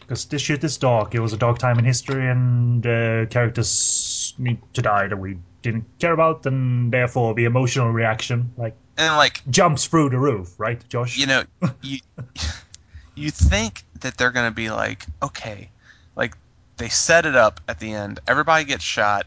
because 0.00 0.24
this 0.26 0.42
shit 0.42 0.62
is 0.64 0.76
dark. 0.76 1.14
It 1.14 1.20
was 1.20 1.32
a 1.32 1.36
dark 1.36 1.58
time 1.58 1.78
in 1.78 1.84
history, 1.84 2.28
and 2.30 2.86
uh, 2.86 3.26
characters 3.26 4.34
need 4.38 4.58
to 4.74 4.82
die 4.82 5.08
that 5.08 5.16
we 5.16 5.38
didn't 5.62 5.84
care 5.98 6.12
about, 6.12 6.44
and 6.46 6.92
therefore 6.92 7.34
the 7.34 7.44
emotional 7.44 7.90
reaction, 7.90 8.52
like, 8.56 8.76
And, 8.98 9.16
like, 9.16 9.42
jumps 9.50 9.86
through 9.86 10.10
the 10.10 10.18
roof, 10.18 10.54
right, 10.58 10.82
Josh? 10.88 11.16
you 11.16 11.26
know, 11.26 11.44
you 11.82 11.98
you 13.14 13.30
think 13.30 13.84
that 14.00 14.16
they're 14.16 14.30
gonna 14.30 14.50
be 14.50 14.70
like, 14.70 15.06
okay, 15.22 15.70
like 16.14 16.36
they 16.76 16.88
set 16.88 17.26
it 17.26 17.34
up 17.34 17.60
at 17.68 17.80
the 17.80 17.92
end. 17.92 18.20
Everybody 18.28 18.64
gets 18.64 18.84
shot. 18.84 19.26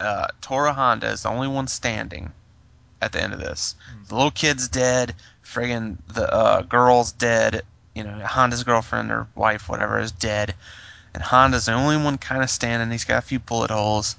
Uh, 0.00 0.26
Tora 0.40 0.72
Honda 0.72 1.08
is 1.08 1.22
the 1.22 1.30
only 1.30 1.48
one 1.48 1.68
standing 1.68 2.32
at 3.00 3.12
the 3.12 3.22
end 3.22 3.32
of 3.32 3.40
this. 3.40 3.76
The 4.08 4.14
little 4.14 4.30
kid's 4.30 4.68
dead. 4.68 5.14
Friggin' 5.44 5.98
the 6.12 6.32
uh, 6.32 6.62
girl's 6.62 7.12
dead. 7.12 7.62
You 7.94 8.02
know, 8.02 8.18
Honda's 8.26 8.64
girlfriend 8.64 9.12
or 9.12 9.28
wife, 9.36 9.68
whatever, 9.68 10.00
is 10.00 10.10
dead. 10.10 10.54
And 11.14 11.22
Honda's 11.22 11.66
the 11.66 11.72
only 11.72 11.96
one 11.96 12.18
kind 12.18 12.42
of 12.42 12.50
standing. 12.50 12.90
He's 12.90 13.04
got 13.04 13.18
a 13.18 13.26
few 13.26 13.38
bullet 13.38 13.70
holes, 13.70 14.16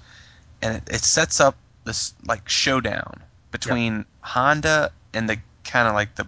and 0.61 0.77
it, 0.77 0.83
it 0.95 1.01
sets 1.01 1.41
up 1.41 1.57
this 1.83 2.13
like 2.25 2.47
showdown 2.47 3.21
between 3.59 4.05
Honda 4.19 4.91
and 5.13 5.29
the 5.29 5.37
kind 5.63 5.87
of 5.87 5.93
like 5.93 6.15
the 6.15 6.27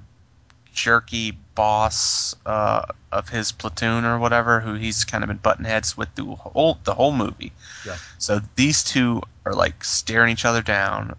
jerky 0.73 1.37
boss 1.55 2.35
uh, 2.45 2.85
of 3.11 3.27
his 3.27 3.51
platoon 3.51 4.05
or 4.05 4.17
whatever, 4.17 4.61
who 4.61 4.75
he's 4.75 5.03
kind 5.03 5.23
of 5.23 5.27
been 5.27 5.37
button 5.37 5.65
heads 5.65 5.97
with 5.97 6.13
the 6.15 6.23
whole 6.23 6.77
the 6.85 6.93
whole 6.93 7.11
movie. 7.11 7.51
Yeah. 7.85 7.97
So 8.17 8.39
these 8.55 8.83
two 8.83 9.21
are 9.45 9.53
like 9.53 9.83
staring 9.83 10.31
each 10.31 10.45
other 10.45 10.61
down, 10.61 11.15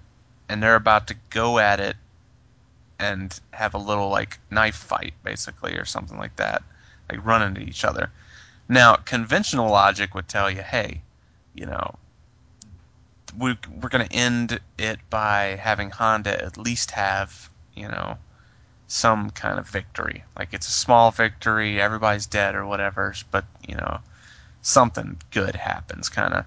and 0.49 0.63
they're 0.63 0.77
about 0.77 1.09
to 1.09 1.17
go 1.29 1.59
at 1.59 1.79
it 1.79 1.97
and 2.99 3.39
have 3.53 3.75
a 3.75 3.79
little 3.79 4.09
like 4.09 4.39
knife 4.51 4.77
fight, 4.77 5.13
basically, 5.23 5.75
or 5.75 5.85
something 5.85 6.17
like 6.17 6.37
that, 6.37 6.63
like 7.11 7.25
run 7.25 7.43
into 7.43 7.61
each 7.61 7.85
other. 7.85 8.11
Now, 8.69 8.97
conventional 8.97 9.71
logic 9.71 10.15
would 10.15 10.29
tell 10.29 10.51
you, 10.51 10.63
hey, 10.63 11.03
you 11.55 11.67
know, 11.67 11.97
we, 13.37 13.57
we're 13.81 13.89
going 13.89 14.07
to 14.07 14.15
end 14.15 14.61
it 14.79 14.99
by 15.11 15.59
having 15.61 15.91
Honda 15.91 16.43
at 16.43 16.57
least 16.57 16.93
have, 16.93 17.51
you 17.75 17.89
know, 17.89 18.19
some 18.87 19.31
kind 19.31 19.59
of 19.59 19.69
victory. 19.69 20.25
Like 20.37 20.55
it's 20.55 20.69
a 20.69 20.73
small 20.73 21.11
victory, 21.11 21.81
everybody's 21.81 22.27
dead 22.27 22.55
or 22.55 22.67
whatever, 22.67 23.15
but, 23.31 23.45
you 23.67 23.75
know, 23.75 24.01
something 24.63 25.21
good 25.31 25.57
happens, 25.57 26.09
kind 26.09 26.35
of. 26.35 26.45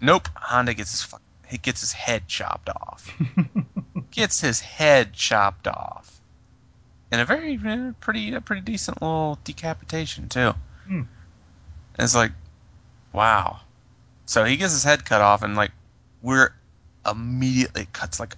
Nope, 0.00 0.28
Honda 0.36 0.74
gets 0.74 0.92
his 0.92 1.02
fuck, 1.02 1.22
he 1.46 1.58
gets 1.58 1.80
his 1.80 1.92
head 1.92 2.28
chopped 2.28 2.68
off. 2.68 3.10
gets 4.10 4.40
his 4.40 4.60
head 4.60 5.12
chopped 5.12 5.66
off. 5.68 6.20
And 7.10 7.20
a 7.20 7.24
very 7.24 7.58
uh, 7.64 7.92
pretty 8.00 8.34
a 8.34 8.40
pretty 8.40 8.62
decent 8.62 9.00
little 9.00 9.38
decapitation 9.44 10.28
too. 10.28 10.52
Hmm. 10.86 11.02
It's 11.98 12.14
like, 12.14 12.32
wow. 13.12 13.60
So 14.26 14.44
he 14.44 14.56
gets 14.56 14.72
his 14.72 14.84
head 14.84 15.04
cut 15.04 15.20
off, 15.20 15.42
and 15.42 15.54
like 15.54 15.70
we're 16.26 16.52
immediately 17.08 17.82
it 17.82 17.92
cuts 17.92 18.18
like 18.18 18.36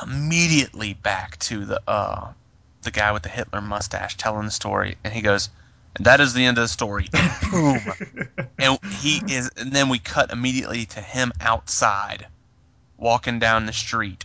immediately 0.00 0.94
back 0.94 1.36
to 1.40 1.64
the 1.64 1.82
uh 1.88 2.28
the 2.82 2.92
guy 2.92 3.10
with 3.10 3.24
the 3.24 3.28
Hitler 3.28 3.60
mustache 3.60 4.16
telling 4.16 4.44
the 4.44 4.52
story, 4.52 4.96
and 5.02 5.12
he 5.12 5.20
goes, 5.20 5.48
and 5.96 6.06
that 6.06 6.20
is 6.20 6.32
the 6.32 6.44
end 6.44 6.56
of 6.58 6.62
the 6.62 6.68
story. 6.68 7.08
Boom. 7.50 7.80
and 8.60 8.78
he 9.00 9.20
is, 9.28 9.50
and 9.56 9.72
then 9.72 9.88
we 9.88 9.98
cut 9.98 10.30
immediately 10.30 10.86
to 10.86 11.00
him 11.00 11.32
outside, 11.40 12.28
walking 12.96 13.40
down 13.40 13.66
the 13.66 13.72
street. 13.72 14.24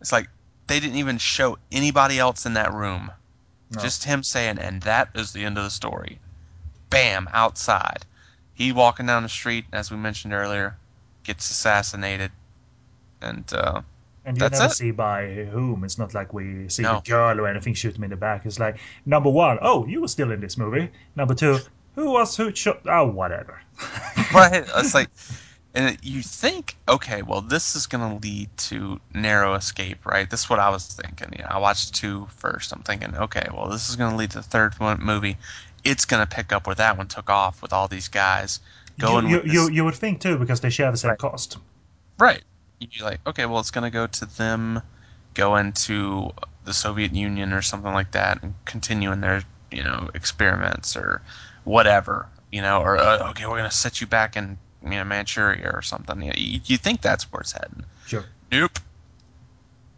It's 0.00 0.12
like 0.12 0.28
they 0.68 0.78
didn't 0.78 0.98
even 0.98 1.18
show 1.18 1.58
anybody 1.72 2.20
else 2.20 2.46
in 2.46 2.54
that 2.54 2.72
room. 2.72 3.10
No. 3.72 3.82
Just 3.82 4.04
him 4.04 4.22
saying, 4.22 4.60
and 4.60 4.80
that 4.82 5.08
is 5.16 5.32
the 5.32 5.44
end 5.44 5.58
of 5.58 5.64
the 5.64 5.70
story. 5.70 6.20
Bam, 6.90 7.28
outside. 7.32 8.06
He 8.52 8.70
walking 8.70 9.06
down 9.06 9.24
the 9.24 9.28
street, 9.28 9.64
as 9.72 9.90
we 9.90 9.96
mentioned 9.96 10.32
earlier, 10.32 10.76
gets 11.24 11.50
assassinated. 11.50 12.30
And 13.20 13.44
uh, 13.52 13.82
And 14.24 14.36
you 14.36 14.40
That's 14.40 14.58
never 14.60 14.72
it. 14.72 14.76
see 14.76 14.90
by 14.90 15.44
whom. 15.50 15.84
It's 15.84 15.98
not 15.98 16.14
like 16.14 16.32
we 16.32 16.68
see 16.68 16.82
No. 16.82 17.00
the 17.04 17.10
girl 17.10 17.40
or 17.40 17.46
anything 17.48 17.74
shoot 17.74 17.96
him 17.96 18.04
in 18.04 18.10
the 18.10 18.16
back. 18.16 18.46
It's 18.46 18.58
like 18.58 18.78
number 19.06 19.30
one, 19.30 19.58
oh, 19.62 19.86
you 19.86 20.00
were 20.00 20.08
still 20.08 20.30
in 20.32 20.40
this 20.40 20.56
movie. 20.56 20.90
Number 21.16 21.34
two, 21.34 21.58
who 21.94 22.10
was 22.12 22.36
who 22.36 22.54
shot? 22.54 22.80
Oh, 22.86 23.06
whatever. 23.06 23.60
right, 24.34 24.64
it's 24.76 24.94
like, 24.94 25.08
and 25.74 25.98
you 26.02 26.22
think, 26.22 26.76
okay, 26.88 27.22
well, 27.22 27.40
this 27.40 27.76
is 27.76 27.86
gonna 27.86 28.16
lead 28.18 28.48
to 28.68 29.00
narrow 29.12 29.54
escape, 29.54 30.04
right? 30.06 30.28
This 30.30 30.44
is 30.44 30.50
what 30.50 30.58
I 30.58 30.70
was 30.70 30.86
thinking. 30.86 31.28
You 31.36 31.42
know, 31.44 31.50
I 31.50 31.58
watched 31.58 31.94
two 31.94 32.26
first. 32.36 32.72
I'm 32.72 32.82
thinking, 32.82 33.14
okay, 33.14 33.46
well, 33.52 33.68
this 33.68 33.88
is 33.90 33.96
gonna 33.96 34.16
lead 34.16 34.30
to 34.32 34.38
the 34.38 34.42
third 34.42 34.78
one 34.80 35.02
movie. 35.02 35.36
It's 35.84 36.04
gonna 36.06 36.26
pick 36.26 36.52
up 36.52 36.66
where 36.66 36.76
that 36.76 36.96
one 36.96 37.08
took 37.08 37.28
off 37.30 37.60
with 37.62 37.72
all 37.72 37.88
these 37.88 38.08
guys 38.08 38.60
going 38.98 39.28
you, 39.28 39.42
you, 39.44 39.52
you, 39.52 39.70
you 39.70 39.84
would 39.84 39.94
think 39.94 40.20
too 40.20 40.38
because 40.38 40.60
they 40.60 40.70
share 40.70 40.90
the 40.90 40.96
same 40.96 41.10
Right. 41.10 41.18
cost. 41.18 41.58
Right. 42.18 42.42
You're 42.80 43.06
like, 43.08 43.20
okay, 43.26 43.46
well, 43.46 43.60
it's 43.60 43.70
going 43.70 43.84
to 43.84 43.90
go 43.90 44.06
to 44.06 44.26
them 44.26 44.82
going 45.34 45.72
to 45.72 46.30
the 46.64 46.72
Soviet 46.72 47.14
Union 47.14 47.52
or 47.52 47.62
something 47.62 47.92
like 47.92 48.12
that 48.12 48.42
and 48.42 48.54
continuing 48.64 49.20
their, 49.20 49.42
you 49.70 49.82
know, 49.82 50.10
experiments 50.14 50.96
or 50.96 51.22
whatever, 51.64 52.28
you 52.52 52.62
know, 52.62 52.80
or, 52.82 52.98
uh, 52.98 53.30
okay, 53.30 53.44
we're 53.46 53.58
going 53.58 53.68
to 53.70 53.74
set 53.74 54.00
you 54.00 54.06
back 54.06 54.36
in, 54.36 54.58
you 54.82 54.90
know, 54.90 55.04
Manchuria 55.04 55.70
or 55.72 55.82
something. 55.82 56.22
You, 56.22 56.32
you, 56.36 56.60
you 56.66 56.76
think 56.76 57.00
that's 57.00 57.24
where 57.32 57.40
it's 57.40 57.52
heading. 57.52 57.84
Sure. 58.06 58.24
Nope. 58.52 58.78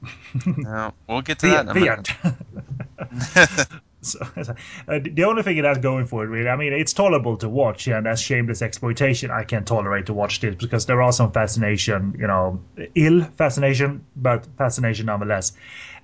no, 0.47 0.93
we'll 1.09 1.23
get 1.23 1.39
to 1.40 1.47
The, 1.47 1.52
that 1.55 1.62
in 1.62 1.68
a 1.70 1.74
the 1.74 1.89
end. 1.89 3.68
So, 4.43 4.55
uh, 4.89 5.01
the 5.03 5.24
only 5.24 5.43
thing 5.43 5.57
it 5.57 5.65
has 5.65 5.78
going 5.78 6.07
for 6.07 6.24
it, 6.24 6.28
really, 6.28 6.49
I 6.49 6.57
mean, 6.57 6.73
it's 6.73 6.93
tolerable 6.93 7.37
to 7.39 7.49
watch, 7.49 7.89
and 7.89 8.07
as 8.07 8.20
shameless 8.20 8.62
exploitation, 8.62 9.31
I 9.31 9.45
can 9.45 9.65
tolerate 9.65 10.07
to 10.07 10.15
watch 10.15 10.41
this 10.41 10.55
because 10.55 10.87
there 10.87 11.03
are 11.03 11.12
some 11.12 11.33
fascination, 11.33 12.15
you 12.19 12.27
know, 12.27 12.61
ill 12.95 13.24
fascination, 13.37 14.05
but 14.16 14.47
fascination 14.59 15.07
nonetheless. 15.07 15.53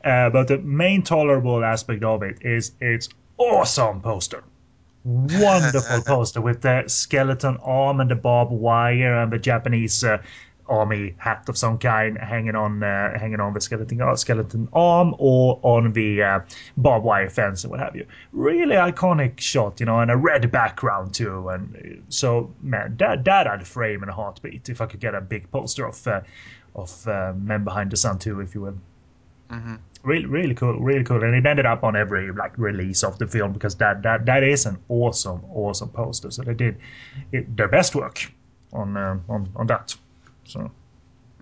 Uh, 0.04 0.30
but 0.30 0.48
the 0.48 0.58
main 0.58 1.02
tolerable 1.02 1.62
aspect 1.64 2.02
of 2.02 2.22
it 2.22 2.38
is 2.40 2.72
its 2.80 3.08
awesome 3.38 4.00
poster. 4.00 4.42
Wonderful 5.04 6.02
poster 6.06 6.40
with 6.40 6.62
the 6.62 6.84
skeleton 6.86 7.58
arm 7.62 8.00
and 8.00 8.10
the 8.10 8.14
barbed 8.14 8.52
wire 8.52 9.14
and 9.22 9.32
the 9.32 9.38
Japanese 9.38 10.02
uh, 10.04 10.22
army 10.68 11.14
hat 11.18 11.48
of 11.48 11.56
some 11.56 11.78
kind 11.78 12.16
hanging 12.18 12.54
on 12.54 12.82
uh, 12.82 13.18
hanging 13.18 13.40
on 13.40 13.52
the 13.52 13.60
skeleton 13.60 14.00
skeleton 14.16 14.68
arm 14.72 15.14
or 15.18 15.58
on 15.62 15.92
the 15.92 16.22
uh, 16.22 16.40
barbed 16.76 17.04
wire 17.04 17.30
fence 17.30 17.64
and 17.64 17.70
what 17.70 17.80
have 17.80 17.96
you. 17.96 18.06
Really 18.32 18.76
iconic 18.76 19.40
shot, 19.40 19.80
you 19.80 19.86
know, 19.86 20.00
and 20.00 20.10
a 20.10 20.16
red 20.16 20.50
background 20.50 21.14
too. 21.14 21.48
And 21.48 21.76
uh, 21.76 22.02
so, 22.08 22.52
man, 22.62 22.96
that 22.98 23.24
that 23.24 23.46
I'd 23.46 23.66
frame 23.66 24.02
in 24.02 24.08
a 24.08 24.12
heartbeat 24.12 24.68
if 24.68 24.80
I 24.80 24.86
could 24.86 25.00
get 25.00 25.14
a 25.14 25.20
big 25.20 25.50
poster 25.50 25.86
of 25.86 26.06
uh, 26.06 26.20
of 26.74 27.06
uh, 27.06 27.32
Men 27.36 27.64
Behind 27.64 27.90
the 27.90 27.96
Sun 27.96 28.18
too, 28.18 28.40
if 28.40 28.54
you 28.54 28.62
will. 28.62 28.78
hmm 29.50 29.76
Really, 30.04 30.26
really 30.26 30.54
cool, 30.54 30.80
really 30.80 31.04
cool, 31.04 31.22
and 31.22 31.32
it 31.32 31.46
ended 31.46 31.64
up 31.64 31.84
on 31.84 31.94
every 31.94 32.32
like 32.32 32.58
release 32.58 33.04
of 33.04 33.18
the 33.18 33.26
film 33.28 33.52
because 33.52 33.76
that 33.76 34.02
that 34.02 34.26
that 34.26 34.42
is 34.42 34.66
an 34.66 34.78
awesome, 34.88 35.44
awesome 35.54 35.90
poster. 35.90 36.30
So 36.32 36.42
they 36.42 36.54
did 36.54 36.76
it, 37.30 37.56
their 37.56 37.68
best 37.68 37.94
work 37.94 38.32
on 38.72 38.96
uh, 38.96 39.18
on 39.28 39.48
on 39.54 39.66
that. 39.68 39.94
So, 40.44 40.70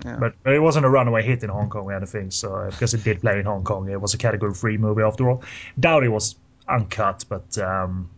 Yeah. 0.04 0.16
but, 0.18 0.34
but 0.42 0.52
it 0.52 0.60
wasn't 0.60 0.86
a 0.86 0.88
runaway 0.88 1.22
hit 1.22 1.42
in 1.42 1.50
Hong 1.50 1.68
Kong 1.68 1.84
or 1.84 1.92
anything. 1.94 2.30
So 2.30 2.54
uh, 2.54 2.70
because 2.70 2.94
it 2.94 3.04
did 3.04 3.20
play 3.20 3.38
in 3.38 3.44
Hong 3.44 3.64
Kong, 3.64 3.88
it 3.88 4.00
was 4.00 4.14
a 4.14 4.18
category 4.18 4.54
three 4.54 4.78
movie 4.78 5.02
after 5.02 5.28
all. 5.28 5.42
It 5.82 6.08
was 6.08 6.36
uncut, 6.68 7.24
but 7.28 7.58
um, 7.58 8.08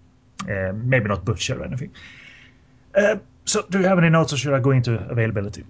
uh, 0.48 0.72
maybe 0.74 1.08
not 1.08 1.24
butchered 1.24 1.58
or 1.58 1.64
anything. 1.64 1.92
Uh, 2.94 3.16
so, 3.44 3.62
do 3.70 3.80
you 3.80 3.86
have 3.86 3.98
any 3.98 4.10
notes, 4.10 4.32
or 4.32 4.36
should 4.36 4.54
I 4.54 4.60
go 4.60 4.70
into 4.70 4.94
availability? 5.08 5.64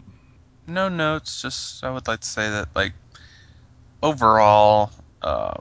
No 0.67 0.89
notes. 0.89 1.41
Just 1.41 1.83
I 1.85 1.91
would 1.91 2.07
like 2.07 2.21
to 2.21 2.29
say 2.29 2.51
that 2.51 2.69
like 2.75 2.93
overall, 4.03 4.91
uh, 5.23 5.55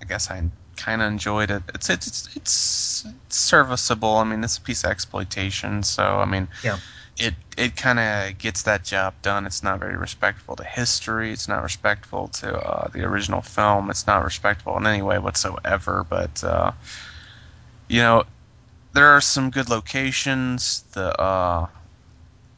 I 0.00 0.04
guess 0.04 0.30
I 0.30 0.42
kind 0.76 1.02
of 1.02 1.08
enjoyed 1.08 1.50
it. 1.50 1.62
It's 1.74 1.90
it's 1.90 2.06
it's 2.06 2.36
it's 2.36 3.04
it's 3.26 3.36
serviceable. 3.36 4.16
I 4.16 4.24
mean, 4.24 4.44
it's 4.44 4.58
a 4.58 4.60
piece 4.60 4.84
of 4.84 4.90
exploitation, 4.90 5.82
so 5.82 6.20
I 6.20 6.24
mean, 6.24 6.48
Yeah. 6.62 6.78
It 7.18 7.34
it 7.56 7.76
kind 7.76 7.98
of 7.98 8.38
gets 8.38 8.62
that 8.62 8.84
job 8.84 9.14
done. 9.22 9.46
It's 9.46 9.62
not 9.62 9.78
very 9.78 9.96
respectful 9.96 10.56
to 10.56 10.64
history. 10.64 11.32
It's 11.32 11.48
not 11.48 11.62
respectful 11.62 12.28
to 12.28 12.56
uh, 12.56 12.88
the 12.88 13.04
original 13.04 13.42
film. 13.42 13.90
It's 13.90 14.06
not 14.06 14.24
respectful 14.24 14.76
in 14.78 14.86
any 14.86 15.02
way 15.02 15.18
whatsoever. 15.18 16.06
But 16.08 16.42
uh, 16.42 16.72
you 17.88 18.00
know, 18.00 18.24
there 18.94 19.08
are 19.08 19.20
some 19.20 19.50
good 19.50 19.68
locations. 19.68 20.82
The 20.92 21.20
uh, 21.20 21.66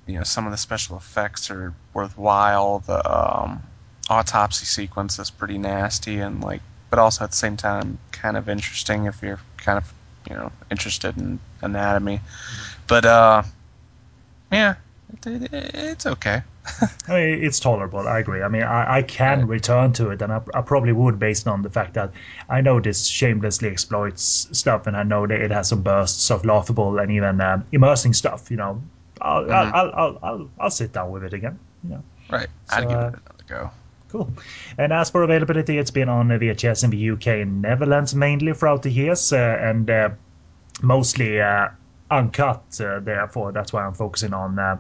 you 0.06 0.18
know, 0.18 0.24
some 0.24 0.47
of 0.47 0.52
the 0.52 0.59
special 0.59 0.97
effects 0.97 1.51
are 1.51 1.74
worthwhile. 1.93 2.81
The 2.81 3.01
um, 3.10 3.62
autopsy 4.09 4.66
sequence 4.66 5.18
is 5.18 5.31
pretty 5.31 5.59
nasty 5.59 6.18
and 6.18 6.43
like, 6.43 6.60
but 6.90 6.98
also 6.98 7.24
at 7.24 7.31
the 7.31 7.36
same 7.36 7.56
time 7.56 7.98
kind 8.12 8.36
of 8.36 8.48
interesting 8.48 9.06
if 9.06 9.22
you're 9.22 9.40
kind 9.56 9.78
of 9.78 9.93
you 10.28 10.36
know 10.36 10.52
interested 10.70 11.16
in 11.16 11.40
anatomy. 11.62 12.20
But 12.86 13.05
uh, 13.05 13.43
yeah, 14.51 14.75
it, 15.12 15.27
it, 15.27 15.51
it's 15.75 16.07
okay. 16.07 16.43
I 17.09 17.12
mean, 17.15 17.45
it's 17.45 17.61
tolerable. 17.61 18.09
I 18.09 18.19
agree. 18.21 18.43
I 18.43 18.49
mean, 18.49 18.62
I, 18.62 18.97
I 18.99 19.03
can 19.03 19.47
Right. 19.47 19.47
return 19.47 19.93
to 19.95 20.11
it, 20.11 20.23
and 20.23 20.33
I, 20.33 20.41
I 20.55 20.62
probably 20.62 20.93
would 20.93 21.19
based 21.19 21.47
on 21.47 21.62
the 21.62 21.71
fact 21.71 21.95
that 21.95 22.12
I 22.49 22.61
know 22.62 22.81
this 22.81 23.07
shamelessly 23.07 23.69
exploits 23.69 24.49
stuff, 24.53 24.87
and 24.87 24.97
I 24.97 25.03
know 25.03 25.27
that 25.27 25.41
it 25.41 25.51
has 25.51 25.69
some 25.69 25.83
bursts 25.83 26.31
of 26.31 26.45
laughable 26.45 26.99
and 26.99 27.11
even 27.11 27.41
um, 27.41 27.65
immersing 27.73 28.12
stuff. 28.15 28.51
You 28.51 28.57
know, 28.59 28.83
I'll, 29.21 29.51
Mhm. 29.51 29.53
I'll, 29.53 29.75
I'll, 29.75 29.93
I'll, 29.95 30.19
I'll, 30.23 30.51
I'll 30.61 30.71
sit 30.71 30.93
down 30.93 31.11
with 31.11 31.25
it 31.25 31.33
again. 31.35 31.59
You 31.83 31.91
know. 31.91 32.03
Right, 32.29 32.49
So, 32.66 32.83
I'd 32.83 32.89
give 32.89 33.01
uh, 33.01 33.12
it 33.12 33.15
another 33.27 33.45
go. 33.47 33.71
Cool. 34.09 34.33
And 34.79 34.93
as 34.93 35.11
for 35.11 35.23
availability, 35.25 35.79
it's 35.79 35.91
been 35.91 36.09
on 36.09 36.31
VHS 36.31 36.85
in 36.85 36.91
the 36.91 36.97
UK 36.97 37.41
and 37.43 37.62
Netherlands 37.62 38.15
mainly 38.15 38.55
throughout 38.55 38.83
the 38.83 38.91
years, 38.91 39.33
uh, 39.33 39.59
and 39.61 39.91
uh, 39.91 40.11
mostly 40.83 41.41
uh, 41.41 41.69
uncut. 42.10 42.81
Uh, 42.81 43.01
therefore, 43.01 43.52
that's 43.52 43.72
why 43.72 43.85
I'm 43.85 43.94
focusing 43.94 44.35
on 44.35 44.59
uh, 44.59 44.76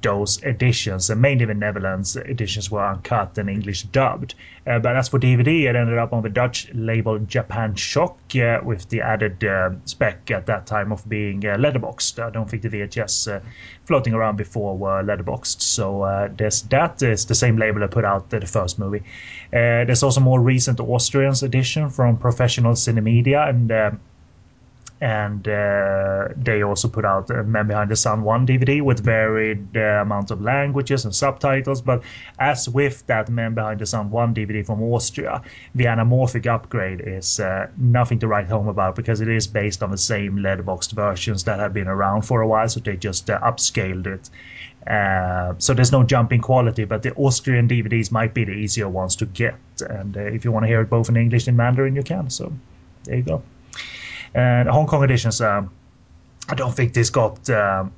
those 0.00 0.42
editions. 0.42 1.10
And 1.10 1.20
mainly 1.20 1.44
the 1.44 1.54
Netherlands 1.54 2.16
editions 2.16 2.70
were 2.70 2.84
uncut 2.84 3.36
and 3.38 3.50
English 3.50 3.82
dubbed. 3.84 4.34
Uh, 4.66 4.78
but 4.78 4.96
as 4.96 5.08
for 5.08 5.18
DVD, 5.18 5.68
it 5.68 5.76
ended 5.76 5.98
up 5.98 6.12
on 6.12 6.22
the 6.22 6.30
Dutch 6.30 6.72
label 6.72 7.18
Japan 7.18 7.74
Shock 7.74 8.18
uh, 8.36 8.60
with 8.62 8.88
the 8.88 9.02
added 9.02 9.44
uh, 9.44 9.70
spec 9.84 10.30
at 10.30 10.46
that 10.46 10.66
time 10.66 10.90
of 10.90 11.06
being 11.08 11.44
uh, 11.44 11.56
letterboxed. 11.56 12.22
I 12.22 12.30
don't 12.30 12.48
think 12.48 12.62
the 12.62 12.70
VHS 12.70 13.36
uh, 13.36 13.40
floating 13.84 14.14
around 14.14 14.36
before 14.36 14.76
were 14.76 15.02
letterboxed. 15.02 15.60
So 15.60 16.02
uh, 16.02 16.28
there's 16.34 16.62
that. 16.62 17.02
It's 17.02 17.26
the 17.26 17.34
same 17.34 17.58
label 17.58 17.80
that 17.80 17.90
put 17.90 18.04
out 18.04 18.32
uh, 18.32 18.38
the 18.38 18.46
first 18.46 18.78
movie. 18.78 19.02
Uh, 19.52 19.84
there's 19.84 20.02
also 20.02 20.20
more 20.20 20.40
recent 20.40 20.80
Austrian 20.80 21.34
edition 21.42 21.90
from 21.90 22.16
Professional 22.16 22.72
Cinemedia 22.72 23.48
and. 23.48 23.98
And 25.04 25.46
uh, 25.46 26.28
they 26.34 26.62
also 26.62 26.88
put 26.88 27.04
out 27.04 27.30
uh, 27.30 27.42
Men 27.42 27.66
Behind 27.66 27.90
the 27.90 27.96
Sun 27.96 28.22
1 28.22 28.46
DVD 28.46 28.80
with 28.80 29.04
varied 29.04 29.76
uh, 29.76 30.00
amounts 30.00 30.30
of 30.30 30.40
languages 30.40 31.04
and 31.04 31.14
subtitles. 31.14 31.82
But 31.82 32.02
as 32.38 32.70
with 32.70 33.06
that 33.06 33.28
Men 33.28 33.52
Behind 33.52 33.78
the 33.78 33.84
Sun 33.84 34.10
1 34.10 34.34
DVD 34.34 34.64
from 34.64 34.82
Austria, 34.82 35.42
the 35.74 35.84
anamorphic 35.84 36.46
upgrade 36.46 37.02
is 37.04 37.38
uh, 37.38 37.66
nothing 37.76 38.18
to 38.20 38.26
write 38.26 38.48
home 38.48 38.66
about 38.66 38.96
because 38.96 39.20
it 39.20 39.28
is 39.28 39.46
based 39.46 39.82
on 39.82 39.90
the 39.90 39.98
same 39.98 40.38
letterboxed 40.38 40.92
versions 40.92 41.44
that 41.44 41.58
have 41.58 41.74
been 41.74 41.86
around 41.88 42.22
for 42.22 42.40
a 42.40 42.48
while, 42.48 42.66
so 42.66 42.80
they 42.80 42.96
just 42.96 43.28
uh, 43.28 43.38
upscaled 43.40 44.06
it. 44.06 44.30
Uh, 44.90 45.52
so 45.58 45.74
there's 45.74 45.92
no 45.92 46.02
jump 46.02 46.32
in 46.32 46.40
quality, 46.40 46.86
but 46.86 47.02
the 47.02 47.12
Austrian 47.16 47.68
DVDs 47.68 48.10
might 48.10 48.32
be 48.32 48.44
the 48.44 48.52
easier 48.52 48.88
ones 48.88 49.16
to 49.16 49.26
get. 49.26 49.56
And 49.86 50.16
uh, 50.16 50.20
if 50.20 50.46
you 50.46 50.50
want 50.50 50.64
to 50.64 50.68
hear 50.68 50.80
it 50.80 50.88
both 50.88 51.10
in 51.10 51.18
English 51.18 51.46
and 51.46 51.58
Mandarin, 51.58 51.94
you 51.94 52.02
can. 52.02 52.30
So 52.30 52.50
there 53.04 53.16
you 53.16 53.22
go. 53.22 53.42
And 54.34 54.68
Hong 54.68 54.86
Kong 54.86 55.04
editions, 55.04 55.40
um, 55.40 55.70
I 56.48 56.54
don't 56.54 56.74
think 56.74 56.92
this 56.92 57.10
got 57.10 57.48
um, 57.50 57.92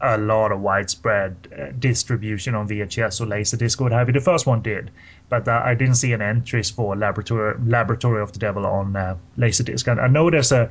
a 0.00 0.16
lot 0.16 0.52
of 0.52 0.60
widespread 0.60 1.48
uh, 1.56 1.72
distribution 1.78 2.54
on 2.54 2.68
VHS 2.68 3.20
or 3.20 3.26
Laserdisc 3.26 3.80
or 3.80 3.84
what 3.84 3.92
have 3.92 4.08
you. 4.08 4.12
The 4.12 4.20
first 4.20 4.46
one 4.46 4.62
did, 4.62 4.90
but 5.28 5.48
uh, 5.48 5.60
I 5.64 5.74
didn't 5.74 5.96
see 5.96 6.12
an 6.12 6.22
entries 6.22 6.70
for 6.70 6.96
Laboratory 6.96 7.58
Laboratory 7.64 8.22
of 8.22 8.32
the 8.32 8.38
Devil 8.38 8.64
on 8.64 8.94
uh, 8.94 9.16
Laserdisc. 9.36 9.90
And 9.90 10.00
I 10.00 10.06
know 10.06 10.30
there's 10.30 10.52
a 10.52 10.70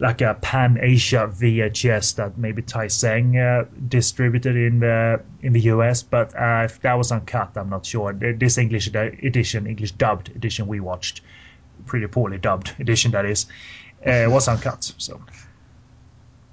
like 0.00 0.20
a 0.20 0.34
Pan 0.34 0.78
Asia 0.80 1.30
VHS 1.32 2.16
that 2.16 2.36
maybe 2.38 2.60
Tai 2.60 2.88
Seng 2.88 3.38
uh, 3.38 3.66
distributed 3.88 4.56
in 4.56 4.80
the 4.80 5.22
in 5.42 5.52
the 5.52 5.60
US, 5.72 6.02
but 6.02 6.34
uh, 6.34 6.62
if 6.64 6.80
that 6.82 6.94
was 6.94 7.12
uncut, 7.12 7.52
I'm 7.56 7.70
not 7.70 7.86
sure. 7.86 8.12
This 8.12 8.58
English 8.58 8.88
edition, 8.88 9.66
English 9.66 9.92
dubbed 9.92 10.30
edition 10.30 10.66
we 10.66 10.80
watched 10.80 11.20
pretty 11.86 12.06
poorly 12.06 12.38
dubbed 12.38 12.74
edition 12.78 13.12
that 13.12 13.24
is 13.24 13.46
uh, 14.06 14.26
was 14.28 14.48
uncut 14.48 14.92
so 14.98 15.20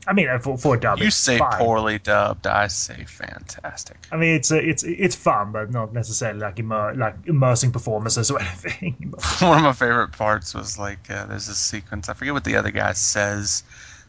i 0.08 0.14
mean 0.14 0.28
uh, 0.30 0.38
for, 0.40 0.58
for 0.58 0.78
dub 0.78 1.00
You 1.00 1.12
say 1.12 1.38
fine. 1.38 1.58
poorly 1.60 1.98
dubbed, 2.00 2.46
I 2.48 2.68
say 2.68 3.04
fantastic. 3.06 3.98
i 4.12 4.18
mean 4.18 4.36
it's 4.36 4.52
uh, 4.52 4.56
it's 4.58 4.84
it's 4.84 5.16
fun 5.16 5.52
but 5.52 5.72
not 5.72 5.94
necessarily 5.94 6.40
like 6.40 6.60
immer- 6.60 6.94
like 6.96 7.16
immersing 7.26 7.72
performances 7.72 8.30
or 8.32 8.40
anything 8.48 9.14
One 9.40 9.58
of 9.60 9.64
my 9.64 9.74
favorite 9.74 10.12
parts 10.12 10.54
was 10.54 10.78
like 10.78 11.10
uh, 11.10 11.26
there's 11.28 11.48
this 11.48 11.58
sequence. 11.58 12.10
I 12.10 12.14
forget 12.14 12.34
what 12.34 12.44
the 12.44 12.56
other 12.58 12.72
guy 12.72 12.94
says, 12.94 13.64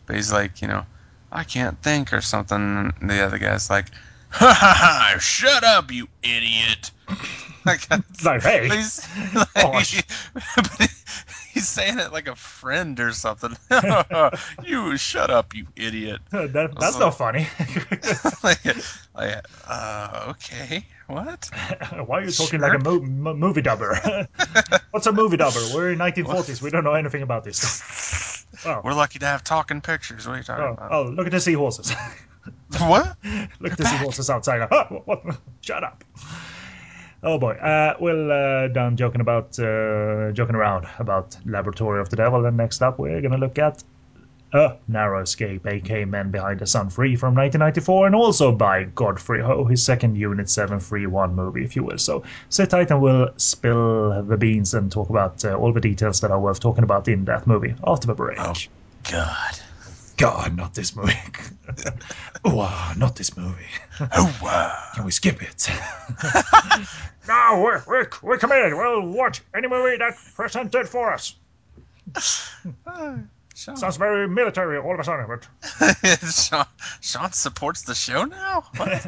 but 0.07 0.17
he's 0.17 0.33
like, 0.33 0.63
you 0.63 0.69
know, 0.69 0.85
I 1.31 1.45
can't 1.45 1.81
think 1.83 2.13
or 2.13 2.21
something. 2.21 2.93
And 3.01 3.11
the 3.11 3.21
other 3.25 3.39
guy's 3.39 3.69
like, 3.71 3.87
ha 4.31 4.53
ha 4.53 4.75
ha! 5.13 5.19
Shut 5.19 5.63
up, 5.65 5.91
you 5.93 6.09
idiot! 6.23 6.91
like, 7.67 7.89
like, 8.25 8.43
hey. 8.43 8.69
Like, 8.69 10.05
but 10.57 10.94
he's 11.55 11.69
saying 11.69 11.99
it 12.01 12.13
like 12.13 12.27
a 12.27 12.35
friend 12.35 12.99
or 12.99 13.13
something. 13.13 13.57
you 14.65 14.97
shut 14.97 15.31
up, 15.31 15.55
you 15.55 15.67
idiot! 15.77 16.21
that, 16.31 16.75
that's 16.79 16.95
So- 16.95 17.01
not 17.01 17.17
funny 17.17 17.47
like, 18.43 18.65
like, 19.15 19.47
uh, 19.67 20.27
okay, 20.31 20.85
what? 21.07 21.49
why 22.07 22.19
are 22.19 22.25
you 22.25 22.31
talking 22.31 22.61
like 22.61 22.75
a 22.75 22.79
mo- 22.79 23.01
mo- 23.01 23.35
movie 23.35 23.63
dubber 23.63 24.27
what's 24.91 25.07
a 25.07 25.13
movie 25.13 25.37
dubber 25.37 25.75
we're 25.75 25.93
in 25.93 25.99
1940s 25.99 26.63
we 26.63 26.71
don't 26.71 26.83
know 26.83 26.95
anything 26.95 27.23
about 27.23 27.45
this 27.45 27.59
stuff 27.59 28.47
oh, 28.67 28.81
We're 28.83 28.95
lucky 28.95 29.19
to 29.19 29.27
have 29.27 29.45
talking 29.45 29.81
pictures. 29.81 30.27
What 30.27 30.35
are 30.35 30.37
you 30.39 30.43
talking 30.43 30.65
oh, 30.65 30.73
about? 30.73 30.93
oh 30.93 31.03
look 31.05 31.27
at 31.27 31.33
the 31.33 31.41
seahorses 31.41 31.93
What? 32.79 33.17
Look 33.61 33.73
at 33.73 33.79
the 33.79 33.87
seahorses 33.87 34.29
outside. 34.29 34.69
What, 34.71 35.07
what? 35.07 35.37
Shut 35.61 35.85
up. 35.85 36.05
Oh 37.25 37.39
boy. 37.39 37.53
Uh, 37.53 37.97
we'll 37.99 38.31
uh, 38.31 38.69
done 38.69 38.97
joking 38.97 39.23
about 39.23 39.59
uh, 39.59 40.31
joking 40.33 40.55
around 40.55 40.87
about 40.99 41.37
Laboratory 41.47 42.01
of 42.01 42.11
the 42.11 42.17
Devil, 42.17 42.45
and 42.45 42.57
next 42.57 42.83
up 42.83 42.99
we're 42.99 43.23
gonna 43.23 43.39
look 43.39 43.59
at 43.59 43.83
a 44.53 44.77
Narrow 44.87 45.23
Escape, 45.23 45.67
aka 45.67 46.05
Men 46.05 46.31
Behind 46.31 46.61
the 46.61 46.67
Sun 46.67 46.91
3 46.91 47.17
from 47.17 47.35
1994, 47.35 48.07
and 48.07 48.15
also 48.15 48.53
by 48.53 48.85
Godfrey 48.85 49.43
Ho, 49.43 49.65
his 49.65 49.83
second 49.83 50.17
Unit 50.17 50.49
731 50.49 51.35
movie, 51.35 51.65
if 51.65 51.75
you 51.75 51.83
will. 51.83 51.99
So 51.99 52.23
sit 52.51 52.71
tight 52.71 52.91
and 52.91 53.01
we'll 53.01 53.31
spill 53.37 54.23
the 54.23 54.37
beans 54.37 54.75
and 54.75 54.93
talk 54.93 55.09
about 55.09 55.45
uh, 55.45 55.55
all 55.55 55.73
the 55.73 55.81
details 55.81 56.21
that 56.21 56.31
are 56.31 56.39
worth 56.39 56.61
talking 56.61 56.85
about 56.85 57.09
in 57.09 57.25
that 57.25 57.47
movie 57.47 57.75
after 57.87 58.07
the 58.07 58.15
break. 58.15 58.39
Oh, 58.39 58.55
God. 59.11 59.59
God, 60.17 60.57
not 60.57 60.75
this 60.75 60.95
movie. 60.95 61.13
oh, 62.45 62.61
ah, 62.61 62.95
not 62.97 63.17
this 63.17 63.37
movie. 63.37 63.65
Oh, 64.01 64.39
wow. 64.43 64.79
Can 64.95 65.05
we 65.05 65.11
skip 65.11 65.43
it? 65.43 65.69
no, 67.29 67.61
we're, 67.63 67.83
we're, 67.87 68.09
we're 68.23 68.39
committed. 68.39 68.75
We'll 68.75 69.07
watch 69.07 69.43
any 69.55 69.69
movie 69.69 69.97
that's 69.99 70.31
presented 70.33 70.89
for 70.89 71.13
us. 71.13 71.35
Sean, 72.21 73.29
Sounds 73.55 73.97
very 73.97 74.29
military 74.29 74.79
all 74.79 74.95
of 74.95 75.01
a 75.01 75.05
sudden, 75.05 75.27
but 75.27 76.31
Sean, 76.33 76.67
Sean 77.01 77.33
supports 77.33 77.83
the 77.83 77.95
show 77.95 78.25
now? 78.25 78.65
What? 78.77 79.07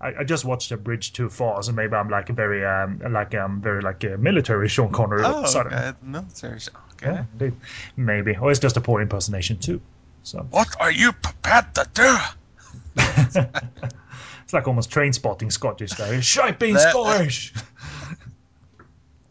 I, 0.00 0.20
I 0.20 0.24
just 0.24 0.44
watched 0.44 0.70
a 0.70 0.76
Bridge 0.76 1.12
Too 1.12 1.28
Far, 1.28 1.62
so 1.62 1.72
maybe 1.72 1.94
I'm 1.94 2.08
like 2.08 2.30
a 2.30 2.32
very, 2.32 2.64
um, 2.64 3.00
like 3.10 3.34
um, 3.34 3.60
very 3.60 3.82
like 3.82 4.02
a 4.04 4.16
military 4.16 4.68
Sean 4.68 4.92
Connery 4.92 5.24
all 5.24 5.44
of 5.44 5.56
oh, 5.56 5.60
okay. 5.60 5.92
Military 6.02 6.60
show. 6.60 6.72
Okay. 6.92 7.24
Yeah, 7.40 7.50
maybe, 7.96 8.36
or 8.36 8.50
it's 8.50 8.60
just 8.60 8.76
a 8.76 8.80
poor 8.80 9.00
impersonation 9.00 9.58
too. 9.58 9.80
So 10.22 10.46
What 10.50 10.80
are 10.80 10.90
you 10.90 11.12
prepared 11.12 11.74
to 11.74 11.88
do? 11.94 12.16
it's 14.44 14.52
like 14.52 14.66
almost 14.66 14.90
train 14.90 15.12
spotting 15.12 15.50
Scottish 15.50 15.92
there. 15.92 16.20
Shite 16.34 16.58
being 16.58 16.78
Scottish. 16.78 17.54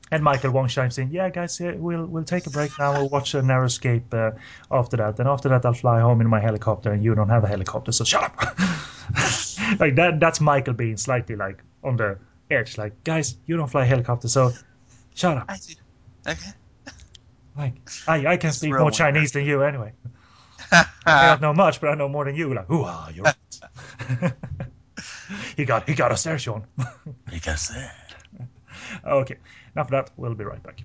And 0.09 0.23
Michael 0.23 0.51
Wong 0.51 0.69
chimes 0.69 0.97
in, 0.97 1.11
"Yeah, 1.11 1.29
guys, 1.29 1.59
yeah, 1.59 1.73
we'll 1.73 2.05
we'll 2.05 2.23
take 2.23 2.47
a 2.47 2.49
break 2.49 2.71
now. 2.79 2.93
We'll 2.93 3.09
watch 3.09 3.33
a 3.33 3.41
Narrow 3.41 3.65
Escape 3.65 4.13
uh, 4.13 4.31
after 4.71 4.95
that, 4.97 5.19
and 5.19 5.27
after 5.27 5.49
that, 5.49 5.65
I'll 5.65 5.73
fly 5.73 5.99
home 5.99 6.21
in 6.21 6.29
my 6.29 6.39
helicopter, 6.39 6.93
and 6.93 7.03
you 7.03 7.13
don't 7.13 7.27
have 7.27 7.43
a 7.43 7.47
helicopter, 7.47 7.91
so 7.91 8.05
shut 8.05 8.23
up." 8.23 8.37
like 9.81 9.95
that. 9.95 10.17
That's 10.21 10.39
Michael 10.39 10.75
being 10.75 10.95
slightly 10.95 11.35
like 11.35 11.61
on 11.83 11.97
the 11.97 12.17
edge, 12.49 12.77
like, 12.77 13.03
"Guys, 13.03 13.35
you 13.47 13.57
don't 13.57 13.67
fly 13.69 13.83
helicopter, 13.83 14.29
so 14.29 14.53
shut 15.13 15.39
up." 15.39 15.45
I 15.49 15.57
do. 15.57 15.73
Okay. 16.25 16.51
Like, 17.57 17.73
I 18.07 18.27
I 18.27 18.37
can 18.37 18.53
speak 18.53 18.71
more. 18.71 18.91
Chinese 18.91 19.33
than 19.33 19.43
you 19.43 19.63
anyway. 19.63 19.91
I 21.05 21.27
don't 21.27 21.41
know 21.41 21.53
much, 21.53 21.79
but 21.81 21.89
I 21.89 21.95
know 21.95 22.09
more 22.09 22.25
than 22.25 22.35
you. 22.35 22.53
Like, 22.53 22.69
ooh, 22.69 22.83
ah, 22.85 23.09
you're 23.09 23.25
right. 23.25 24.33
he 25.57 25.65
got 25.65 25.87
he 25.87 25.95
got 25.95 26.11
us 26.11 26.23
there, 26.23 26.37
Sean. 26.37 26.65
Because 27.29 27.69
there. 27.69 27.93
okay, 29.05 29.37
enough 29.75 29.87
of 29.87 29.91
that. 29.91 30.11
We'll 30.17 30.35
be 30.35 30.43
right 30.43 30.61
back. 30.61 30.81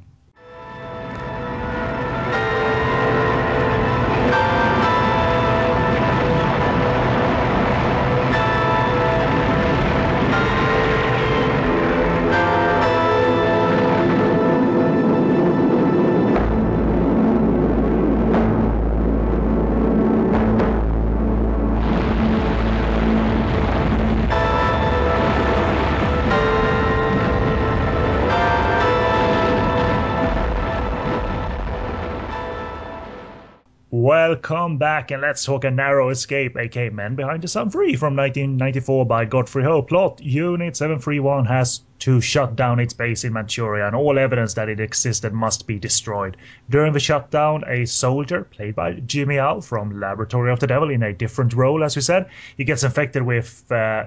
Welcome 34.32 34.78
back, 34.78 35.10
and 35.10 35.20
let's 35.20 35.44
talk 35.44 35.64
a 35.64 35.70
narrow 35.70 36.08
escape, 36.08 36.56
aka 36.56 36.88
Men 36.88 37.16
Behind 37.16 37.42
the 37.42 37.48
Sun 37.48 37.68
3 37.68 37.96
from 37.96 38.16
1994 38.16 39.04
by 39.04 39.26
Godfrey 39.26 39.62
Ho. 39.62 39.82
Plot 39.82 40.22
Unit 40.22 40.74
731 40.74 41.44
has 41.44 41.82
to 41.98 42.18
shut 42.22 42.56
down 42.56 42.80
its 42.80 42.94
base 42.94 43.24
in 43.24 43.34
Manchuria, 43.34 43.86
and 43.86 43.94
all 43.94 44.18
evidence 44.18 44.54
that 44.54 44.70
it 44.70 44.80
existed 44.80 45.34
must 45.34 45.66
be 45.66 45.78
destroyed. 45.78 46.38
During 46.70 46.94
the 46.94 46.98
shutdown, 46.98 47.62
a 47.66 47.84
soldier, 47.84 48.44
played 48.44 48.74
by 48.74 48.94
Jimmy 48.94 49.38
Ao 49.38 49.60
from 49.60 50.00
Laboratory 50.00 50.50
of 50.50 50.60
the 50.60 50.66
Devil, 50.66 50.88
in 50.88 51.02
a 51.02 51.12
different 51.12 51.52
role, 51.52 51.84
as 51.84 51.94
we 51.94 52.00
said, 52.00 52.30
he 52.56 52.64
gets 52.64 52.84
infected 52.84 53.20
with. 53.20 53.70
Uh, 53.70 54.06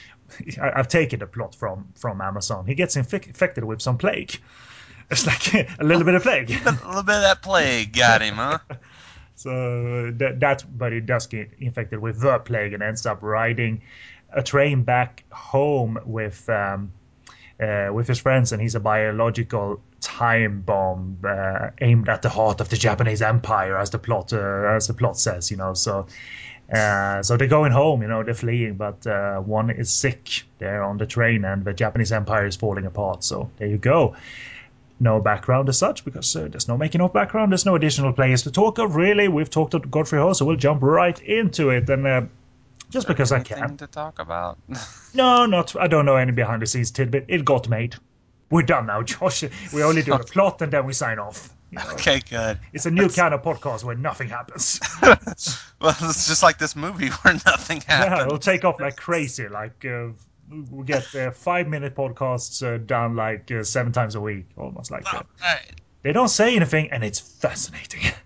I've 0.60 0.88
taken 0.88 1.20
the 1.20 1.26
plot 1.26 1.54
from, 1.54 1.88
from 1.94 2.20
Amazon. 2.20 2.66
He 2.66 2.74
gets 2.74 2.94
infic- 2.94 3.26
infected 3.26 3.64
with 3.64 3.80
some 3.80 3.96
plague. 3.96 4.38
It's 5.10 5.26
like 5.26 5.54
a 5.78 5.84
little 5.84 6.04
bit 6.04 6.14
of 6.14 6.22
plague. 6.22 6.50
A 6.50 6.54
little 6.54 7.02
bit 7.02 7.16
of 7.16 7.22
that 7.22 7.42
plague 7.42 7.92
got 7.92 8.22
him, 8.22 8.36
huh? 8.36 8.58
So 9.42 10.12
that, 10.12 10.38
that's 10.38 10.62
but 10.62 10.92
he 10.92 11.00
does 11.00 11.26
get 11.26 11.50
infected 11.58 11.98
with 11.98 12.20
the 12.20 12.38
plague 12.38 12.74
and 12.74 12.82
ends 12.82 13.06
up 13.06 13.22
riding 13.22 13.82
a 14.32 14.42
train 14.42 14.84
back 14.84 15.24
home 15.32 15.98
with 16.04 16.48
um, 16.48 16.92
uh, 17.60 17.88
with 17.92 18.06
his 18.06 18.20
friends, 18.20 18.52
and 18.52 18.62
he's 18.62 18.76
a 18.76 18.80
biological 18.80 19.80
time 20.00 20.60
bomb 20.60 21.18
uh, 21.24 21.70
aimed 21.80 22.08
at 22.08 22.22
the 22.22 22.28
heart 22.28 22.60
of 22.60 22.68
the 22.68 22.76
Japanese 22.76 23.20
Empire, 23.20 23.76
as 23.76 23.90
the 23.90 23.98
plot 23.98 24.32
uh, 24.32 24.76
as 24.76 24.86
the 24.86 24.94
plot 24.94 25.18
says. 25.18 25.50
You 25.50 25.56
know, 25.56 25.74
so. 25.74 26.06
Uh, 26.72 27.22
so 27.22 27.36
they're 27.36 27.48
going 27.48 27.72
home, 27.72 28.00
you 28.00 28.08
know, 28.08 28.22
they're 28.22 28.32
fleeing, 28.32 28.76
but 28.76 29.06
uh, 29.06 29.36
one 29.40 29.68
is 29.68 29.92
sick 29.92 30.44
there 30.56 30.82
on 30.82 30.96
the 30.96 31.04
train, 31.04 31.44
and 31.44 31.64
the 31.66 31.74
Japanese 31.74 32.12
Empire 32.12 32.46
is 32.46 32.56
falling 32.56 32.86
apart. 32.86 33.24
So 33.24 33.50
there 33.58 33.68
you 33.68 33.76
go 33.76 34.14
no 35.00 35.20
background 35.20 35.68
as 35.68 35.78
such 35.78 36.04
because 36.04 36.34
uh, 36.36 36.48
there's 36.48 36.68
no 36.68 36.76
making 36.76 37.00
of 37.00 37.12
background. 37.12 37.52
There's 37.52 37.66
no 37.66 37.74
additional 37.74 38.12
players 38.12 38.42
to 38.42 38.50
talk 38.50 38.78
of. 38.78 38.96
Really, 38.96 39.28
we've 39.28 39.50
talked 39.50 39.72
to 39.72 39.80
Godfrey 39.80 40.18
Ho, 40.18 40.32
so 40.32 40.44
we'll 40.44 40.56
jump 40.56 40.82
right 40.82 41.18
into 41.20 41.70
it. 41.70 41.88
And 41.90 42.06
uh, 42.06 42.22
just 42.90 43.08
because 43.08 43.32
I 43.32 43.40
can, 43.40 43.76
to 43.78 43.86
talk 43.86 44.18
about. 44.18 44.58
no, 45.14 45.46
not 45.46 45.74
I 45.80 45.88
don't 45.88 46.06
know 46.06 46.16
any 46.16 46.32
behind 46.32 46.62
the 46.62 46.66
scenes 46.66 46.90
tidbit. 46.90 47.26
It 47.28 47.44
got 47.44 47.68
made. 47.68 47.96
We're 48.50 48.62
done 48.62 48.86
now, 48.86 49.02
Josh. 49.12 49.44
We 49.72 49.82
only 49.82 50.02
do 50.02 50.16
the 50.16 50.24
plot 50.24 50.60
and 50.62 50.72
then 50.72 50.86
we 50.86 50.92
sign 50.92 51.18
off. 51.18 51.48
You 51.70 51.78
know, 51.78 51.90
okay, 51.92 52.20
good. 52.28 52.58
It's 52.74 52.84
a 52.84 52.90
new 52.90 53.08
kind 53.08 53.32
of 53.32 53.42
podcast 53.42 53.82
where 53.82 53.96
nothing 53.96 54.28
happens. 54.28 54.78
Well, 55.80 55.96
it's 56.02 56.28
just 56.28 56.44
like 56.44 56.58
this 56.58 56.76
movie 56.76 57.08
where 57.08 57.34
nothing 57.34 57.80
happens. 57.80 58.20
yeah, 58.20 58.24
it'll 58.24 58.38
take 58.38 58.64
off 58.64 58.80
like 58.80 58.96
crazy. 58.96 59.48
Like 59.48 59.84
uh, 59.84 60.10
we 60.70 60.84
get 60.84 61.14
uh, 61.14 61.30
five 61.30 61.68
minute 61.68 61.94
podcasts 61.94 62.62
uh, 62.62 62.78
done 62.78 63.16
like 63.16 63.50
uh, 63.50 63.62
seven 63.62 63.92
times 63.92 64.14
a 64.14 64.20
week, 64.20 64.46
almost 64.56 64.90
like 64.90 65.04
that. 65.04 65.26
Right. 65.40 65.80
They 66.02 66.12
don't 66.12 66.28
say 66.28 66.56
anything, 66.56 66.90
and 66.90 67.04
it's 67.04 67.20
fascinating. 67.20 68.02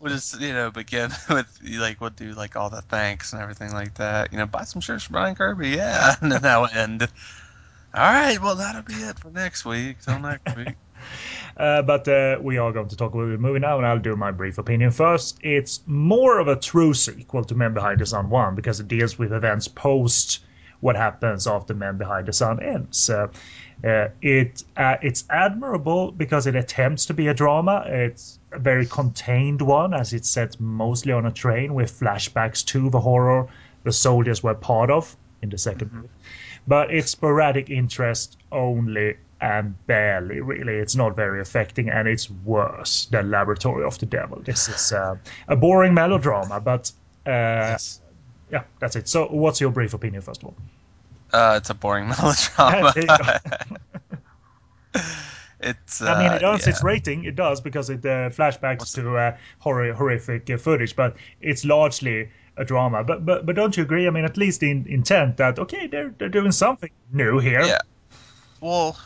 We'll 0.00 0.12
just 0.12 0.40
you 0.40 0.52
know 0.52 0.70
begin 0.70 1.10
with 1.28 1.58
like 1.64 2.00
we'll 2.00 2.10
do 2.10 2.32
like 2.32 2.56
all 2.56 2.70
the 2.70 2.82
thanks 2.82 3.32
and 3.32 3.42
everything 3.42 3.72
like 3.72 3.94
that. 3.94 4.32
You 4.32 4.38
know, 4.38 4.46
buy 4.46 4.64
some 4.64 4.80
shirts 4.80 5.04
from 5.04 5.14
Brian 5.14 5.34
Kirby, 5.34 5.70
yeah, 5.70 6.14
and 6.20 6.32
then 6.32 6.40
that'll 6.40 6.68
end. 6.68 7.02
All 7.02 7.08
right, 8.12 8.40
well 8.40 8.54
that'll 8.54 8.82
be 8.82 8.94
it 8.94 9.18
for 9.18 9.30
next 9.30 9.64
week. 9.64 10.00
Till 10.02 10.18
next 10.18 10.56
week. 10.56 10.76
Uh, 11.56 11.82
but 11.82 12.08
uh, 12.08 12.38
we 12.40 12.56
are 12.56 12.72
going 12.72 12.88
to 12.88 12.96
talk 12.96 13.12
about 13.12 13.26
the 13.26 13.38
movie 13.38 13.58
now, 13.58 13.76
and 13.76 13.86
I'll 13.86 13.98
do 13.98 14.16
my 14.16 14.30
brief 14.30 14.58
opinion 14.58 14.90
first. 14.90 15.38
It's 15.42 15.80
more 15.86 16.38
of 16.38 16.48
a 16.48 16.56
true 16.56 16.94
sequel 16.94 17.44
to 17.44 17.54
Men 17.54 17.74
Behind 17.74 18.00
the 18.00 18.06
Sun 18.06 18.30
1 18.30 18.54
because 18.54 18.80
it 18.80 18.88
deals 18.88 19.18
with 19.18 19.32
events 19.32 19.68
post 19.68 20.40
what 20.82 20.96
happens 20.96 21.46
after 21.46 21.72
Men 21.74 21.96
Behind 21.96 22.26
the 22.26 22.32
Sun 22.32 22.62
ends. 22.62 23.08
Uh, 23.08 23.28
uh, 23.82 24.08
it 24.20 24.62
uh, 24.76 24.96
It's 25.00 25.24
admirable 25.30 26.12
because 26.12 26.46
it 26.46 26.54
attempts 26.54 27.06
to 27.06 27.14
be 27.14 27.28
a 27.28 27.34
drama. 27.34 27.84
It's 27.86 28.38
a 28.52 28.58
very 28.58 28.86
contained 28.86 29.62
one, 29.62 29.94
as 29.94 30.12
it's 30.12 30.28
set 30.28 30.60
mostly 30.60 31.12
on 31.12 31.24
a 31.26 31.32
train 31.32 31.74
with 31.74 31.90
flashbacks 31.98 32.64
to 32.66 32.90
the 32.90 33.00
horror 33.00 33.48
the 33.84 33.92
soldiers 33.92 34.42
were 34.42 34.54
part 34.54 34.90
of 34.90 35.16
in 35.42 35.50
the 35.50 35.56
2nd 35.56 35.92
movie. 35.92 36.08
But 36.66 36.92
it's 36.94 37.10
sporadic 37.10 37.70
interest 37.70 38.36
only 38.52 39.16
and 39.40 39.74
barely, 39.88 40.40
really. 40.40 40.74
It's 40.74 40.94
not 40.94 41.16
very 41.16 41.40
affecting, 41.40 41.90
and 41.90 42.06
it's 42.06 42.30
worse 42.30 43.06
than 43.06 43.30
Laboratory 43.30 43.84
of 43.84 43.98
the 43.98 44.06
Devil. 44.06 44.40
This 44.44 44.68
is 44.68 44.92
uh, 44.92 45.16
a 45.48 45.56
boring 45.56 45.94
melodrama, 45.94 46.60
but 46.60 46.92
uh, 47.26 47.76
yeah, 48.52 48.64
that's 48.78 48.96
it. 48.96 49.08
So, 49.08 49.26
what's 49.26 49.60
your 49.60 49.70
brief 49.70 49.94
opinion, 49.94 50.22
first 50.22 50.42
of 50.42 50.48
all? 50.48 50.54
Uh, 51.32 51.54
it's 51.56 51.70
a 51.70 51.74
boring 51.74 52.08
melodrama. 52.10 52.92
It's. 55.64 56.02
Uh, 56.02 56.06
I 56.06 56.22
mean, 56.22 56.32
it 56.32 56.42
earns 56.42 56.66
yeah. 56.66 56.70
its 56.70 56.82
rating. 56.82 57.24
It 57.24 57.36
does 57.36 57.60
because 57.60 57.88
it 57.88 58.04
uh, 58.04 58.30
flashbacks 58.30 58.94
to 58.96 59.16
uh, 59.16 59.36
horror, 59.60 59.92
horrific 59.92 60.50
uh, 60.50 60.56
footage, 60.56 60.96
but 60.96 61.16
it's 61.40 61.64
largely 61.64 62.30
a 62.56 62.64
drama. 62.64 63.04
But 63.04 63.24
but 63.24 63.46
but 63.46 63.54
don't 63.54 63.76
you 63.76 63.84
agree? 63.84 64.08
I 64.08 64.10
mean, 64.10 64.24
at 64.24 64.36
least 64.36 64.64
in 64.64 64.86
intent 64.88 65.36
that 65.36 65.60
okay, 65.60 65.86
they're 65.86 66.12
they're 66.18 66.28
doing 66.28 66.50
something 66.50 66.90
new 67.12 67.38
here. 67.38 67.62
Yeah. 67.62 67.78
Well, 68.60 68.98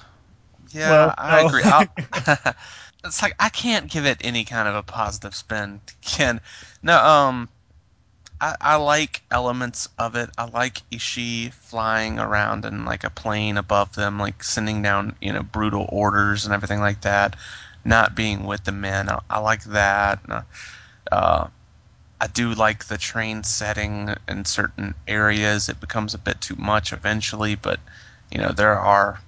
yeah, 0.71 0.91
Well, 0.91 1.15
I 1.19 1.43
no. 1.43 1.49
agree. 1.49 2.53
It's 3.05 3.23
like 3.23 3.35
I 3.39 3.51
can't 3.51 3.89
give 3.89 4.05
it 4.05 4.19
any 4.23 4.45
kind 4.45 4.67
of 4.67 4.75
a 4.75 4.83
positive 4.83 5.35
spin. 5.35 5.81
Can 6.01 6.41
no. 6.83 6.99
Um, 6.99 7.49
I, 8.41 8.57
I 8.61 8.77
like 8.77 9.23
elements 9.31 9.89
of 9.99 10.15
it. 10.17 10.31
I 10.39 10.45
like 10.45 10.83
Ishii 10.91 11.53
flying 11.53 12.19
around 12.19 12.65
in 12.65 12.85
like 12.85 13.05
a 13.05 13.11
plane 13.11 13.57
above 13.57 13.95
them, 13.95 14.19
like 14.19 14.43
sending 14.45 14.83
down 14.83 15.17
you 15.21 15.33
know 15.33 15.43
brutal 15.43 15.87
orders 15.91 16.45
and 16.45 16.55
everything 16.55 16.81
like 16.81 17.03
that. 17.03 17.37
Not 17.85 18.15
being 18.17 18.45
with 18.45 18.65
the 18.65 18.73
men, 18.73 19.09
I, 19.09 19.21
I 19.31 19.39
like 19.41 19.65
that. 19.65 20.21
Uh, 20.29 20.43
Uh, 21.13 21.49
I 22.21 22.27
do 22.29 22.55
like 22.55 22.87
the 22.87 22.99
train 22.99 23.45
setting 23.45 24.15
in 24.29 24.45
certain 24.47 24.95
areas. 25.09 25.69
It 25.69 25.81
becomes 25.81 26.15
a 26.15 26.19
bit 26.19 26.41
too 26.41 26.57
much 26.57 26.93
eventually, 26.93 27.55
but 27.57 27.81
you 28.31 28.39
know 28.41 28.53
there 28.53 28.79
are 28.79 29.21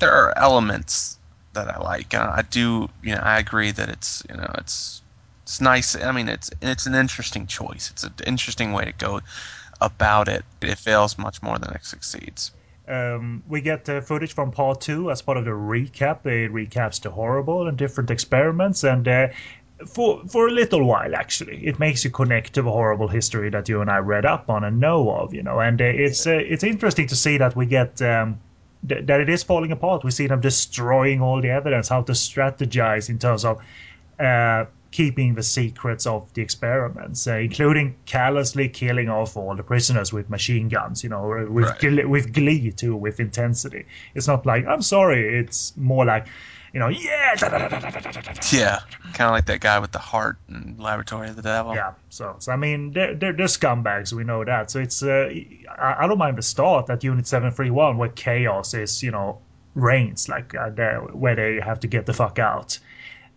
there 0.00 0.12
are 0.12 0.36
elements 0.38 1.18
that 1.54 1.68
I 1.68 1.78
like. 1.80 2.14
Uh, 2.14 2.32
I 2.36 2.42
do, 2.42 2.88
you 3.02 3.14
know, 3.14 3.22
I 3.22 3.38
agree 3.38 3.72
that 3.72 3.88
it's 3.90 4.22
you 4.30 4.36
know 4.36 4.50
it's 4.58 5.02
it's 5.46 5.60
nice. 5.60 5.94
I 5.94 6.10
mean, 6.10 6.28
it's 6.28 6.50
it's 6.60 6.86
an 6.86 6.96
interesting 6.96 7.46
choice. 7.46 7.92
It's 7.92 8.02
an 8.02 8.14
interesting 8.26 8.72
way 8.72 8.84
to 8.84 8.92
go 8.92 9.20
about 9.80 10.26
it. 10.26 10.44
It 10.60 10.76
fails 10.76 11.16
much 11.18 11.40
more 11.40 11.56
than 11.56 11.70
it 11.70 11.84
succeeds. 11.84 12.50
Um, 12.88 13.44
we 13.48 13.60
get 13.60 13.88
uh, 13.88 14.00
footage 14.00 14.34
from 14.34 14.50
part 14.50 14.80
two 14.80 15.08
as 15.12 15.22
part 15.22 15.38
of 15.38 15.44
the 15.44 15.52
recap. 15.52 16.26
It 16.26 16.52
recaps 16.52 17.00
the 17.00 17.10
horrible 17.10 17.68
and 17.68 17.78
different 17.78 18.10
experiments, 18.10 18.82
and 18.82 19.06
uh, 19.06 19.28
for 19.86 20.20
for 20.26 20.48
a 20.48 20.50
little 20.50 20.82
while, 20.82 21.14
actually, 21.14 21.64
it 21.64 21.78
makes 21.78 22.04
you 22.04 22.10
connect 22.10 22.54
to 22.54 22.62
the 22.62 22.72
horrible 22.72 23.06
history 23.06 23.48
that 23.50 23.68
you 23.68 23.80
and 23.80 23.88
I 23.88 23.98
read 23.98 24.26
up 24.26 24.50
on 24.50 24.64
and 24.64 24.80
know 24.80 25.12
of. 25.12 25.32
You 25.32 25.44
know, 25.44 25.60
and 25.60 25.80
uh, 25.80 25.84
it's 25.84 26.26
uh, 26.26 26.42
it's 26.42 26.64
interesting 26.64 27.06
to 27.06 27.14
see 27.14 27.38
that 27.38 27.54
we 27.54 27.66
get. 27.66 28.02
Um, 28.02 28.40
th- 28.88 29.06
that 29.06 29.20
it 29.20 29.28
is 29.28 29.44
falling 29.44 29.70
apart. 29.70 30.02
We 30.02 30.10
see 30.10 30.26
them 30.26 30.40
destroying 30.40 31.20
all 31.22 31.40
the 31.40 31.50
evidence, 31.50 31.88
how 31.88 32.02
to 32.02 32.12
strategize 32.12 33.08
in 33.08 33.20
terms 33.20 33.44
of 33.44 33.60
uh, 34.18 34.64
keeping 34.90 35.34
the 35.34 35.42
secrets 35.42 36.06
of 36.06 36.32
the 36.34 36.42
experiments, 36.42 37.26
uh, 37.26 37.34
including 37.34 37.94
callously 38.06 38.68
killing 38.68 39.08
off 39.08 39.36
all 39.36 39.54
the 39.54 39.62
prisoners 39.62 40.12
with 40.12 40.30
machine 40.30 40.68
guns, 40.68 41.02
you 41.02 41.10
know, 41.10 41.46
with, 41.50 41.64
right. 41.64 41.78
glee, 41.80 42.04
with 42.04 42.32
glee 42.32 42.70
too, 42.70 42.96
with 42.96 43.20
intensity. 43.20 43.84
It's 44.14 44.26
not 44.26 44.46
like, 44.46 44.66
I'm 44.66 44.82
sorry, 44.82 45.38
it's 45.38 45.76
more 45.76 46.04
like, 46.04 46.28
you 46.72 46.80
know, 46.80 46.88
yeah, 46.88 47.34
yeah, 48.52 48.80
kind 49.14 49.28
of 49.28 49.30
like 49.30 49.46
that 49.46 49.60
guy 49.60 49.78
with 49.78 49.92
the 49.92 49.98
heart 49.98 50.36
and 50.48 50.78
Laboratory 50.78 51.28
of 51.28 51.36
the 51.36 51.42
Devil. 51.42 51.74
Yeah, 51.74 51.92
so, 52.10 52.36
so 52.38 52.52
I 52.52 52.56
mean, 52.56 52.92
they're, 52.92 53.14
they're, 53.14 53.32
they're 53.32 53.46
scumbags, 53.46 54.12
we 54.12 54.24
know 54.24 54.44
that. 54.44 54.70
So 54.70 54.80
it's, 54.80 55.02
uh, 55.02 55.30
I, 55.78 56.04
I, 56.04 56.06
don't 56.06 56.18
mind 56.18 56.36
the 56.36 56.42
start 56.42 56.90
at 56.90 57.02
Unit 57.02 57.26
731 57.26 57.96
where 57.96 58.10
chaos 58.10 58.74
is, 58.74 59.02
you 59.02 59.10
know, 59.10 59.38
reigns, 59.74 60.28
like 60.28 60.54
uh, 60.54 60.70
where 61.12 61.34
they 61.34 61.60
have 61.60 61.80
to 61.80 61.86
get 61.86 62.06
the 62.06 62.12
fuck 62.12 62.38
out. 62.38 62.78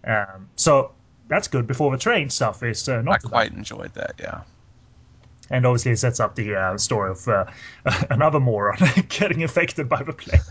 Um, 0.06 0.50
so 0.56 0.92
that's 1.30 1.48
good 1.48 1.68
before 1.68 1.92
the 1.92 1.98
train 1.98 2.30
stuff 2.30 2.64
is 2.64 2.90
uh, 2.90 3.02
not 3.02 3.24
I 3.26 3.30
quite 3.30 3.52
enjoyed 3.54 3.94
that. 3.94 4.16
Yeah. 4.20 4.42
And 5.52 5.66
obviously, 5.66 5.92
it 5.94 5.98
sets 5.98 6.20
up 6.20 6.36
the 6.36 6.56
uh, 6.56 6.78
story 6.78 7.12
of 7.12 7.28
uh, 7.28 7.46
another 8.10 8.40
moron 8.40 8.78
getting 9.10 9.42
infected 9.42 9.90
by 9.90 10.04
the 10.04 10.14
plague. 10.14 10.42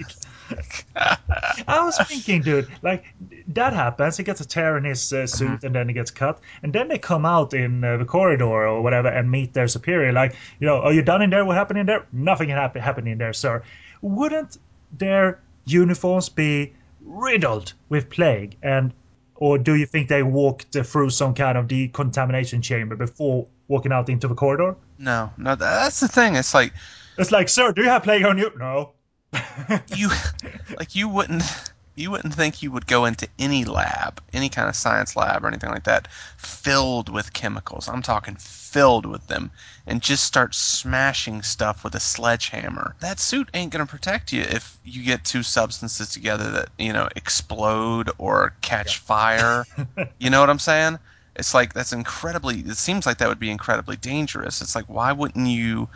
I 0.97 1.85
was 1.85 1.99
thinking, 2.07 2.43
dude, 2.43 2.69
like 2.83 3.05
that 3.49 3.75
happens. 3.75 4.17
He 4.17 4.25
gets 4.25 4.41
a 4.41 4.49
tear 4.49 4.77
in 4.77 4.85
his 4.85 5.13
uh, 5.13 5.27
suit, 5.27 5.63
and 5.63 5.75
then 5.75 5.89
he 5.89 5.95
gets 5.95 6.11
cut. 6.11 6.41
And 6.63 6.73
then 6.73 6.89
they 6.89 6.99
come 6.99 7.27
out 7.27 7.55
in 7.55 7.85
uh, 7.85 7.99
the 7.99 8.05
corridor 8.05 8.47
or 8.47 8.83
whatever 8.83 9.09
and 9.09 9.31
meet 9.31 9.53
their 9.53 9.69
superior. 9.69 10.13
Like, 10.13 10.35
you 10.59 10.67
know, 10.67 10.81
are 10.81 10.93
you 10.93 11.03
done 11.03 11.23
in 11.23 11.31
there? 11.31 11.45
What 11.45 11.57
happened 11.57 11.79
in 11.79 11.87
there? 11.87 12.07
Nothing 12.13 12.49
happened 12.49 12.85
happened 12.85 13.09
in 13.09 13.19
there, 13.19 13.33
sir. 13.33 13.63
Wouldn't 14.01 14.57
their 14.97 15.41
uniforms 15.65 16.29
be 16.29 16.73
riddled 17.03 17.75
with 17.89 18.11
plague? 18.11 18.57
And 18.63 18.93
or 19.39 19.57
do 19.57 19.75
you 19.75 19.87
think 19.87 20.09
they 20.09 20.23
walked 20.23 20.77
through 20.77 21.11
some 21.11 21.33
kind 21.35 21.57
of 21.57 21.69
decontamination 21.69 22.61
chamber 22.61 22.97
before 22.97 23.47
walking 23.69 23.93
out 23.93 24.09
into 24.09 24.29
the 24.29 24.35
corridor? 24.35 24.77
No, 24.99 25.33
no, 25.39 25.55
that's 25.55 26.01
the 26.01 26.09
thing. 26.09 26.35
It's 26.35 26.55
like 26.55 26.73
It's 27.17 27.33
like, 27.33 27.49
sir, 27.49 27.73
do 27.73 27.83
you 27.83 27.89
have 27.89 28.03
plague 28.03 28.25
on 28.25 28.37
you? 28.37 28.53
No. 28.59 28.93
you, 29.95 30.11
like 30.77 30.97
you 30.97 31.09
wouldn't, 31.09 31.45
you 31.95 32.11
wouldn't 32.11 32.35
think 32.35 32.63
you 32.63 32.73
would 32.73 32.87
go 32.87 33.05
into 33.05 33.29
any 33.39 33.65
lab, 33.65 34.21
any 34.33 34.49
kind 34.49 34.69
of 34.69 34.75
science 34.75 35.15
lab 35.15 35.45
or 35.45 35.49
anything 35.49 35.71
like 35.71 35.85
that, 35.85 36.09
filled 36.37 37.09
with 37.09 37.33
chemicals. 37.33 37.89
I'm 37.89 38.03
talking 38.03 38.37
filled 38.69 39.07
with 39.07 39.27
them, 39.27 39.51
and 39.87 40.03
just 40.03 40.25
start 40.25 40.55
smashing 40.55 41.43
stuff 41.43 41.85
with 41.85 41.95
a 41.95 42.01
sledgehammer. 42.01 42.95
That 43.01 43.19
suit 43.19 43.49
ain't 43.55 43.73
gonna 43.73 43.87
protect 43.87 44.33
you 44.33 44.43
if 44.43 44.79
you 44.85 45.03
get 45.03 45.25
two 45.25 45.43
substances 45.43 46.11
together 46.11 46.51
that 46.51 46.69
you 46.79 46.93
know 46.93 47.09
explode 47.17 48.11
or 48.19 48.55
catch 48.61 48.99
fire. 48.99 49.67
you 50.19 50.31
know 50.31 50.41
what 50.41 50.51
I'm 50.51 50.59
saying? 50.59 50.99
It's 51.37 51.55
like 51.55 51.73
that's 51.73 51.93
incredibly. 51.93 52.61
It 52.61 52.77
seems 52.77 53.07
like 53.07 53.19
that 53.19 53.29
would 53.29 53.41
be 53.41 53.51
incredibly 53.51 53.97
dangerous. 53.97 54.61
It's 54.61 54.75
like 54.75 54.87
why 54.87 55.13
wouldn't 55.13 55.47
you 55.47 55.89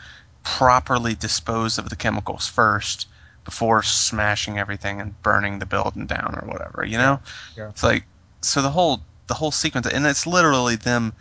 properly 0.45 1.15
dispose 1.15 1.79
of 1.79 1.89
the 1.89 1.97
chemicals 1.97 2.49
first 2.49 3.07
before 3.45 3.83
smashing 3.83 4.59
everything 4.59 5.01
and 5.01 5.21
burning 5.23 5.59
the 5.59 5.67
building 5.67 6.07
down 6.07 6.39
or 6.41 6.49
whatever? 6.49 6.85
You 6.85 6.99
know? 6.99 7.21
Yeah. 7.57 7.69
It's 7.69 7.83
like 7.83 8.05
so 8.41 8.63
the 8.63 8.71
whole 8.71 9.03
the 9.27 9.35
whole 9.35 9.51
sequence, 9.51 9.87
and 9.87 10.07
it's 10.07 10.27
literally 10.27 10.77
them 10.77 11.13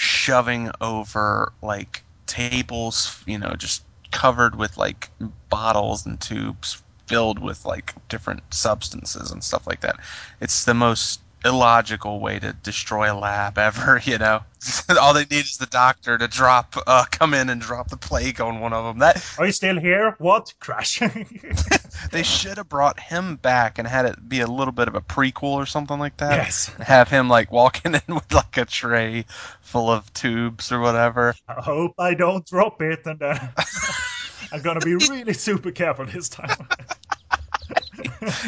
shoving 0.00 0.70
over 0.80 1.52
like 1.62 2.02
tables, 2.26 3.22
you 3.26 3.38
know, 3.38 3.52
just 3.58 3.84
covered 4.12 4.56
with 4.56 4.78
like 4.78 5.10
bottles 5.50 6.06
and 6.06 6.18
tubes 6.20 6.82
filled 7.06 7.38
with 7.38 7.66
like 7.66 7.94
different 8.08 8.42
substances 8.52 9.30
and 9.30 9.44
stuff 9.44 9.66
like 9.66 9.80
that. 9.82 9.96
It's 10.40 10.64
the 10.64 10.72
most 10.74 11.20
illogical 11.44 12.20
way 12.20 12.38
to 12.38 12.52
destroy 12.52 13.12
a 13.12 13.16
lab 13.16 13.58
ever, 13.58 14.00
you 14.04 14.18
know. 14.18 14.40
All 15.00 15.14
they 15.14 15.20
need 15.20 15.44
is 15.44 15.56
the 15.56 15.66
doctor 15.66 16.18
to 16.18 16.28
drop 16.28 16.76
uh, 16.86 17.06
come 17.10 17.32
in 17.32 17.48
and 17.48 17.60
drop 17.60 17.88
the 17.88 17.96
plague 17.96 18.40
on 18.42 18.60
one 18.60 18.74
of 18.74 18.84
them. 18.84 18.98
That 18.98 19.24
Are 19.38 19.46
you 19.46 19.52
still 19.52 19.80
here? 19.80 20.16
What? 20.18 20.52
Crash. 20.60 21.00
they 22.12 22.22
should 22.22 22.58
have 22.58 22.68
brought 22.68 23.00
him 23.00 23.36
back 23.36 23.78
and 23.78 23.88
had 23.88 24.04
it 24.04 24.28
be 24.28 24.40
a 24.40 24.46
little 24.46 24.72
bit 24.72 24.88
of 24.88 24.94
a 24.94 25.00
prequel 25.00 25.54
or 25.54 25.64
something 25.64 25.98
like 25.98 26.18
that. 26.18 26.32
Yes. 26.32 26.66
Have 26.78 27.08
him 27.08 27.30
like 27.30 27.50
walking 27.50 27.94
in 27.94 28.14
with 28.14 28.30
like 28.32 28.58
a 28.58 28.66
tray 28.66 29.24
full 29.62 29.90
of 29.90 30.12
tubes 30.12 30.70
or 30.72 30.80
whatever. 30.80 31.34
I 31.48 31.54
hope 31.54 31.94
I 31.98 32.12
don't 32.12 32.44
drop 32.46 32.82
it, 32.82 33.06
and 33.06 33.18
then 33.18 33.40
I'm 34.52 34.60
gonna 34.60 34.80
be 34.80 34.94
really 34.94 35.32
super 35.32 35.70
careful 35.70 36.04
this 36.04 36.28
time. 36.28 36.50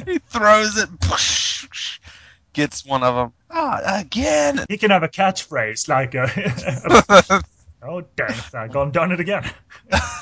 he 0.05 0.19
throws 0.19 0.77
it, 0.77 0.91
gets 2.53 2.85
one 2.85 3.03
of 3.03 3.15
them. 3.15 3.33
Ah, 3.51 3.81
again. 4.01 4.65
He 4.69 4.79
can 4.79 4.91
have 4.91 5.03
a 5.03 5.09
catchphrase 5.09 5.89
like, 5.89 6.15
uh, 6.15 7.41
"Oh 7.83 8.03
dang, 8.17 8.35
I 8.55 8.69
gone 8.69 8.91
done 8.93 9.13
it 9.13 9.21
again." 9.21 9.51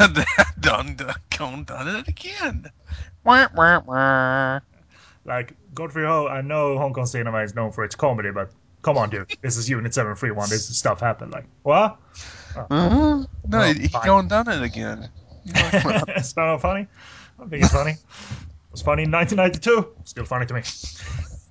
done, 0.60 0.94
done, 0.96 1.14
gone, 1.36 1.64
done 1.64 1.88
it 1.88 2.08
again. 2.08 2.66
Wah, 3.24 3.48
wah, 3.54 3.80
wah. 3.86 4.60
Like 5.24 5.54
Godfrey 5.74 6.04
Ho, 6.06 6.26
I 6.26 6.40
know 6.40 6.78
Hong 6.78 6.92
Kong 6.92 7.06
cinema 7.06 7.38
is 7.42 7.54
known 7.54 7.72
for 7.72 7.84
its 7.84 7.94
comedy, 7.94 8.30
but 8.30 8.50
come 8.82 8.96
on, 8.98 9.10
dude, 9.10 9.30
this 9.42 9.56
is 9.56 9.68
Unit 9.68 9.92
Seven 9.94 10.14
Three 10.14 10.30
One. 10.30 10.48
This 10.48 10.66
stuff 10.76 11.00
happened. 11.00 11.32
Like 11.32 11.46
what? 11.62 11.98
No, 12.70 13.26
Oh, 13.52 13.62
he, 13.72 13.82
he 13.82 13.88
fine. 13.88 14.06
gone 14.06 14.28
done 14.28 14.48
it 14.48 14.62
again. 14.62 15.08
It's 15.44 16.36
not 16.36 16.60
funny. 16.60 16.86
I 17.38 17.46
think 17.46 17.62
it's 17.62 17.72
funny. 17.72 17.92
It 17.92 17.98
was 18.72 18.82
funny 18.82 19.04
in 19.04 19.10
1992. 19.10 19.94
Still 20.04 20.24
funny 20.24 20.46
to 20.46 20.54
me. 20.54 20.62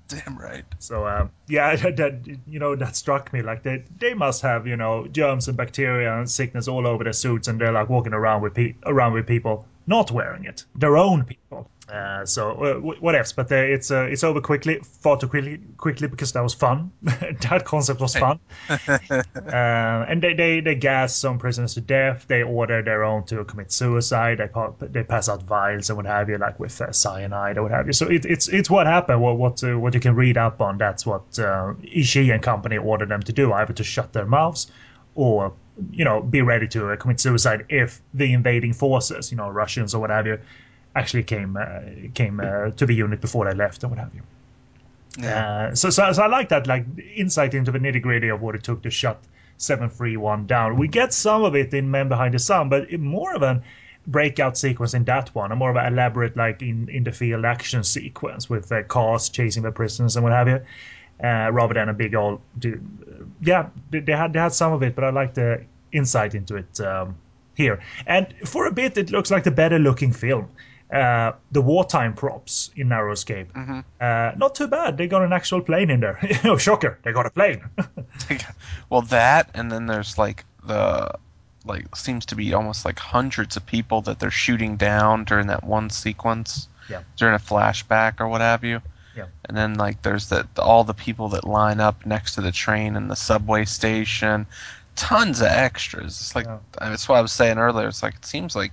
Damn 0.10 0.38
right. 0.38 0.66
So 0.80 1.08
um, 1.08 1.32
yeah, 1.48 1.76
that, 1.76 2.28
you 2.48 2.60
know 2.60 2.76
that 2.76 2.96
struck 2.96 3.32
me. 3.32 3.42
Like 3.42 3.64
they 3.64 3.84
they 4.00 4.14
must 4.14 4.42
have 4.42 4.66
you 4.68 4.76
know 4.76 5.08
germs 5.08 5.48
and 5.48 5.56
bacteria 5.56 6.18
and 6.18 6.30
sickness 6.30 6.68
all 6.68 6.88
over 6.88 7.04
their 7.04 7.14
suits, 7.14 7.48
and 7.48 7.62
they're 7.62 7.72
like 7.72 7.90
walking 7.90 8.14
around 8.14 8.42
with 8.42 8.56
pe- 8.56 8.74
around 8.86 9.14
with 9.14 9.28
people 9.28 9.66
not 9.88 10.12
wearing 10.12 10.46
it, 10.46 10.66
their 10.76 10.98
own 10.98 11.24
people. 11.24 11.70
Uh, 11.92 12.26
so 12.26 12.52
uh, 12.52 12.74
wh- 12.76 13.02
what 13.02 13.16
else? 13.16 13.32
But 13.32 13.52
uh, 13.52 13.56
it's 13.56 13.90
uh, 13.90 14.04
it's 14.04 14.24
over 14.24 14.42
quickly, 14.42 14.80
far 14.84 15.18
too 15.18 15.28
quickly, 15.28 15.60
quickly 15.78 16.08
because 16.08 16.32
that 16.34 16.42
was 16.42 16.54
fun. 16.54 16.92
that 17.02 17.64
concept 17.66 18.00
was 18.00 18.16
fun. 18.16 18.40
uh, 18.70 20.06
and 20.08 20.22
they, 20.22 20.34
they 20.34 20.60
they 20.60 20.76
gas 20.76 21.16
some 21.16 21.40
prisoners 21.40 21.74
to 21.74 21.82
death. 21.82 22.26
They 22.28 22.44
order 22.44 22.84
their 22.84 23.04
own 23.04 23.24
to 23.26 23.44
commit 23.46 23.72
suicide. 23.72 24.38
They 24.38 24.48
pa- 24.48 24.74
they 24.80 25.04
pass 25.04 25.30
out 25.30 25.44
vials 25.44 25.90
and 25.90 25.98
what 25.98 26.06
have 26.06 26.30
you, 26.30 26.38
like 26.38 26.60
with 26.60 26.80
uh, 26.80 26.92
cyanide 26.92 27.58
or 27.58 27.64
what 27.64 27.72
have 27.72 27.88
you. 27.88 27.94
So 27.94 28.08
it, 28.08 28.26
it's 28.26 28.48
it's 28.48 28.70
what 28.70 28.86
happened. 28.86 29.22
What 29.22 29.38
what 29.38 29.64
uh, 29.64 29.80
what 29.80 29.94
you 29.94 30.00
can 30.00 30.16
read 30.16 30.38
up 30.38 30.62
on. 30.62 30.78
That's 30.78 31.06
what 31.06 31.40
uh, 31.40 31.74
Ishii 31.84 32.32
and 32.32 32.44
company 32.44 32.78
ordered 32.78 33.10
them 33.10 33.24
to 33.24 33.34
do, 33.34 33.52
either 33.54 33.74
to 33.74 33.84
shut 33.84 34.14
their 34.14 34.26
mouths 34.26 34.72
or 35.16 35.54
you 35.92 36.06
know 36.06 36.22
be 36.22 36.42
ready 36.42 36.68
to 36.68 36.92
uh, 36.92 36.96
commit 36.96 37.20
suicide 37.20 37.66
if 37.70 38.02
the 38.14 38.32
invading 38.34 38.74
forces, 38.74 39.32
you 39.32 39.38
know 39.38 39.50
Russians 39.50 39.96
or 39.96 40.02
what 40.02 40.10
have 40.10 40.28
you, 40.28 40.38
actually 40.96 41.24
came 41.24 41.58
uh, 41.58 41.80
came 42.14 42.40
uh, 42.40 42.72
to 42.72 42.86
the 42.86 42.94
unit 42.94 43.22
before 43.22 43.46
they 43.46 43.54
left 43.54 43.84
and 43.84 43.92
what 43.92 44.00
have 44.00 44.12
you. 44.14 44.22
Uh, 45.26 45.74
so, 45.76 45.90
so, 45.90 46.12
so 46.14 46.24
I 46.24 46.28
like 46.28 46.50
that, 46.50 46.68
like 46.68 46.86
insight 47.16 47.54
into 47.54 47.72
the 47.72 47.80
nitty 47.80 48.02
gritty 48.02 48.30
of 48.30 48.42
what 48.42 48.56
it 48.56 48.64
took 48.64 48.84
to 48.84 48.90
shut 48.90 49.20
731 49.58 50.48
down. 50.48 50.78
We 50.78 50.88
get 50.88 51.14
some 51.14 51.44
of 51.44 51.56
it 51.56 51.74
in 51.74 51.92
Men 51.92 52.08
Behind 52.10 52.34
the 52.34 52.40
Sun, 52.40 52.70
but 52.70 52.92
it- 52.92 53.00
more 53.00 53.34
of 53.36 53.42
an 53.44 53.64
breakout 54.08 54.58
sequence 54.58 54.94
in 54.94 55.04
that 55.06 55.34
one, 55.36 55.52
a 55.52 55.56
more 55.56 55.70
of 55.70 55.76
an 55.76 55.94
elaborate, 55.94 56.36
like 56.38 56.62
in, 56.62 56.90
in 56.90 57.04
the 57.04 57.12
field 57.12 57.46
action 57.46 57.84
sequence 57.84 58.50
with 58.50 58.72
uh, 58.72 58.84
cars 58.84 59.30
chasing 59.30 59.64
the 59.64 59.72
prisoners 59.72 60.16
and 60.16 60.24
what 60.24 60.32
have 60.32 60.48
you. 60.48 60.62
Uh, 61.22 61.50
rather 61.52 61.74
than 61.74 61.90
a 61.90 61.94
big 61.94 62.16
old, 62.16 62.40
dude. 62.60 62.82
yeah, 63.42 63.68
they, 63.92 64.00
they 64.00 64.14
had 64.14 64.32
they 64.32 64.40
had 64.40 64.54
some 64.54 64.72
of 64.72 64.82
it, 64.84 64.96
but 64.96 65.04
I 65.04 65.10
like 65.10 65.34
the 65.34 65.62
insight 65.92 66.34
into 66.34 66.56
it 66.56 66.80
um, 66.80 67.14
here. 67.56 67.82
And 68.08 68.34
for 68.46 68.68
a 68.68 68.72
bit, 68.72 68.98
it 68.98 69.12
looks 69.12 69.30
like 69.30 69.44
the 69.44 69.52
better 69.52 69.80
looking 69.80 70.14
film. 70.14 70.48
Uh, 70.92 71.34
the 71.52 71.62
wartime 71.62 72.14
props 72.16 72.72
in 72.76 72.90
Narrow 72.90 73.12
Escape, 73.14 73.48
uh, 74.02 74.32
not 74.38 74.56
too 74.56 74.68
bad. 74.68 74.98
They 74.98 75.08
got 75.08 75.22
an 75.22 75.32
actual 75.34 75.62
plane 75.62 75.92
in 75.92 76.00
there. 76.00 76.18
oh, 76.46 76.58
shocker! 76.58 76.98
They 77.04 77.12
got 77.14 77.28
a 77.28 77.30
plane. 77.30 77.62
well, 78.90 79.02
that, 79.04 79.50
and 79.54 79.72
then 79.72 79.86
there's 79.86 80.18
like 80.18 80.46
the 80.66 81.12
like 81.66 81.96
seems 81.96 82.26
to 82.28 82.36
be 82.36 82.54
almost 82.54 82.86
like 82.86 82.98
hundreds 82.98 83.56
of 83.56 83.66
people 83.66 84.02
that 84.02 84.20
they're 84.20 84.32
shooting 84.32 84.78
down 84.78 85.26
during 85.26 85.48
that 85.48 85.64
one 85.64 85.90
sequence 85.90 86.68
Yeah. 86.90 87.02
during 87.18 87.36
a 87.36 87.40
flashback 87.40 88.20
or 88.20 88.28
what 88.28 88.42
have 88.42 88.64
you. 88.64 88.82
Yeah. 89.16 89.26
And 89.46 89.56
then 89.58 89.74
like 89.76 90.02
there's 90.02 90.30
the, 90.30 90.48
all 90.58 90.84
the 90.84 90.94
people 90.94 91.30
that 91.30 91.44
line 91.44 91.80
up 91.80 92.06
next 92.06 92.34
to 92.36 92.42
the 92.42 92.52
train 92.52 92.96
and 92.96 93.12
the 93.12 93.16
subway 93.16 93.66
station, 93.66 94.48
tons 94.96 95.42
of 95.42 95.48
extras. 95.48 96.20
It's 96.22 96.36
like 96.36 96.46
Yeah. 96.46 96.60
that's 96.80 97.08
what 97.10 97.18
I 97.18 97.22
was 97.22 97.32
saying 97.34 97.58
earlier. 97.60 97.88
It's 97.90 98.02
like 98.02 98.16
it 98.16 98.26
seems 98.26 98.56
like 98.56 98.72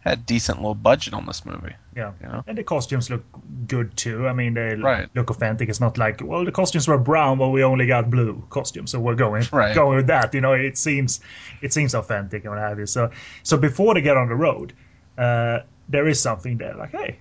had 0.00 0.24
decent 0.24 0.58
little 0.58 0.74
budget 0.74 1.12
on 1.12 1.26
this 1.26 1.44
movie. 1.44 1.74
Yeah, 1.94 2.12
You 2.22 2.28
know? 2.28 2.44
and 2.46 2.56
the 2.56 2.64
costumes 2.64 3.10
look 3.10 3.22
good 3.66 3.94
too. 3.96 4.26
I 4.26 4.32
mean, 4.32 4.54
they 4.54 4.74
Right. 4.74 5.08
look 5.14 5.28
authentic. 5.30 5.68
It's 5.68 5.80
not 5.80 5.98
like, 5.98 6.22
well, 6.24 6.44
the 6.44 6.52
costumes 6.52 6.88
were 6.88 6.96
brown, 6.96 7.36
but 7.38 7.50
we 7.50 7.62
only 7.62 7.86
got 7.86 8.08
blue 8.10 8.42
costumes, 8.48 8.90
so 8.92 8.98
we're 9.00 9.14
going 9.14 9.44
Right. 9.52 9.74
going 9.74 9.96
with 9.96 10.06
that. 10.06 10.32
You 10.34 10.40
know, 10.40 10.54
it 10.54 10.78
seems 10.78 11.20
it 11.60 11.72
seems 11.74 11.94
authentic 11.94 12.44
and 12.44 12.52
what 12.54 12.60
have 12.60 12.78
you. 12.78 12.86
So, 12.86 13.10
so 13.42 13.56
before 13.58 13.92
they 13.94 14.00
get 14.00 14.16
on 14.16 14.28
the 14.28 14.34
road, 14.36 14.72
uh, 15.18 15.58
there 15.88 16.08
is 16.08 16.18
something 16.20 16.56
there. 16.56 16.74
Like, 16.74 16.92
hey, 16.92 17.18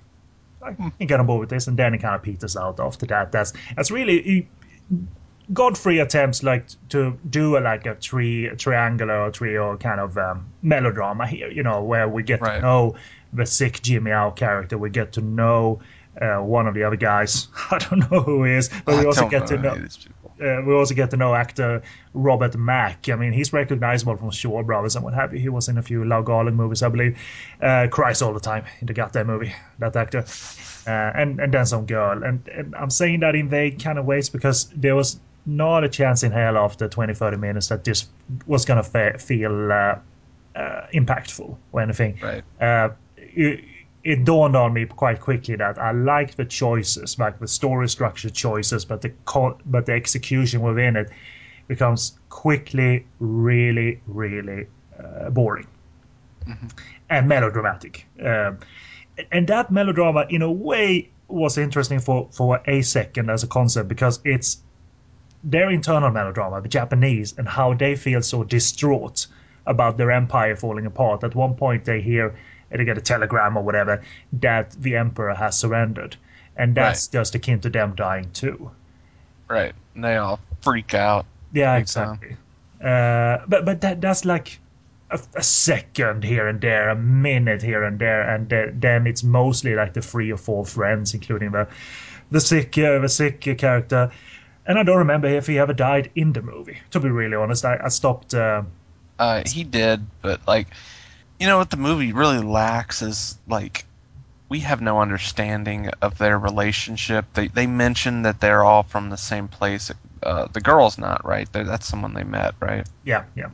I 0.61 0.73
can 0.73 0.91
get 1.07 1.19
on 1.19 1.25
board 1.25 1.41
with 1.41 1.49
this, 1.49 1.67
and 1.67 1.75
then 1.77 1.93
it 1.93 1.97
kind 1.99 2.15
of 2.15 2.21
peters 2.21 2.55
out 2.55 2.79
after 2.79 3.05
that. 3.07 3.31
That's 3.33 3.51
that's 3.75 3.91
really. 3.91 4.47
Godfrey 5.51 5.99
attempts 5.99 6.43
like 6.43 6.67
to 6.89 7.17
do 7.29 7.57
a, 7.57 7.59
like 7.59 7.85
a 7.85 7.95
tri- 7.95 8.49
triangular 8.57 9.19
or 9.21 9.31
trio 9.31 9.77
kind 9.77 9.99
of 9.99 10.17
um, 10.17 10.45
melodrama 10.61 11.25
here, 11.25 11.49
you 11.49 11.63
know, 11.63 11.83
where 11.83 12.07
we 12.07 12.23
get 12.23 12.43
to 12.43 12.61
know 12.61 12.95
the 13.33 13.45
sick 13.45 13.81
Jimmy 13.81 14.11
Ao 14.11 14.31
character, 14.31 14.77
we 14.77 14.89
get 14.89 15.13
to 15.13 15.21
know 15.21 15.81
uh, 16.21 16.37
one 16.37 16.67
of 16.67 16.73
the 16.73 16.83
other 16.83 16.95
guys. 16.95 17.47
I 17.71 17.77
don't 17.79 18.11
know 18.11 18.21
who 18.21 18.43
he 18.43 18.53
is, 18.53 18.69
but 18.85 18.95
we 18.95 19.01
I 19.01 19.05
also 19.05 19.21
don't 19.21 19.29
get 19.29 19.47
to 19.47 19.57
know 19.57 19.75
these 19.75 19.97
people. 19.97 20.31
uh, 20.41 20.61
we 20.65 20.73
also 20.73 20.93
get 20.93 21.11
to 21.11 21.17
know 21.17 21.33
actor 21.33 21.81
Robert 22.13 22.55
Mack. 22.55 23.09
I 23.09 23.15
mean, 23.15 23.33
he's 23.33 23.53
recognizable 23.53 24.17
from 24.17 24.31
Shaw 24.31 24.61
Brothers 24.63 24.95
and 24.95 25.05
what 25.05 25.13
have 25.13 25.33
you. 25.33 25.39
He 25.39 25.49
was 25.49 25.69
in 25.69 25.77
a 25.77 25.81
few 25.81 26.05
Lau 26.05 26.23
Kar-leung 26.23 26.55
movies, 26.55 26.83
I 26.83 26.89
believe. 26.89 27.17
Uh, 27.61 27.87
cries 27.89 28.21
all 28.21 28.33
the 28.33 28.39
time 28.39 28.65
in 28.81 28.87
the 28.87 28.93
goddamn 28.93 29.27
movie, 29.27 29.53
that 29.79 29.95
actor. 29.95 30.25
Uh, 30.87 31.11
and 31.15 31.39
and 31.39 31.53
then 31.53 31.65
some 31.65 31.85
girl. 31.85 32.23
And, 32.23 32.47
and 32.47 32.75
I'm 32.75 32.89
saying 32.89 33.21
that 33.21 33.35
in 33.35 33.49
vague 33.49 33.81
kind 33.81 33.99
of 33.99 34.05
ways 34.05 34.29
because 34.29 34.65
there 34.75 34.95
was 34.95 35.19
not 35.45 35.83
a 35.83 35.89
chance 35.89 36.23
in 36.23 36.31
hell 36.31 36.57
after 36.57 36.87
20, 36.87 37.13
30 37.13 37.37
minutes 37.37 37.67
that 37.69 37.83
this 37.83 38.07
was 38.47 38.65
going 38.65 38.77
to 38.77 38.83
fe- 38.83 39.17
feel 39.17 39.71
uh, 39.71 39.95
uh, 40.55 40.87
impactful 40.93 41.55
or 41.71 41.81
anything 41.81 42.17
Right. 42.21 42.43
uh, 42.61 42.89
it, 43.17 43.63
it 44.03 44.23
dawned 44.25 44.55
on 44.55 44.73
me 44.73 44.85
quite 44.85 45.19
quickly 45.19 45.55
that 45.57 45.77
I 45.77 45.91
liked 45.91 46.37
the 46.37 46.45
choices, 46.45 47.19
like 47.19 47.39
the 47.39 47.47
story 47.47 47.89
structure 47.89 48.29
choices, 48.29 48.85
but 48.85 49.01
the 49.01 49.11
co- 49.25 49.57
but 49.65 49.85
the 49.85 49.93
execution 49.93 50.61
within 50.61 50.95
it 50.95 51.09
becomes 51.67 52.17
quickly 52.29 53.05
really, 53.19 54.01
really 54.07 54.67
uh, 54.97 55.29
boring 55.29 55.67
and 57.09 57.27
melodramatic. 57.27 58.05
Um, 58.23 58.59
and 59.31 59.47
that 59.47 59.71
melodrama, 59.71 60.25
in 60.29 60.41
a 60.41 60.51
way, 60.51 61.09
was 61.27 61.57
interesting 61.57 61.99
for 61.99 62.27
for 62.31 62.61
a 62.67 62.81
second 62.81 63.29
as 63.29 63.43
a 63.43 63.47
concept 63.47 63.89
because 63.89 64.19
it's 64.23 64.63
their 65.43 65.69
internal 65.69 66.11
melodrama, 66.11 66.61
the 66.61 66.69
Japanese, 66.69 67.33
and 67.37 67.47
how 67.47 67.73
they 67.73 67.95
feel 67.95 68.21
so 68.21 68.43
distraught 68.43 69.27
about 69.65 69.97
their 69.97 70.11
empire 70.11 70.55
falling 70.55 70.85
apart. 70.85 71.23
At 71.23 71.35
one 71.35 71.55
point, 71.55 71.85
they 71.85 72.01
hear, 72.01 72.35
they 72.69 72.85
get 72.85 72.97
a 72.97 73.01
telegram 73.01 73.57
or 73.57 73.63
whatever, 73.63 74.01
that 74.33 74.71
the 74.71 74.95
emperor 74.95 75.33
has 75.33 75.57
surrendered. 75.57 76.17
and 76.59 76.75
that's 76.75 77.07
just 77.07 77.33
akin 77.35 77.61
to 77.61 77.69
them 77.69 77.95
dying 77.95 78.29
too. 78.33 78.69
Right. 79.47 79.73
And 79.95 80.03
they 80.03 80.17
all 80.17 80.39
freak 80.61 80.93
out. 80.93 81.25
Yeah, 81.53 81.77
exactly. 81.77 82.35
Uh, 82.83 83.39
but 83.47 83.65
but 83.65 83.81
that 83.81 84.01
that's 84.01 84.25
like 84.25 84.59
a, 85.09 85.19
a 85.35 85.41
second 85.43 86.23
here 86.23 86.47
and 86.47 86.61
there, 86.61 86.89
a 86.89 86.95
minute 86.95 87.61
here 87.61 87.83
and 87.83 87.97
there, 87.97 88.21
and 88.21 88.49
th- 88.49 88.71
then 88.73 89.07
it's 89.07 89.23
mostly 89.23 89.73
like 89.73 89.93
the 89.93 90.01
three 90.01 90.31
or 90.31 90.37
four 90.37 90.65
friends, 90.65 91.13
including 91.13 91.51
the 91.51 91.67
the 92.29 92.39
sick 92.39 92.77
uh, 92.77 92.99
the 92.99 93.09
sick 93.09 93.41
character. 93.57 94.11
And 94.65 94.77
I 94.77 94.83
don't 94.83 94.99
remember 94.99 95.27
if 95.27 95.47
he 95.47 95.57
ever 95.57 95.73
died 95.73 96.11
in 96.15 96.33
the 96.33 96.41
movie. 96.41 96.77
To 96.91 96.99
be 96.99 97.09
really 97.09 97.35
honest, 97.35 97.65
I, 97.65 97.79
I 97.83 97.89
stopped. 97.89 98.33
Uh, 98.33 98.63
Uh, 99.17 99.43
he 99.45 99.63
did, 99.63 100.05
but 100.21 100.47
like, 100.47 100.67
you 101.39 101.47
know 101.47 101.57
what 101.57 101.69
the 101.69 101.77
movie 101.77 102.13
really 102.13 102.39
lacks 102.39 103.01
is 103.01 103.37
like, 103.47 103.85
we 104.47 104.59
have 104.61 104.81
no 104.81 105.01
understanding 105.01 105.89
of 106.01 106.17
their 106.17 106.37
relationship. 106.37 107.25
They 107.33 107.47
they 107.47 107.67
mention 107.67 108.23
that 108.23 108.39
they're 108.41 108.63
all 108.63 108.83
from 108.83 109.09
the 109.09 109.17
same 109.17 109.47
place. 109.47 109.91
Uh, 110.21 110.47
the 110.51 110.61
girl's 110.61 110.97
not 110.97 111.25
right. 111.25 111.51
They're, 111.51 111.63
that's 111.63 111.87
someone 111.87 112.13
they 112.13 112.23
met, 112.23 112.55
right? 112.59 112.87
yeah, 113.05 113.25
yeah. 113.35 113.49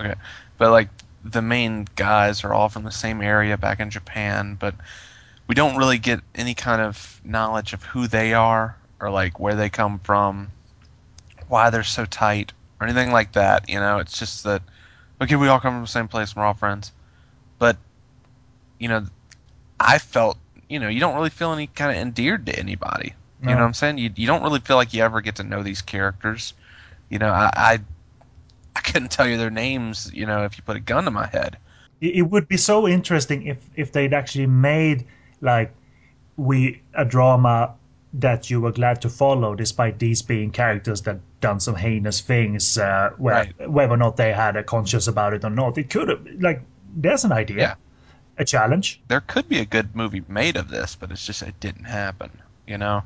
Okay, 0.00 0.14
but 0.58 0.70
like 0.70 0.88
the 1.24 1.42
main 1.42 1.86
guys 1.96 2.44
are 2.44 2.52
all 2.52 2.68
from 2.68 2.84
the 2.84 2.90
same 2.90 3.22
area 3.22 3.56
back 3.56 3.80
in 3.80 3.90
Japan, 3.90 4.56
but 4.58 4.74
we 5.46 5.54
don't 5.54 5.76
really 5.76 5.98
get 5.98 6.20
any 6.34 6.54
kind 6.54 6.82
of 6.82 7.20
knowledge 7.24 7.72
of 7.72 7.82
who 7.82 8.06
they 8.06 8.34
are 8.34 8.76
or 9.04 9.10
like 9.10 9.38
where 9.38 9.54
they 9.54 9.68
come 9.68 9.98
from, 9.98 10.50
why 11.48 11.70
they're 11.70 11.84
so 11.84 12.06
tight 12.06 12.52
or 12.80 12.86
anything 12.86 13.12
like 13.12 13.32
that. 13.32 13.68
You 13.68 13.78
know, 13.78 13.98
it's 13.98 14.18
just 14.18 14.44
that 14.44 14.62
okay, 15.20 15.36
we 15.36 15.48
all 15.48 15.60
come 15.60 15.74
from 15.74 15.82
the 15.82 15.88
same 15.88 16.08
place, 16.08 16.34
we're 16.34 16.44
all 16.44 16.54
friends, 16.54 16.90
but 17.58 17.76
you 18.78 18.88
know, 18.88 19.04
I 19.78 19.98
felt 19.98 20.38
you 20.68 20.78
know 20.78 20.88
you 20.88 21.00
don't 21.00 21.14
really 21.14 21.30
feel 21.30 21.52
any 21.52 21.66
kind 21.66 21.90
of 21.90 21.98
endeared 21.98 22.46
to 22.46 22.58
anybody. 22.58 23.14
You 23.42 23.50
know 23.50 23.56
what 23.56 23.64
I'm 23.64 23.74
saying? 23.74 23.98
You 23.98 24.10
you 24.16 24.26
don't 24.26 24.42
really 24.42 24.60
feel 24.60 24.76
like 24.76 24.94
you 24.94 25.02
ever 25.02 25.20
get 25.20 25.36
to 25.36 25.42
know 25.42 25.62
these 25.62 25.82
characters. 25.82 26.54
You 27.10 27.18
know, 27.18 27.28
I, 27.28 27.50
I 27.54 27.78
I 28.74 28.80
couldn't 28.80 29.10
tell 29.10 29.28
you 29.28 29.36
their 29.36 29.50
names. 29.50 30.10
You 30.14 30.24
know, 30.24 30.44
if 30.44 30.56
you 30.56 30.62
put 30.64 30.76
a 30.76 30.80
gun 30.80 31.04
to 31.04 31.10
my 31.10 31.26
head. 31.26 31.58
It 32.00 32.30
would 32.30 32.48
be 32.48 32.56
so 32.56 32.88
interesting 32.88 33.46
if 33.46 33.58
if 33.76 33.92
they'd 33.92 34.14
actually 34.14 34.46
made 34.46 35.04
like 35.42 35.74
we 36.38 36.80
a 36.94 37.04
drama 37.04 37.74
that 38.14 38.48
you 38.50 38.60
were 38.60 38.72
glad 38.72 39.02
to 39.02 39.08
follow, 39.08 39.54
despite 39.54 39.98
these 39.98 40.22
being 40.22 40.50
characters 40.50 41.02
that 41.02 41.18
done 41.40 41.58
some 41.60 41.74
heinous 41.74 42.20
things, 42.20 42.78
uh, 42.78 43.10
where, 43.18 43.34
Right. 43.58 43.70
whether 43.70 43.92
or 43.94 43.96
not 43.96 44.16
they 44.16 44.32
had 44.32 44.56
a 44.56 44.62
conscience 44.62 45.08
about 45.08 45.34
it 45.34 45.44
or 45.44 45.50
not. 45.50 45.76
It 45.78 45.90
could 45.90 46.08
have 46.08 46.26
like 46.40 46.62
there's 46.96 47.24
an 47.24 47.32
idea, 47.32 47.58
Yeah. 47.58 47.74
a 48.38 48.44
challenge. 48.44 49.00
There 49.08 49.20
could 49.20 49.48
be 49.48 49.58
a 49.58 49.64
good 49.64 49.96
movie 49.96 50.22
made 50.28 50.56
of 50.56 50.68
this, 50.68 50.94
but 50.94 51.10
it's 51.10 51.26
just 51.26 51.42
it 51.42 51.58
didn't 51.60 51.84
happen. 51.84 52.30
You 52.66 52.78
know. 52.78 53.02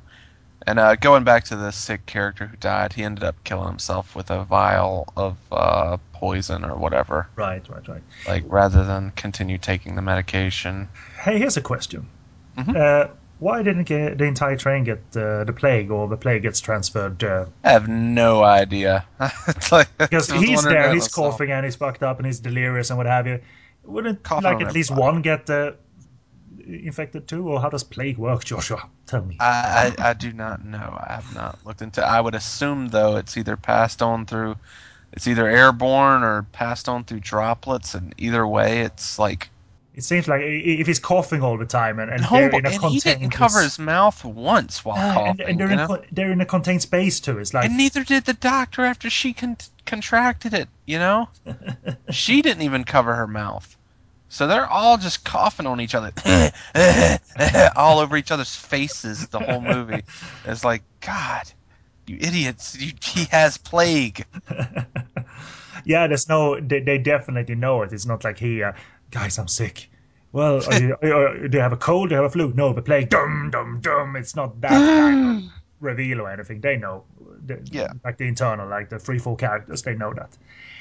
And 0.66 0.78
uh, 0.78 0.96
going 0.96 1.24
back 1.24 1.44
to 1.44 1.56
the 1.56 1.70
sick 1.70 2.04
character 2.04 2.46
who 2.46 2.56
died, 2.58 2.92
he 2.92 3.02
ended 3.04 3.24
up 3.24 3.36
killing 3.44 3.68
himself 3.68 4.14
with 4.14 4.30
a 4.30 4.44
vial 4.44 5.06
of 5.16 5.36
uh, 5.50 5.96
poison 6.12 6.64
or 6.64 6.76
whatever. 6.76 7.28
Right, 7.36 7.66
right, 7.70 7.86
right. 7.88 8.02
Like 8.26 8.44
rather 8.48 8.84
than 8.84 9.12
continue 9.12 9.56
taking 9.56 9.94
the 9.94 10.02
medication. 10.02 10.88
Hey, 11.18 11.38
here's 11.38 11.56
a 11.56 11.62
question. 11.62 12.06
Mhm. 12.58 13.08
Why 13.40 13.62
didn't 13.62 13.84
get 13.84 14.18
the 14.18 14.24
entire 14.24 14.56
train 14.56 14.84
get 14.84 14.98
uh, 15.16 15.44
the 15.44 15.52
plague, 15.56 15.90
or 15.90 16.08
the 16.08 16.16
plague 16.16 16.42
gets 16.42 16.60
transferred? 16.60 17.22
Uh, 17.22 17.46
I 17.62 17.70
have 17.70 17.88
no 17.88 18.42
idea. 18.42 19.06
Like- 19.72 19.96
because 19.98 20.30
he's 20.30 20.64
there, 20.64 20.92
he's 20.92 21.08
coughing 21.08 21.50
and 21.52 21.64
he's 21.64 21.76
fucked 21.76 22.02
up 22.02 22.18
and 22.18 22.26
he's 22.26 22.40
delirious 22.40 22.90
and 22.90 22.96
what 22.96 23.06
have 23.06 23.26
you. 23.26 23.40
Wouldn't 23.84 24.22
Coughing 24.22 24.44
like 24.44 24.60
at 24.66 24.74
least 24.74 24.90
one 24.90 25.22
get 25.22 25.48
uh, 25.48 25.72
infected 26.66 27.26
too, 27.28 27.48
or 27.48 27.60
how 27.60 27.70
does 27.70 27.84
plague 27.84 28.18
work, 28.18 28.44
Joshua? 28.44 28.88
Tell 29.06 29.24
me. 29.24 29.36
I, 29.40 29.94
I, 29.98 30.10
I 30.10 30.12
do 30.14 30.32
not 30.32 30.64
know. 30.64 30.96
I 30.98 31.14
have 31.14 31.34
not 31.34 31.58
looked 31.64 31.80
into. 31.82 32.04
I 32.04 32.20
would 32.20 32.34
assume 32.34 32.88
though 32.88 33.16
it's 33.16 33.36
either 33.36 33.56
passed 33.56 34.02
on 34.02 34.26
through, 34.26 34.56
it's 35.12 35.26
either 35.26 35.48
airborne 35.48 36.22
or 36.22 36.42
passed 36.52 36.88
on 36.88 37.04
through 37.04 37.20
droplets, 37.20 37.94
and 37.94 38.14
either 38.18 38.46
way, 38.46 38.80
it's 38.80 39.18
like. 39.18 39.48
It 39.98 40.04
seems 40.04 40.28
like 40.28 40.42
if 40.44 40.86
he's 40.86 41.00
coughing 41.00 41.42
all 41.42 41.58
the 41.58 41.66
time 41.66 41.98
and, 41.98 42.08
and 42.08 42.22
And, 42.22 42.30
they're 42.30 42.50
in 42.50 42.66
a 42.66 42.70
and 42.70 42.84
he 42.84 43.00
didn't 43.00 43.30
cover 43.30 43.60
his 43.60 43.80
mouth 43.80 44.24
once 44.24 44.84
while 44.84 44.94
coughing. 44.94 45.40
and, 45.40 45.50
and 45.50 45.58
they're, 45.58 45.70
in 45.72 45.76
know? 45.76 46.02
they're 46.12 46.30
in 46.30 46.40
a 46.40 46.46
contained 46.46 46.82
space 46.82 47.18
too. 47.18 47.38
It's 47.38 47.52
like 47.52 47.64
and 47.64 47.76
neither 47.76 48.04
did 48.04 48.24
the 48.24 48.34
doctor 48.34 48.84
after 48.84 49.10
she 49.10 49.32
con- 49.32 49.56
contracted 49.86 50.54
it. 50.54 50.68
You 50.86 51.00
know, 51.00 51.28
she 52.10 52.42
didn't 52.42 52.62
even 52.62 52.84
cover 52.84 53.12
her 53.12 53.26
mouth. 53.26 53.76
So 54.28 54.46
they're 54.46 54.68
all 54.68 54.98
just 54.98 55.24
coughing 55.24 55.66
on 55.66 55.80
each 55.80 55.96
other, 55.96 56.12
all 57.74 57.98
over 57.98 58.16
each 58.16 58.30
other's 58.30 58.54
faces. 58.54 59.26
The 59.26 59.40
whole 59.40 59.60
movie 59.60 60.04
It's 60.44 60.64
like, 60.64 60.84
God, 61.00 61.50
you 62.06 62.18
idiots! 62.20 62.80
You, 62.80 62.92
he 63.02 63.24
has 63.32 63.58
plague. 63.58 64.24
yeah, 65.84 66.06
there's 66.06 66.28
no. 66.28 66.60
They, 66.60 66.78
they 66.78 66.98
definitely 66.98 67.56
know 67.56 67.82
it. 67.82 67.92
It's 67.92 68.06
not 68.06 68.22
like 68.22 68.38
he, 68.38 68.62
uh, 68.62 68.74
guys, 69.10 69.38
I'm 69.38 69.48
sick. 69.48 69.90
Well, 70.32 70.62
are 70.70 70.80
you, 70.80 70.96
are, 71.02 71.48
do 71.48 71.56
you 71.56 71.62
have 71.62 71.72
a 71.72 71.76
cold? 71.76 72.10
Do 72.10 72.14
you 72.14 72.20
have 72.22 72.30
a 72.30 72.32
flu? 72.32 72.52
No, 72.54 72.72
the 72.72 72.82
plague. 72.82 73.08
Dum 73.08 73.48
dum 73.50 73.80
dum. 73.80 74.14
It's 74.16 74.36
not 74.36 74.60
that 74.60 74.70
kind 74.70 75.44
of 75.44 75.50
reveal 75.80 76.20
or 76.20 76.30
anything. 76.30 76.60
They 76.60 76.76
know. 76.76 77.04
The- 77.46 77.60
Yeah. 77.70 77.92
Like 78.04 78.18
the 78.18 78.26
internal, 78.28 78.68
like 78.68 78.90
the 78.90 78.98
three, 78.98 79.18
four 79.18 79.36
characters, 79.36 79.82
they 79.82 79.94
know 79.94 80.12
that. 80.14 80.30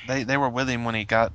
They 0.07 0.23
they 0.23 0.37
were 0.37 0.49
with 0.49 0.67
him 0.69 0.83
when 0.83 0.95
he 0.95 1.05
got, 1.05 1.31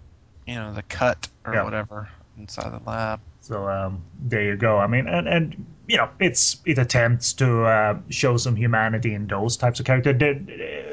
you 0.47 0.55
know, 0.57 0.73
the 0.75 0.83
cut 0.83 1.29
or 1.47 1.55
Yeah. 1.55 1.65
whatever 1.65 2.09
inside 2.39 2.71
the 2.73 2.81
lab. 2.89 3.21
So 3.41 3.69
um, 3.69 4.03
there 4.21 4.43
you 4.45 4.57
go. 4.57 4.79
I 4.79 4.87
mean, 4.87 5.09
and, 5.09 5.27
and 5.27 5.67
you 5.93 5.99
know, 5.99 6.09
it's 6.21 6.57
it 6.65 6.79
attempts 6.79 7.35
to 7.35 7.65
uh, 7.65 7.99
show 8.09 8.39
some 8.39 8.57
humanity 8.57 9.13
in 9.13 9.27
those 9.27 9.59
types 9.59 9.79
of 9.79 9.85
characters. 9.85 10.41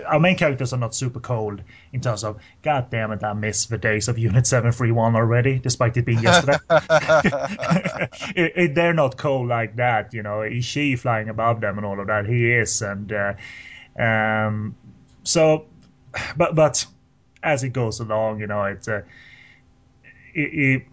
Our 0.06 0.20
main 0.20 0.36
characters 0.36 0.74
are 0.74 0.78
not 0.78 0.94
super 0.94 1.22
cold 1.22 1.62
in 1.94 2.02
terms 2.02 2.26
of, 2.26 2.38
God 2.64 2.90
damn 2.90 3.14
it, 3.14 3.24
I 3.24 3.32
miss 3.32 3.68
the 3.68 3.78
days 3.78 4.10
of 4.10 4.18
Unit 4.18 4.46
Seven 4.46 4.74
Three 4.74 4.92
One 4.92 5.16
already, 5.16 5.58
despite 5.58 5.96
it 5.96 6.04
being 6.04 6.20
yesterday. 6.20 6.58
it, 6.70 8.52
it, 8.58 8.76
they're 8.76 8.94
not 8.94 9.16
cold 9.16 9.48
like 9.48 9.78
that, 9.78 10.14
you 10.14 10.22
know. 10.22 10.42
Is 10.42 10.66
she 10.66 10.98
flying 10.98 11.30
above 11.30 11.62
them 11.62 11.78
and 11.78 11.86
all 11.86 12.02
of 12.02 12.08
that? 12.08 12.26
He 12.26 12.52
is, 12.52 12.82
and 12.82 13.14
uh, 13.14 13.34
um, 13.98 14.76
so, 15.24 15.68
but 16.36 16.56
but 16.56 16.86
as 17.42 17.64
it 17.64 17.70
goes 17.70 18.02
along, 18.02 18.42
you 18.42 18.48
know, 18.48 18.66
it's 18.66 18.90
uh, 18.90 19.04
it, 20.34 20.42
it 20.42 20.84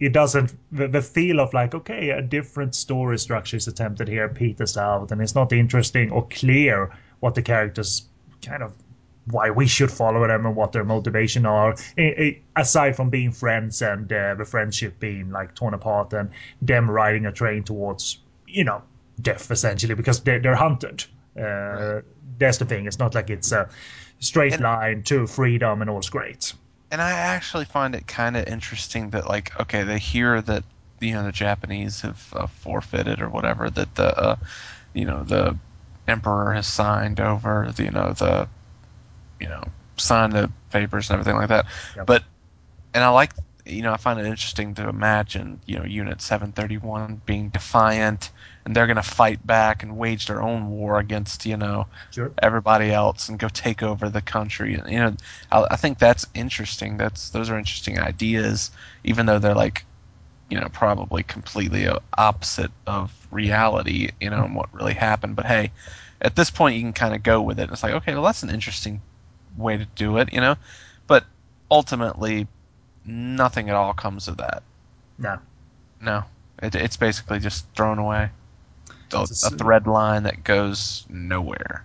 it 0.00 0.12
doesn't 0.12 0.54
the, 0.72 0.88
the 0.88 1.02
feel 1.02 1.40
of 1.40 1.52
like 1.54 1.74
okay 1.74 2.10
a 2.10 2.22
different 2.22 2.74
story 2.74 3.18
structure 3.18 3.56
is 3.56 3.68
attempted 3.68 4.08
here 4.08 4.28
peters 4.28 4.76
out 4.76 5.12
and 5.12 5.20
it's 5.20 5.34
not 5.34 5.52
interesting 5.52 6.10
or 6.10 6.26
clear 6.28 6.90
what 7.20 7.34
the 7.34 7.42
characters 7.42 8.06
kind 8.42 8.62
of 8.62 8.72
why 9.30 9.50
we 9.50 9.66
should 9.66 9.90
follow 9.90 10.26
them 10.26 10.46
and 10.46 10.56
what 10.56 10.72
their 10.72 10.84
motivation 10.84 11.44
are 11.46 11.74
I- 11.98 12.02
I- 12.02 12.40
aside 12.56 12.96
from 12.96 13.10
being 13.10 13.30
friends 13.32 13.82
and 13.82 14.10
uh, 14.12 14.34
the 14.34 14.44
friendship 14.46 14.98
being 14.98 15.30
like 15.30 15.54
torn 15.54 15.74
apart 15.74 16.12
and 16.14 16.30
them 16.62 16.90
riding 16.90 17.26
a 17.26 17.32
train 17.32 17.62
towards 17.62 18.18
you 18.48 18.64
know 18.64 18.82
death 19.20 19.50
essentially 19.50 19.94
because 19.94 20.20
they're, 20.20 20.40
they're 20.40 20.56
hunted. 20.56 21.04
Uh, 21.38 22.00
that's 22.38 22.56
the 22.58 22.64
thing. 22.64 22.86
It's 22.86 22.98
not 22.98 23.14
like 23.14 23.28
it's 23.30 23.52
a 23.52 23.68
straight 24.18 24.54
And- 24.54 24.62
line 24.62 25.02
to 25.04 25.26
freedom 25.26 25.82
and 25.82 25.90
all's 25.90 26.08
great 26.08 26.54
And 26.90 27.00
I 27.00 27.10
actually 27.10 27.66
find 27.66 27.94
it 27.94 28.06
kind 28.06 28.36
of 28.36 28.46
interesting 28.46 29.10
that, 29.10 29.28
like, 29.28 29.58
okay, 29.60 29.84
they 29.84 29.98
hear 29.98 30.40
that 30.42 30.64
you 31.00 31.14
know 31.14 31.24
the 31.24 31.32
Japanese 31.32 32.02
have 32.02 32.32
uh, 32.36 32.46
forfeited 32.46 33.20
or 33.20 33.28
whatever 33.28 33.70
that 33.70 33.94
the 33.94 34.18
uh, 34.18 34.36
you 34.92 35.04
know 35.04 35.22
the 35.24 35.56
emperor 36.06 36.52
has 36.52 36.66
signed 36.66 37.20
over 37.20 37.72
the 37.74 37.84
you 37.84 37.90
know 37.90 38.12
the 38.12 38.48
you 39.40 39.48
know 39.48 39.62
signed 39.96 40.32
the 40.32 40.50
papers 40.70 41.10
and 41.10 41.18
everything 41.18 41.36
like 41.36 41.48
that. 41.48 41.66
Yep. 41.96 42.06
But 42.06 42.24
and 42.94 43.02
I 43.02 43.08
like 43.08 43.32
you 43.64 43.82
know 43.82 43.92
I 43.92 43.96
find 43.96 44.20
it 44.20 44.26
interesting 44.26 44.74
to 44.74 44.88
imagine 44.88 45.60
you 45.66 45.78
know 45.78 45.84
Unit 45.84 46.20
731 46.20 47.22
being 47.24 47.48
defiant 47.48 48.30
and 48.70 48.76
they're 48.76 48.86
going 48.86 48.94
to 48.94 49.02
fight 49.02 49.44
back 49.44 49.82
and 49.82 49.98
wage 49.98 50.28
their 50.28 50.40
own 50.40 50.70
war 50.70 51.00
against 51.00 51.44
you 51.44 51.56
know 51.56 51.88
sure 52.12 52.30
everybody 52.40 52.92
else 52.92 53.28
and 53.28 53.36
go 53.36 53.48
take 53.48 53.82
over 53.82 54.08
the 54.08 54.22
country. 54.22 54.80
You 54.88 54.96
know, 54.96 55.16
I, 55.50 55.66
I 55.72 55.76
think 55.76 55.98
that's 55.98 56.24
interesting. 56.34 56.96
That's 56.96 57.30
those 57.30 57.50
are 57.50 57.58
interesting 57.58 57.98
ideas, 57.98 58.70
even 59.02 59.26
though 59.26 59.40
they're 59.40 59.56
like, 59.56 59.84
you 60.50 60.60
know, 60.60 60.68
probably 60.72 61.24
completely 61.24 61.88
opposite 62.16 62.70
of 62.86 63.12
reality. 63.32 64.10
You 64.20 64.30
know, 64.30 64.44
and 64.44 64.54
what 64.54 64.72
really 64.72 64.94
happened. 64.94 65.34
But 65.34 65.46
hey, 65.46 65.72
at 66.20 66.36
this 66.36 66.48
point, 66.48 66.76
you 66.76 66.82
can 66.82 66.92
kind 66.92 67.12
of 67.12 67.24
go 67.24 67.42
with 67.42 67.58
it. 67.58 67.70
It's 67.72 67.82
like, 67.82 67.94
okay, 67.94 68.14
well, 68.14 68.22
that's 68.22 68.44
an 68.44 68.50
interesting 68.50 69.02
way 69.56 69.78
to 69.78 69.84
do 69.96 70.18
it. 70.18 70.32
You 70.32 70.42
know, 70.42 70.54
but 71.08 71.24
ultimately, 71.72 72.46
nothing 73.04 73.68
at 73.68 73.74
all 73.74 73.94
comes 73.94 74.28
of 74.28 74.36
that. 74.36 74.62
no 75.18 75.40
No, 76.00 76.22
it, 76.62 76.76
it's 76.76 76.96
basically 76.96 77.40
just 77.40 77.66
thrown 77.74 77.98
away. 77.98 78.30
A, 79.14 79.22
a 79.22 79.50
thread 79.50 79.86
line 79.86 80.22
that 80.24 80.44
goes 80.44 81.04
nowhere. 81.08 81.84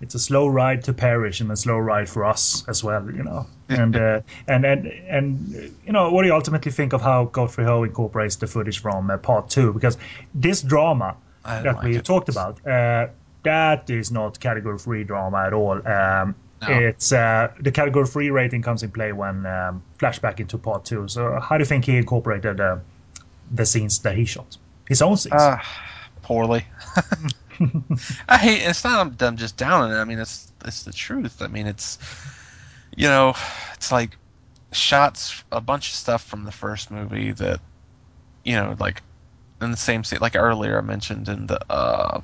it's 0.00 0.14
a 0.14 0.18
slow 0.18 0.46
ride 0.46 0.84
to 0.84 0.92
perish 0.92 1.40
and 1.40 1.50
a 1.50 1.56
slow 1.56 1.76
ride 1.76 2.08
for 2.08 2.24
us 2.24 2.64
as 2.68 2.84
well, 2.84 3.04
you 3.10 3.22
know. 3.22 3.46
And 3.68 3.96
uh, 3.96 4.20
and 4.46 4.64
and 4.64 4.86
and 4.86 5.74
you 5.86 5.92
know, 5.92 6.10
what 6.10 6.22
do 6.22 6.28
you 6.28 6.34
ultimately 6.34 6.72
think 6.72 6.92
of 6.92 7.02
how 7.02 7.24
Godfrey 7.26 7.64
Ho 7.64 7.82
incorporates 7.84 8.36
the 8.36 8.46
footage 8.46 8.78
from 8.80 9.10
uh, 9.10 9.18
part 9.18 9.50
two? 9.50 9.72
Because 9.72 9.98
this 10.34 10.62
drama 10.62 11.16
that 11.44 11.64
like 11.64 11.82
we 11.82 11.96
it. 11.96 12.04
talked 12.04 12.28
about, 12.28 12.64
uh, 12.66 13.08
that 13.42 13.90
is 13.90 14.10
not 14.10 14.38
category 14.40 14.78
free 14.78 15.04
drama 15.04 15.38
at 15.46 15.52
all. 15.52 15.86
Um, 15.86 16.34
No. 16.60 16.68
It's 16.74 17.12
uh, 17.12 17.52
the 17.60 17.70
category 17.70 18.04
free 18.06 18.30
rating 18.30 18.62
comes 18.62 18.82
in 18.82 18.90
play 18.90 19.12
when 19.12 19.46
um, 19.46 19.80
flashback 19.98 20.40
into 20.40 20.58
part 20.58 20.84
two. 20.84 21.06
So 21.06 21.38
how 21.38 21.56
do 21.56 21.62
you 21.62 21.66
think 21.66 21.84
he 21.84 21.96
incorporated 21.96 22.58
uh, 22.60 22.78
the 23.54 23.64
scenes 23.64 24.00
that 24.00 24.16
he 24.16 24.24
shot? 24.24 24.58
His 24.88 25.00
own 25.00 25.16
scenes. 25.16 25.40
Uh, 25.40 25.58
poorly. 26.22 26.66
I 28.28 28.38
hate. 28.38 28.62
It's 28.62 28.84
not 28.84 29.22
I'm 29.22 29.36
just 29.36 29.56
down 29.56 29.82
on 29.82 29.92
it. 29.92 29.96
I 29.96 30.04
mean, 30.04 30.18
it's 30.18 30.52
it's 30.64 30.84
the 30.84 30.92
truth. 30.92 31.42
I 31.42 31.48
mean, 31.48 31.66
it's 31.66 31.98
you 32.96 33.08
know, 33.08 33.34
it's 33.74 33.92
like 33.92 34.16
shots 34.72 35.42
a 35.50 35.60
bunch 35.60 35.88
of 35.88 35.94
stuff 35.94 36.22
from 36.24 36.44
the 36.44 36.52
first 36.52 36.90
movie 36.90 37.32
that 37.32 37.60
you 38.44 38.54
know, 38.54 38.76
like 38.78 39.02
in 39.60 39.70
the 39.70 39.76
same 39.76 40.04
scene, 40.04 40.20
like 40.20 40.36
earlier 40.36 40.78
I 40.78 40.82
mentioned 40.82 41.28
in 41.28 41.46
the 41.46 41.60
uh, 41.70 42.20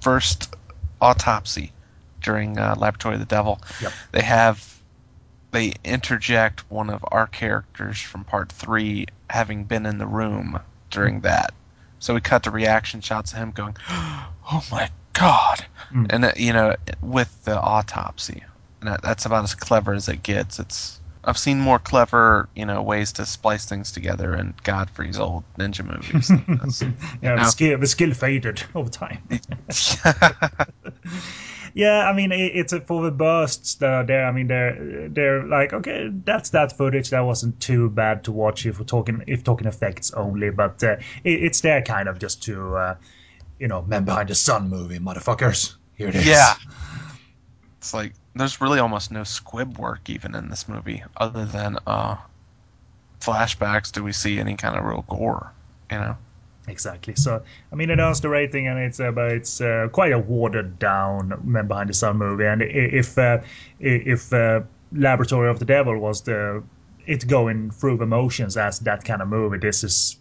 first 0.00 0.54
autopsy 1.00 1.72
during 2.22 2.58
uh, 2.58 2.74
Laboratory 2.78 3.14
of 3.14 3.20
the 3.20 3.26
Devil. 3.26 3.60
Yep. 3.80 3.92
They 4.12 4.22
have 4.22 4.74
they 5.52 5.72
interject 5.84 6.68
one 6.68 6.90
of 6.90 7.04
our 7.12 7.28
characters 7.28 8.00
from 8.00 8.24
part 8.24 8.50
three 8.50 9.06
having 9.30 9.64
been 9.64 9.86
in 9.86 9.98
the 9.98 10.06
room 10.06 10.58
during 10.90 11.20
that. 11.20 11.54
So 12.04 12.12
we 12.12 12.20
cut 12.20 12.42
the 12.42 12.50
reaction 12.50 13.00
shots 13.00 13.32
of 13.32 13.38
him 13.38 13.50
going, 13.50 13.78
"Oh 13.88 14.62
my 14.70 14.90
god!" 15.14 15.64
Mm. 15.90 16.06
and 16.10 16.24
that, 16.24 16.38
you 16.38 16.52
know, 16.52 16.76
with 17.00 17.44
the 17.44 17.58
autopsy, 17.58 18.42
and 18.82 18.90
that, 18.90 19.00
that's 19.00 19.24
about 19.24 19.44
as 19.44 19.54
clever 19.54 19.94
as 19.94 20.06
it 20.06 20.22
gets. 20.22 20.58
It's 20.58 21.00
I've 21.24 21.38
seen 21.38 21.60
more 21.60 21.78
clever, 21.78 22.50
you 22.54 22.66
know, 22.66 22.82
ways 22.82 23.10
to 23.12 23.24
splice 23.24 23.64
things 23.64 23.90
together 23.90 24.36
in 24.36 24.52
Godfrey's 24.64 25.18
old 25.18 25.44
ninja 25.58 25.82
movies. 25.82 26.30
Yeah, 27.22 27.36
the 27.36 27.44
skill 27.44 27.78
the 27.78 27.86
skill 27.86 28.12
faded 28.12 28.62
over 28.74 28.90
time. 28.90 29.20
Yeah, 31.74 32.08
I 32.08 32.12
mean 32.12 32.30
it, 32.30 32.52
it's 32.54 32.72
a, 32.72 32.80
for 32.80 33.02
the 33.02 33.10
bursts 33.10 33.74
that 33.76 33.90
are 33.90 34.04
there. 34.04 34.26
I 34.26 34.32
mean 34.32 34.46
they're 34.46 35.08
they're 35.08 35.44
like 35.44 35.72
okay, 35.72 36.08
that's 36.24 36.50
that 36.50 36.76
footage. 36.76 37.10
That 37.10 37.20
wasn't 37.20 37.58
too 37.60 37.90
bad 37.90 38.24
to 38.24 38.32
watch 38.32 38.64
if 38.64 38.78
we're 38.78 38.86
talking 38.86 39.24
if 39.26 39.42
talking 39.42 39.66
effects 39.66 40.12
only, 40.12 40.50
but 40.50 40.82
uh, 40.84 40.96
it, 41.24 41.42
it's 41.42 41.60
there 41.60 41.82
kind 41.82 42.08
of 42.08 42.20
just 42.20 42.44
to 42.44 42.76
uh, 42.76 42.94
you 43.58 43.66
know 43.66 43.82
men 43.82 44.04
behind 44.04 44.28
the 44.28 44.36
sun 44.36 44.68
movie, 44.68 44.98
motherfuckers. 44.98 45.74
Here 45.96 46.08
it 46.08 46.14
is. 46.14 46.26
Yeah. 46.26 46.54
It's 47.78 47.92
like 47.92 48.14
there's 48.34 48.60
really 48.60 48.78
almost 48.78 49.10
no 49.10 49.24
squib 49.24 49.78
work 49.78 50.08
even 50.08 50.34
in 50.34 50.48
this 50.48 50.68
movie, 50.68 51.02
other 51.16 51.44
than 51.44 51.78
uh, 51.86 52.16
flashbacks. 53.20 53.92
Do 53.92 54.02
we 54.02 54.12
see 54.12 54.38
any 54.38 54.56
kind 54.56 54.76
of 54.76 54.84
real 54.84 55.04
gore? 55.08 55.52
You 55.90 55.98
know? 55.98 56.16
Exactly. 56.66 57.14
So 57.14 57.42
I 57.72 57.74
mean, 57.74 57.90
it 57.90 57.98
earns 57.98 58.20
the 58.20 58.28
rating, 58.28 58.66
and 58.68 58.78
it's 58.78 59.00
uh, 59.00 59.10
but 59.10 59.32
it's 59.32 59.60
uh, 59.60 59.88
quite 59.92 60.12
a 60.12 60.18
watered 60.18 60.78
down 60.78 61.40
Men 61.44 61.68
Behind 61.68 61.90
the 61.90 61.94
Sun 61.94 62.16
movie. 62.16 62.46
And 62.46 62.62
if 62.62 63.18
uh, 63.18 63.38
if 63.80 64.32
uh, 64.32 64.62
Laboratory 64.92 65.50
of 65.50 65.58
the 65.58 65.64
Devil 65.64 65.98
was 65.98 66.22
the 66.22 66.62
it 67.06 67.26
going 67.26 67.70
through 67.70 67.98
the 67.98 68.06
motions 68.06 68.56
as 68.56 68.78
that 68.80 69.04
kind 69.04 69.20
of 69.20 69.28
movie, 69.28 69.58
this 69.58 69.84
is 69.84 70.16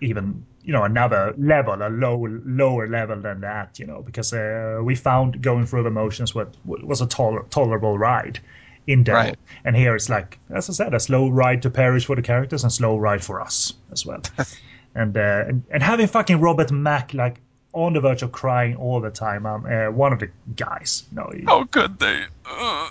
even 0.00 0.46
you 0.62 0.72
know 0.72 0.84
another 0.84 1.34
level, 1.36 1.74
a 1.74 1.90
low 1.90 2.24
lower 2.44 2.86
level 2.86 3.20
than 3.20 3.40
that. 3.40 3.78
You 3.80 3.86
know, 3.86 4.02
because 4.02 4.32
uh, 4.32 4.80
we 4.82 4.94
found 4.94 5.42
going 5.42 5.66
through 5.66 5.82
the 5.82 5.90
motions 5.90 6.34
what 6.36 6.54
was 6.64 7.00
a 7.00 7.06
toler- 7.06 7.46
tolerable 7.50 7.98
ride. 7.98 8.40
In 8.86 9.02
Devil. 9.02 9.22
Right. 9.22 9.38
And 9.64 9.74
here 9.74 9.96
it's 9.96 10.10
like, 10.10 10.38
as 10.50 10.68
I 10.68 10.74
said, 10.74 10.92
a 10.92 11.00
slow 11.00 11.30
ride 11.30 11.62
to 11.62 11.70
perish 11.70 12.04
for 12.04 12.16
the 12.16 12.20
characters 12.20 12.64
and 12.64 12.70
slow 12.70 12.98
ride 12.98 13.24
for 13.24 13.40
us 13.40 13.72
as 13.90 14.04
well 14.04 14.20
and 14.94 15.16
uh, 15.16 15.44
and, 15.70 15.82
having 15.82 16.06
fucking 16.06 16.40
Robert 16.40 16.70
Mack 16.72 17.14
like 17.14 17.40
on 17.72 17.92
the 17.92 18.00
verge 18.00 18.22
of 18.22 18.32
crying 18.32 18.76
all 18.76 19.00
the 19.00 19.10
time. 19.10 19.46
Um, 19.46 19.66
uh, 19.66 19.90
one 19.90 20.12
of 20.12 20.20
the 20.20 20.30
guys, 20.56 21.04
you 21.10 21.16
know, 21.16 21.32
How 21.46 21.64
could 21.64 21.98
they? 21.98 22.24
Uh, 22.46 22.90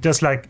just 0.00 0.22
like 0.22 0.48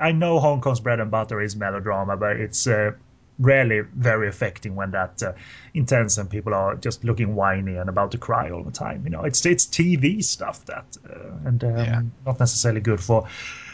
I 0.00 0.12
know 0.12 0.40
Hong 0.40 0.60
Kong's 0.60 0.80
bread 0.80 0.98
and 1.00 1.10
butter 1.10 1.40
is 1.40 1.54
melodrama, 1.56 2.16
but 2.16 2.36
it's 2.36 2.66
uh, 2.66 2.92
rarely 3.38 3.80
very 3.96 4.28
affecting 4.28 4.74
when 4.74 4.90
that 4.92 5.22
uh, 5.22 5.32
intense 5.74 6.18
and 6.18 6.28
people 6.28 6.54
are 6.54 6.74
just 6.76 7.04
looking 7.04 7.34
whiny 7.34 7.76
and 7.76 7.88
about 7.88 8.12
to 8.12 8.18
cry 8.18 8.50
all 8.50 8.62
the 8.62 8.70
time. 8.72 9.02
You 9.04 9.10
know, 9.10 9.22
it's 9.24 9.44
it's 9.46 9.66
TV 9.66 10.24
stuff 10.24 10.64
that, 10.66 10.96
uh, 11.08 11.48
and 11.48 11.62
um, 11.64 11.76
Yeah. 11.76 12.02
not 12.26 12.40
necessarily 12.40 12.80
good 12.80 13.00
for 13.00 13.26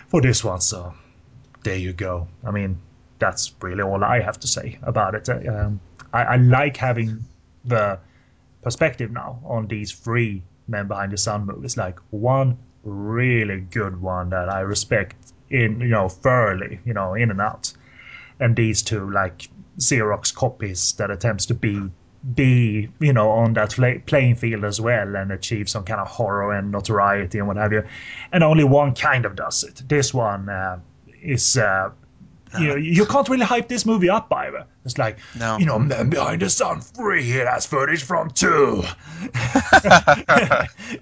for 0.09 0.21
this 0.21 0.43
one. 0.45 0.61
So 0.61 0.93
there 1.63 1.77
you 1.77 1.93
go. 1.93 2.27
I 2.45 2.51
mean, 2.51 2.79
that's 3.19 3.53
really 3.63 3.83
all 3.83 4.03
I 4.05 4.21
have 4.21 4.39
to 4.41 4.47
say 4.47 4.79
about 4.83 5.15
it. 5.15 5.29
Uh, 5.29 5.39
Um, 5.53 5.81
I, 6.13 6.23
I 6.23 6.37
like 6.37 6.77
having 6.77 7.25
the 7.65 7.99
perspective 8.63 9.11
now 9.11 9.41
on 9.45 9.67
these 9.67 9.93
three 9.93 10.43
Men 10.67 10.87
Behind 10.89 11.13
the 11.13 11.17
Sun 11.17 11.47
movies. 11.47 11.77
Like 11.77 11.99
one 12.11 12.59
really 12.85 13.61
good 13.61 14.01
one 14.01 14.31
that 14.31 14.49
I 14.49 14.61
respect 14.61 15.33
in 15.51 15.81
you 15.81 15.89
know 15.89 16.09
thoroughly, 16.09 16.81
you 16.85 16.95
know, 16.95 17.15
in 17.15 17.31
and 17.31 17.41
out, 17.41 17.73
and 18.41 18.55
these 18.57 18.83
two 18.83 19.11
like 19.11 19.49
Xerox 19.79 20.35
copies 20.35 20.93
that 20.95 21.11
attempts 21.11 21.47
to 21.47 21.55
be 21.55 21.91
be 22.35 22.89
you 22.99 23.13
know 23.13 23.31
on 23.31 23.55
that 23.55 23.73
fla- 23.73 24.01
playing 24.07 24.35
field 24.35 24.65
as 24.65 24.81
well 24.81 25.15
and 25.17 25.31
achieve 25.31 25.69
some 25.69 25.85
kind 25.85 26.01
of 26.01 26.09
horror 26.09 26.53
and 26.53 26.73
notoriety 26.73 27.39
and 27.39 27.47
what 27.47 27.57
have 27.57 27.73
you, 27.73 27.83
and 28.33 28.43
only 28.43 28.65
one 28.65 28.95
kind 28.95 29.25
of 29.25 29.37
does 29.37 29.65
it. 29.65 29.83
This 29.89 30.13
one 30.13 30.49
uh, 30.49 30.79
is. 31.23 31.57
Uh, 31.57 31.91
you 32.61 32.69
know, 32.69 32.77
you 32.77 33.05
can't 33.07 33.29
really 33.29 33.45
hype 33.45 33.69
this 33.69 33.85
movie 33.85 34.09
up 34.09 34.33
either. 34.33 34.65
It's 34.85 34.99
like, 34.99 35.19
No. 35.39 35.59
you 35.59 35.67
know, 35.67 35.79
Men 35.79 36.11
Behind 36.11 36.41
the 36.43 36.49
Sun 36.51 36.81
free. 36.81 37.31
It 37.33 37.47
has 37.47 37.67
footage 37.67 38.03
from 38.03 38.31
two. 38.31 38.83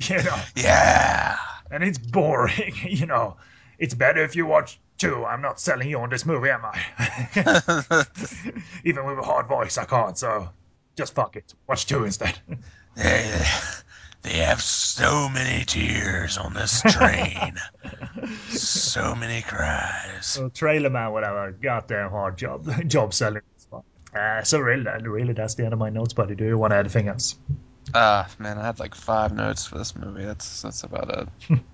you 0.01 0.23
know, 0.23 0.39
yeah. 0.57 1.37
and 1.71 1.85
it's 1.85 1.99
boring. 1.99 2.73
You 2.85 3.07
know, 3.07 3.37
it's 3.79 3.95
better 3.95 4.23
if 4.25 4.35
you 4.37 4.47
watch 4.47 4.79
two. 4.99 5.25
I'm 5.25 5.43
not 5.43 5.61
selling 5.61 5.89
you 5.91 5.99
on 6.01 6.11
this 6.11 6.25
movie, 6.25 6.49
am 6.51 6.63
I? 6.65 6.81
Even 8.85 9.05
with 9.07 9.19
a 9.19 9.23
hard 9.23 9.47
voice, 9.47 9.77
I 9.79 9.85
can't. 9.85 10.17
So 10.17 10.49
just 10.97 11.15
fuck 11.15 11.37
it. 11.37 11.55
Watch 11.69 11.87
two 11.87 12.05
instead. 12.05 12.39
They, 12.97 13.45
they 14.27 14.39
have 14.39 14.61
so 14.61 15.29
many 15.29 15.65
tears 15.65 16.37
on 16.37 16.53
this 16.53 16.83
train. 16.83 17.55
so 18.49 19.15
many 19.15 19.43
cries. 19.43 20.27
so 20.27 20.49
Trailer 20.49 20.91
Man, 20.91 21.13
whatever, 21.13 21.53
goddamn 21.53 22.11
hard 22.11 22.37
job, 22.37 22.69
job 22.89 23.15
selling 23.15 23.43
this 23.55 23.67
one. 23.71 23.83
Uh, 24.15 24.43
so 24.43 24.59
really, 24.59 24.85
really, 25.03 25.33
that's 25.33 25.55
the 25.55 25.65
end 25.65 25.73
of 25.73 25.79
my 25.79 25.91
notes, 25.91 26.13
buddy. 26.13 26.35
Do 26.35 26.45
you 26.45 26.59
want 26.59 26.73
to 26.73 26.77
add 26.77 26.81
anything 26.81 27.09
else? 27.09 27.37
Uh, 27.95 28.25
man, 28.39 28.59
I 28.59 28.67
had 28.67 28.81
like 28.81 28.95
five 28.95 29.33
notes 29.33 29.65
for 29.65 29.79
this 29.79 29.95
movie. 29.95 30.25
That's 30.25 30.63
that's 30.63 30.83
about 30.83 31.31
it. 31.51 31.59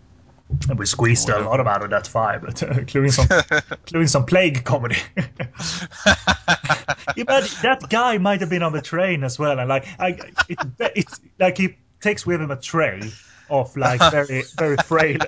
And 0.68 0.78
we 0.78 0.84
squeezed 0.84 1.30
a 1.30 1.38
lot 1.38 1.66
out 1.66 1.82
of 1.82 1.88
that 1.90 2.06
five, 2.06 2.42
but, 2.42 2.62
uh, 2.62 2.66
including 2.76 3.10
some, 3.10 3.26
including 3.70 4.06
some 4.06 4.26
plague 4.26 4.64
comedy. 4.64 4.98
yeah, 5.16 5.24
but 7.26 7.58
that 7.62 7.86
guy 7.88 8.18
might 8.18 8.40
have 8.40 8.50
been 8.50 8.62
on 8.62 8.74
the 8.74 8.82
train 8.82 9.24
as 9.24 9.38
well, 9.38 9.58
and 9.58 9.66
like, 9.70 9.86
I, 9.98 10.08
it, 10.50 10.58
it's 10.94 11.20
like 11.38 11.56
he 11.56 11.76
takes 12.02 12.26
with 12.26 12.42
him 12.42 12.50
a 12.50 12.56
tray 12.56 13.00
of 13.48 13.74
like 13.76 14.00
very, 14.10 14.42
very 14.58 14.76
frail 14.84 15.18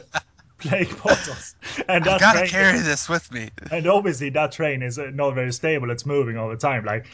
plague 0.59 1.03
bottles, 1.03 1.55
and 1.89 2.05
I 2.05 2.19
that 2.19 2.21
gotta 2.21 2.39
train, 2.41 2.49
carry 2.49 2.79
this 2.79 3.09
with 3.09 3.31
me. 3.33 3.51
and 3.71 3.87
obviously 3.87 4.31
that 4.31 4.53
train 4.53 4.83
is 4.83 4.99
uh, 4.99 5.11
not 5.13 5.35
very 5.35 5.53
stable. 5.53 5.91
It's 5.91 6.07
moving 6.07 6.37
all 6.37 6.49
the 6.49 6.57
time. 6.57 6.85
Like, 6.85 7.07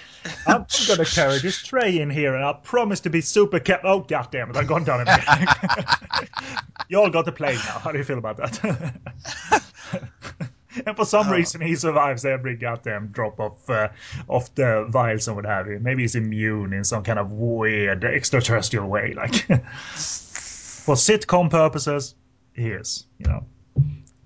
I'm 0.47 0.67
gonna 0.89 1.05
carry 1.05 1.39
this 1.39 1.63
tray 1.63 2.01
in 2.01 2.11
here, 2.11 2.35
and 2.35 2.45
I 2.45 2.53
promise 2.53 3.01
to 3.01 3.11
be 3.11 3.21
super 3.21 3.61
kept. 3.61 3.85
Oh 3.85 4.01
goddamn 4.01 4.51
it! 4.51 4.57
I've 4.57 4.67
gone 4.67 4.85
down 4.85 5.01
a 5.01 5.05
bit. 5.05 6.29
you 6.89 6.99
all 6.99 7.11
got 7.11 7.25
the 7.25 7.33
plague 7.33 7.57
now. 7.57 7.79
How 7.79 7.93
do 7.93 7.99
you 7.99 8.05
feel 8.05 8.19
about 8.19 8.37
that? 8.39 10.51
And 10.87 10.97
for 10.97 11.05
some 11.05 11.31
reason, 11.31 11.61
he 11.61 11.75
survives 11.75 12.25
every 12.25 12.57
goddamn 12.57 13.09
drop 13.09 13.39
of 13.41 13.71
uh, 13.71 13.89
of 14.29 14.55
the 14.55 14.87
vials 14.91 15.27
and 15.29 15.37
what 15.37 15.45
have 15.47 15.67
you. 15.69 15.79
Maybe 15.81 16.03
he's 16.03 16.15
immune 16.15 16.73
in 16.73 16.85
some 16.85 17.03
kind 17.03 17.19
of 17.19 17.31
weird 17.33 18.05
extraterrestrial 18.05 18.89
way. 18.89 19.15
Like, 19.15 19.35
for 19.95 20.95
sitcom 20.95 21.51
purposes, 21.51 22.15
he 22.55 22.69
is. 22.71 23.07
You 23.19 23.27
know, 23.31 23.47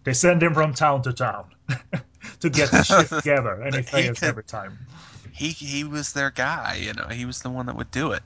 they 0.04 0.12
send 0.12 0.42
him 0.42 0.54
from 0.54 0.74
town 0.74 1.02
to 1.02 1.12
town 1.12 1.46
to 2.40 2.50
get 2.50 2.70
the 2.70 2.82
shit 2.82 3.08
together, 3.22 3.60
and 3.62 3.74
he 3.74 3.82
fails 3.82 4.18
could- 4.20 4.28
every 4.28 4.44
time. 4.44 4.78
He 5.32 5.48
he 5.48 5.82
was 5.82 6.12
their 6.12 6.30
guy. 6.30 6.78
You 6.80 6.92
know, 6.92 7.08
he 7.08 7.24
was 7.24 7.42
the 7.42 7.50
one 7.50 7.66
that 7.66 7.76
would 7.76 7.90
do 7.90 8.12
it. 8.12 8.22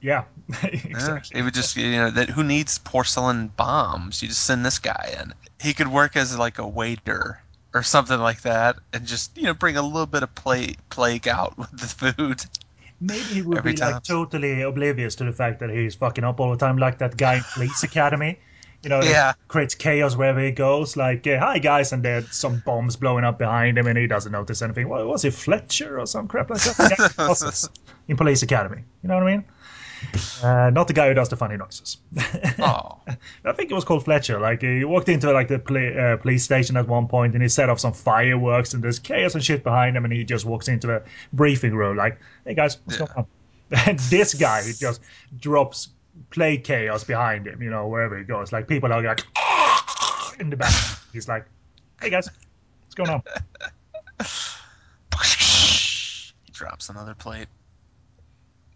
Yeah, 0.00 0.24
Yeah, 0.62 0.68
exactly. 0.72 1.40
It 1.40 1.42
would 1.42 1.54
just 1.54 1.74
you 1.76 1.90
know 1.92 2.10
that 2.10 2.28
who 2.28 2.44
needs 2.44 2.78
porcelain 2.78 3.48
bombs? 3.56 4.22
You 4.22 4.28
just 4.28 4.44
send 4.44 4.64
this 4.64 4.78
guy 4.78 5.16
in. 5.20 5.32
He 5.60 5.74
could 5.74 5.88
work 5.88 6.16
as 6.16 6.36
like 6.38 6.58
a 6.58 6.66
waiter 6.66 7.40
or 7.74 7.82
something 7.82 8.18
like 8.18 8.42
that, 8.42 8.76
and 8.92 9.06
just 9.06 9.36
you 9.36 9.44
know 9.44 9.54
bring 9.54 9.76
a 9.76 9.82
little 9.82 10.06
bit 10.06 10.22
of 10.22 10.34
play 10.34 10.74
plague 10.90 11.28
out 11.28 11.56
with 11.58 11.70
the 11.72 11.86
food. 11.86 12.40
Maybe 13.00 13.20
he 13.22 13.42
would 13.42 13.58
every 13.58 13.72
be 13.72 13.78
time. 13.78 13.92
like 13.92 14.02
totally 14.02 14.62
oblivious 14.62 15.14
to 15.16 15.24
the 15.24 15.32
fact 15.32 15.60
that 15.60 15.70
he's 15.70 15.94
fucking 15.94 16.24
up 16.24 16.40
all 16.40 16.50
the 16.50 16.56
time, 16.56 16.78
like 16.78 16.98
that 16.98 17.16
guy 17.16 17.36
in 17.36 17.44
Police 17.54 17.82
Academy. 17.84 18.38
You 18.82 18.90
know, 18.90 19.02
Yeah. 19.02 19.32
creates 19.48 19.74
chaos 19.74 20.14
wherever 20.16 20.38
he 20.40 20.52
goes. 20.52 20.96
Like, 20.96 21.26
uh, 21.26 21.38
hi 21.40 21.58
guys, 21.58 21.92
and 21.92 22.04
there's 22.04 22.32
some 22.34 22.62
bombs 22.64 22.94
blowing 22.94 23.24
up 23.24 23.36
behind 23.38 23.76
him, 23.76 23.88
and 23.88 23.98
he 23.98 24.06
doesn't 24.06 24.30
notice 24.30 24.62
anything. 24.62 24.88
What 24.88 25.04
was 25.06 25.22
he, 25.22 25.30
Fletcher 25.30 25.98
or 25.98 26.06
some 26.06 26.28
crap 26.28 26.50
like 26.50 26.62
that? 26.62 27.68
In 28.08 28.16
Police 28.16 28.42
Academy. 28.44 28.82
You 29.02 29.08
know 29.08 29.14
what 29.16 29.24
I 29.24 29.30
mean? 29.36 29.44
Uh, 30.42 30.70
not 30.70 30.86
the 30.86 30.92
guy 30.92 31.08
who 31.08 31.14
does 31.14 31.28
the 31.28 31.36
funny 31.36 31.56
noises. 31.56 31.98
Oh, 32.60 33.00
I 33.44 33.52
think 33.52 33.70
it 33.70 33.74
was 33.74 33.84
called 33.84 34.04
Fletcher. 34.04 34.40
Like 34.40 34.62
he 34.62 34.84
walked 34.84 35.08
into 35.08 35.32
like 35.32 35.48
the 35.48 35.58
poli- 35.58 35.96
uh, 35.96 36.16
police 36.16 36.44
station 36.44 36.76
at 36.76 36.86
one 36.88 37.06
point, 37.08 37.34
and 37.34 37.42
he 37.42 37.48
set 37.48 37.68
off 37.68 37.78
some 37.80 37.92
fireworks, 37.92 38.74
and 38.74 38.82
there's 38.82 38.98
chaos 38.98 39.34
and 39.34 39.44
shit 39.44 39.62
behind 39.62 39.96
him, 39.96 40.04
and 40.04 40.12
he 40.12 40.24
just 40.24 40.44
walks 40.44 40.68
into 40.68 40.86
the 40.88 41.02
briefing 41.32 41.74
room 41.74 41.96
like, 41.96 42.18
"Hey 42.44 42.54
guys, 42.54 42.78
what's 42.84 42.98
Yeah. 42.98 43.06
going 43.06 43.18
on?" 43.18 43.26
And 43.86 43.98
this 44.10 44.34
guy 44.34 44.62
just 44.78 45.00
drops 45.38 45.88
play 46.30 46.58
chaos 46.58 47.04
behind 47.04 47.46
him, 47.46 47.62
you 47.62 47.70
know, 47.70 47.86
wherever 47.86 48.16
he 48.18 48.24
goes. 48.24 48.50
Like 48.52 48.66
people 48.66 48.92
are 48.92 49.02
like 49.02 49.24
in 50.40 50.50
the 50.50 50.56
back. 50.56 50.74
He's 51.12 51.28
like, 51.28 51.46
"Hey 52.00 52.10
guys, 52.10 52.28
what's 52.86 52.94
going 52.94 53.10
on?" 53.10 53.22
he 56.46 56.52
drops 56.52 56.88
another 56.88 57.14
plate. 57.14 57.46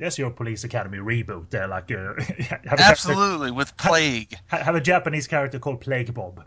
There's 0.02 0.18
your 0.18 0.30
Police 0.30 0.64
Academy 0.64 0.98
reboot. 0.98 1.48
There, 1.50 1.68
like, 1.68 1.88
uh, 1.92 2.14
have, 2.18 2.48
character- 2.48 2.82
Absolutely, 2.82 3.52
with 3.52 3.76
plague. 3.76 4.34
ha- 4.50 4.56
have 4.56 4.74
a 4.74 4.80
Japanese 4.80 5.28
character 5.28 5.60
called 5.60 5.80
Plague 5.80 6.12
Bob. 6.12 6.42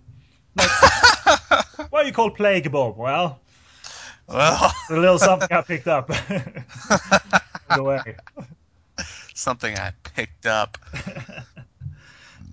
Like, 0.58 0.70
why 1.90 2.02
are 2.02 2.04
you 2.04 2.12
called 2.12 2.36
Plague 2.36 2.70
Bob? 2.70 2.98
Well, 2.98 3.40
Well, 4.28 4.74
a 4.90 4.94
little 5.00 5.18
something 5.18 5.48
I 5.50 5.62
picked 5.62 5.88
up. 5.88 6.08
the 7.78 7.82
way. 7.82 8.18
something 9.34 9.74
I 9.78 9.94
picked 10.04 10.46
up. 10.48 10.78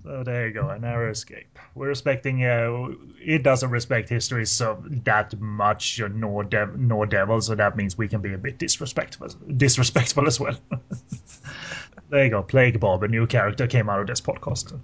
So 0.04 0.22
there 0.22 0.46
you 0.46 0.52
go, 0.54 0.68
a 0.68 0.78
narrow 0.78 1.10
escape. 1.10 1.51
We're 1.74 1.88
respecting. 1.88 2.44
Uh, 2.44 2.88
it 3.18 3.42
doesn't 3.42 3.70
respect 3.70 4.08
history 4.08 4.44
so 4.44 4.82
that 5.04 5.38
much, 5.40 6.00
nor 6.00 6.44
dev- 6.44 6.78
nor 6.78 7.06
devil. 7.06 7.40
So 7.40 7.54
that 7.54 7.76
means 7.76 7.96
we 7.96 8.08
can 8.08 8.20
be 8.20 8.34
a 8.34 8.38
bit 8.38 8.58
disrespectful, 8.58 9.28
disrespectful 9.56 10.26
as 10.26 10.38
well. 10.38 10.56
there 12.10 12.24
you 12.24 12.30
go, 12.30 12.42
Plague 12.42 12.78
Bob, 12.78 13.02
a 13.02 13.08
new 13.08 13.26
character 13.26 13.66
came 13.66 13.88
out 13.88 14.00
of 14.00 14.06
this 14.06 14.20
podcast. 14.20 14.78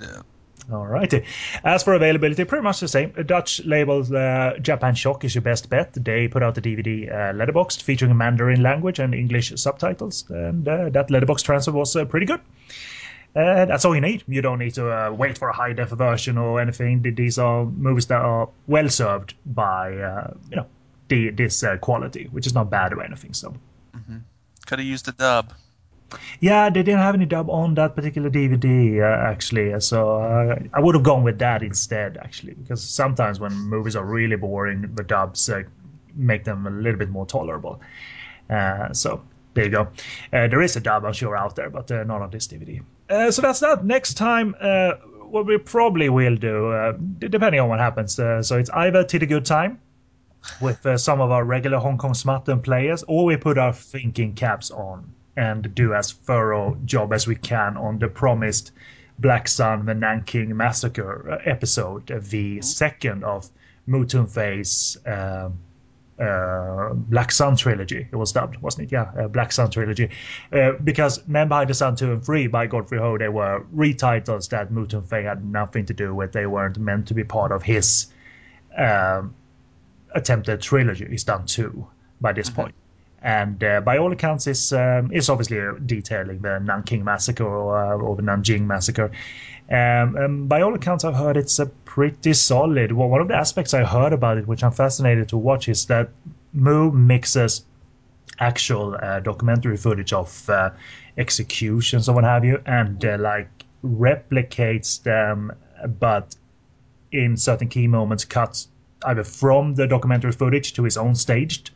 Yeah. 0.00 0.22
Alrighty. 0.70 1.24
As 1.62 1.84
for 1.84 1.94
availability, 1.94 2.44
pretty 2.44 2.64
much 2.64 2.80
the 2.80 2.88
same. 2.88 3.12
A 3.16 3.22
Dutch 3.22 3.64
label, 3.64 4.02
uh, 4.16 4.58
Japan 4.58 4.96
Shock 4.96 5.24
is 5.24 5.34
your 5.34 5.42
best 5.42 5.70
bet. 5.70 5.92
They 5.92 6.26
put 6.26 6.42
out 6.42 6.56
the 6.56 6.60
DVD 6.60 7.08
uh, 7.08 7.32
letterboxed 7.34 7.82
featuring 7.82 8.16
Mandarin 8.16 8.62
language 8.62 8.98
and 8.98 9.14
English 9.14 9.52
subtitles, 9.54 10.24
and 10.28 10.66
uh, 10.66 10.88
that 10.88 11.10
letterbox 11.10 11.42
transfer 11.42 11.70
was 11.70 11.94
uh, 11.94 12.04
pretty 12.04 12.26
good. 12.26 12.40
Uh, 13.36 13.66
that's 13.66 13.84
all 13.84 13.94
you 13.94 14.00
need. 14.00 14.24
You 14.26 14.40
don't 14.40 14.58
need 14.58 14.74
to 14.74 14.90
uh, 14.90 15.10
wait 15.12 15.36
for 15.36 15.50
a 15.50 15.52
high 15.52 15.74
def 15.74 15.90
version 15.90 16.38
or 16.38 16.58
anything. 16.58 17.02
These 17.02 17.38
are 17.38 17.66
movies 17.66 18.06
that 18.06 18.22
are 18.22 18.48
well 18.66 18.88
served 18.88 19.34
by 19.44 19.94
uh, 19.98 20.32
you 20.50 20.56
know 20.56 20.66
the, 21.08 21.30
this 21.30 21.62
uh, 21.62 21.76
quality, 21.76 22.28
which 22.32 22.46
is 22.46 22.54
not 22.54 22.70
bad 22.70 22.94
or 22.94 23.02
anything. 23.02 23.34
So 23.34 23.54
Could 24.66 24.78
have 24.78 24.88
used 24.88 25.06
a 25.08 25.12
dub. 25.12 25.52
yeah, 26.40 26.70
they 26.70 26.82
didn't 26.82 27.00
have 27.00 27.14
any 27.14 27.26
dub 27.26 27.50
on 27.50 27.74
that 27.74 27.94
particular 27.94 28.30
DVD 28.30 29.02
uh, 29.02 29.30
actually, 29.30 29.78
so 29.80 30.20
uh, 30.20 30.58
I 30.72 30.80
would 30.80 30.94
have 30.94 31.04
gone 31.04 31.22
with 31.22 31.38
that 31.40 31.62
instead 31.62 32.16
actually, 32.16 32.54
because 32.54 32.82
sometimes 32.82 33.38
when 33.38 33.52
movies 33.52 33.96
are 33.96 34.04
really 34.04 34.36
boring, 34.36 34.94
the 34.94 35.02
dubs 35.04 35.50
uh, 35.50 35.62
make 36.14 36.44
them 36.44 36.66
a 36.66 36.70
little 36.70 36.98
bit 36.98 37.10
more 37.10 37.26
tolerable. 37.26 37.80
Uh, 38.48 38.92
so 38.92 39.22
there 39.54 39.64
you 39.64 39.70
go. 39.70 39.88
Uh, 40.32 40.48
there 40.48 40.62
is 40.62 40.76
a 40.76 40.80
dub, 40.80 41.04
I'm 41.04 41.12
sure, 41.12 41.36
out 41.36 41.56
there, 41.56 41.70
but 41.70 41.90
uh, 41.90 42.04
not 42.04 42.22
on 42.22 42.30
this 42.30 42.46
DVD. 42.46 42.82
Uh, 43.08 43.30
so 43.30 43.42
that's 43.42 43.60
that. 43.60 43.84
Next 43.84 44.14
time, 44.14 44.54
uh, 44.60 44.92
what 45.28 45.46
we 45.46 45.58
probably 45.58 46.08
will 46.08 46.36
do, 46.36 46.72
uh, 46.72 46.92
d- 46.92 47.28
depending 47.28 47.60
on 47.60 47.68
what 47.68 47.78
happens, 47.78 48.18
uh, 48.18 48.42
so 48.42 48.58
it's 48.58 48.70
either 48.70 49.04
to 49.04 49.18
the 49.18 49.26
good 49.26 49.44
time 49.44 49.80
with 50.60 50.84
uh, 50.86 50.96
some 50.96 51.20
of 51.20 51.30
our 51.30 51.44
regular 51.44 51.78
Hong 51.78 51.98
Kong 51.98 52.12
Smatten 52.12 52.62
players, 52.62 53.04
or 53.08 53.24
we 53.24 53.36
put 53.36 53.58
our 53.58 53.72
thinking 53.72 54.34
caps 54.34 54.70
on 54.70 55.12
and 55.36 55.74
do 55.74 55.94
as 55.94 56.12
thorough 56.12 56.76
job 56.84 57.12
as 57.12 57.26
we 57.26 57.36
can 57.36 57.76
on 57.76 57.98
the 57.98 58.08
promised 58.08 58.72
Black 59.18 59.48
Sun, 59.48 59.86
the 59.86 59.94
Nanking 59.94 60.56
Massacre 60.56 61.30
uh, 61.30 61.38
episode, 61.44 62.10
uh, 62.10 62.20
the 62.22 62.60
second 62.62 63.24
of 63.24 63.48
Mou 63.86 64.04
Tun-fei's 64.04 64.96
um, 65.06 65.58
uh, 66.18 66.94
Black 66.94 67.30
Sun 67.30 67.56
trilogy. 67.56 68.06
It 68.10 68.16
was 68.16 68.32
dubbed, 68.32 68.56
wasn't 68.58 68.84
it? 68.84 68.92
Yeah, 68.92 69.12
uh, 69.18 69.28
Black 69.28 69.52
Sun 69.52 69.70
trilogy. 69.70 70.10
Uh, 70.52 70.72
because 70.72 71.26
Men 71.26 71.48
Behind 71.48 71.68
the 71.68 71.74
Sun 71.74 71.96
2 71.96 72.12
and 72.12 72.24
3 72.24 72.46
by 72.46 72.66
Godfrey 72.66 72.98
Ho, 72.98 73.18
they 73.18 73.28
were 73.28 73.66
retitles 73.74 74.48
that 74.50 74.70
Mou 74.70 74.86
Tun-fei 74.86 75.24
had 75.24 75.44
nothing 75.44 75.86
to 75.86 75.94
do 75.94 76.14
with. 76.14 76.32
They 76.32 76.46
weren't 76.46 76.78
meant 76.78 77.08
to 77.08 77.14
be 77.14 77.24
part 77.24 77.52
of 77.52 77.62
his 77.62 78.06
um, 78.76 79.34
attempted 80.14 80.62
trilogy. 80.62 81.06
He's 81.08 81.24
done 81.24 81.46
two 81.46 81.86
by 82.20 82.32
this 82.32 82.50
point. 82.50 82.74
And 83.22 83.62
uh, 83.64 83.80
by 83.80 83.98
all 83.98 84.12
accounts, 84.12 84.46
is 84.46 84.72
um, 84.72 85.10
obviously 85.28 85.60
detailing 85.84 86.40
the 86.40 86.60
Nanking 86.60 87.02
massacre 87.04 87.44
or, 87.44 87.76
uh, 87.76 87.96
or 87.96 88.16
the 88.16 88.22
Nanjing 88.22 88.66
massacre. 88.66 89.10
Um, 89.68 90.16
and 90.16 90.48
by 90.48 90.60
all 90.62 90.74
accounts, 90.74 91.04
I've 91.04 91.16
heard 91.16 91.36
it's 91.36 91.58
a 91.58 91.66
pretty 91.66 92.34
solid. 92.34 92.92
Well, 92.92 93.08
one 93.08 93.20
of 93.20 93.28
the 93.28 93.34
aspects 93.34 93.74
I 93.74 93.84
heard 93.84 94.12
about 94.12 94.38
it, 94.38 94.46
which 94.46 94.62
I'm 94.62 94.70
fascinated 94.70 95.28
to 95.30 95.36
watch, 95.36 95.68
is 95.68 95.86
that 95.86 96.10
Mou 96.52 96.92
mixes 96.92 97.64
actual 98.38 98.96
uh, 99.00 99.20
documentary 99.20 99.76
footage 99.76 100.12
of 100.12 100.48
uh, 100.48 100.70
executions 101.18 102.08
or 102.08 102.14
what 102.14 102.24
have 102.24 102.44
you, 102.44 102.62
and 102.66 103.04
uh, 103.04 103.16
like 103.18 103.48
replicates 103.84 105.02
them, 105.02 105.52
but 105.98 106.34
in 107.12 107.36
certain 107.36 107.68
key 107.68 107.86
moments 107.86 108.24
cuts 108.24 108.68
either 109.04 109.24
from 109.24 109.74
the 109.74 109.86
documentary 109.86 110.32
footage 110.32 110.72
to 110.74 110.82
his 110.82 110.96
own 110.96 111.14
staged 111.14 111.70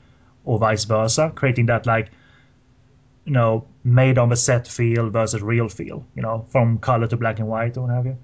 or 0.44 0.58
vice 0.58 0.84
versa, 0.84 1.32
creating 1.34 1.66
that 1.66 1.86
like 1.86 2.10
you 3.24 3.32
know 3.32 3.66
made 3.84 4.18
on 4.18 4.28
the 4.28 4.36
set 4.36 4.66
feel 4.66 5.10
versus 5.10 5.42
real 5.42 5.68
feel, 5.68 6.04
you 6.14 6.22
know, 6.22 6.44
from 6.48 6.78
color 6.78 7.06
to 7.06 7.16
black 7.16 7.38
and 7.38 7.48
white 7.48 7.76
or 7.76 7.82
what 7.82 7.94
have 7.94 8.06
you. 8.06 8.16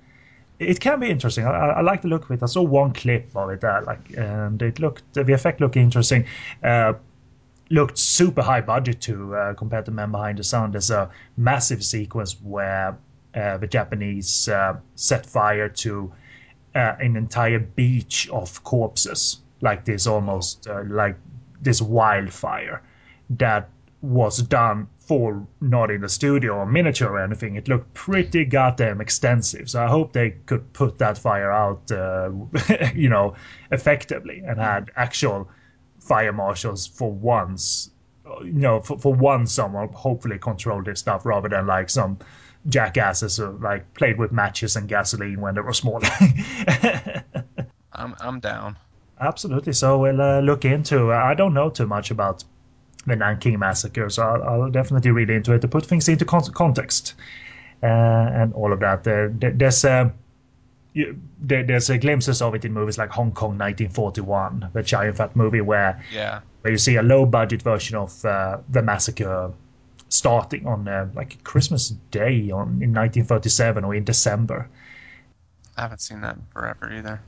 It 0.58 0.80
can 0.80 1.00
be 1.00 1.10
interesting. 1.10 1.44
I, 1.46 1.50
I 1.50 1.80
like 1.82 2.02
the 2.02 2.08
look 2.08 2.24
of 2.24 2.30
it. 2.30 2.42
I 2.42 2.46
saw 2.46 2.62
one 2.62 2.92
clip 2.92 3.30
of 3.36 3.50
it, 3.50 3.62
uh, 3.62 3.82
like, 3.86 4.10
and 4.16 4.60
it 4.62 4.78
looked 4.78 5.02
the 5.14 5.32
effect 5.32 5.60
looked 5.60 5.76
interesting. 5.76 6.24
Uh, 6.62 6.94
looked 7.70 7.98
super 7.98 8.42
high 8.42 8.60
budget 8.60 9.00
to 9.02 9.34
uh, 9.34 9.54
compared 9.54 9.84
to 9.86 9.90
Men 9.90 10.12
Behind 10.12 10.38
the 10.38 10.44
Sun. 10.44 10.72
There's 10.72 10.90
a 10.90 11.10
massive 11.36 11.84
sequence 11.84 12.36
where 12.42 12.96
uh, 13.34 13.58
the 13.58 13.66
Japanese 13.66 14.48
uh, 14.48 14.76
set 14.94 15.26
fire 15.26 15.68
to 15.68 16.12
uh, 16.74 16.94
an 17.00 17.16
entire 17.16 17.58
beach 17.58 18.28
of 18.30 18.62
corpses, 18.64 19.38
like 19.60 19.84
this 19.84 20.06
almost 20.06 20.66
uh, 20.68 20.82
like 20.86 21.16
this 21.60 21.80
wildfire 21.82 22.82
that 23.30 23.68
was 24.02 24.38
done 24.42 24.88
for 25.00 25.46
not 25.60 25.90
in 25.90 26.00
the 26.00 26.08
studio 26.08 26.54
or 26.54 26.66
miniature 26.66 27.10
or 27.10 27.20
anything. 27.20 27.54
It 27.54 27.68
looked 27.68 27.94
pretty 27.94 28.44
goddamn 28.44 29.00
extensive. 29.00 29.70
So 29.70 29.82
I 29.82 29.88
hope 29.88 30.12
they 30.12 30.30
could 30.46 30.72
put 30.72 30.98
that 30.98 31.16
fire 31.16 31.50
out, 31.50 31.90
uh, 31.92 32.30
you 32.94 33.08
know, 33.08 33.34
effectively 33.70 34.42
and 34.44 34.58
had 34.58 34.90
actual 34.96 35.48
fire 36.00 36.32
marshals 36.32 36.86
for 36.86 37.10
once. 37.10 37.90
You 38.42 38.52
know, 38.52 38.80
for, 38.80 38.98
for 38.98 39.14
once, 39.14 39.52
someone 39.52 39.88
hopefully 39.90 40.38
control 40.38 40.82
this 40.82 40.98
stuff 40.98 41.24
rather 41.24 41.48
than 41.48 41.66
like 41.68 41.88
some 41.88 42.18
jackasses 42.68 43.36
who 43.36 43.56
like 43.58 43.94
played 43.94 44.18
with 44.18 44.32
matches 44.32 44.74
and 44.74 44.88
gasoline 44.88 45.40
when 45.40 45.54
they 45.54 45.60
were 45.60 45.72
small. 45.72 46.00
I'm 47.92 48.14
I'm 48.20 48.40
down. 48.40 48.76
Absolutely. 49.20 49.72
So 49.72 49.98
we'll 49.98 50.20
uh, 50.20 50.40
look 50.40 50.64
into. 50.64 51.12
I 51.12 51.34
don't 51.34 51.54
know 51.54 51.70
too 51.70 51.86
much 51.86 52.10
about 52.10 52.44
the 53.06 53.16
Nanking 53.16 53.58
massacre, 53.58 54.10
so 54.10 54.22
I'll, 54.22 54.42
I'll 54.62 54.70
definitely 54.70 55.10
read 55.12 55.30
into 55.30 55.52
it 55.52 55.60
to 55.60 55.68
put 55.68 55.86
things 55.86 56.08
into 56.08 56.24
con- 56.24 56.52
context 56.52 57.14
uh, 57.82 57.86
and 57.86 58.52
all 58.54 58.72
of 58.72 58.80
that. 58.80 59.06
Uh, 59.06 59.28
there's 59.54 59.84
uh, 59.84 60.10
you, 60.92 61.18
there, 61.40 61.62
there's 61.62 61.88
uh, 61.88 61.96
glimpses 61.98 62.42
of 62.42 62.54
it 62.54 62.64
in 62.64 62.72
movies 62.72 62.98
like 62.98 63.10
Hong 63.10 63.30
Kong 63.32 63.50
1941, 63.58 64.70
the 64.72 64.82
giant 64.82 65.16
fat 65.16 65.36
movie 65.36 65.60
where 65.60 66.02
Yeah. 66.12 66.40
where 66.62 66.72
you 66.72 66.78
see 66.78 66.96
a 66.96 67.02
low 67.02 67.24
budget 67.26 67.62
version 67.62 67.96
of 67.96 68.24
uh, 68.24 68.58
the 68.70 68.82
massacre 68.82 69.52
starting 70.08 70.66
on 70.66 70.88
uh, 70.88 71.08
like 71.14 71.42
Christmas 71.44 71.90
Day 72.10 72.50
on 72.50 72.82
in 72.82 72.92
1937 72.92 73.84
or 73.84 73.94
in 73.94 74.04
December. 74.04 74.68
I 75.76 75.82
haven't 75.82 76.00
seen 76.00 76.20
that 76.22 76.36
in 76.36 76.42
forever 76.52 76.92
either. 76.92 77.20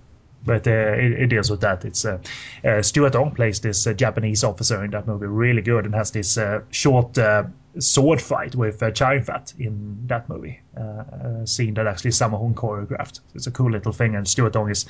But 0.44 0.66
uh, 0.66 0.70
it, 0.70 1.12
it 1.12 1.26
deals 1.26 1.50
with 1.50 1.60
that. 1.60 1.84
It's 1.84 2.04
uh, 2.04 2.18
uh, 2.64 2.82
Stuart 2.82 3.16
Ong 3.16 3.32
plays 3.34 3.60
this 3.60 3.86
Japanese 3.96 4.44
officer 4.44 4.84
in 4.84 4.90
that 4.92 5.06
movie, 5.06 5.26
really 5.26 5.62
good, 5.62 5.84
and 5.84 5.94
has 5.94 6.10
this 6.10 6.38
uh, 6.38 6.60
short 6.70 7.18
uh, 7.18 7.44
sword 7.78 8.20
fight 8.20 8.54
with 8.54 8.82
uh, 8.82 8.90
Chow 8.90 9.12
Yun-fat 9.12 9.52
in 9.58 9.98
that 10.06 10.28
movie. 10.28 10.60
Uh, 10.76 11.42
a 11.42 11.46
scene 11.46 11.74
that 11.74 11.86
actually 11.86 12.10
Sammo 12.12 12.38
Hung 12.38 12.54
choreographed. 12.54 13.20
It's 13.34 13.46
a 13.46 13.50
cool 13.50 13.70
little 13.70 13.92
thing, 13.92 14.14
and 14.14 14.26
Stuart 14.26 14.56
Ong 14.56 14.70
is 14.70 14.86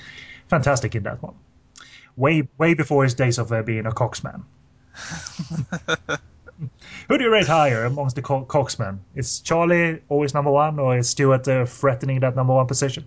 fantastic 0.49 0.95
in 0.95 1.03
that 1.05 1.23
one. 1.23 1.35
Way 2.17 2.49
way 2.59 2.75
before 2.75 3.05
his 3.05 3.15
days 3.15 3.39
of 3.39 3.53
uh, 3.53 3.63
being 3.63 3.87
a 3.87 3.91
coxman. 3.91 4.43
Who 7.09 7.17
do 7.17 7.25
you 7.25 7.31
rate 7.31 7.47
higher 7.47 7.85
amongst 7.85 8.17
the 8.17 8.23
co- 8.23 8.45
coxmen? 8.45 8.99
Is 9.15 9.41
Charlie 9.41 10.03
always 10.09 10.35
number 10.35 10.51
one, 10.51 10.79
or 10.79 10.99
is 10.99 11.09
Stuart 11.09 11.47
uh, 11.47 11.65
threatening 11.67 12.21
that 12.21 12.35
number 12.35 12.53
one 12.55 12.67
position? 12.67 13.07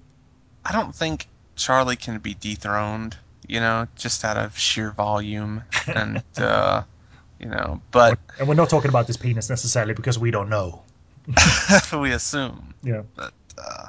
I 0.64 0.72
don't 0.72 0.96
think 0.96 1.28
Charlie 1.62 1.96
can 1.96 2.20
be 2.20 2.34
dethroned, 2.34 3.18
you 3.48 3.60
know, 3.60 3.88
just 3.96 4.26
out 4.26 4.38
of 4.38 4.58
sheer 4.58 4.92
volume 4.92 5.64
and 5.88 6.24
uh 6.38 6.84
you 7.40 7.48
know, 7.48 7.82
but 7.92 8.20
And 8.40 8.48
we're 8.48 8.54
not 8.54 8.70
talking 8.70 8.90
about 8.90 9.08
this 9.08 9.18
penis 9.18 9.50
necessarily 9.50 9.94
because 9.94 10.20
we 10.20 10.30
don't 10.30 10.50
know. 10.50 10.84
we 12.00 12.12
assume. 12.12 12.74
Yeah. 12.84 13.02
But 13.16 13.34
uh, 13.58 13.88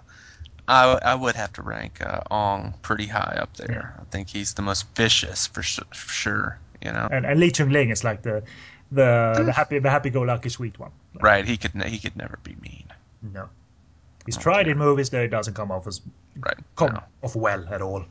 I, 0.68 0.98
I 1.02 1.14
would 1.14 1.36
have 1.36 1.52
to 1.54 1.62
rank 1.62 2.00
uh, 2.00 2.20
Ong 2.30 2.74
pretty 2.80 3.06
high 3.06 3.36
up 3.40 3.54
there. 3.56 3.94
I 4.00 4.04
think 4.10 4.28
he's 4.28 4.54
the 4.54 4.62
most 4.62 4.86
vicious 4.96 5.48
for, 5.48 5.62
su- 5.62 5.82
for 5.90 6.12
sure. 6.12 6.58
You 6.82 6.92
know, 6.92 7.08
And, 7.10 7.26
and 7.26 7.38
Lee 7.38 7.50
Chung 7.50 7.68
Ling 7.70 7.90
is 7.90 8.04
like 8.04 8.22
the 8.22 8.42
the 8.90 9.42
the 9.46 9.52
happy 9.52 9.78
the 9.78 9.90
happy 9.90 10.10
go 10.10 10.22
lucky 10.22 10.48
sweet 10.48 10.78
one. 10.78 10.90
Like, 11.14 11.22
right? 11.22 11.44
He 11.44 11.56
could 11.56 11.74
ne- 11.74 11.88
he 11.88 11.98
could 11.98 12.16
never 12.16 12.38
be 12.42 12.56
mean. 12.60 12.86
No. 13.22 13.48
He's 14.26 14.36
tried 14.36 14.68
in 14.68 14.78
movies 14.78 15.10
that 15.10 15.22
it 15.22 15.28
doesn't 15.28 15.54
come 15.54 15.70
off 15.70 15.86
as 15.86 16.00
Right? 16.38 16.56
come 16.76 16.94
No. 16.94 17.02
off 17.22 17.36
well 17.36 17.66
at 17.70 17.82
all. 17.82 18.04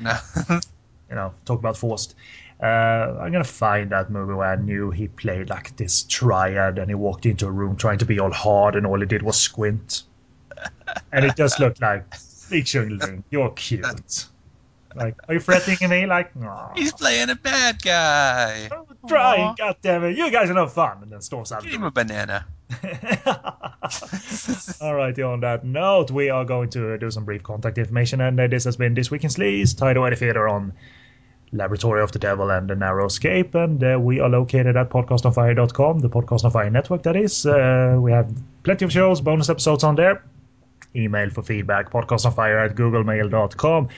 No. 0.00 0.16
You 1.08 1.14
know, 1.14 1.32
talk 1.44 1.60
about 1.60 1.76
forced. 1.76 2.16
Uh, 2.60 2.66
I'm 3.20 3.30
gonna 3.30 3.44
find 3.44 3.90
that 3.90 4.10
movie 4.10 4.34
where 4.34 4.48
I 4.48 4.56
knew 4.56 4.90
he 4.90 5.06
played 5.06 5.50
like 5.50 5.76
this 5.76 6.02
triad 6.02 6.78
and 6.78 6.90
he 6.90 6.96
walked 6.96 7.26
into 7.26 7.46
a 7.46 7.50
room 7.50 7.76
trying 7.76 7.98
to 7.98 8.04
be 8.04 8.18
all 8.18 8.32
hard 8.32 8.74
and 8.74 8.84
all 8.86 8.98
he 8.98 9.06
did 9.06 9.22
was 9.22 9.36
squint. 9.38 10.02
and 11.12 11.24
it 11.24 11.36
just 11.36 11.60
looked 11.60 11.80
like 11.80 12.04
Lee 12.50 12.62
Chung 12.62 12.98
Ling, 12.98 13.22
you're 13.30 13.50
cute. 13.50 14.26
Like, 14.96 15.14
are 15.28 15.34
you 15.34 15.40
threatening 15.40 15.90
me? 15.90 16.06
Like, 16.06 16.34
no. 16.34 16.70
he's 16.74 16.92
playing 16.92 17.28
a 17.28 17.36
bad 17.36 17.82
guy. 17.82 18.68
trying, 19.06 19.54
God 19.56 19.76
damn 19.82 20.04
it. 20.04 20.16
You 20.16 20.30
guys 20.30 20.48
are 20.48 20.54
no 20.54 20.66
fun. 20.66 20.98
And 21.02 21.12
then 21.12 21.20
storms 21.20 21.52
out. 21.52 21.62
Give 21.62 21.74
him 21.74 21.84
a 21.84 21.90
banana. 21.90 22.46
Alrighty, 24.80 25.22
on 25.26 25.40
that 25.40 25.64
note, 25.64 26.10
we 26.10 26.30
are 26.30 26.44
going 26.44 26.68
to 26.70 26.98
do 26.98 27.10
some 27.10 27.24
brief 27.24 27.42
contact 27.42 27.78
information, 27.78 28.20
and 28.20 28.38
this 28.38 28.64
has 28.64 28.76
been 28.76 28.94
This 28.94 29.10
Week 29.10 29.22
in 29.24 29.30
Sleaze, 29.30 29.76
Tidy 29.76 30.00
Whitey 30.00 30.18
Theater 30.18 30.48
on 30.48 30.72
Laboratory 31.52 32.02
of 32.02 32.10
the 32.10 32.18
Devil 32.18 32.50
and 32.50 32.68
the 32.68 32.74
Narrow 32.74 33.06
Escape, 33.06 33.54
and 33.54 33.82
uh, 33.84 33.98
we 34.00 34.18
are 34.18 34.28
located 34.28 34.76
at 34.76 34.90
podcastonfire.com, 34.90 36.00
the 36.00 36.08
Podcast 36.10 36.44
on 36.44 36.50
Fire 36.50 36.70
network, 36.70 37.04
that 37.04 37.14
is. 37.14 37.46
Uh, 37.46 37.96
we 38.00 38.10
have 38.10 38.32
plenty 38.64 38.84
of 38.84 38.92
shows, 38.92 39.20
bonus 39.20 39.48
episodes 39.48 39.84
on 39.84 39.94
there. 39.94 40.24
Email 40.96 41.30
for 41.30 41.42
feedback, 41.42 41.90
podcastonfire 41.90 42.64
at 42.68 42.74
googlemail.com. 42.74 43.88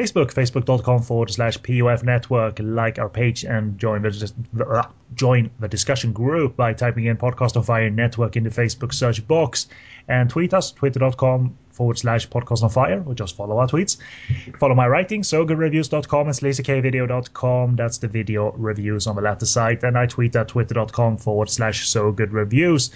Facebook, 0.00 0.32
facebook.com 0.32 1.02
forward 1.02 1.30
slash 1.30 1.58
POF 1.58 2.02
network. 2.02 2.58
Like 2.58 2.98
our 2.98 3.10
page 3.10 3.44
and 3.44 3.78
join 3.78 4.00
the, 4.00 4.32
uh, 4.66 4.88
join 5.14 5.50
the 5.60 5.68
discussion 5.68 6.14
group 6.14 6.56
by 6.56 6.72
typing 6.72 7.04
in 7.04 7.18
Podcast 7.18 7.54
on 7.56 7.64
Fire 7.64 7.90
Network 7.90 8.34
in 8.36 8.44
the 8.44 8.50
Facebook 8.50 8.94
search 8.94 9.26
box. 9.28 9.68
And 10.08 10.30
tweet 10.30 10.54
us, 10.54 10.72
twitter.com 10.72 11.54
forward 11.70 11.98
slash 11.98 12.28
podcast 12.30 12.62
on 12.62 12.70
fire, 12.70 13.02
or 13.06 13.14
just 13.14 13.36
follow 13.36 13.58
our 13.58 13.66
tweets. 13.66 13.98
Follow 14.58 14.74
my 14.74 14.88
writing, 14.88 15.20
sogoodreviews.com 15.20 16.26
and 16.26 16.36
sleazykvideo.com. 16.36 17.76
That's 17.76 17.98
the 17.98 18.08
video 18.08 18.52
reviews 18.52 19.06
on 19.06 19.16
the 19.16 19.22
latter 19.22 19.46
site. 19.46 19.82
And 19.82 19.98
I 19.98 20.06
tweet 20.06 20.34
at 20.34 20.48
twitter.com 20.48 21.18
forward 21.18 21.50
slash 21.50 21.86
so 21.86 22.10
good 22.10 22.32
reviews. 22.32 22.90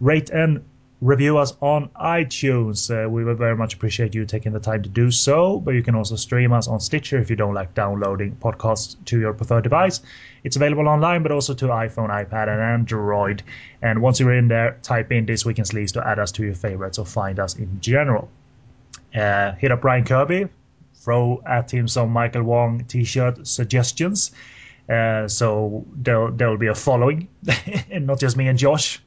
Rate 0.00 0.30
and 0.30 0.64
review 1.02 1.36
us 1.36 1.52
on 1.60 1.88
iTunes. 2.00 2.88
Uh, 2.88 3.10
we 3.10 3.24
would 3.24 3.36
very 3.36 3.56
much 3.56 3.74
appreciate 3.74 4.14
you 4.14 4.24
taking 4.24 4.52
the 4.52 4.60
time 4.60 4.82
to 4.84 4.88
do 4.88 5.10
so. 5.10 5.58
But 5.58 5.74
you 5.74 5.82
can 5.82 5.96
also 5.96 6.14
stream 6.14 6.52
us 6.52 6.68
on 6.68 6.78
Stitcher 6.78 7.18
if 7.18 7.28
you 7.28 7.36
don't 7.36 7.54
like 7.54 7.74
downloading 7.74 8.36
podcasts 8.40 8.96
to 9.06 9.18
your 9.18 9.34
preferred 9.34 9.64
device. 9.64 10.00
It's 10.44 10.54
available 10.56 10.88
online, 10.88 11.22
but 11.24 11.32
also 11.32 11.54
to 11.54 11.66
iPhone, 11.66 12.08
iPad, 12.08 12.48
and 12.48 12.60
Android. 12.60 13.42
And 13.82 14.00
once 14.00 14.20
you're 14.20 14.32
in 14.32 14.46
there, 14.46 14.78
type 14.82 15.10
in 15.10 15.26
This 15.26 15.44
Week 15.44 15.58
in 15.58 15.64
Sleaze 15.64 15.92
to 15.94 16.06
add 16.06 16.20
us 16.20 16.30
to 16.32 16.44
your 16.44 16.54
favorites 16.54 16.98
or 16.98 17.04
find 17.04 17.40
us 17.40 17.56
in 17.56 17.80
general. 17.80 18.30
Uh, 19.14 19.52
hit 19.52 19.72
up 19.72 19.80
Brian 19.80 20.04
Kirby, 20.04 20.48
throw 20.94 21.42
at 21.46 21.70
him 21.70 21.88
some 21.88 22.10
Michael 22.10 22.44
Wong 22.44 22.84
t-shirt 22.84 23.46
suggestions. 23.46 24.30
Uh, 24.88 25.26
so 25.28 25.84
there 25.94 26.30
there 26.30 26.48
will 26.48 26.58
be 26.58 26.66
a 26.66 26.74
following, 26.74 27.28
and 27.90 28.06
not 28.06 28.18
just 28.18 28.36
me 28.36 28.48
and 28.48 28.58
Josh. 28.58 29.00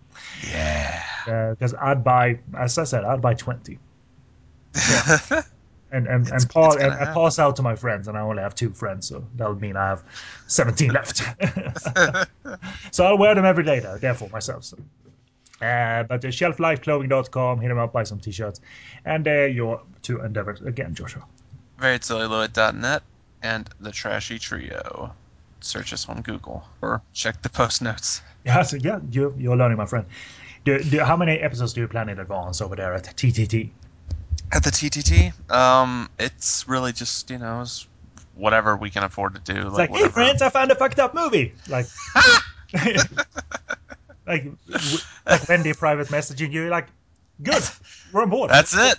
Yeah. 0.50 1.15
Because 1.26 1.74
I'd 1.76 2.04
buy, 2.04 2.40
as 2.58 2.78
I 2.78 2.84
said, 2.84 3.04
I'd 3.04 3.22
buy 3.22 3.34
twenty. 3.34 3.80
and 5.92 6.08
and 6.08 6.08
and, 6.08 6.30
pa- 6.30 6.36
it's 6.36 6.46
gonna 6.46 6.80
and, 6.80 6.94
and 6.94 7.14
pass 7.14 7.40
out 7.40 7.56
to 7.56 7.62
my 7.62 7.76
friends, 7.76 8.08
and 8.08 8.18
I 8.18 8.22
only 8.22 8.42
have 8.42 8.56
two 8.56 8.72
friends, 8.72 9.08
so 9.08 9.26
that'll 9.36 9.56
mean 9.56 9.78
I 9.78 9.88
have 9.88 10.04
seventeen 10.48 10.92
left. 10.92 11.22
so 12.92 13.06
I'll 13.06 13.18
wear 13.18 13.36
them 13.36 13.46
every 13.46 13.64
day, 13.64 13.80
though, 13.80 13.98
therefore 13.98 14.30
myself. 14.30 14.64
So. 14.66 14.78
Uh, 15.62 16.04
but 16.04 16.24
uh, 16.24 16.28
shelflifeclothing.com, 16.28 17.62
hit 17.62 17.70
them 17.70 17.80
up, 17.80 17.94
buy 17.94 18.04
some 18.04 18.20
t-shirts, 18.20 18.60
and 19.06 19.26
uh, 19.26 19.44
your 19.44 19.82
two 20.02 20.20
endeavors 20.20 20.60
again, 20.62 20.94
Joshua. 20.94 21.24
VeryCelluloid.net 21.80 23.04
and 23.42 23.70
the 23.80 23.92
Trashy 23.92 24.38
Trio. 24.38 25.14
Search 25.62 25.94
us 25.94 26.10
on 26.10 26.22
Google 26.22 26.68
or 26.82 27.02
check 27.14 27.42
the 27.42 27.50
post 27.50 27.82
notes. 27.82 28.22
Yeah, 28.46 28.62
so 28.64 28.78
yeah, 28.78 29.00
you 29.12 29.34
you're 29.38 29.56
learning, 29.56 29.78
my 29.78 29.86
friend. 29.86 30.06
Do, 30.66 30.80
do, 30.80 31.00
how 31.00 31.16
many 31.16 31.38
episodes 31.38 31.74
do 31.74 31.82
you 31.82 31.88
plan 31.88 32.10
in 32.10 32.20
advance 32.20 32.60
over 32.60 32.76
there 32.76 32.94
at 32.96 33.04
TTT? 33.04 33.70
At 34.52 34.64
the 34.64 34.72
TTT, 34.72 35.52
um, 35.52 36.10
it's 36.20 36.68
really 36.68 36.92
just 36.92 37.30
you 37.30 37.38
know 37.38 37.64
whatever 38.36 38.76
we 38.76 38.90
can 38.90 39.04
afford 39.04 39.36
to 39.36 39.54
do. 39.54 39.68
It's 39.68 39.78
like, 39.78 39.92
hey 39.92 40.08
friends, 40.08 40.42
I 40.42 40.50
found 40.50 40.72
a 40.72 40.76
fucked 40.76 41.00
up 41.00 41.14
movie. 41.14 41.54
Like, 41.70 41.86
like, 44.28 44.44
like 45.26 45.50
Wendy 45.50 45.74
private 45.74 46.08
messaging 46.08 46.52
you, 46.52 46.70
like, 46.70 46.88
good, 47.44 47.64
we're 48.12 48.24
on 48.24 48.30
board. 48.30 48.50
That's 48.50 48.76
it. 48.76 48.98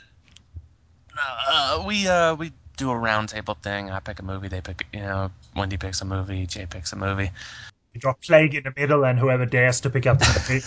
Uh, 1.48 1.82
we 1.86 2.06
uh 2.06 2.34
we 2.36 2.52
do 2.76 2.90
a 2.90 2.94
roundtable 2.94 3.56
thing. 3.58 3.90
I 3.90 3.98
pick 4.00 4.20
a 4.20 4.22
movie. 4.22 4.48
They 4.48 4.60
pick 4.60 4.86
you 4.92 5.00
know 5.00 5.30
Wendy 5.56 5.76
picks 5.76 6.00
a 6.00 6.04
movie. 6.04 6.46
Jay 6.46 6.66
picks 6.66 6.92
a 6.92 6.96
movie. 6.96 7.30
You 7.96 8.00
drop 8.00 8.20
plague 8.20 8.54
in 8.54 8.64
the 8.64 8.74
middle, 8.76 9.06
and 9.06 9.18
whoever 9.18 9.46
dares 9.46 9.80
to 9.80 9.88
pick 9.88 10.06
up 10.06 10.18
the 10.18 10.60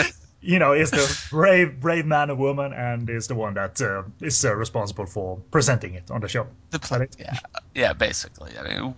movie, 0.00 0.10
you 0.40 0.58
know, 0.58 0.72
is 0.72 0.90
the 0.90 1.26
brave, 1.28 1.78
brave 1.78 2.06
man 2.06 2.30
or 2.30 2.34
woman, 2.34 2.72
and 2.72 3.10
is 3.10 3.26
the 3.26 3.34
one 3.34 3.52
that 3.52 3.78
uh, 3.82 4.04
is 4.22 4.42
uh, 4.42 4.54
responsible 4.54 5.04
for 5.04 5.36
presenting 5.50 5.92
it 5.92 6.10
on 6.10 6.22
the 6.22 6.28
show. 6.28 6.46
The 6.70 7.00
it? 7.02 7.16
yeah, 7.18 7.36
yeah, 7.74 7.92
basically. 7.92 8.52
I 8.58 8.62
mean, 8.62 8.94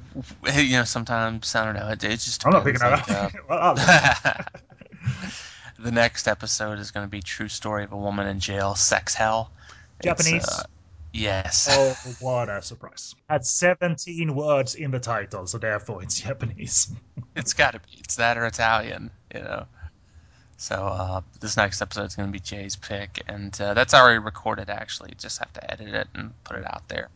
you 0.55 0.77
know, 0.77 0.85
sometimes 0.85 1.53
I 1.57 1.65
don't 1.65 1.75
know. 1.75 1.89
It, 1.89 2.05
it 2.05 2.21
just 2.21 2.47
I'm 2.47 2.53
not 2.53 2.63
picking 2.63 2.79
depends, 2.79 3.07
that 3.09 3.17
up. 3.17 3.35
like, 3.35 3.49
well, 3.49 4.45
the 5.81 5.91
next 5.91 6.29
episode 6.29 6.79
is 6.79 6.93
going 6.93 7.05
to 7.05 7.11
be 7.11 7.23
true 7.23 7.49
story 7.49 7.83
of 7.83 7.91
a 7.91 7.97
woman 7.97 8.29
in 8.29 8.39
jail, 8.39 8.77
sex 8.77 9.17
hell. 9.17 9.51
Japanese. 10.01 10.47
uh, 10.47 10.63
yes. 11.13 11.69
oh, 11.71 12.15
what 12.21 12.49
a 12.49 12.63
surprise! 12.63 13.15
Had 13.29 13.45
17 13.45 14.35
words 14.35 14.75
in 14.75 14.91
the 14.91 15.01
title, 15.01 15.47
so 15.47 15.59
therefore 15.59 16.03
it's 16.03 16.21
Japanese. 16.21 16.93
It's 17.37 17.53
got 17.53 17.75
to 17.75 17.79
be. 17.79 17.99
It's 18.01 18.17
that 18.17 18.37
or 18.37 18.47
Italian, 18.47 19.13
you 19.33 19.43
know. 19.43 19.67
So 20.57 20.75
uh, 20.75 21.21
this 21.39 21.57
next 21.57 21.81
episode 21.81 22.07
is 22.07 22.17
going 22.17 22.29
to 22.29 22.33
be 22.33 22.41
Jay's 22.41 22.75
pick, 22.75 23.23
and 23.29 23.59
uh, 23.61 23.75
that's 23.75 23.95
already 23.95 24.19
recorded. 24.19 24.71
Actually, 24.71 25.13
just 25.17 25.39
have 25.39 25.53
to 25.53 25.71
edit 25.71 25.95
it 25.95 26.09
and 26.17 26.33
put 26.43 26.57
it 26.57 26.67
out 26.67 26.89
there. 26.89 27.11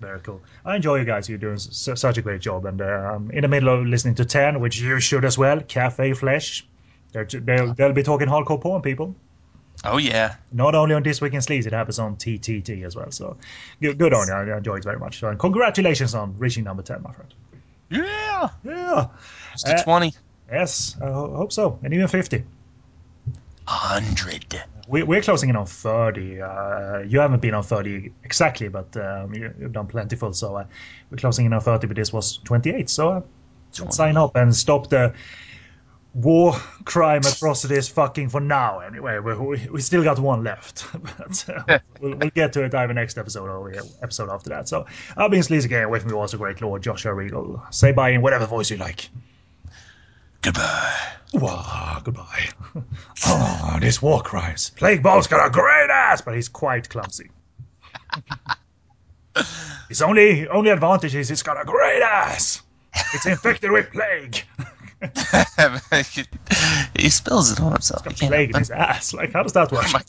Very 0.00 0.20
cool. 0.20 0.42
I 0.64 0.76
enjoy 0.76 0.96
you 0.96 1.04
guys. 1.04 1.28
You're 1.28 1.38
doing 1.38 1.58
su- 1.58 1.96
such 1.96 2.18
a 2.18 2.22
great 2.22 2.40
job. 2.40 2.66
And 2.66 2.80
uh, 2.80 2.84
I'm 2.84 3.30
in 3.30 3.42
the 3.42 3.48
middle 3.48 3.68
of 3.68 3.86
listening 3.86 4.16
to 4.16 4.24
10, 4.24 4.60
which 4.60 4.80
you 4.80 5.00
should 5.00 5.24
as 5.24 5.38
well. 5.38 5.60
Cafe 5.60 6.12
Flesh. 6.14 6.66
They're, 7.12 7.24
they'll, 7.24 7.74
they'll 7.74 7.92
be 7.92 8.02
talking 8.02 8.28
hardcore 8.28 8.60
porn, 8.60 8.82
people. 8.82 9.14
Oh 9.84 9.98
yeah, 9.98 10.36
Not 10.52 10.74
only 10.74 10.94
on 10.94 11.02
This 11.02 11.20
Week 11.20 11.34
in 11.34 11.40
Sleaze, 11.40 11.66
it 11.66 11.72
happens 11.72 11.98
on 11.98 12.16
TTT 12.16 12.84
as 12.84 12.96
well. 12.96 13.10
So 13.10 13.36
good, 13.82 13.98
good 13.98 14.14
on 14.14 14.26
you. 14.28 14.32
I 14.34 14.56
enjoyed 14.56 14.78
it 14.78 14.84
very 14.84 14.98
much. 14.98 15.18
So, 15.20 15.28
and 15.28 15.38
congratulations 15.38 16.14
on 16.14 16.34
reaching 16.38 16.64
number 16.64 16.82
10, 16.82 17.02
my 17.02 17.12
friend. 17.12 17.34
yeah. 17.90 18.48
Yeah. 18.64 19.06
A 19.66 19.74
Uh, 19.74 19.82
twenty. 19.82 20.12
Yes, 20.50 20.96
I 21.02 21.06
ho- 21.06 21.34
hope 21.36 21.52
so. 21.52 21.78
And 21.82 21.92
even 21.94 22.08
50. 22.08 22.44
Hundred. 23.66 24.62
We, 24.88 25.02
we're 25.02 25.22
closing 25.22 25.48
in 25.48 25.56
on 25.56 25.64
30. 25.66 26.40
Uh, 26.42 26.98
you 27.00 27.18
haven't 27.20 27.40
been 27.40 27.54
on 27.54 27.62
30 27.62 28.10
exactly, 28.24 28.68
but 28.68 28.94
um, 28.98 29.32
you, 29.34 29.52
you've 29.58 29.72
done 29.72 29.86
plentiful. 29.86 30.32
So 30.34 30.56
uh, 30.56 30.64
we're 31.10 31.16
closing 31.16 31.46
in 31.46 31.52
on 31.54 31.60
30, 31.62 31.86
but 31.86 31.96
this 31.96 32.12
was 32.12 32.38
28. 32.44 32.90
So 32.90 33.08
uh, 33.10 33.20
sign 33.90 34.16
up 34.18 34.36
and 34.36 34.54
stop 34.54 34.90
the 34.90 35.14
war, 36.14 36.54
crime, 36.84 37.20
atrocities 37.20 37.88
fucking 37.88 38.28
for 38.28 38.40
now. 38.40 38.78
Anyway, 38.78 39.18
we, 39.18 39.34
we, 39.34 39.68
we 39.72 39.80
still 39.80 40.04
got 40.04 40.18
one 40.18 40.44
left. 40.44 40.86
but 41.18 41.44
uh, 41.68 41.78
we'll, 42.00 42.16
we'll 42.16 42.30
get 42.30 42.52
to 42.54 42.64
it 42.64 42.74
either 42.74 42.94
next 42.94 43.18
episode 43.18 43.48
or 43.48 43.72
episode 44.02 44.30
after 44.30 44.50
that. 44.50 44.68
So 44.68 44.86
I've 45.16 45.30
been 45.30 45.40
Sleaze 45.40 45.64
again. 45.64 45.90
With 45.90 46.06
me 46.06 46.14
was 46.14 46.32
the 46.32 46.38
great 46.38 46.60
Lord 46.62 46.82
Joshua 46.82 47.12
Regal. 47.12 47.62
Say 47.70 47.92
bye 47.92 48.10
in 48.10 48.22
whatever 48.22 48.46
voice 48.46 48.70
you 48.70 48.76
like. 48.76 49.08
Goodbye. 50.40 50.94
Wow, 51.32 52.00
goodbye. 52.04 52.48
oh, 53.26 53.78
this 53.80 54.00
war 54.00 54.22
crimes. 54.22 54.70
Plague 54.70 55.02
Bob's 55.02 55.26
got 55.26 55.46
a 55.46 55.50
great 55.50 55.90
ass, 55.90 56.20
but 56.20 56.34
he's 56.34 56.48
quite 56.48 56.88
clumsy. 56.88 57.30
his 59.88 60.00
only 60.00 60.46
only 60.48 60.70
advantage 60.70 61.14
is 61.14 61.28
he's 61.28 61.42
got 61.42 61.60
a 61.60 61.64
great 61.64 62.02
ass. 62.02 62.62
It's 63.14 63.26
infected 63.26 63.72
with 63.72 63.90
plague. 63.90 64.44
he 66.96 67.08
spills 67.08 67.52
it 67.52 67.60
on 67.60 67.72
himself. 67.72 68.04
He 68.06 68.14
can't 68.14 68.30
plague 68.30 68.50
in 68.50 68.56
his 68.58 68.70
ass. 68.70 69.12
Like, 69.14 69.32
how 69.32 69.42
does 69.42 69.52
that 69.52 69.70
work? 69.72 69.84
Oh 69.86 69.92
my 69.92 70.02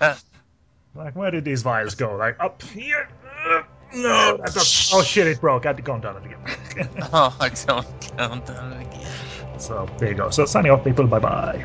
god. 0.00 0.18
Like, 0.96 1.16
where 1.16 1.32
did 1.32 1.44
these 1.44 1.62
vials 1.62 1.96
go? 1.96 2.14
Like, 2.14 2.36
up 2.38 2.62
here? 2.62 3.08
Uh, 3.48 3.62
no, 3.96 4.36
that's 4.36 4.54
not. 4.54 5.00
Oh 5.00 5.02
shit, 5.02 5.26
it 5.26 5.40
broke. 5.40 5.66
I 5.66 5.70
had 5.70 5.76
to 5.78 5.82
count 5.82 6.04
on 6.04 6.16
it 6.18 6.24
again. 6.26 6.88
oh, 7.12 7.36
I 7.40 7.48
don't 7.48 7.86
count 8.16 8.48
on 8.50 8.72
it 8.74 8.86
again. 8.86 9.58
so 9.58 9.88
there 9.98 10.10
you 10.10 10.14
go. 10.14 10.30
So 10.30 10.44
signing 10.44 10.70
off, 10.70 10.84
people. 10.84 11.08
Bye 11.08 11.18
bye. 11.18 11.64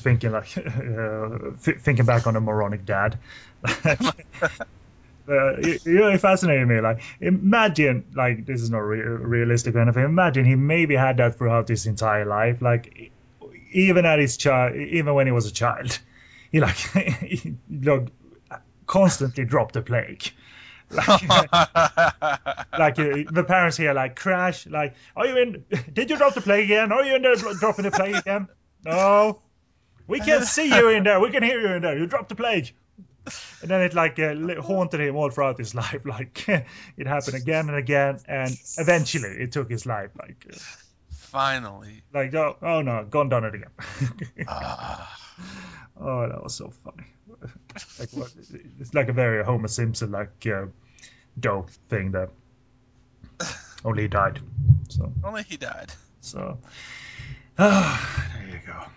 Thinking 0.00 0.32
like 0.32 0.56
uh, 0.58 1.38
th- 1.62 1.78
thinking 1.78 2.06
back 2.06 2.26
on 2.26 2.36
a 2.36 2.40
moronic 2.40 2.84
dad. 2.84 3.18
Uh, 5.28 5.54
it, 5.58 5.86
it 5.86 5.90
really 5.90 6.18
fascinated 6.18 6.66
me. 6.66 6.80
Like, 6.80 7.02
imagine, 7.20 8.06
like, 8.16 8.46
this 8.46 8.62
is 8.62 8.70
not 8.70 8.78
re- 8.78 8.98
realistic 9.00 9.76
or 9.76 9.80
anything. 9.80 10.04
Imagine 10.04 10.44
he 10.44 10.56
maybe 10.56 10.96
had 10.96 11.18
that 11.18 11.38
throughout 11.38 11.68
his 11.68 11.86
entire 11.86 12.24
life. 12.24 12.60
Like, 12.60 13.12
even 13.70 14.06
at 14.06 14.18
his 14.18 14.36
child, 14.36 14.74
even 14.74 15.14
when 15.14 15.26
he 15.26 15.32
was 15.32 15.46
a 15.46 15.52
child, 15.52 15.96
he 16.50 16.58
like, 16.58 16.76
he, 17.20 17.54
like 17.70 18.08
constantly 18.86 19.44
dropped 19.44 19.74
the 19.74 19.82
plague. 19.82 20.32
Like, 20.90 21.22
like 22.76 22.98
uh, 22.98 23.22
the 23.30 23.44
parents 23.46 23.76
here, 23.76 23.94
like, 23.94 24.16
crash. 24.16 24.66
Like, 24.66 24.96
are 25.14 25.26
you 25.26 25.36
in? 25.36 25.64
Did 25.92 26.10
you 26.10 26.16
drop 26.16 26.34
the 26.34 26.40
plague 26.40 26.64
again? 26.64 26.90
Are 26.90 27.04
you 27.04 27.14
in 27.14 27.22
there 27.22 27.36
dropping 27.36 27.84
the 27.84 27.92
plague 27.92 28.16
again? 28.16 28.48
No. 28.84 29.40
We 30.10 30.18
can't 30.18 30.44
see 30.44 30.68
you 30.68 30.88
in 30.88 31.04
there. 31.04 31.20
We 31.20 31.30
can 31.30 31.42
hear 31.42 31.60
you 31.60 31.68
in 31.68 31.82
there. 31.82 31.96
You 31.96 32.06
dropped 32.06 32.28
the 32.30 32.34
plague. 32.34 32.72
And 33.62 33.70
then 33.70 33.82
it 33.82 33.94
like 33.94 34.18
uh, 34.18 34.34
haunted 34.60 35.00
him 35.00 35.14
all 35.14 35.30
throughout 35.30 35.58
his 35.58 35.74
life. 35.74 36.00
Like 36.04 36.48
it 36.96 37.06
happened 37.06 37.36
again 37.36 37.68
and 37.68 37.76
again, 37.76 38.18
and 38.26 38.56
eventually 38.78 39.28
it 39.28 39.52
took 39.52 39.70
his 39.70 39.86
life. 39.86 40.10
Like, 40.18 40.46
uh, 40.52 40.56
Finally. 41.10 42.02
like 42.12 42.34
oh, 42.34 42.56
oh 42.60 42.82
no, 42.82 43.06
gone 43.08 43.28
done 43.28 43.44
it 43.44 43.54
again. 43.54 43.70
Ah. 44.48 45.16
oh, 46.00 46.28
that 46.28 46.42
was 46.42 46.54
so 46.54 46.72
funny. 46.84 47.06
like 48.00 48.10
what, 48.12 48.32
it's 48.80 48.94
like 48.94 49.08
a 49.08 49.12
very 49.12 49.44
Homer 49.44 49.68
Simpson 49.68 50.10
like 50.10 50.44
uh, 50.46 50.66
dope 51.38 51.70
thing 51.88 52.12
that 52.12 52.30
only 53.84 54.02
he 54.02 54.08
died. 54.08 54.40
So 54.88 55.12
Only 55.22 55.44
he 55.44 55.56
died. 55.56 55.92
so 56.20 56.58
ah, 57.58 58.28
there 58.34 58.48
you 58.48 58.60
go. 58.66 58.90